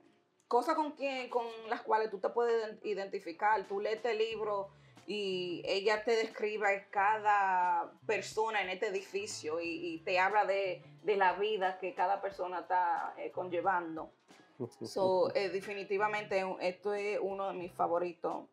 cosas 0.47 0.75
con, 0.75 0.91
quien, 0.93 1.29
con 1.29 1.45
las 1.69 1.81
cuales 1.81 2.09
tú 2.09 2.19
te 2.19 2.29
puedes 2.29 2.53
ident- 2.63 2.79
identificar. 2.83 3.67
Tú 3.67 3.79
lees 3.79 3.97
este 3.97 4.13
libro 4.15 4.69
y 5.05 5.61
ella 5.65 6.03
te 6.03 6.11
describe 6.15 6.87
cada 6.89 7.91
persona 8.05 8.61
en 8.61 8.69
este 8.69 8.87
edificio 8.87 9.59
y, 9.61 9.67
y 9.95 9.99
te 9.99 10.19
habla 10.19 10.45
de, 10.45 10.83
de 11.03 11.15
la 11.15 11.33
vida 11.33 11.77
que 11.79 11.93
cada 11.93 12.21
persona 12.21 12.59
está 12.59 13.13
eh, 13.17 13.31
conllevando. 13.31 14.11
So, 14.87 15.31
eh, 15.35 15.49
definitivamente 15.49 16.43
esto 16.61 16.93
es 16.95 17.19
uno 17.21 17.47
de 17.49 17.53
mis 17.53 17.71
favoritos 17.73 18.45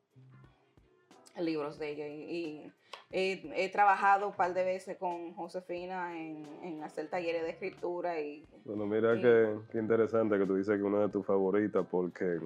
libros 1.40 1.78
de 1.78 1.90
ella. 1.90 2.08
Y, 2.08 2.22
y 2.22 2.72
he, 3.10 3.64
he 3.64 3.68
trabajado 3.70 4.28
un 4.28 4.34
par 4.34 4.54
de 4.54 4.64
veces 4.64 4.96
con 4.98 5.34
Josefina 5.34 6.18
en, 6.18 6.42
en 6.62 6.82
hacer 6.82 7.08
talleres 7.08 7.42
de 7.42 7.50
escritura 7.50 8.20
y 8.20 8.46
Bueno, 8.64 8.86
mira 8.86 9.14
Sí. 9.16 9.22
qué, 9.22 9.54
qué 9.72 9.78
interesante 9.78 10.38
que 10.38 10.46
tú 10.46 10.56
dices 10.56 10.76
que 10.76 10.82
una 10.82 11.00
de 11.00 11.08
tus 11.08 11.24
favoritas, 11.26 11.84
porque 11.90 12.40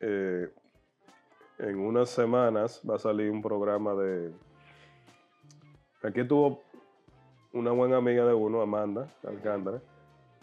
eh, 0.00 0.48
en 1.58 1.78
unas 1.78 2.08
semanas 2.10 2.80
va 2.88 2.96
a 2.96 2.98
salir 2.98 3.30
un 3.30 3.42
programa 3.42 3.94
de. 3.94 4.32
Aquí 6.02 6.22
tuvo 6.24 6.62
una 7.52 7.72
buena 7.72 7.96
amiga 7.96 8.24
de 8.24 8.34
uno, 8.34 8.60
Amanda 8.62 9.08
Alcántara, 9.26 9.80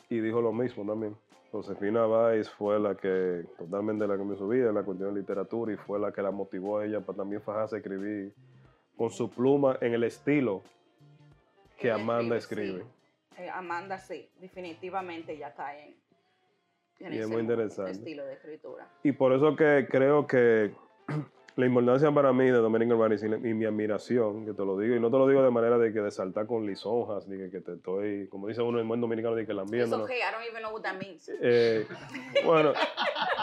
y 0.10 0.20
dijo 0.20 0.42
lo 0.42 0.52
mismo 0.52 0.86
también. 0.86 1.16
Josefina 1.56 2.06
Weiss 2.06 2.50
fue 2.50 2.78
la 2.82 2.96
que 2.96 3.46
totalmente 3.58 4.06
la 4.06 4.18
que 4.18 4.26
me 4.26 4.36
subía 4.36 4.68
en 4.68 4.76
la 4.76 4.84
cuestión 4.84 5.14
de 5.14 5.22
literatura 5.22 5.72
y 5.72 5.78
fue 5.78 5.98
la 5.98 6.12
que 6.12 6.22
la 6.22 6.30
motivó 6.30 6.80
a 6.80 6.86
ella 6.86 7.00
para 7.00 7.20
también 7.20 7.42
fajarse 7.42 7.76
a 7.76 7.78
escribir 7.78 8.34
con 8.98 9.10
su 9.10 9.30
pluma 9.30 9.78
en 9.80 9.94
el 9.94 10.04
estilo 10.04 10.64
que 11.78 11.92
Amanda 11.92 12.36
escribe, 12.36 12.84
sí. 12.84 13.42
Eh, 13.44 13.50
Amanda 13.50 13.98
sí, 13.98 14.30
definitivamente 14.42 15.38
ya 15.38 15.54
cae 15.54 15.96
en, 17.00 17.08
en 17.08 17.14
Y 17.14 17.18
es 17.18 17.22
ese 17.26 17.32
muy 17.34 17.42
interesante. 17.42 17.92
estilo 17.92 18.26
de 18.26 18.34
escritura. 18.34 18.90
Y 19.04 19.14
por 19.14 19.32
eso 19.32 19.56
que 19.56 19.88
creo 19.90 20.28
que 20.28 20.74
la 21.58 21.66
importancia 21.66 22.12
para 22.12 22.34
mí 22.34 22.46
de 22.46 22.52
Dominican 22.58 23.10
Rice 23.10 23.26
y, 23.28 23.54
mi 23.54 23.64
admiración, 23.66 24.46
que 24.46 24.54
te 24.54 24.66
lo 24.66 24.78
digo, 24.78 24.96
y 24.96 25.00
no 25.00 25.10
te 25.10 25.18
lo 25.18 25.26
digo 25.28 25.42
de 25.42 25.52
manera 25.52 25.78
de 25.78 25.94
que 25.94 26.02
de 26.02 26.12
saltar 26.12 26.46
con 26.48 26.66
lisonjas, 26.66 27.28
ni 27.28 27.38
que, 27.38 27.50
que 27.50 27.62
te 27.62 27.74
estoy, 27.76 28.28
como 28.28 28.48
dice 28.48 28.62
uno 28.62 28.80
en 28.80 28.88
buen 28.88 29.00
dominicano, 29.00 29.36
de 29.36 29.46
que 29.46 29.54
la 29.54 29.62
It's 29.62 29.72
viendo. 29.72 30.04
okay, 30.04 30.18
I 30.20 30.32
don't 30.34 30.44
even 30.50 30.62
know 30.62 30.74
what 30.74 30.82
that 30.82 30.98
means. 31.00 31.32
Eh, 31.42 31.88
bueno, 32.46 32.74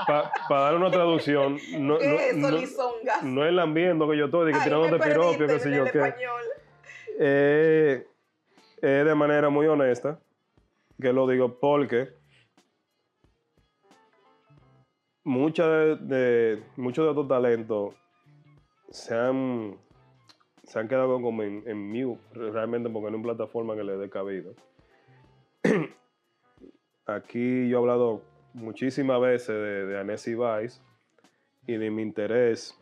para 0.06 0.60
dar 0.64 0.74
una 0.76 0.90
traducción, 0.90 1.56
no, 1.78 1.98
¿Qué 1.98 2.06
no, 2.06 2.14
es 2.16 2.66
eso, 2.66 2.94
no- 3.22 3.22
no 3.30 3.47
es 3.47 3.52
lambiendo 3.55 4.09
que 4.10 4.18
yo 4.18 4.26
estoy, 4.26 4.47
de 4.47 4.52
que 4.52 4.59
Ay, 4.59 4.64
tirándote 4.64 4.98
me 4.98 5.05
piropio, 5.06 5.47
qué 5.47 5.59
sé 5.59 5.72
yo 5.74 5.90
qué. 5.90 6.14
Eh, 7.18 8.06
eh, 8.82 9.05
de 9.06 9.14
manera 9.14 9.48
muy 9.48 9.66
honesta, 9.66 10.20
que 11.01 11.12
lo 11.14 11.26
digo 11.26 11.59
porque 11.59 12.10
mucha 15.24 15.66
de, 15.66 15.97
de- 15.97 16.62
muchos 16.76 17.05
de 17.06 17.10
estos 17.12 17.28
talentos 17.28 17.94
se 18.93 19.14
han, 19.14 19.77
se 20.64 20.78
han 20.78 20.86
quedado 20.86 21.20
como 21.20 21.43
en, 21.43 21.62
en 21.66 21.89
mute, 21.89 22.20
realmente 22.32 22.90
porque 22.90 23.10
no 23.10 23.16
hay 23.16 23.23
plataforma 23.23 23.74
que 23.74 23.85
le 23.85 23.97
dé 23.97 24.10
cabida. 24.10 24.51
Aquí 27.06 27.69
yo 27.69 27.78
he 27.78 27.81
hablado 27.81 28.23
muchísimas 28.52 29.20
veces 29.20 29.48
de, 29.48 29.86
de 29.86 29.98
Annecy 29.98 30.35
Weiss 30.35 30.82
y 31.66 31.77
de 31.77 31.90
mi 31.90 32.02
interés, 32.02 32.78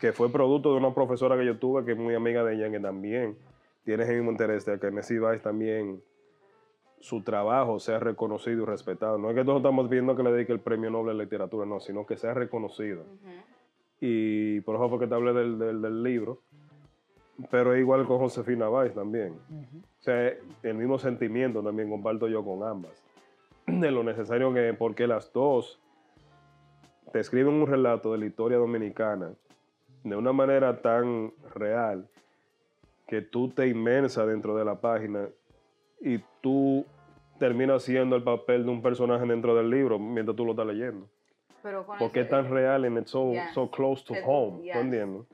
que 0.00 0.12
fue 0.12 0.30
producto 0.30 0.72
de 0.72 0.78
una 0.78 0.94
profesora 0.94 1.36
que 1.36 1.44
yo 1.44 1.58
tuve, 1.58 1.84
que 1.84 1.92
es 1.92 1.98
muy 1.98 2.14
amiga 2.14 2.44
de 2.44 2.54
ella, 2.54 2.70
que 2.70 2.80
también 2.80 3.36
tiene 3.84 4.04
ese 4.04 4.14
mismo 4.14 4.30
interés 4.30 4.64
de 4.66 4.78
que 4.78 4.86
Annecy 4.86 5.18
Weiss 5.18 5.42
también 5.42 6.02
su 7.00 7.22
trabajo 7.22 7.78
sea 7.80 7.98
reconocido 7.98 8.62
y 8.62 8.66
respetado. 8.66 9.18
No 9.18 9.30
es 9.30 9.36
que 9.36 9.44
todos 9.44 9.58
estamos 9.58 9.88
pidiendo 9.88 10.16
que 10.16 10.22
le 10.22 10.32
dedique 10.32 10.52
el 10.52 10.60
premio 10.60 10.90
Nobel 10.90 11.16
de 11.16 11.24
Literatura, 11.24 11.66
no, 11.66 11.80
sino 11.80 12.06
que 12.06 12.16
sea 12.16 12.34
reconocido. 12.34 13.04
Y 14.00 14.60
por 14.60 14.76
eso 14.76 14.88
fue 14.88 14.98
que 15.00 15.06
te 15.06 15.14
hablé 15.14 15.32
del, 15.32 15.58
del- 15.58 15.82
del 15.82 16.02
libro. 16.02 16.40
Pero 17.50 17.72
es 17.74 17.80
igual 17.80 18.04
con 18.06 18.18
Josefina 18.18 18.68
Weiss 18.68 18.94
también. 18.94 19.32
O 19.32 20.02
sea, 20.02 20.32
el 20.62 20.74
mismo 20.74 20.98
sentimiento 20.98 21.62
también 21.62 21.88
comparto 21.88 22.26
yo 22.28 22.44
con 22.44 22.62
ambas. 22.66 22.92
De 23.66 23.90
lo 23.90 24.02
necesario 24.02 24.52
que, 24.52 24.74
porque 24.74 25.06
las 25.06 25.32
dos 25.32 25.80
te 27.12 27.20
escriben 27.20 27.54
un 27.54 27.66
relato 27.66 28.12
de 28.12 28.18
la 28.18 28.26
historia 28.26 28.58
dominicana 28.58 29.32
de 30.04 30.14
una 30.16 30.32
manera 30.32 30.80
tan 30.82 31.32
real 31.54 32.06
que 33.06 33.22
tú 33.22 33.48
te 33.48 33.66
inmersas 33.68 34.26
dentro 34.26 34.54
de 34.56 34.64
la 34.64 34.74
página 34.80 35.28
y 36.00 36.18
tú 36.42 36.84
terminas 37.38 37.82
siendo 37.82 38.14
el 38.16 38.22
papel 38.22 38.64
de 38.64 38.70
un 38.70 38.82
personaje 38.82 39.24
dentro 39.26 39.54
del 39.54 39.70
libro 39.70 39.98
mientras 39.98 40.36
tú 40.36 40.44
lo 40.44 40.50
estás 40.52 40.66
leyendo. 40.66 41.06
Pero 41.68 41.84
con 41.84 41.98
Porque 41.98 42.20
es 42.20 42.28
tan 42.30 42.50
real 42.50 42.86
and 42.86 42.96
it's 42.98 43.10
so, 43.10 43.34
so 43.52 43.70
close 43.70 44.02
to 44.04 44.14
home. 44.24 44.62
yes. 44.64 44.72
¿Tú 44.74 44.80
entiendes? 44.80 45.26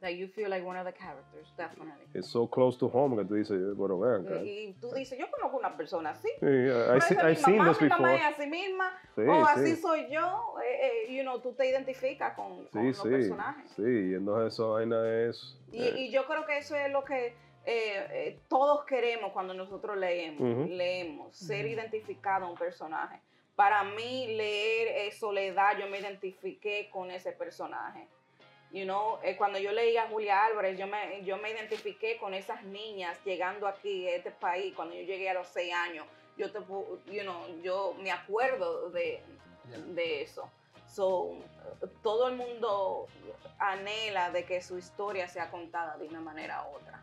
Like 0.00 0.18
you 0.18 0.26
feel 0.26 0.50
like 0.50 0.66
one 0.66 0.76
of 0.76 0.84
the 0.84 0.92
characters, 0.92 1.46
definitely. 1.56 2.06
It's 2.12 2.28
so 2.28 2.48
close 2.48 2.76
to 2.78 2.88
home 2.88 3.16
que 3.16 3.24
tú 3.24 3.34
dices, 3.36 3.76
bueno, 3.76 4.00
vean. 4.00 4.26
Y, 4.44 4.50
y 4.50 4.72
tú 4.80 4.90
dices, 4.92 5.16
yo 5.16 5.30
conozco 5.30 5.58
una 5.58 5.76
persona 5.76 6.10
así. 6.10 6.26
Sí, 6.40 6.46
I, 6.46 7.00
see- 7.00 7.16
I've 7.22 7.36
seen 7.36 7.58
mamá, 7.58 7.68
this 7.72 7.80
mi 7.80 7.88
mamá 7.88 8.16
es 8.16 8.36
así 8.36 8.46
misma. 8.48 8.90
Sí, 9.14 9.20
o 9.20 9.46
sí. 9.46 9.52
así 9.54 9.76
soy 9.76 10.10
yo. 10.10 10.56
eh, 10.60 11.06
eh, 11.06 11.14
you 11.14 11.22
know, 11.22 11.38
tú 11.40 11.52
te 11.52 11.68
identificas 11.68 12.34
con, 12.34 12.66
con 12.66 12.82
Sí, 12.82 12.88
los 12.88 12.96
sí, 13.00 13.08
personajes. 13.10 13.70
sí, 13.76 13.82
y 14.10 14.14
entonces 14.14 14.54
esa 14.54 14.64
vaina 14.64 15.08
es... 15.28 15.56
Y, 15.70 15.84
eh, 15.84 15.94
y 15.98 16.10
yo 16.10 16.26
creo 16.26 16.44
que 16.46 16.58
eso 16.58 16.74
es 16.74 16.90
lo 16.90 17.04
que 17.04 17.26
eh, 17.28 17.34
eh, 17.64 18.40
todos 18.48 18.84
queremos 18.86 19.30
cuando 19.30 19.54
nosotros 19.54 19.96
leemos. 19.96 20.68
Leemos, 20.68 21.36
ser 21.36 21.64
Ujú. 21.66 21.74
identificado 21.74 22.46
a 22.46 22.50
un 22.50 22.58
personaje. 22.58 23.20
Para 23.56 23.84
mí, 23.84 24.26
leer 24.28 25.12
soledad, 25.12 25.78
yo 25.78 25.86
me 25.88 25.98
identifiqué 25.98 26.88
con 26.90 27.10
ese 27.10 27.32
personaje. 27.32 28.06
You 28.72 28.84
know, 28.84 29.18
eh, 29.22 29.36
cuando 29.36 29.58
yo 29.58 29.70
leía 29.70 30.04
a 30.04 30.08
Julia 30.08 30.46
Álvarez, 30.46 30.78
yo 30.78 30.86
me, 30.86 31.22
yo 31.24 31.36
me 31.36 31.50
identifiqué 31.50 32.16
con 32.16 32.32
esas 32.32 32.64
niñas 32.64 33.22
llegando 33.24 33.66
aquí 33.66 34.08
a 34.08 34.16
este 34.16 34.30
país. 34.30 34.74
Cuando 34.74 34.94
yo 34.94 35.02
llegué 35.02 35.28
a 35.28 35.34
los 35.34 35.46
seis 35.48 35.74
años, 35.74 36.06
yo, 36.38 36.50
te, 36.50 36.58
you 37.12 37.22
know, 37.22 37.60
yo 37.62 37.94
me 38.02 38.10
acuerdo 38.10 38.88
de, 38.88 39.20
de 39.88 40.22
eso. 40.22 40.48
So, 40.88 41.36
todo 42.02 42.28
el 42.28 42.36
mundo 42.36 43.06
anhela 43.58 44.30
de 44.30 44.44
que 44.44 44.62
su 44.62 44.78
historia 44.78 45.28
sea 45.28 45.50
contada 45.50 45.98
de 45.98 46.06
una 46.08 46.20
manera 46.20 46.66
u 46.70 46.76
otra. 46.76 47.02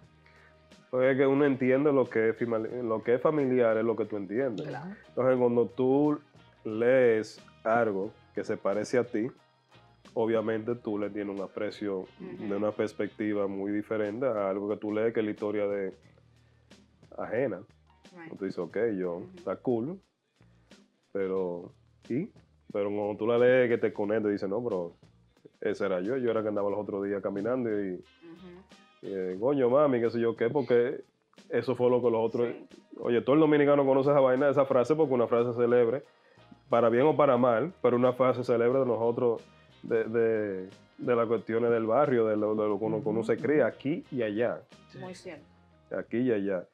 Porque 0.89 1.11
es 1.11 1.17
que 1.17 1.27
uno 1.27 1.45
entiende 1.45 1.93
lo 1.93 2.09
que, 2.09 2.29
es 2.29 2.41
lo 2.41 3.03
que 3.03 3.15
es 3.15 3.21
familiar, 3.21 3.77
es 3.77 3.83
lo 3.83 3.95
que 3.95 4.05
tú 4.05 4.17
entiendes. 4.17 4.67
Claro. 4.67 4.95
Entonces, 5.07 5.37
cuando 5.37 5.67
tú 5.67 6.19
lees 6.63 7.41
algo 7.63 8.11
que 8.33 8.43
se 8.43 8.57
parece 8.57 8.97
a 8.97 9.03
ti, 9.03 9.27
obviamente 10.13 10.75
tú 10.75 10.97
le 10.97 11.09
tienes 11.09 11.35
un 11.35 11.43
aprecio 11.43 12.05
de 12.19 12.55
una 12.55 12.71
perspectiva 12.71 13.47
muy 13.47 13.71
diferente 13.71 14.25
a 14.25 14.49
algo 14.49 14.69
que 14.69 14.77
tú 14.77 14.91
lees 14.91 15.13
que 15.13 15.19
es 15.19 15.25
la 15.25 15.31
historia 15.31 15.67
de 15.67 15.93
ajena. 17.17 17.61
Right. 18.15 18.37
Tú 18.37 18.45
dices, 18.45 18.59
ok, 18.59 18.77
yo, 18.97 19.21
está 19.35 19.55
cool, 19.57 19.99
pero, 21.11 21.71
¿y? 22.07 22.29
Pero 22.71 22.89
cuando 22.89 23.15
tú 23.17 23.27
la 23.27 23.37
lees 23.37 23.69
que 23.69 23.77
te 23.77 23.93
conecta, 23.93 24.29
dices, 24.29 24.49
no, 24.49 24.63
pero 24.63 24.93
ese 25.61 25.85
era 25.85 25.99
yo, 26.01 26.17
yo 26.17 26.31
era 26.31 26.41
que 26.41 26.49
andaba 26.49 26.69
los 26.69 26.79
otros 26.79 27.03
días 27.03 27.21
caminando 27.21 27.69
y, 27.69 28.01
y, 29.01 29.07
eh, 29.13 29.37
coño, 29.39 29.69
mami, 29.69 29.99
qué 29.99 30.09
sé 30.09 30.19
yo 30.19 30.35
qué, 30.35 30.49
porque 30.49 31.03
eso 31.49 31.75
fue 31.75 31.89
lo 31.89 32.01
que 32.01 32.09
los 32.09 32.21
otros, 32.25 32.47
Sí. 32.49 32.67
oye, 32.99 33.21
todo 33.21 33.35
el 33.35 33.41
dominicano 33.41 33.85
conoce 33.85 34.09
esa 34.11 34.19
vaina, 34.19 34.49
esa 34.49 34.65
frase, 34.65 34.95
porque 34.95 35.13
una 35.13 35.27
frase 35.27 35.53
celebre, 35.53 36.03
para 36.69 36.89
bien 36.89 37.05
o 37.05 37.15
para 37.15 37.37
mal, 37.37 37.73
pero 37.81 37.95
una 37.97 38.13
frase 38.13 38.43
celebre 38.43 38.79
de 38.79 38.85
nosotros, 38.85 39.41
de, 39.83 40.03
de, 40.05 40.69
de 40.97 41.15
las 41.15 41.27
cuestiones 41.27 41.71
del 41.71 41.85
barrio, 41.85 42.25
de 42.27 42.37
lo, 42.37 42.53
de 42.55 42.67
lo 42.67 42.77
que 42.77 42.85
uno, 42.85 43.01
que 43.01 43.09
uno 43.09 43.23
se 43.23 43.37
cría 43.37 43.65
aquí 43.67 44.03
y 44.11 44.21
allá 44.21 44.61
Muy 44.99 45.15
cierto. 45.15 45.45
aquí 45.97 46.17
y 46.19 46.31
allá. 46.31 46.67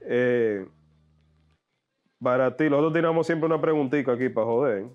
Eh, 0.00 0.66
para 2.22 2.56
ti, 2.56 2.70
nosotros 2.70 2.92
tiramos 2.92 3.26
siempre 3.26 3.46
una 3.46 3.60
preguntita 3.60 4.12
aquí 4.12 4.28
para 4.28 4.46
joder, 4.46 4.86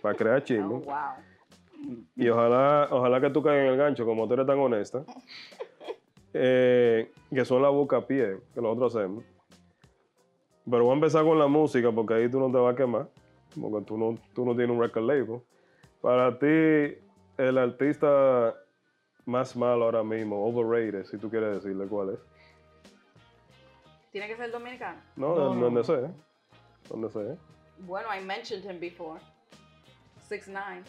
para 0.00 0.14
crear 0.16 0.36
Oh, 0.40 0.44
chisme. 0.44 0.64
wow. 0.66 0.84
Y 2.16 2.28
ojalá, 2.28 2.88
ojalá 2.90 3.20
que 3.20 3.30
tú 3.30 3.42
caigas 3.42 3.64
en 3.66 3.72
el 3.72 3.76
gancho, 3.76 4.04
como 4.06 4.26
tú 4.26 4.34
eres 4.34 4.46
tan 4.46 4.58
honesta. 4.58 5.04
Eh, 6.38 7.10
que 7.32 7.44
son 7.46 7.62
la 7.62 7.70
boca 7.70 7.96
a 7.96 8.06
pie, 8.06 8.36
que 8.52 8.60
nosotros 8.60 8.94
hacemos. 8.94 9.24
Pero 10.70 10.84
voy 10.84 10.90
a 10.90 10.94
empezar 10.96 11.24
con 11.24 11.38
la 11.38 11.46
música, 11.46 11.90
porque 11.90 12.12
ahí 12.12 12.28
tú 12.30 12.38
no 12.38 12.52
te 12.52 12.58
vas 12.58 12.74
a 12.74 12.76
quemar, 12.76 13.08
porque 13.60 13.84
tú 13.86 13.96
no, 13.98 14.18
tú 14.34 14.44
no 14.44 14.54
tienes 14.54 14.74
un 14.76 14.82
record 14.82 15.04
label. 15.04 15.40
Para 16.00 16.38
ti, 16.38 16.46
el 17.38 17.58
artista 17.58 18.54
más 19.24 19.56
malo 19.56 19.84
ahora 19.86 20.02
mismo, 20.04 20.44
overrated, 20.46 21.04
si 21.06 21.18
tú 21.18 21.28
quieres 21.30 21.62
decirle 21.62 21.86
cuál 21.86 22.10
es. 22.10 22.18
¿Tiene 24.12 24.28
que 24.28 24.36
ser 24.36 24.50
dominicano? 24.50 25.00
No, 25.16 25.34
No, 25.34 25.54
no, 25.54 25.60
donde 25.62 25.80
no. 25.80 25.84
sea. 25.84 26.10
Donde 26.88 27.10
sea. 27.10 27.36
Bueno, 27.80 28.08
I 28.14 28.24
mentioned 28.24 28.64
him 28.64 28.78
before. 28.80 29.20
6'9". 30.30 30.82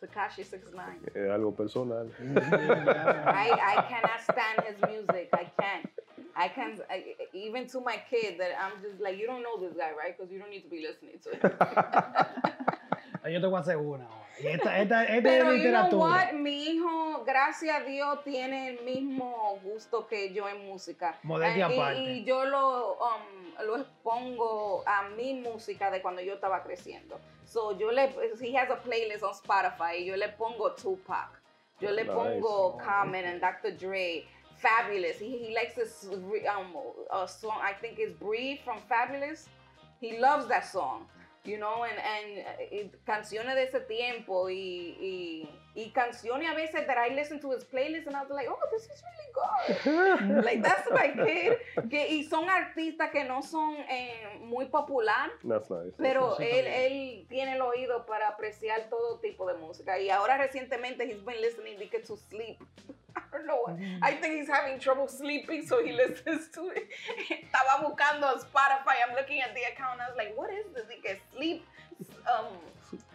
Takashi 0.00 0.42
6'9". 0.42 1.14
Es 1.14 1.30
algo 1.30 1.54
personal. 1.54 2.06
I, 2.20 3.50
I 3.52 3.84
cannot 3.88 4.20
stand 4.22 4.64
his 4.66 4.80
music. 4.88 5.28
I 5.34 5.44
can't. 5.60 5.90
I 6.36 6.48
can't. 6.48 6.80
I, 6.90 7.14
even 7.32 7.66
to 7.68 7.80
my 7.80 7.96
kid, 8.10 8.38
that 8.38 8.50
I'm 8.60 8.80
just 8.82 9.00
like, 9.00 9.18
you 9.18 9.26
don't 9.26 9.42
know 9.42 9.58
this 9.60 9.76
guy, 9.76 9.90
right? 9.92 10.16
Because 10.16 10.32
you 10.32 10.38
don't 10.38 10.50
need 10.50 10.62
to 10.62 10.68
be 10.70 10.80
listening 10.86 11.18
to 11.24 11.30
him. 11.30 11.40
Yo 13.32 13.40
te 13.40 13.46
voy 13.46 13.58
a 13.58 13.60
hacer 13.60 13.76
una 13.76 14.08
esta, 14.42 14.78
esta, 14.78 15.04
esta 15.04 15.22
Pero 15.22 15.50
es 15.52 15.62
you 15.62 15.70
know 15.70 15.82
literatura. 15.84 15.98
what? 15.98 16.32
Mi 16.32 16.64
hijo, 16.70 17.22
gracias 17.26 17.76
a 17.76 17.84
Dios, 17.84 18.24
tiene 18.24 18.68
el 18.70 18.84
mismo 18.84 19.58
gusto 19.62 20.06
que 20.06 20.32
yo 20.32 20.48
en 20.48 20.66
música. 20.66 21.18
Modestia 21.22 21.66
Eh, 21.66 21.70
y- 21.70 21.78
aparte. 21.78 22.00
Y, 22.02 22.24
yo 22.24 22.44
lo, 22.46 22.94
um, 22.94 23.66
lo 23.66 23.76
expongo 23.76 24.82
a 24.86 25.10
mi 25.10 25.34
música 25.34 25.90
de 25.90 26.00
cuando 26.00 26.22
yo 26.22 26.32
estaba 26.34 26.62
creciendo. 26.62 27.20
So 27.44 27.76
yo 27.78 27.92
le, 27.92 28.08
he 28.40 28.56
has 28.56 28.70
a 28.70 28.76
playlist 28.76 29.22
on 29.22 29.32
Spotify 29.32 29.96
y 29.98 30.06
yo 30.06 30.16
le 30.16 30.30
pongo 30.30 30.72
Tupac. 30.74 31.38
Yo 31.78 31.90
le 31.90 32.04
Nice. 32.04 32.14
pongo 32.14 32.78
Common 32.78 33.26
and 33.26 33.40
Dr. 33.42 33.72
Dre. 33.76 34.24
Fabulous. 34.60 35.18
He, 35.18 35.38
he 35.38 35.54
likes 35.54 35.74
this 35.74 36.06
um, 36.54 36.74
a 37.12 37.26
song, 37.26 37.58
I 37.62 37.72
think 37.72 37.98
it's 37.98 38.12
Breathe 38.18 38.58
from 38.64 38.78
Fabulous. 38.88 39.48
He 40.00 40.18
loves 40.18 40.46
that 40.48 40.66
song, 40.66 41.06
you 41.44 41.58
know, 41.58 41.84
and, 41.84 41.98
and 41.98 42.46
eh, 42.72 42.88
canciones 43.06 43.54
de 43.54 43.64
ese 43.64 43.86
tiempo 43.86 44.46
y, 44.46 44.96
y 45.00 45.48
y 45.74 45.90
canciones 45.92 46.48
a 46.50 46.54
veces 46.54 46.86
that 46.86 46.98
I 46.98 47.14
listen 47.14 47.40
to 47.40 47.50
his 47.52 47.64
playlist 47.64 48.06
and 48.06 48.16
I 48.16 48.22
was 48.22 48.30
like, 48.30 48.48
oh, 48.50 48.58
this 48.72 48.84
is 48.90 49.02
really 49.02 49.30
good. 49.32 50.44
like, 50.44 50.62
that's 50.62 50.90
my 50.90 51.08
kid. 51.08 51.58
Que, 51.88 52.06
y 52.10 52.24
son 52.28 52.48
artistas 52.48 53.10
que 53.12 53.24
no 53.24 53.40
son 53.42 53.76
eh, 53.88 54.38
muy 54.40 54.66
popular, 54.66 55.30
That's 55.44 55.70
nice. 55.70 55.92
pero 55.96 56.36
él, 56.38 56.66
él 56.66 57.26
tiene 57.28 57.54
el 57.54 57.62
oído 57.62 58.04
para 58.06 58.28
apreciar 58.28 58.88
todo 58.90 59.18
tipo 59.20 59.46
de 59.46 59.54
música. 59.58 59.98
Y 60.00 60.10
ahora 60.10 60.36
recientemente 60.38 61.04
he's 61.06 61.24
been 61.24 61.40
listening 61.40 61.78
to 61.78 61.86
get 61.90 62.04
to 62.06 62.16
sleep. 62.16 62.58
I 63.16 63.22
don't 63.36 63.46
know. 63.46 63.62
what- 63.62 63.76
I 64.02 64.12
think 64.20 64.34
he's 64.40 64.48
having 64.48 64.78
trouble 64.80 65.06
sleeping, 65.08 65.66
so 65.66 65.84
he 65.84 65.92
listens 66.04 66.48
to 66.52 66.70
it. 66.70 66.88
Estaba 67.30 67.82
buscando 67.82 68.26
Spotify. 68.40 68.96
I'm 69.06 69.14
looking 69.16 69.40
at 69.40 69.54
the 69.54 69.62
account. 69.72 70.00
I 70.00 70.08
was 70.08 70.16
like, 70.16 70.36
what 70.36 70.50
is 70.52 70.66
this? 70.74 70.84
He 70.90 71.00
que 71.00 71.16
sleep, 71.34 71.64
um, 72.26 72.46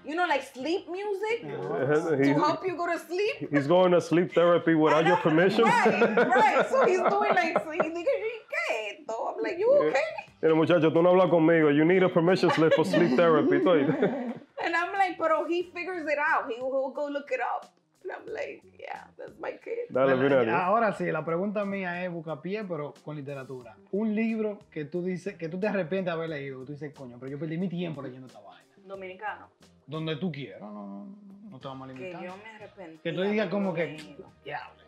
you 0.05 0.15
know, 0.15 0.25
like 0.27 0.43
sleep 0.53 0.87
music 0.89 1.41
to 1.41 2.17
He's, 2.17 2.35
help 2.35 2.65
you 2.65 2.75
go 2.75 2.85
to 2.87 2.99
sleep. 2.99 3.49
he's 3.51 3.67
going 3.67 3.91
to 3.91 4.01
sleep 4.01 4.33
therapy 4.33 4.75
without 4.75 5.05
your 5.05 5.17
permission. 5.17 5.63
Right, 5.65 6.17
right. 6.17 6.69
So 6.69 6.85
he's 6.85 6.99
doing 7.09 7.33
like, 7.35 7.63
so 7.63 7.71
he 7.71 7.79
dice, 7.79 8.05
¿qué 8.49 8.93
es 8.93 8.99
esto? 8.99 9.33
I'm 9.35 9.41
like, 9.43 9.57
you 9.57 9.71
okay? 9.73 10.01
Mira, 10.41 10.55
muchacho, 10.55 10.91
tú 10.91 11.01
no 11.01 11.09
hablas 11.09 11.29
conmigo. 11.29 11.75
You 11.75 11.85
need 11.85 12.03
a 12.03 12.09
permission 12.09 12.51
slip 12.51 12.73
for 12.73 12.85
sleep 12.85 13.15
therapy. 13.15 13.57
And 14.63 14.75
I'm 14.75 14.93
like, 14.93 15.17
pero 15.17 15.45
he 15.47 15.63
figures 15.73 16.07
it 16.07 16.17
out. 16.19 16.49
He 16.49 16.61
will 16.61 16.91
go 16.91 17.07
look 17.07 17.29
it 17.31 17.39
up. 17.41 17.73
And 18.03 18.11
I'm 18.11 18.33
like, 18.33 18.61
yeah, 18.79 19.05
that's 19.17 19.33
my 19.39 19.51
kid. 19.53 19.89
Dale, 19.91 20.15
mira. 20.15 20.65
Ahora 20.65 20.93
sí, 20.93 21.11
la 21.11 21.25
pregunta 21.25 21.65
mía 21.65 22.03
es 22.05 22.11
buscapié, 22.11 22.63
pero 22.63 22.93
con 23.03 23.15
literatura. 23.15 23.75
Un 23.91 24.13
libro 24.15 24.59
que 24.69 24.85
tú 24.85 25.03
dices, 25.03 25.35
que 25.35 25.49
tú 25.49 25.59
te 25.59 25.67
arrepientes 25.67 26.05
de 26.05 26.11
haber 26.11 26.29
leído, 26.29 26.59
que 26.59 26.65
tú 26.67 26.71
dices, 26.73 26.93
coño, 26.93 27.17
pero 27.19 27.31
yo 27.31 27.39
perdí 27.39 27.57
mi 27.57 27.67
tiempo 27.67 28.01
leyendo 28.03 28.27
esta 28.27 28.39
vaina. 28.41 28.69
Dominicano. 28.85 29.49
Donde 29.87 30.15
tú 30.15 30.31
quieras, 30.31 30.61
no, 30.61 30.71
no, 30.71 31.07
no 31.49 31.59
te 31.59 31.67
vamos 31.67 31.89
a 31.89 31.93
Que 31.93 31.99
limitar. 31.99 32.23
yo 32.23 32.37
me 32.37 32.49
arrepentí. 32.55 32.97
Que 33.03 33.13
tú 33.13 33.21
digas 33.21 33.49
como 33.49 33.73
que, 33.73 33.97
diablo, 34.43 34.83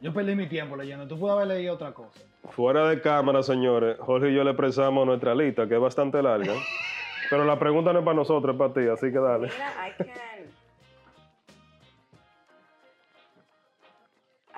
yo 0.00 0.14
perdí 0.14 0.34
mi 0.36 0.46
tiempo 0.48 0.76
leyendo, 0.76 1.08
tú 1.08 1.18
puedes 1.18 1.34
haber 1.34 1.48
leído 1.48 1.74
otra 1.74 1.92
cosa. 1.92 2.20
Fuera 2.50 2.88
de 2.88 3.00
cámara, 3.00 3.42
señores, 3.42 3.98
Jorge 3.98 4.30
y 4.30 4.34
yo 4.34 4.44
le 4.44 4.50
expresamos 4.50 5.04
nuestra 5.06 5.34
lista, 5.34 5.66
que 5.66 5.74
es 5.74 5.80
bastante 5.80 6.22
larga. 6.22 6.54
Pero 7.30 7.44
la 7.44 7.58
pregunta 7.58 7.92
no 7.92 7.98
es 7.98 8.04
para 8.04 8.14
nosotros, 8.16 8.54
es 8.54 8.58
para 8.58 8.72
ti, 8.72 8.88
así 8.88 9.10
que 9.12 9.18
dale. 9.18 9.48
Mira, 9.48 9.88
I 9.88 9.92
can. 9.96 10.46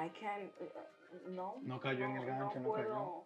I 0.07 0.09
can. 0.11 0.51
uh, 0.61 1.31
no. 1.31 1.55
No 1.63 1.81
cayó 1.81 2.05
en 2.05 2.17
el 2.17 2.27
gancho, 2.27 2.61
no 2.61 2.69
puedo, 2.69 2.85
cayó. 2.85 3.25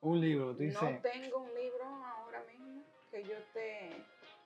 Un 0.00 0.20
libro, 0.20 0.52
tú 0.56 0.62
dices, 0.62 0.82
No 0.82 0.88
tengo 1.00 1.38
un 1.38 1.54
libro 1.54 1.84
ahora 1.84 2.42
mismo 2.50 2.82
que 3.10 3.22
yo 3.22 3.36
te. 3.52 3.90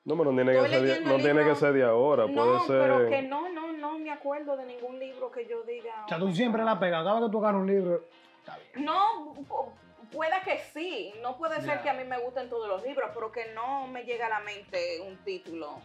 No, 0.07 0.16
pero 0.16 0.31
no 0.33 0.37
tiene, 0.43 0.53
que 0.53 0.69
ser, 0.69 0.83
de, 0.83 1.01
no 1.01 1.16
tiene 1.16 1.35
libros- 1.35 1.59
que 1.59 1.61
ser 1.66 1.73
de 1.74 1.83
ahora, 1.85 2.27
no, 2.27 2.33
puede 2.35 2.61
ser... 2.61 2.81
pero 2.91 3.09
que 3.11 3.23
no, 3.23 3.49
no, 3.51 3.73
no 3.73 3.99
me 3.99 4.11
acuerdo 4.11 4.57
de 4.57 4.65
ningún 4.65 4.99
libro 4.99 5.31
que 5.33 5.47
yo 5.47 5.62
diga. 5.65 6.05
o 6.07 6.09
sea, 6.09 6.19
tú 6.19 6.33
siempre 6.33 6.62
la 6.65 6.78
pegas, 6.78 7.05
cada 7.05 7.20
vez 7.20 7.31
que 7.31 7.37
agarras 7.37 7.61
un 7.61 7.66
libro, 7.66 8.05
está 8.39 8.57
bien. 8.57 8.85
No, 8.87 9.35
pu- 9.35 9.69
pueda 10.12 10.41
que 10.43 10.59
sí. 10.73 11.12
No 11.23 11.37
puede 11.37 11.61
ser 11.61 11.83
que 11.83 11.91
a 11.91 11.95
mí 11.95 12.05
me 12.05 12.19
gusten 12.19 12.49
todos 12.49 12.69
los 12.69 12.83
libros, 12.85 13.11
pero 13.12 13.33
que 13.33 13.53
no 13.53 13.89
me 13.89 14.05
llega 14.05 14.27
a 14.27 14.31
la 14.31 14.41
mente 14.41 15.01
un 15.01 15.16
título. 15.24 15.81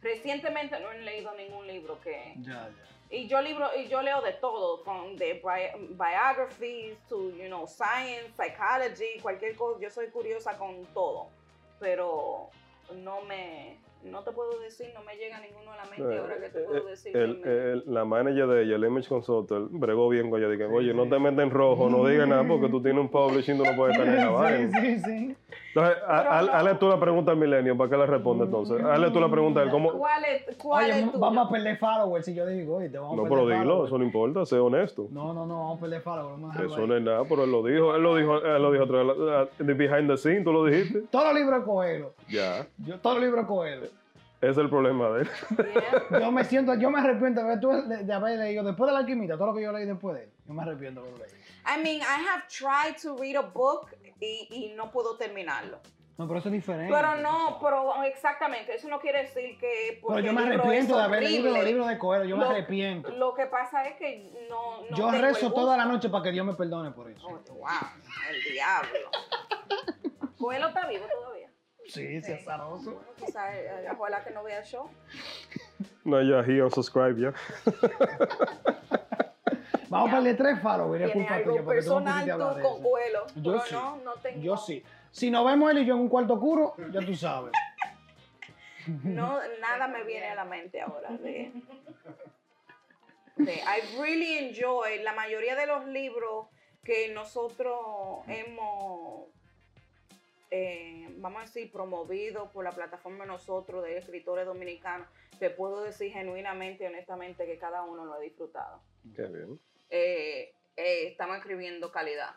Recientemente 0.00 0.80
no 0.80 0.90
he 0.90 0.98
leído 1.02 1.32
ningún 1.34 1.66
libro 1.66 2.00
que. 2.00 2.34
Ya, 2.40 2.68
ya. 2.68 2.74
Y 3.16 3.28
yo 3.28 3.42
libro 3.42 3.68
y 3.76 3.88
yo 3.88 4.00
leo 4.00 4.22
de 4.22 4.32
todo, 4.32 4.82
from 4.84 5.16
de 5.16 5.34
bi- 5.34 5.86
biographies 5.94 6.96
to 7.08 7.30
you 7.36 7.44
know 7.46 7.66
science, 7.66 8.32
psychology, 8.36 9.20
cualquier 9.20 9.54
cosa. 9.54 9.78
Yo 9.80 9.90
soy 9.90 10.06
curiosa 10.08 10.56
con 10.56 10.86
todo, 10.94 11.28
pero 11.78 12.48
no 12.94 13.22
me 13.22 13.80
no 14.04 14.24
te 14.24 14.32
puedo 14.32 14.58
decir, 14.58 14.88
no 14.94 15.04
me 15.04 15.14
llega 15.14 15.38
ninguno 15.38 15.70
a 15.70 15.76
la 15.76 15.84
mente 15.84 16.18
ahora 16.18 16.34
que 16.40 16.48
te 16.48 16.60
puedo 16.62 16.86
decir. 16.86 17.16
El- 17.16 17.40
que 17.40 17.48
me- 17.48 17.72
el- 17.72 17.84
la 17.86 18.04
manager 18.04 18.48
de 18.48 18.62
ella, 18.64 18.74
el 18.74 18.84
Image 18.84 19.08
Consultant, 19.08 19.68
bregó 19.70 20.08
bien 20.08 20.28
con 20.28 20.40
ella. 20.40 20.50
Dije, 20.50 20.64
oye, 20.64 20.90
sí. 20.90 20.96
no 20.96 21.08
te 21.08 21.20
metas 21.20 21.44
en 21.44 21.50
rojo, 21.52 21.88
no 21.88 22.04
digas 22.08 22.26
nada 22.26 22.42
porque 22.46 22.68
tú 22.68 22.82
tienes 22.82 23.00
un 23.00 23.08
publishing, 23.08 23.56
tú 23.58 23.64
no 23.64 23.76
puedes 23.76 23.96
estar 23.96 24.08
en 24.12 24.16
la 24.20 24.28
vaina. 24.30 24.80
Sí, 24.80 24.98
sí, 24.98 24.98
sí. 25.04 25.36
Entonces, 25.74 25.96
a- 26.06 26.22
Pero 26.22 26.46
no. 26.46 26.52
hazle 26.52 26.74
tú 26.74 26.88
la 26.88 27.00
pregunta 27.00 27.30
al 27.30 27.36
Milenio 27.38 27.76
para 27.76 27.88
que 27.88 27.96
le 27.96 28.06
responda 28.06 28.44
entonces. 28.44 28.84
Hazle 28.84 29.10
tú 29.10 29.20
la 29.20 29.30
pregunta 29.30 29.60
a 29.60 29.62
él. 29.62 29.70
¿Cómo? 29.70 29.92
¿Cuál 29.92 30.24
es, 30.24 30.56
cuál 30.56 30.84
Oye, 30.90 31.00
es 31.00 31.18
vamos 31.18 31.46
a 31.46 31.50
perder 31.50 31.78
followers 31.78 32.24
si 32.26 32.34
yo 32.34 32.46
digo, 32.46 32.76
oye, 32.76 32.90
te 32.90 32.98
vamos 32.98 33.16
No, 33.16 33.22
a 33.22 33.28
pero 33.28 33.40
perder 33.46 33.58
dilo, 33.60 33.70
followers. 33.70 33.88
eso 33.88 33.98
no 33.98 34.04
importa, 34.04 34.44
sé 34.46 34.58
honesto. 34.58 35.06
No, 35.10 35.32
no, 35.32 35.46
no, 35.46 35.58
vamos 35.60 35.78
a 35.78 35.80
perder 35.80 36.00
followers. 36.02 36.30
Vamos 36.40 36.56
a 36.56 36.62
Eso 36.62 36.86
no 36.86 36.96
es 36.96 37.02
nada, 37.02 37.22
pero 37.28 37.44
él 37.44 37.50
lo 37.52 37.62
dijo, 37.62 37.94
él 37.96 38.02
lo 38.02 38.16
dijo, 38.16 38.36
él 38.42 38.62
lo 38.62 38.70
dijo 38.72 38.84
otra 38.84 39.02
vez, 39.02 39.76
behind 39.78 40.10
the 40.10 40.16
scene, 40.18 40.42
tú 40.44 40.52
lo 40.52 40.64
dijiste. 40.66 41.00
Todos 41.10 41.24
los 41.26 41.34
libros 41.34 41.60
de 41.60 41.64
Coelho. 41.66 42.14
Ya, 42.28 42.66
Yo, 42.78 42.98
todos 43.00 43.16
los 43.16 43.24
libros 43.24 43.44
de 43.44 43.48
Coelho. 43.48 43.84
ese 43.86 44.50
es 44.50 44.58
el 44.58 44.68
problema 44.68 45.08
de 45.10 45.22
él. 45.22 45.28
Yeah. 46.10 46.20
Yo 46.20 46.32
me 46.32 46.44
siento, 46.44 46.74
yo 46.74 46.90
me 46.90 46.98
arrepiento 47.00 47.42
de, 47.44 47.96
de, 47.96 48.04
de 48.04 48.12
haber 48.12 48.38
leído 48.38 48.62
después 48.64 48.88
de 48.88 48.92
la 48.92 48.98
alquimista, 49.00 49.36
todo 49.38 49.46
lo 49.48 49.54
que 49.54 49.62
yo 49.62 49.72
leí 49.72 49.86
después 49.86 50.16
de 50.16 50.24
él. 50.24 50.28
Yo 50.46 50.52
me 50.52 50.62
arrepiento 50.62 51.00
de 51.00 51.08
haberlo 51.08 51.24
leído. 51.24 51.38
I 51.64 51.80
mean, 51.82 52.00
I 52.00 52.26
have 52.28 52.42
tried 52.48 52.96
to 53.02 53.16
read 53.16 53.36
a 53.36 53.42
book 53.42 53.86
y, 54.22 54.48
y 54.50 54.74
no 54.74 54.90
puedo 54.90 55.16
terminarlo. 55.16 55.80
No, 56.18 56.28
pero 56.28 56.40
eso 56.40 56.48
es 56.50 56.52
diferente. 56.52 56.92
Pero 56.94 57.16
no, 57.16 57.58
pero 57.60 58.02
exactamente, 58.04 58.74
eso 58.74 58.86
no 58.88 59.00
quiere 59.00 59.22
decir 59.22 59.58
que 59.58 60.00
Pero 60.06 60.20
yo 60.20 60.32
me 60.32 60.42
el 60.42 60.50
libro 60.50 60.64
arrepiento 60.64 60.92
es 60.92 60.98
de 60.98 61.02
haber 61.02 61.22
leído 61.22 61.44
los 61.44 61.52
horrible. 61.52 61.70
libros 61.70 61.88
de 61.88 61.98
Coelho. 61.98 62.24
Yo 62.24 62.36
me 62.36 62.44
arrepiento. 62.44 63.08
Lo 63.10 63.34
que 63.34 63.46
pasa 63.46 63.84
es 63.86 63.96
que 63.96 64.30
no, 64.48 64.82
no 64.90 64.96
yo 64.96 65.10
rezo 65.10 65.46
el 65.46 65.54
toda 65.54 65.76
la 65.76 65.86
noche 65.86 66.10
para 66.10 66.24
que 66.24 66.32
Dios 66.32 66.44
me 66.44 66.54
perdone 66.54 66.90
por 66.90 67.10
eso. 67.10 67.26
Oh, 67.26 67.54
wow, 67.54 67.68
el 68.30 68.52
diablo. 68.52 69.10
Coelho 70.38 70.68
está 70.68 70.86
vivo 70.86 71.06
todavía. 71.10 71.50
Sí, 71.86 72.22
sí, 72.22 72.32
azaroso. 72.32 72.92
Bueno, 72.92 73.08
quizás, 73.16 73.54
eh, 73.54 73.88
ojalá 73.98 74.22
que 74.22 74.30
no 74.30 74.44
vea 74.44 74.58
el 74.58 74.64
show. 74.64 74.88
No, 76.04 76.22
ya, 76.22 76.40
he 76.40 76.62
unsubscribe 76.62 77.20
ya. 77.20 77.34
Vamos 79.92 80.08
a 80.08 80.16
perder 80.16 80.36
tres. 80.38 80.56
Es 80.56 80.62
Tiene 80.62 81.12
culpa 81.12 81.42
tuya 81.44 81.64
personal 81.66 82.24
tú 82.24 82.38
con 82.38 82.60
eso. 82.60 82.82
Coelho. 82.82 83.26
Yo 83.36 83.52
pero 83.52 83.60
sí. 83.66 83.74
no, 83.74 83.96
no 83.98 84.14
tengo. 84.14 84.40
Yo 84.42 84.56
sí. 84.56 84.82
Si 85.10 85.30
nos 85.30 85.44
vemos 85.44 85.70
él 85.70 85.78
y 85.78 85.84
yo 85.84 85.94
en 85.94 86.00
un 86.00 86.08
cuarto 86.08 86.32
oscuro, 86.34 86.74
ya 86.90 87.00
tú 87.04 87.14
sabes. 87.14 87.52
No, 89.04 89.38
nada 89.60 89.86
me 89.86 90.02
viene 90.02 90.26
a 90.26 90.34
la 90.34 90.44
mente 90.44 90.80
ahora 90.80 91.10
de, 91.10 91.52
de- 93.36 93.54
I 93.54 93.96
really 94.00 94.38
enjoy 94.38 95.00
la 95.04 95.12
mayoría 95.12 95.54
de 95.54 95.66
los 95.68 95.86
libros 95.86 96.48
que 96.82 97.12
nosotros 97.14 97.78
hemos, 98.26 99.28
eh, 100.50 101.14
vamos 101.18 101.42
a 101.42 101.44
decir, 101.44 101.70
promovido 101.70 102.50
por 102.50 102.64
la 102.64 102.72
plataforma 102.72 103.22
de 103.22 103.28
nosotros 103.28 103.84
de 103.84 103.98
escritores 103.98 104.46
dominicanos. 104.46 105.06
Te 105.38 105.50
puedo 105.50 105.84
decir 105.84 106.12
genuinamente 106.12 106.82
y 106.82 106.88
honestamente 106.88 107.46
que 107.46 107.58
cada 107.58 107.84
uno 107.84 108.04
lo 108.04 108.14
ha 108.14 108.18
disfrutado. 108.18 108.80
Qué 109.14 109.22
bien. 109.26 109.60
Eh, 109.94 110.54
eh, 110.76 111.06
estamos 111.08 111.36
escribiendo 111.36 111.92
calidad. 111.92 112.30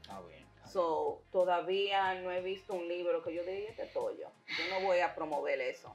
Está 0.00 0.20
bien. 0.22 0.46
So, 0.72 1.22
todavía 1.30 2.20
no 2.22 2.30
he 2.32 2.40
visto 2.40 2.72
un 2.74 2.88
libro 2.88 3.22
que 3.22 3.34
yo 3.34 3.42
diga 3.42 3.68
este 3.68 3.86
tollo. 3.92 4.28
Yo 4.48 4.64
no 4.80 4.86
voy 4.86 5.00
a 5.00 5.14
promover 5.14 5.60
eso. 5.60 5.94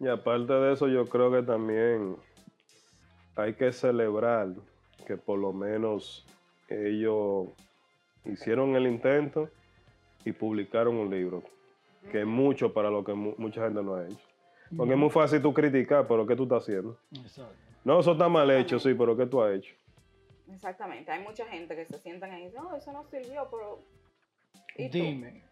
Y 0.00 0.08
aparte 0.08 0.52
de 0.52 0.72
eso, 0.72 0.88
yo 0.88 1.06
creo 1.06 1.30
que 1.30 1.42
también 1.42 2.16
hay 3.36 3.54
que 3.54 3.72
celebrar 3.72 4.48
que 5.06 5.16
por 5.16 5.38
lo 5.38 5.52
menos 5.52 6.26
ellos 6.68 7.48
hicieron 8.24 8.74
el 8.74 8.88
intento 8.88 9.48
y 10.24 10.32
publicaron 10.32 10.96
un 10.96 11.10
libro, 11.10 11.42
que 12.10 12.20
es 12.20 12.26
mucho 12.26 12.72
para 12.72 12.90
lo 12.90 13.04
que 13.04 13.12
mu- 13.14 13.34
mucha 13.38 13.64
gente 13.64 13.82
no 13.82 13.94
ha 13.94 14.06
hecho. 14.06 14.26
Porque 14.76 14.94
es 14.94 14.98
muy 14.98 15.10
fácil 15.10 15.40
tú 15.42 15.52
criticar, 15.54 16.06
pero 16.08 16.26
¿qué 16.26 16.34
tú 16.34 16.44
estás 16.44 16.62
haciendo? 16.62 16.98
Exacto. 17.12 17.54
No, 17.84 18.00
eso 18.00 18.12
está 18.12 18.28
mal 18.28 18.50
hecho, 18.52 18.78
sí, 18.78 18.94
pero 18.94 19.16
¿qué 19.16 19.26
tú 19.26 19.42
has 19.42 19.54
hecho? 19.54 19.74
Exactamente. 20.52 21.10
Hay 21.10 21.22
mucha 21.22 21.46
gente 21.46 21.74
que 21.74 21.84
se 21.84 21.98
sientan 21.98 22.30
ahí 22.32 22.42
y 22.42 22.46
dicen, 22.46 22.62
no, 22.62 22.74
eso 22.76 22.92
no 22.92 23.04
sirvió, 23.04 23.48
pero... 23.50 23.80
¿Y? 24.76 24.88
Dime. 24.88 25.42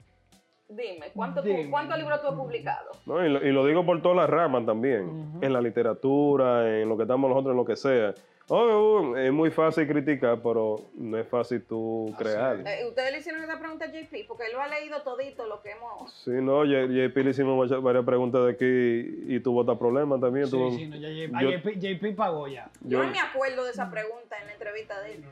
Dime, 0.68 1.06
¿cuánto, 1.14 1.42
tú- 1.42 1.48
Dime. 1.48 1.68
¿cuántos 1.68 1.98
libros 1.98 2.20
tú 2.22 2.28
has 2.28 2.34
publicado? 2.34 2.90
¿no? 3.04 3.26
Y, 3.26 3.28
lo, 3.28 3.44
y 3.44 3.50
lo 3.50 3.66
digo 3.66 3.84
por 3.84 4.00
todas 4.02 4.16
las 4.18 4.30
ramas 4.30 4.64
también, 4.64 5.32
en 5.42 5.52
la 5.52 5.60
literatura, 5.60 6.80
en 6.80 6.88
lo 6.88 6.96
que 6.96 7.02
estamos 7.02 7.28
nosotros, 7.28 7.52
en 7.52 7.56
lo 7.56 7.64
que 7.64 7.74
sea. 7.74 8.14
Oh, 8.52 9.16
es 9.16 9.32
muy 9.32 9.50
fácil 9.52 9.86
criticar, 9.86 10.40
pero 10.42 10.80
no 10.94 11.16
es 11.16 11.28
fácil 11.28 11.62
tú 11.62 12.12
crear. 12.18 12.56
Eh, 12.66 12.84
Ustedes 12.88 13.12
le 13.12 13.18
hicieron 13.18 13.44
esa 13.44 13.60
pregunta 13.60 13.84
a 13.84 13.88
JP, 13.92 14.26
porque 14.26 14.46
él 14.46 14.52
lo 14.54 14.60
ha 14.60 14.66
leído 14.66 15.00
todito 15.02 15.46
lo 15.46 15.62
que 15.62 15.70
hemos... 15.70 16.12
Sí, 16.24 16.32
no, 16.32 16.64
J- 16.64 16.86
JP 16.88 17.16
le 17.18 17.30
hicimos 17.30 17.82
varias 17.82 18.04
preguntas 18.04 18.44
de 18.44 18.50
aquí 18.50 19.34
y 19.36 19.38
tuvo 19.38 19.60
otro 19.60 19.78
problema 19.78 20.18
también. 20.18 20.46
Sí, 20.46 20.50
tuvo- 20.56 20.72
sí, 20.72 20.86
no, 20.88 20.96
ya 20.96 21.08
JP, 21.10 21.40
yo- 21.42 21.50
JP, 21.52 21.78
JP 21.80 22.16
pagó 22.16 22.48
ya. 22.48 22.68
Yo, 22.80 22.98
yo- 22.98 23.04
no 23.04 23.10
me 23.12 23.20
acuerdo 23.20 23.62
de 23.64 23.70
esa 23.70 23.88
pregunta 23.88 24.36
en 24.40 24.46
la 24.48 24.52
entrevista 24.54 25.00
de 25.00 25.12
él. 25.12 25.24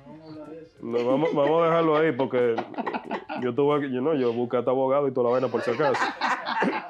no, 0.81 1.05
vamos, 1.05 1.35
vamos 1.35 1.63
a 1.63 1.67
dejarlo 1.67 1.97
ahí 1.97 2.13
porque 2.13 2.55
yo 3.43 3.53
tuve 3.53 3.81
que- 3.81 3.91
yo 3.93 4.01
no, 4.01 4.15
yo 4.15 4.33
busqué 4.33 4.59
a 4.59 4.61
este 4.61 4.71
abogado 4.71 5.09
y 5.09 5.13
toda 5.13 5.25
la 5.27 5.33
vaina 5.33 5.49
por 5.49 5.61
si 5.63 5.73
acaso. 5.73 6.01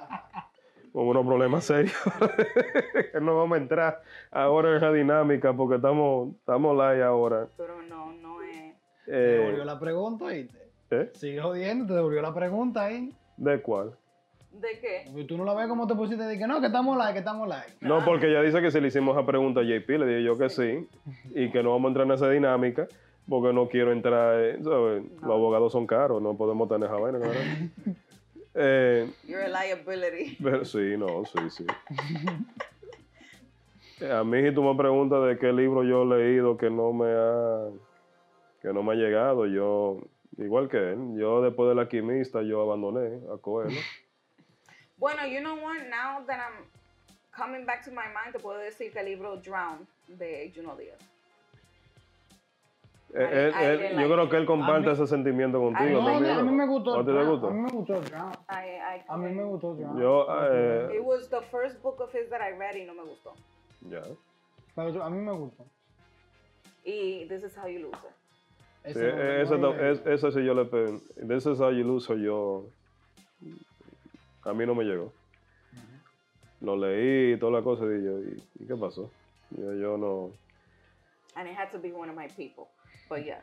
Con 0.99 1.07
unos 1.07 1.25
problemas 1.25 1.63
serios. 1.63 1.95
que 3.13 3.21
no 3.21 3.37
vamos 3.37 3.57
a 3.57 3.61
entrar 3.61 4.03
ahora 4.33 4.71
en 4.71 4.77
esa 4.79 4.91
dinámica 4.91 5.53
porque 5.53 5.77
estamos, 5.77 6.35
estamos 6.41 6.73
live 6.77 7.05
ahora. 7.05 7.47
Pero 7.57 7.81
no, 7.83 8.13
no 8.15 8.43
es... 8.43 8.75
Te 9.07 9.13
Eh, 9.13 9.39
devolvió 9.39 9.65
la 9.65 9.79
pregunta, 9.79 10.25
¿oíste? 10.25 10.59
¿eh? 10.91 11.11
Sigue 11.15 11.41
jodiendo, 11.41 11.87
te 11.87 11.93
devolvió 11.95 12.21
la 12.21 12.35
pregunta 12.35 12.87
ahí. 12.87 13.13
¿De 13.37 13.63
cuál? 13.63 13.93
¿De 14.51 14.81
qué? 14.81 15.09
Y 15.15 15.25
tú 15.25 15.39
no 15.39 15.45
la 15.45 15.55
ves 15.55 15.69
como 15.69 15.87
te 15.87 15.95
pusiste 15.95 16.25
de 16.25 16.37
que 16.37 16.49
no, 16.49 16.59
que 16.61 16.67
estamos 16.67 16.99
live, 16.99 17.13
que 17.13 17.19
estamos 17.21 17.47
live. 17.47 17.77
No, 17.81 18.05
porque 18.05 18.27
ella 18.27 18.43
dice 18.43 18.61
que 18.61 18.73
si 18.73 18.81
le 18.81 18.89
hicimos 18.89 19.17
esa 19.17 19.25
pregunta 19.25 19.61
a 19.61 19.63
JP, 19.63 19.89
le 20.01 20.05
dije 20.07 20.25
yo 20.25 20.37
que 20.37 20.49
sí, 20.51 20.89
y 21.33 21.53
que 21.53 21.63
no 21.63 21.71
vamos 21.71 21.85
a 21.85 21.89
entrar 21.91 22.07
en 22.09 22.13
esa 22.15 22.29
dinámica, 22.29 22.89
porque 23.29 23.53
no 23.53 23.69
quiero 23.69 23.93
entrar, 23.93 24.35
eh, 24.41 24.59
¿sabes? 24.65 25.05
Los 25.23 25.31
abogados 25.31 25.71
son 25.71 25.87
caros, 25.87 26.21
no 26.21 26.37
podemos 26.37 26.69
tener 26.69 26.89
esa 26.91 26.99
vaina, 26.99 27.19
¿verdad? 27.19 27.35
eh, 28.59 29.09
You're 29.25 29.45
a 29.45 29.49
liability. 29.49 30.37
pero 30.43 30.65
sí, 30.65 30.97
no, 30.97 31.25
sí, 31.25 31.39
sí. 31.51 31.67
A 34.13 34.23
mí 34.23 34.43
si 34.43 34.55
tú 34.55 34.63
me 34.63 34.77
preguntas 34.77 35.27
de 35.27 35.39
qué 35.39 35.53
libro 35.53 35.83
yo 35.83 36.03
he 36.05 36.19
leído 36.19 36.57
que 36.57 36.71
no 36.71 36.93
me 36.93 37.07
ha, 37.09 37.69
que 38.63 38.73
no 38.73 38.83
me 38.85 38.93
ha 38.93 38.97
llegado, 38.97 39.47
yo, 39.47 39.99
igual 40.37 40.69
que 40.69 40.77
él, 40.77 41.17
yo 41.19 41.43
después 41.43 41.69
del 41.69 41.81
alquimista, 41.81 42.43
yo 42.43 42.63
abandoné 42.63 43.21
a 43.33 43.39
Coelho. 43.39 43.81
Bueno, 44.99 45.25
you 45.29 45.39
know 45.41 45.55
what? 45.55 45.79
Now 45.89 46.25
that 46.27 46.41
I'm 46.41 46.65
coming 47.31 47.65
back 47.65 47.85
to 47.85 47.91
my 47.93 48.09
mind, 48.13 48.33
te 48.33 48.41
puedo 48.41 48.59
decir 48.59 48.93
que 48.93 48.99
el 48.99 49.07
libro 49.07 49.37
Drown 49.37 49.87
de 50.09 50.53
Juno 50.53 50.75
Díaz. 50.75 50.99
Eh, 53.15 53.53
él- 53.57 53.81
él- 53.81 53.99
yo 54.01 54.07
creo 54.13 54.25
it. 54.25 54.31
que 54.31 54.37
él 54.37 54.45
comparte 54.47 54.87
A 54.91 54.93
mí- 54.93 54.93
ese 54.93 55.07
sentimiento 55.07 55.59
contigo 55.59 56.03
No, 56.03 56.09
a 56.09 56.21
mí, 56.21 56.29
a 56.29 56.43
mí 56.43 56.53
me 56.53 56.67
gustó. 56.67 56.95
¿A 56.95 57.05
ti 57.05 57.07
te 57.13 57.25
gustó? 57.25 57.47
A 57.49 57.51
mí 57.53 57.61
me 57.61 57.71
gustó 57.71 58.01
Drown. 58.03 58.33
I, 58.51 58.99
I 58.99 59.03
A 59.09 59.17
mí 59.17 59.31
me 59.35 59.45
gustó. 59.45 59.77
Yo, 59.99 60.27
eh, 60.53 60.97
It 60.97 61.03
was 61.03 61.29
the 61.31 61.41
first 61.51 61.81
book 61.83 62.01
of 62.01 62.15
his 62.15 62.29
that 62.29 62.41
I 62.43 62.53
read 62.59 62.77
y 62.77 62.85
no 62.85 62.95
me 62.95 63.03
gustó. 63.05 63.33
ya. 63.89 64.03
Pero 64.75 65.03
a 65.03 65.09
mí 65.11 65.19
me 65.19 65.33
gustó. 65.33 65.65
Y 66.85 67.27
This 67.29 67.45
is 67.45 67.57
how 67.57 67.67
you 67.67 67.81
lose 67.81 67.97
it. 67.97 68.15
Sí, 68.85 68.91
Ese 68.91 69.01
no- 69.13 69.23
eh, 69.23 69.43
ese, 69.43 69.59
no 69.59 69.71
to- 69.73 69.77
leí. 69.77 69.93
es- 69.93 70.07
ese 70.07 70.31
sí 70.33 70.45
yo 70.45 70.55
le 70.55 70.65
pedí. 70.67 71.03
De 71.17 71.37
ese 71.37 71.51
How 71.51 71.71
You 71.73 71.85
Lose 71.85 72.15
yo. 72.23 72.67
A 74.45 74.53
mí 74.55 74.65
no 74.67 74.75
me 74.75 74.85
llegó. 74.85 75.13
Lo 76.61 76.77
leí 76.77 77.33
y 77.35 77.39
toda 77.39 77.53
la 77.53 77.63
cosa 77.63 77.85
y 77.85 78.05
yo, 78.05 78.19
¿y, 78.21 78.43
y 78.61 78.67
qué 78.67 78.75
pasó? 78.77 79.11
Yo, 79.51 79.75
yo 79.75 79.97
no. 79.99 80.31
And 81.35 81.49
it 81.49 81.55
had 81.57 81.71
to 81.71 81.79
be 81.79 81.93
one 81.93 82.09
of 82.11 82.17
my 82.17 82.29
people. 82.29 82.69
But 83.09 83.19
yes. 83.25 83.37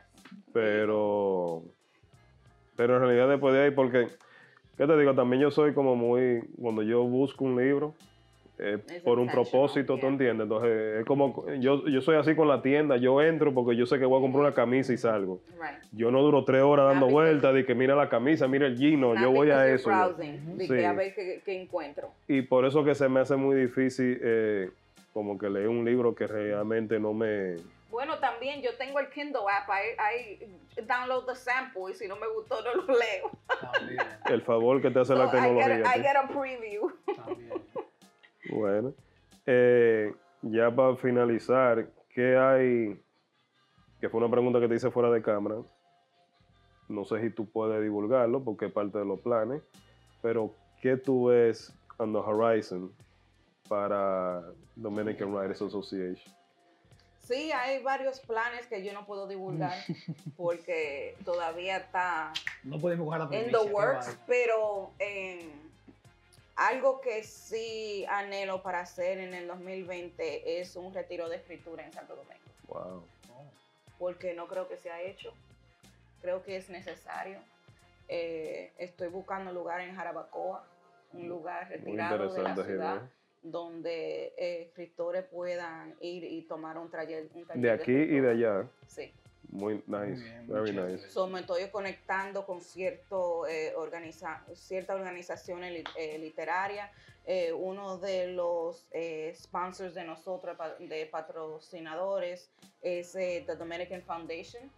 Pero. 0.52 1.62
Pero 2.76 2.96
en 2.96 3.02
realidad 3.02 3.28
después 3.28 3.54
de 3.54 3.62
ahí, 3.64 3.70
porque. 3.70 4.08
¿Qué 4.76 4.86
te 4.86 4.98
digo? 4.98 5.14
También 5.14 5.42
yo 5.42 5.50
soy 5.50 5.72
como 5.72 5.96
muy. 5.96 6.40
Cuando 6.60 6.82
yo 6.82 7.02
busco 7.04 7.44
un 7.44 7.56
libro. 7.62 7.94
eh, 8.58 8.78
por 9.04 9.18
un 9.18 9.28
propósito, 9.28 9.98
¿tú 9.98 10.06
entiendes? 10.06 10.44
Entonces, 10.44 11.00
es 11.00 11.04
como, 11.04 11.44
yo, 11.58 11.86
yo 11.88 12.00
soy 12.00 12.16
así 12.16 12.34
con 12.34 12.48
la 12.48 12.62
tienda, 12.62 12.96
yo 12.96 13.20
entro 13.20 13.52
porque 13.52 13.76
yo 13.76 13.84
sé 13.84 13.98
que 13.98 14.06
voy 14.06 14.18
a 14.18 14.22
comprar 14.22 14.40
una 14.44 14.54
camisa 14.54 14.94
y 14.94 14.96
salgo. 14.96 15.40
Right. 15.60 15.82
Yo 15.92 16.10
no 16.10 16.22
duro 16.22 16.42
tres 16.44 16.62
horas 16.62 16.86
dando 16.86 17.04
because- 17.06 17.12
vueltas 17.12 17.54
de 17.54 17.66
que 17.66 17.74
mira 17.74 17.94
la 17.94 18.08
camisa, 18.08 18.48
mira 18.48 18.66
el 18.66 18.78
jean, 18.78 18.98
no, 18.98 19.12
Not 19.12 19.22
yo 19.22 19.30
voy 19.30 19.50
a 19.50 19.68
eso. 19.68 19.90
browsing, 19.90 20.56
de 20.56 20.66
Sí. 20.68 20.72
que 20.72 20.86
a 20.86 20.92
ver 20.94 21.14
qué, 21.14 21.42
qué 21.44 21.60
encuentro. 21.60 22.08
Y 22.28 22.40
por 22.42 22.64
eso 22.64 22.82
que 22.82 22.94
se 22.94 23.10
me 23.10 23.20
hace 23.20 23.36
muy 23.36 23.56
difícil 23.60 24.18
eh, 24.22 24.70
como 25.12 25.36
que 25.36 25.50
leer 25.50 25.68
un 25.68 25.84
libro 25.84 26.14
que 26.14 26.26
realmente 26.26 26.98
no 26.98 27.12
me... 27.12 27.56
Bueno, 27.96 28.18
también 28.18 28.60
yo 28.60 28.76
tengo 28.76 29.00
el 29.00 29.08
Kindle 29.08 29.40
app, 29.50 29.70
I, 29.70 30.44
I 30.76 30.82
download 30.82 31.24
the 31.24 31.34
sample 31.34 31.90
y 31.90 31.94
si 31.94 32.06
no 32.06 32.14
me 32.16 32.26
gustó 32.28 32.56
no 32.60 32.82
lo 32.82 32.86
leo. 32.88 33.30
También, 33.72 34.02
El 34.26 34.42
favor 34.42 34.82
que 34.82 34.90
te 34.90 35.00
hace 35.00 35.14
la 35.14 35.30
So 35.30 35.38
I, 35.38 35.40
get 35.40 35.48
tecnología. 35.48 35.90
a, 35.90 35.96
I 35.96 36.02
get 36.02 36.16
a 36.16 36.28
preview. 36.28 36.92
también. 37.16 37.62
Bueno, 38.50 38.92
eh, 39.46 40.14
ya 40.42 40.70
para 40.70 40.94
finalizar, 40.96 41.88
¿qué 42.10 42.36
hay? 42.36 43.02
Que 43.98 44.10
fue 44.10 44.20
una 44.20 44.30
pregunta 44.30 44.60
que 44.60 44.68
te 44.68 44.74
hice 44.74 44.90
fuera 44.90 45.10
de 45.10 45.22
cámara. 45.22 45.56
No 46.90 47.06
sé 47.06 47.22
si 47.22 47.30
tú 47.30 47.50
puedes 47.50 47.82
divulgarlo 47.82 48.44
porque 48.44 48.66
es 48.66 48.72
parte 48.72 48.98
de 48.98 49.06
los 49.06 49.20
planes, 49.20 49.62
pero 50.20 50.54
¿qué 50.82 50.98
tú 50.98 51.28
ves 51.28 51.72
on 51.96 52.12
the 52.12 52.18
horizon 52.18 52.92
para 53.70 54.42
Dominican 54.74 55.32
Writers 55.34 55.62
Association? 55.62 56.36
Sí, 57.26 57.50
hay 57.52 57.82
varios 57.82 58.20
planes 58.20 58.66
que 58.68 58.84
yo 58.84 58.92
no 58.92 59.04
puedo 59.04 59.26
divulgar 59.26 59.74
porque 60.36 61.16
todavía 61.24 61.78
está 61.78 62.32
No 62.62 62.78
podemos 62.78 63.06
coger 63.06 63.18
la 63.20 63.24
in 63.24 63.30
primicia, 63.50 63.58
the 63.58 63.72
works, 63.74 64.18
pero 64.26 64.92
eh, 65.00 65.50
algo 66.54 67.00
que 67.00 67.24
sí 67.24 68.04
anhelo 68.08 68.62
para 68.62 68.80
hacer 68.80 69.18
en 69.18 69.34
el 69.34 69.48
2020 69.48 70.60
es 70.60 70.76
un 70.76 70.94
retiro 70.94 71.28
de 71.28 71.36
escritura 71.36 71.84
en 71.84 71.92
Santo 71.92 72.14
Domingo, 72.14 72.36
Wow. 72.68 73.02
porque 73.98 74.32
no 74.34 74.46
creo 74.46 74.68
que 74.68 74.76
se 74.76 74.90
ha 74.90 75.00
hecho, 75.02 75.32
creo 76.22 76.42
que 76.44 76.56
es 76.56 76.68
necesario. 76.70 77.38
Eh, 78.08 78.72
estoy 78.78 79.08
buscando 79.08 79.50
un 79.50 79.56
lugar 79.56 79.80
en 79.80 79.94
Jarabacoa, 79.96 80.64
un 81.12 81.28
lugar 81.28 81.66
Muy 81.68 81.76
retirado 81.76 82.32
de 82.32 82.42
la 82.42 82.54
ciudad. 82.54 83.02
Donde 83.50 84.34
eh, 84.36 84.62
escritores 84.62 85.24
puedan 85.24 85.94
ir 86.00 86.24
y 86.24 86.42
tomar 86.42 86.78
un 86.78 86.90
taller. 86.90 87.28
Un 87.34 87.46
taller 87.46 87.62
De 87.62 87.70
aquí 87.70 87.92
y 87.92 88.20
de 88.20 88.30
allá. 88.30 88.68
Sí. 88.86 89.12
Muy 89.48 89.74
nice, 89.86 89.96
Muy 89.96 90.22
bien, 90.22 90.46
very 90.48 90.72
nice. 90.72 91.08
So, 91.10 91.28
me 91.28 91.40
estoy 91.40 91.68
conectando 91.70 92.44
con 92.44 92.60
cierto, 92.60 93.46
eh, 93.46 93.72
organiza 93.76 94.44
cierta 94.54 94.94
organizaciones 94.96 95.72
li- 95.72 95.84
eh, 95.96 96.18
literarias. 96.18 96.90
Eh, 97.24 97.52
uno 97.52 97.98
de 97.98 98.28
los 98.32 98.88
eh, 98.90 99.32
sponsors 99.40 99.94
de 99.94 100.02
nosotros, 100.04 100.56
de 100.80 101.06
patrocinadores, 101.06 102.50
es 102.82 103.14
eh, 103.14 103.44
The 103.46 103.54
Dominican 103.56 104.02
Foundation. 104.02 104.70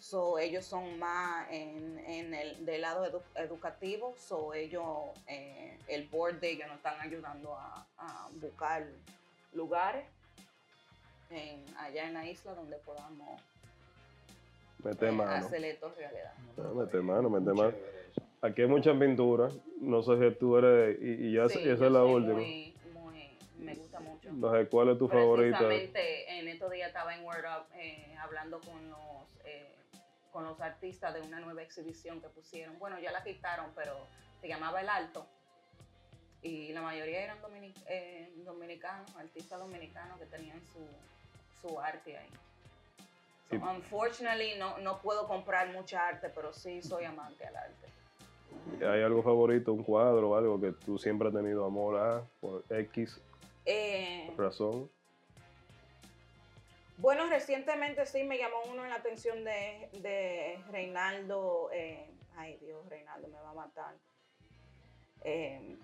So, 0.00 0.38
ellos 0.38 0.64
son 0.64 0.98
más 0.98 1.46
en, 1.50 1.98
en 1.98 2.34
el 2.34 2.64
del 2.64 2.80
lado 2.82 3.04
edu- 3.06 3.22
educativo. 3.36 4.14
So, 4.16 4.54
ellos, 4.54 4.86
eh, 5.26 5.78
el 5.88 6.08
board 6.08 6.40
de 6.40 6.50
ellos 6.52 6.68
nos 6.68 6.76
están 6.76 7.00
ayudando 7.00 7.54
a, 7.56 7.86
a 7.98 8.28
buscar 8.40 8.86
lugares 9.52 10.06
en- 11.30 11.64
allá 11.78 12.06
en 12.06 12.14
la 12.14 12.26
isla 12.26 12.54
donde 12.54 12.76
podamos 12.78 13.40
Mete 14.84 15.08
eh, 15.08 15.12
mano. 15.12 15.32
hacer 15.46 15.64
esto 15.64 15.92
realidad. 15.96 16.32
Ah, 16.58 16.70
Mete 16.74 16.98
mano, 17.00 17.28
mete 17.30 17.52
mano. 17.52 17.74
Aquí 18.42 18.62
hay 18.62 18.68
muchas 18.68 18.96
pinturas. 18.98 19.52
No 19.80 20.02
sé 20.02 20.16
si 20.18 20.36
tú 20.38 20.56
eres. 20.58 20.98
Y, 21.00 21.28
y 21.28 21.32
ya 21.34 21.48
Sí, 21.48 21.58
esa 21.64 21.86
es 21.86 21.92
la 21.92 22.04
última. 22.04 22.34
Muy, 22.34 22.74
muy, 22.92 23.38
me 23.58 23.74
gusta 23.74 23.98
mucho. 23.98 24.28
Entonces, 24.28 24.68
¿cuál 24.70 24.90
es 24.90 24.98
tu 24.98 25.08
favorita? 25.08 25.58
Precisamente 25.58 26.38
en 26.38 26.48
estos 26.48 26.70
días 26.70 26.88
estaba 26.88 27.16
en 27.16 27.24
Word 27.24 27.44
Up 27.44 27.66
eh, 27.74 28.14
hablando 28.20 28.60
con 28.60 28.88
los, 28.90 29.00
con 30.36 30.44
los 30.44 30.60
artistas 30.60 31.14
de 31.14 31.22
una 31.22 31.40
nueva 31.40 31.62
exhibición 31.62 32.20
que 32.20 32.28
pusieron. 32.28 32.78
Bueno, 32.78 32.98
ya 33.00 33.10
la 33.10 33.24
quitaron, 33.24 33.72
pero 33.74 33.96
se 34.38 34.46
llamaba 34.46 34.82
El 34.82 34.90
Alto. 34.90 35.24
Y 36.42 36.74
la 36.74 36.82
mayoría 36.82 37.24
eran 37.24 37.38
eh, 37.86 38.30
dominicanos, 38.44 39.16
artistas 39.16 39.58
dominicanos 39.58 40.18
que 40.18 40.26
tenían 40.26 40.60
su, 40.74 41.66
su 41.66 41.80
arte 41.80 42.18
ahí. 42.18 42.28
So, 43.48 43.56
unfortunately, 43.56 44.58
no, 44.58 44.76
no 44.76 44.98
puedo 44.98 45.26
comprar 45.26 45.72
mucha 45.72 46.06
arte, 46.06 46.30
pero 46.34 46.52
sí 46.52 46.82
soy 46.82 47.04
amante 47.04 47.46
al 47.46 47.56
arte. 47.56 48.84
¿Hay 48.84 49.02
algo 49.02 49.22
favorito, 49.22 49.72
un 49.72 49.84
cuadro 49.84 50.28
o 50.28 50.36
algo 50.36 50.60
que 50.60 50.72
tú 50.72 50.98
siempre 50.98 51.28
has 51.28 51.34
tenido 51.34 51.64
amor 51.64 51.96
a 51.96 52.22
por 52.42 52.62
X 52.68 53.18
Eh, 53.64 54.34
razón? 54.36 54.90
Bueno, 56.98 57.26
recientemente 57.28 58.06
sí 58.06 58.24
me 58.24 58.38
llamó 58.38 58.56
uno 58.70 58.84
en 58.84 58.90
la 58.90 58.96
atención 58.96 59.44
de, 59.44 59.88
de 60.00 60.58
Reinaldo. 60.70 61.70
eh, 61.72 62.10
ay, 62.36 62.56
Dios, 62.58 62.88
Reinaldo 62.88 63.28
me 63.28 63.38
va 63.40 63.50
a 63.50 63.54
matar. 63.54 63.94
Eh, 65.22 65.76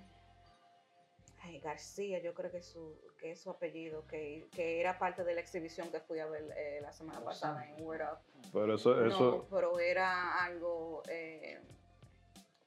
ay, 1.43 1.59
García, 1.61 2.19
yo 2.21 2.33
creo 2.35 2.51
que 2.51 2.59
es 2.59 2.67
su, 2.67 2.97
que 3.19 3.33
es 3.33 3.41
su 3.41 3.51
apellido, 3.51 4.07
que, 4.07 4.47
que 4.53 4.81
era 4.81 4.99
parte 4.99 5.25
de 5.25 5.35
la 5.35 5.41
exhibición 5.41 5.91
que 5.91 6.01
fui 6.01 6.19
a 6.19 6.27
ver 6.27 6.53
eh, 6.57 6.79
la 6.81 6.93
semana 6.93 7.21
pasada 7.23 7.67
en 7.69 7.85
Word 7.85 8.03
Up. 8.03 8.19
Pero 8.53 8.75
eso, 8.77 8.95
No, 8.95 9.07
eso, 9.07 9.47
pero 9.51 9.79
era 9.81 10.43
algo, 10.45 11.03
eh, 11.09 11.61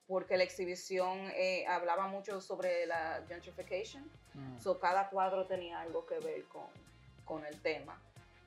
porque 0.08 0.38
la 0.38 0.44
exhibición 0.44 1.32
eh, 1.36 1.66
hablaba 1.68 2.08
mucho 2.08 2.42
sobre 2.42 2.86
la 2.86 3.24
gentrification. 3.28 4.04
Mm. 4.34 4.60
So, 4.60 4.80
cada 4.80 5.10
cuadro 5.10 5.48
tenía 5.48 5.80
algo 5.80 6.06
que 6.06 6.20
ver 6.20 6.44
con, 6.46 6.68
con 7.24 7.46
el 7.46 7.60
tema. 7.62 8.00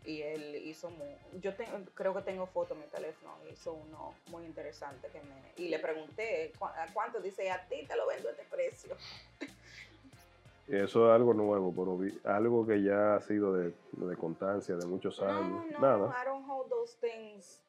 Y 0.04 0.22
él 0.22 0.54
hizo 0.64 0.90
muy. 0.90 1.08
Yo 1.40 1.54
tengo, 1.54 1.78
creo 1.94 2.14
que 2.14 2.22
tengo 2.22 2.46
foto 2.46 2.74
en 2.74 2.80
mi 2.80 2.86
teléfono. 2.86 3.32
Hizo 3.52 3.72
uno 3.74 4.14
muy 4.30 4.44
interesante. 4.44 5.08
que 5.08 5.20
me 5.20 5.34
Y 5.56 5.68
le 5.68 5.78
pregunté 5.78 6.52
"¿Cu- 6.58 6.64
a 6.66 6.86
cuánto. 6.94 7.20
Dice, 7.20 7.50
a 7.50 7.66
ti 7.68 7.84
te 7.86 7.94
lo 7.96 8.06
vendo 8.06 8.28
a 8.28 8.32
este 8.32 8.44
precio. 8.44 8.96
eso 10.68 11.08
es 11.08 11.14
algo 11.14 11.34
nuevo, 11.34 11.72
pero 11.74 11.96
vi- 11.96 12.18
algo 12.24 12.66
que 12.66 12.82
ya 12.82 13.16
ha 13.16 13.20
sido 13.20 13.54
de, 13.54 13.74
de 13.92 14.16
constancia 14.16 14.76
de 14.76 14.86
muchos 14.86 15.18
No, 15.20 15.28
años. 15.28 15.64
no, 15.72 15.78
Nada. 15.80 16.22
I 16.22 16.26
don't 16.26 16.48
hold 16.48 16.68
those 16.70 16.96
things. 17.00 17.62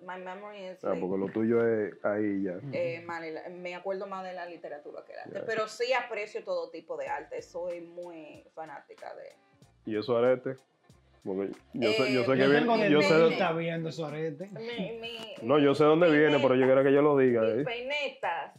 My 0.00 0.18
memory 0.18 0.66
is. 0.66 0.84
Ah, 0.84 0.90
like, 0.90 1.00
porque 1.00 1.16
lo 1.18 1.28
tuyo 1.32 1.64
es 1.64 1.94
ahí 2.04 2.42
ya. 2.42 2.58
eh, 2.72 3.04
me 3.50 3.74
acuerdo 3.76 4.06
más 4.08 4.24
de 4.24 4.32
la 4.32 4.46
literatura 4.46 5.04
que 5.04 5.12
el 5.12 5.18
arte. 5.20 5.42
Pero 5.46 5.68
sí 5.68 5.92
aprecio 5.92 6.42
todo 6.42 6.70
tipo 6.70 6.96
de 6.96 7.06
arte. 7.06 7.40
Soy 7.40 7.80
muy 7.82 8.44
fanática 8.54 9.14
de. 9.14 9.32
¿Y 9.86 9.96
eso 9.96 10.16
arete? 10.16 10.56
Porque 11.24 11.52
yo 11.72 11.92
sé, 11.92 12.12
yo 12.12 12.24
sé 12.24 12.32
Eh, 12.32 12.34
que 12.34 12.42
Yo 12.42 12.50
viene, 12.50 12.90
yo 12.90 13.02
sé, 13.02 13.28
está 13.28 13.52
viendo 13.52 13.88
eso 13.88 14.06
arete. 14.06 14.48
Mi, 14.48 14.92
mi- 14.98 15.34
no, 15.42 15.58
yo 15.58 15.74
sé 15.74 15.84
dónde 15.84 16.10
viene, 16.10 16.38
pero 16.40 16.54
yo 16.56 16.66
quiero 16.66 16.82
que 16.82 16.92
yo 16.92 17.02
lo 17.02 17.16
diga. 17.16 17.42
mis 17.42 17.60
¿eh? 17.60 17.64
peinetas. 17.64 18.52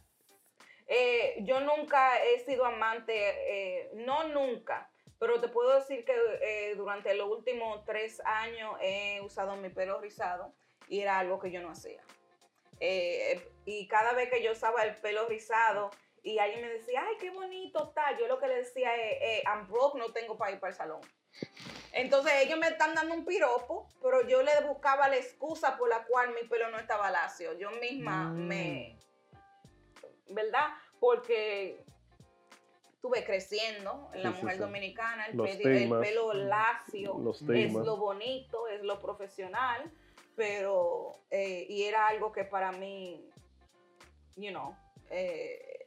Eh, 0.88 1.38
yo 1.42 1.60
nunca 1.62 2.24
he 2.24 2.40
sido 2.40 2.66
amante, 2.66 3.14
eh, 3.16 3.90
no 3.96 4.28
nunca, 4.30 4.90
pero 5.20 5.40
te 5.42 5.48
puedo 5.48 5.76
decir 5.76 6.04
que 6.06 6.14
eh, 6.42 6.76
durante 6.76 7.14
los 7.16 7.30
últimos 7.30 7.84
tres 7.86 8.22
años 8.26 8.76
he 8.82 9.20
usado 9.22 9.56
mi 9.58 9.70
pelo 9.70 10.00
rizado 10.02 10.54
y 10.88 11.00
era 11.00 11.20
algo 11.20 11.40
que 11.40 11.52
yo 11.52 11.62
no 11.62 11.70
hacía. 11.72 12.02
Eh, 12.80 13.42
y 13.66 13.88
cada 13.88 14.14
vez 14.14 14.30
que 14.30 14.44
yo 14.44 14.52
usaba 14.52 14.84
el 14.84 14.96
pelo 14.98 15.28
rizado 15.28 15.90
y 16.22 16.40
alguien 16.40 16.62
me 16.62 16.70
decía, 16.70 17.04
ay, 17.08 17.16
qué 17.20 17.30
bonito 17.30 17.90
tal, 17.96 18.18
yo 18.18 18.28
lo 18.28 18.38
que 18.40 18.48
le 18.48 18.56
decía 18.58 18.94
es, 18.96 19.22
eh, 19.22 19.44
I'm 19.46 19.68
broke, 19.68 19.98
no 19.98 20.12
tengo 20.12 20.38
para 20.38 20.52
ir 20.52 20.60
para 20.60 20.72
el 20.72 20.78
salón. 20.78 21.02
Entonces 21.92 22.34
ellos 22.42 22.58
me 22.58 22.68
están 22.68 22.96
dando 22.96 23.14
un 23.14 23.26
piropo, 23.26 23.88
pero 24.02 24.28
yo 24.28 24.42
le 24.42 24.62
buscaba 24.68 25.08
la 25.08 25.18
excusa 25.18 25.78
por 25.78 25.90
la 25.90 26.04
cual 26.06 26.34
mi 26.34 26.48
pelo 26.48 26.70
no 26.70 26.80
estaba 26.80 27.12
lacio. 27.12 27.54
Yo 27.58 27.72
misma 27.72 28.30
Mm. 28.30 28.48
me... 28.48 28.98
¿Verdad? 30.30 30.70
Porque 31.00 31.84
estuve 33.04 33.26
creciendo 33.26 34.10
en 34.14 34.24
la 34.24 34.32
Sí, 34.32 34.38
mujer 34.38 34.56
sí. 34.56 34.62
dominicana, 34.62 35.26
el, 35.28 35.36
pelo 36.00 36.34
lacio 36.34 37.34
es 37.50 37.74
lo 37.74 37.98
bonito, 37.98 38.68
es 38.70 38.82
lo 38.82 39.00
profesional, 39.02 39.92
pero, 40.38 41.12
eh, 41.30 41.66
y 41.68 41.84
era 41.84 42.08
algo 42.08 42.32
que 42.32 42.46
para 42.46 42.72
mí, 42.72 43.30
you 44.38 44.52
know, 44.52 44.76
eh, 45.10 45.86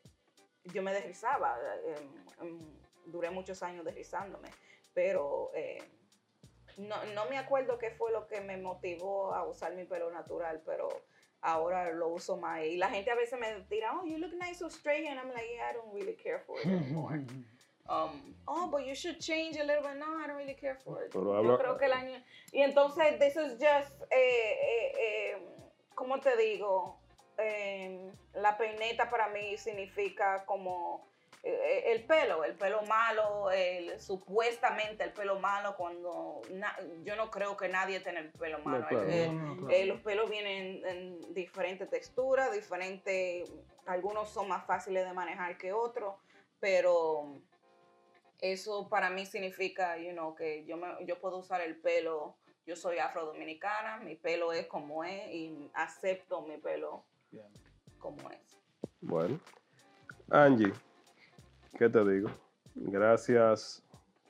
yo 0.64 0.82
me 0.82 0.92
desrizaba, 0.92 1.58
eh, 1.86 1.96
em, 2.42 2.60
duré 3.06 3.30
muchos 3.30 3.62
años 3.62 3.84
desrizándome, 3.84 4.50
pero 4.96 5.50
eh, 5.54 5.78
no, 6.78 6.96
no 7.14 7.26
me 7.28 7.36
acuerdo 7.36 7.76
qué 7.76 7.90
fue 7.90 8.10
lo 8.12 8.26
que 8.26 8.40
me 8.40 8.56
motivó 8.56 9.34
a 9.34 9.46
usar 9.46 9.74
mi 9.74 9.84
pelo 9.84 10.10
natural, 10.10 10.62
pero 10.64 10.88
ahora 11.42 11.92
lo 11.92 12.08
uso 12.08 12.38
más. 12.38 12.64
Y 12.64 12.78
la 12.78 12.88
gente 12.88 13.10
a 13.10 13.14
veces 13.14 13.38
me 13.38 13.60
tira, 13.68 13.92
oh, 13.94 14.06
you 14.06 14.16
look 14.16 14.32
nice 14.32 14.58
so 14.58 14.68
straight, 14.70 15.06
and 15.06 15.18
I'm 15.20 15.28
like, 15.34 15.46
yeah, 15.54 15.68
I 15.70 15.74
don't 15.74 15.92
really 15.92 16.14
care 16.16 16.40
for 16.46 16.58
it 16.58 16.66
anymore. 16.66 17.22
Um, 17.88 18.34
oh, 18.48 18.66
but 18.68 18.84
you 18.84 18.96
should 18.96 19.20
change 19.20 19.56
a 19.58 19.62
little 19.62 19.84
bit. 19.84 19.96
No, 20.00 20.06
I 20.18 20.26
don't 20.26 20.36
really 20.36 20.54
care 20.60 20.74
for 20.74 21.04
it. 21.04 21.12
Pero 21.12 21.22
Yo 21.34 21.38
habla- 21.38 21.56
creo 21.56 21.78
que 21.78 21.86
el 21.86 21.92
año... 21.92 22.20
Y 22.52 22.60
entonces, 22.62 23.16
this 23.20 23.36
is 23.36 23.52
just, 23.60 24.02
eh, 24.10 24.58
eh, 24.60 24.92
eh, 24.98 25.36
¿cómo 25.94 26.20
te 26.20 26.36
digo? 26.36 26.98
Eh, 27.38 28.10
la 28.34 28.56
peineta 28.58 29.08
para 29.08 29.28
mí 29.28 29.56
significa 29.56 30.44
como 30.46 31.06
el 31.48 32.04
pelo, 32.04 32.42
el 32.44 32.54
pelo 32.56 32.82
malo, 32.82 33.50
el, 33.52 34.00
supuestamente 34.00 35.04
el 35.04 35.12
pelo 35.12 35.38
malo 35.38 35.76
cuando 35.76 36.40
na- 36.50 36.76
yo 37.04 37.14
no 37.14 37.30
creo 37.30 37.56
que 37.56 37.68
nadie 37.68 38.00
tenga 38.00 38.18
el 38.20 38.30
pelo 38.32 38.58
malo. 38.60 38.86
claro. 38.88 39.08
El- 39.08 39.12
el- 39.12 39.36
No, 39.36 39.42
no, 39.44 39.56
claro. 39.58 39.70
eh, 39.70 39.86
los 39.86 40.00
pelos 40.00 40.28
vienen 40.28 40.84
en 40.84 41.34
diferentes 41.34 41.88
texturas, 41.88 42.52
diferentes, 42.52 43.52
algunos 43.86 44.28
son 44.30 44.48
más 44.48 44.66
fáciles 44.66 45.06
de 45.06 45.12
manejar 45.12 45.56
que 45.56 45.72
otros, 45.72 46.14
pero 46.58 47.38
eso 48.40 48.88
para 48.88 49.08
mí 49.10 49.24
significa, 49.24 49.96
you 49.98 50.10
know, 50.12 50.34
que 50.34 50.64
yo, 50.64 50.76
me- 50.76 51.04
yo 51.06 51.20
puedo 51.20 51.38
usar 51.38 51.60
el 51.60 51.76
pelo, 51.76 52.36
yo 52.66 52.74
soy 52.74 52.98
afrodominicana, 52.98 53.98
mi 53.98 54.16
pelo 54.16 54.52
es 54.52 54.66
como 54.66 55.04
es 55.04 55.28
y 55.32 55.70
acepto 55.74 56.42
mi 56.42 56.58
pelo 56.58 57.04
como 58.00 58.30
es. 58.30 58.58
Bueno, 59.00 59.38
Angie, 60.30 60.72
¿qué 61.78 61.88
te 61.88 62.04
digo? 62.04 62.30
Gracias 62.74 63.82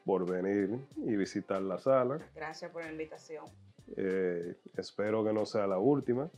por 0.04 0.28
venir 0.30 0.78
y 0.96 1.16
visitar 1.16 1.60
la 1.62 1.78
sala. 1.78 2.18
Gracias 2.34 2.70
por 2.70 2.84
la 2.84 2.90
invitación. 2.90 3.44
Eh, 3.96 4.56
espero 4.76 5.24
que 5.24 5.32
no 5.32 5.46
sea 5.46 5.66
la 5.66 5.78
última. 5.78 6.28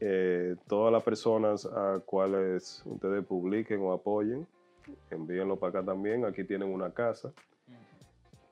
Eh, 0.00 0.56
todas 0.66 0.92
las 0.92 1.02
personas 1.02 1.66
a 1.66 2.00
cuales 2.04 2.82
ustedes 2.84 3.24
publiquen 3.24 3.80
o 3.80 3.92
apoyen, 3.92 4.46
envíenlo 5.10 5.58
para 5.58 5.78
acá 5.78 5.84
también. 5.84 6.24
Aquí 6.24 6.44
tienen 6.44 6.72
una 6.72 6.92
casa. 6.92 7.32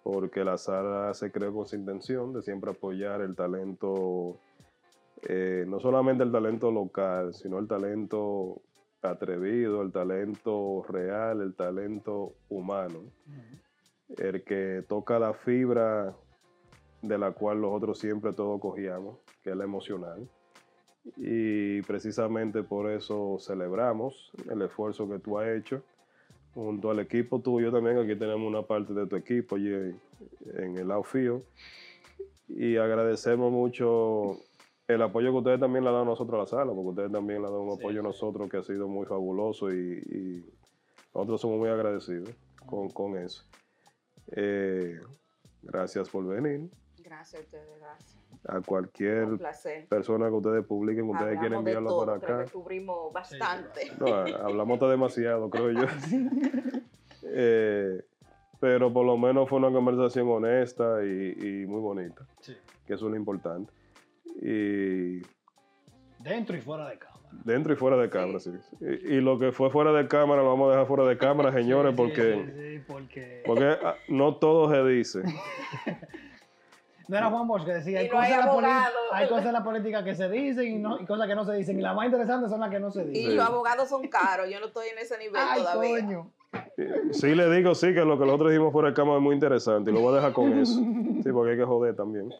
Porque 0.02 0.44
la 0.44 0.58
sala 0.58 1.14
se 1.14 1.30
creó 1.30 1.52
con 1.54 1.64
esa 1.64 1.76
intención 1.76 2.32
de 2.32 2.42
siempre 2.42 2.72
apoyar 2.72 3.20
el 3.20 3.36
talento, 3.36 4.36
eh, 5.28 5.64
no 5.68 5.78
solamente 5.78 6.24
el 6.24 6.32
talento 6.32 6.72
local, 6.72 7.34
sino 7.34 7.58
el 7.60 7.68
talento 7.68 8.60
atrevido, 9.10 9.82
el 9.82 9.92
talento 9.92 10.84
real, 10.88 11.40
el 11.40 11.54
talento 11.54 12.34
humano. 12.48 13.00
El 14.16 14.42
que 14.44 14.84
toca 14.88 15.18
la 15.18 15.34
fibra 15.34 16.14
de 17.00 17.18
la 17.18 17.32
cual 17.32 17.60
nosotros 17.60 17.98
siempre 17.98 18.32
todos 18.32 18.60
cogíamos, 18.60 19.18
que 19.42 19.50
es 19.50 19.56
la 19.56 19.64
emocional. 19.64 20.28
Y 21.16 21.82
precisamente 21.82 22.62
por 22.62 22.90
eso 22.90 23.38
celebramos 23.40 24.30
el 24.48 24.62
esfuerzo 24.62 25.08
que 25.08 25.18
tú 25.18 25.38
has 25.38 25.48
hecho 25.48 25.82
junto 26.54 26.90
al 26.90 27.00
equipo 27.00 27.40
tuyo 27.40 27.72
también. 27.72 27.98
Aquí 27.98 28.14
tenemos 28.14 28.46
una 28.46 28.62
parte 28.62 28.92
de 28.92 29.06
tu 29.06 29.16
equipo 29.16 29.56
allí 29.56 29.72
en, 29.72 30.00
en 30.54 30.78
el 30.78 30.90
outfield. 30.90 31.42
Y 32.48 32.76
agradecemos 32.76 33.50
mucho 33.50 34.38
el 34.88 35.00
apoyo 35.02 35.30
que 35.30 35.38
ustedes 35.38 35.60
también 35.60 35.84
le 35.84 35.90
han 35.90 35.94
dado 35.94 36.04
a 36.04 36.08
nosotros 36.08 36.34
a 36.34 36.38
la 36.42 36.46
sala, 36.46 36.72
porque 36.72 36.88
ustedes 36.90 37.12
también 37.12 37.40
le 37.40 37.46
han 37.46 37.52
dado 37.52 37.62
un 37.62 37.78
apoyo 37.78 38.00
a 38.00 38.02
nosotros 38.02 38.48
que 38.50 38.58
ha 38.58 38.62
sido 38.62 38.88
muy 38.88 39.06
fabuloso 39.06 39.72
y, 39.72 39.98
y 39.98 40.44
nosotros 41.14 41.40
somos 41.40 41.58
muy 41.58 41.68
agradecidos 41.68 42.30
con, 42.66 42.90
con 42.90 43.16
eso. 43.16 43.44
Eh, 44.32 44.98
gracias 45.62 46.08
por 46.08 46.26
venir. 46.26 46.70
Gracias 47.02 47.42
a 47.42 47.44
ustedes, 47.44 47.78
gracias. 47.80 48.18
A 48.48 48.60
cualquier 48.60 49.28
persona 49.88 50.26
que 50.28 50.34
ustedes 50.34 50.64
publiquen, 50.66 51.04
que 51.06 51.12
ustedes 51.12 51.38
quieren 51.38 51.58
Hablamos 51.58 51.64
de 51.64 51.70
enviarlo 51.70 51.88
todo, 51.90 52.06
para 52.06 52.18
creo 52.20 52.36
acá. 52.36 52.44
que 52.46 52.50
cubrimos 52.52 53.12
bastante. 53.12 53.92
No, 54.00 54.06
hablamos 54.46 54.74
hasta 54.74 54.88
demasiado, 54.90 55.48
creo 55.50 55.70
yo. 55.72 55.82
Eh, 57.24 58.02
pero 58.58 58.92
por 58.92 59.06
lo 59.06 59.16
menos 59.16 59.48
fue 59.48 59.58
una 59.58 59.70
conversación 59.70 60.28
honesta 60.28 61.04
y, 61.04 61.62
y 61.62 61.66
muy 61.66 61.80
bonita, 61.80 62.26
Sí. 62.40 62.52
que 62.84 62.94
eso 62.94 63.06
es 63.06 63.10
lo 63.12 63.16
importante. 63.16 63.72
Y 64.40 65.22
Dentro 66.22 66.56
y 66.56 66.60
fuera 66.60 66.88
de 66.88 66.98
cámara. 66.98 67.20
dentro 67.44 67.72
y 67.72 67.76
fuera 67.76 67.96
de 67.96 68.08
cámara, 68.10 68.38
sí. 68.38 68.50
Y, 68.80 69.14
y 69.16 69.20
lo 69.20 69.38
que 69.38 69.50
fue 69.52 69.70
fuera 69.70 69.92
de 69.92 70.06
cámara 70.06 70.42
lo 70.42 70.48
vamos 70.50 70.68
a 70.68 70.72
dejar 70.72 70.86
fuera 70.86 71.04
de 71.04 71.18
cámara, 71.18 71.52
señores, 71.52 71.90
Sí, 71.92 71.96
porque, 71.96 72.44
sí, 72.46 72.52
sí, 72.78 72.84
porque... 72.86 73.42
porque 73.46 73.76
ah, 73.82 73.96
no 74.08 74.36
todo 74.36 74.70
se 74.70 74.84
dice. 74.88 75.22
No 77.08 77.18
era 77.18 77.28
Juan 77.30 77.48
Bosch 77.48 77.64
que 77.64 77.72
decía, 77.74 78.00
Y 78.00 78.04
hay, 78.04 78.08
cosas 78.08 78.90
hay 79.12 79.28
cosas 79.28 79.46
en 79.46 79.52
la 79.52 79.64
política 79.64 80.04
que 80.04 80.14
se 80.14 80.30
dicen 80.30 80.66
y, 80.66 80.78
no, 80.78 81.00
y 81.00 81.04
cosas 81.04 81.26
que 81.26 81.34
no 81.34 81.44
se 81.44 81.52
dicen. 81.54 81.78
Y 81.78 81.82
las 81.82 81.96
más 81.96 82.06
interesantes 82.06 82.48
son 82.48 82.60
las 82.60 82.70
que 82.70 82.78
no 82.78 82.90
se 82.92 83.02
Y 83.02 83.06
dicen. 83.08 83.36
los 83.36 83.44
abogados 83.46 83.88
son 83.88 84.06
caros, 84.06 84.48
yo 84.48 84.60
no 84.60 84.66
estoy 84.66 84.88
en 84.88 84.98
ese 84.98 85.18
nivel 85.18 85.34
Ay, 85.36 85.60
todavía. 85.60 86.00
coño. 86.00 86.30
Sí 87.12 87.34
le 87.34 87.54
digo, 87.54 87.74
sí, 87.74 87.92
que 87.94 88.04
lo 88.04 88.18
que 88.18 88.24
nosotros 88.24 88.50
dijimos 88.50 88.72
fuera 88.72 88.88
de 88.88 88.94
cámara 88.94 89.18
es 89.18 89.22
muy 89.22 89.34
interesante 89.34 89.90
y 89.90 89.94
lo 89.94 90.00
voy 90.00 90.12
a 90.12 90.16
dejar 90.16 90.32
con 90.32 90.52
eso. 90.58 90.74
Sí, 90.74 91.30
porque 91.32 91.52
hay 91.52 91.58
que 91.58 91.64
joder 91.64 91.94
también. 91.94 92.30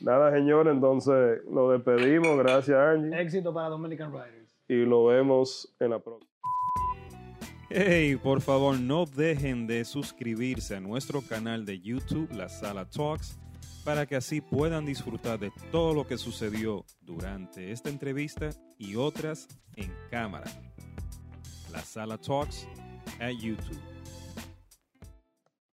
Nada, 0.00 0.32
señores, 0.32 0.72
entonces 0.74 1.40
lo 1.50 1.70
despedimos. 1.70 2.38
Gracias, 2.38 2.76
Angie. 2.76 3.20
Éxito 3.20 3.52
para 3.52 3.68
Dominican 3.68 4.12
Riders. 4.12 4.54
Y 4.68 4.84
lo 4.84 5.06
vemos 5.06 5.74
en 5.80 5.90
la 5.90 5.98
próxima. 5.98 6.30
Hey, 7.70 8.16
por 8.22 8.40
favor, 8.40 8.78
no 8.78 9.04
dejen 9.04 9.66
de 9.66 9.84
suscribirse 9.84 10.76
a 10.76 10.80
nuestro 10.80 11.22
canal 11.22 11.64
de 11.64 11.80
YouTube, 11.80 12.30
La 12.32 12.48
Sala 12.48 12.88
Talks, 12.88 13.38
para 13.84 14.06
que 14.06 14.14
así 14.16 14.40
puedan 14.40 14.86
disfrutar 14.86 15.38
de 15.40 15.50
todo 15.72 15.92
lo 15.92 16.06
que 16.06 16.16
sucedió 16.16 16.84
durante 17.00 17.72
esta 17.72 17.88
entrevista 17.88 18.50
y 18.78 18.94
otras 18.96 19.48
en 19.74 19.92
cámara. 20.10 20.44
La 21.72 21.80
Sala 21.80 22.16
Talks 22.16 22.68
at 23.20 23.36
YouTube. 23.36 23.78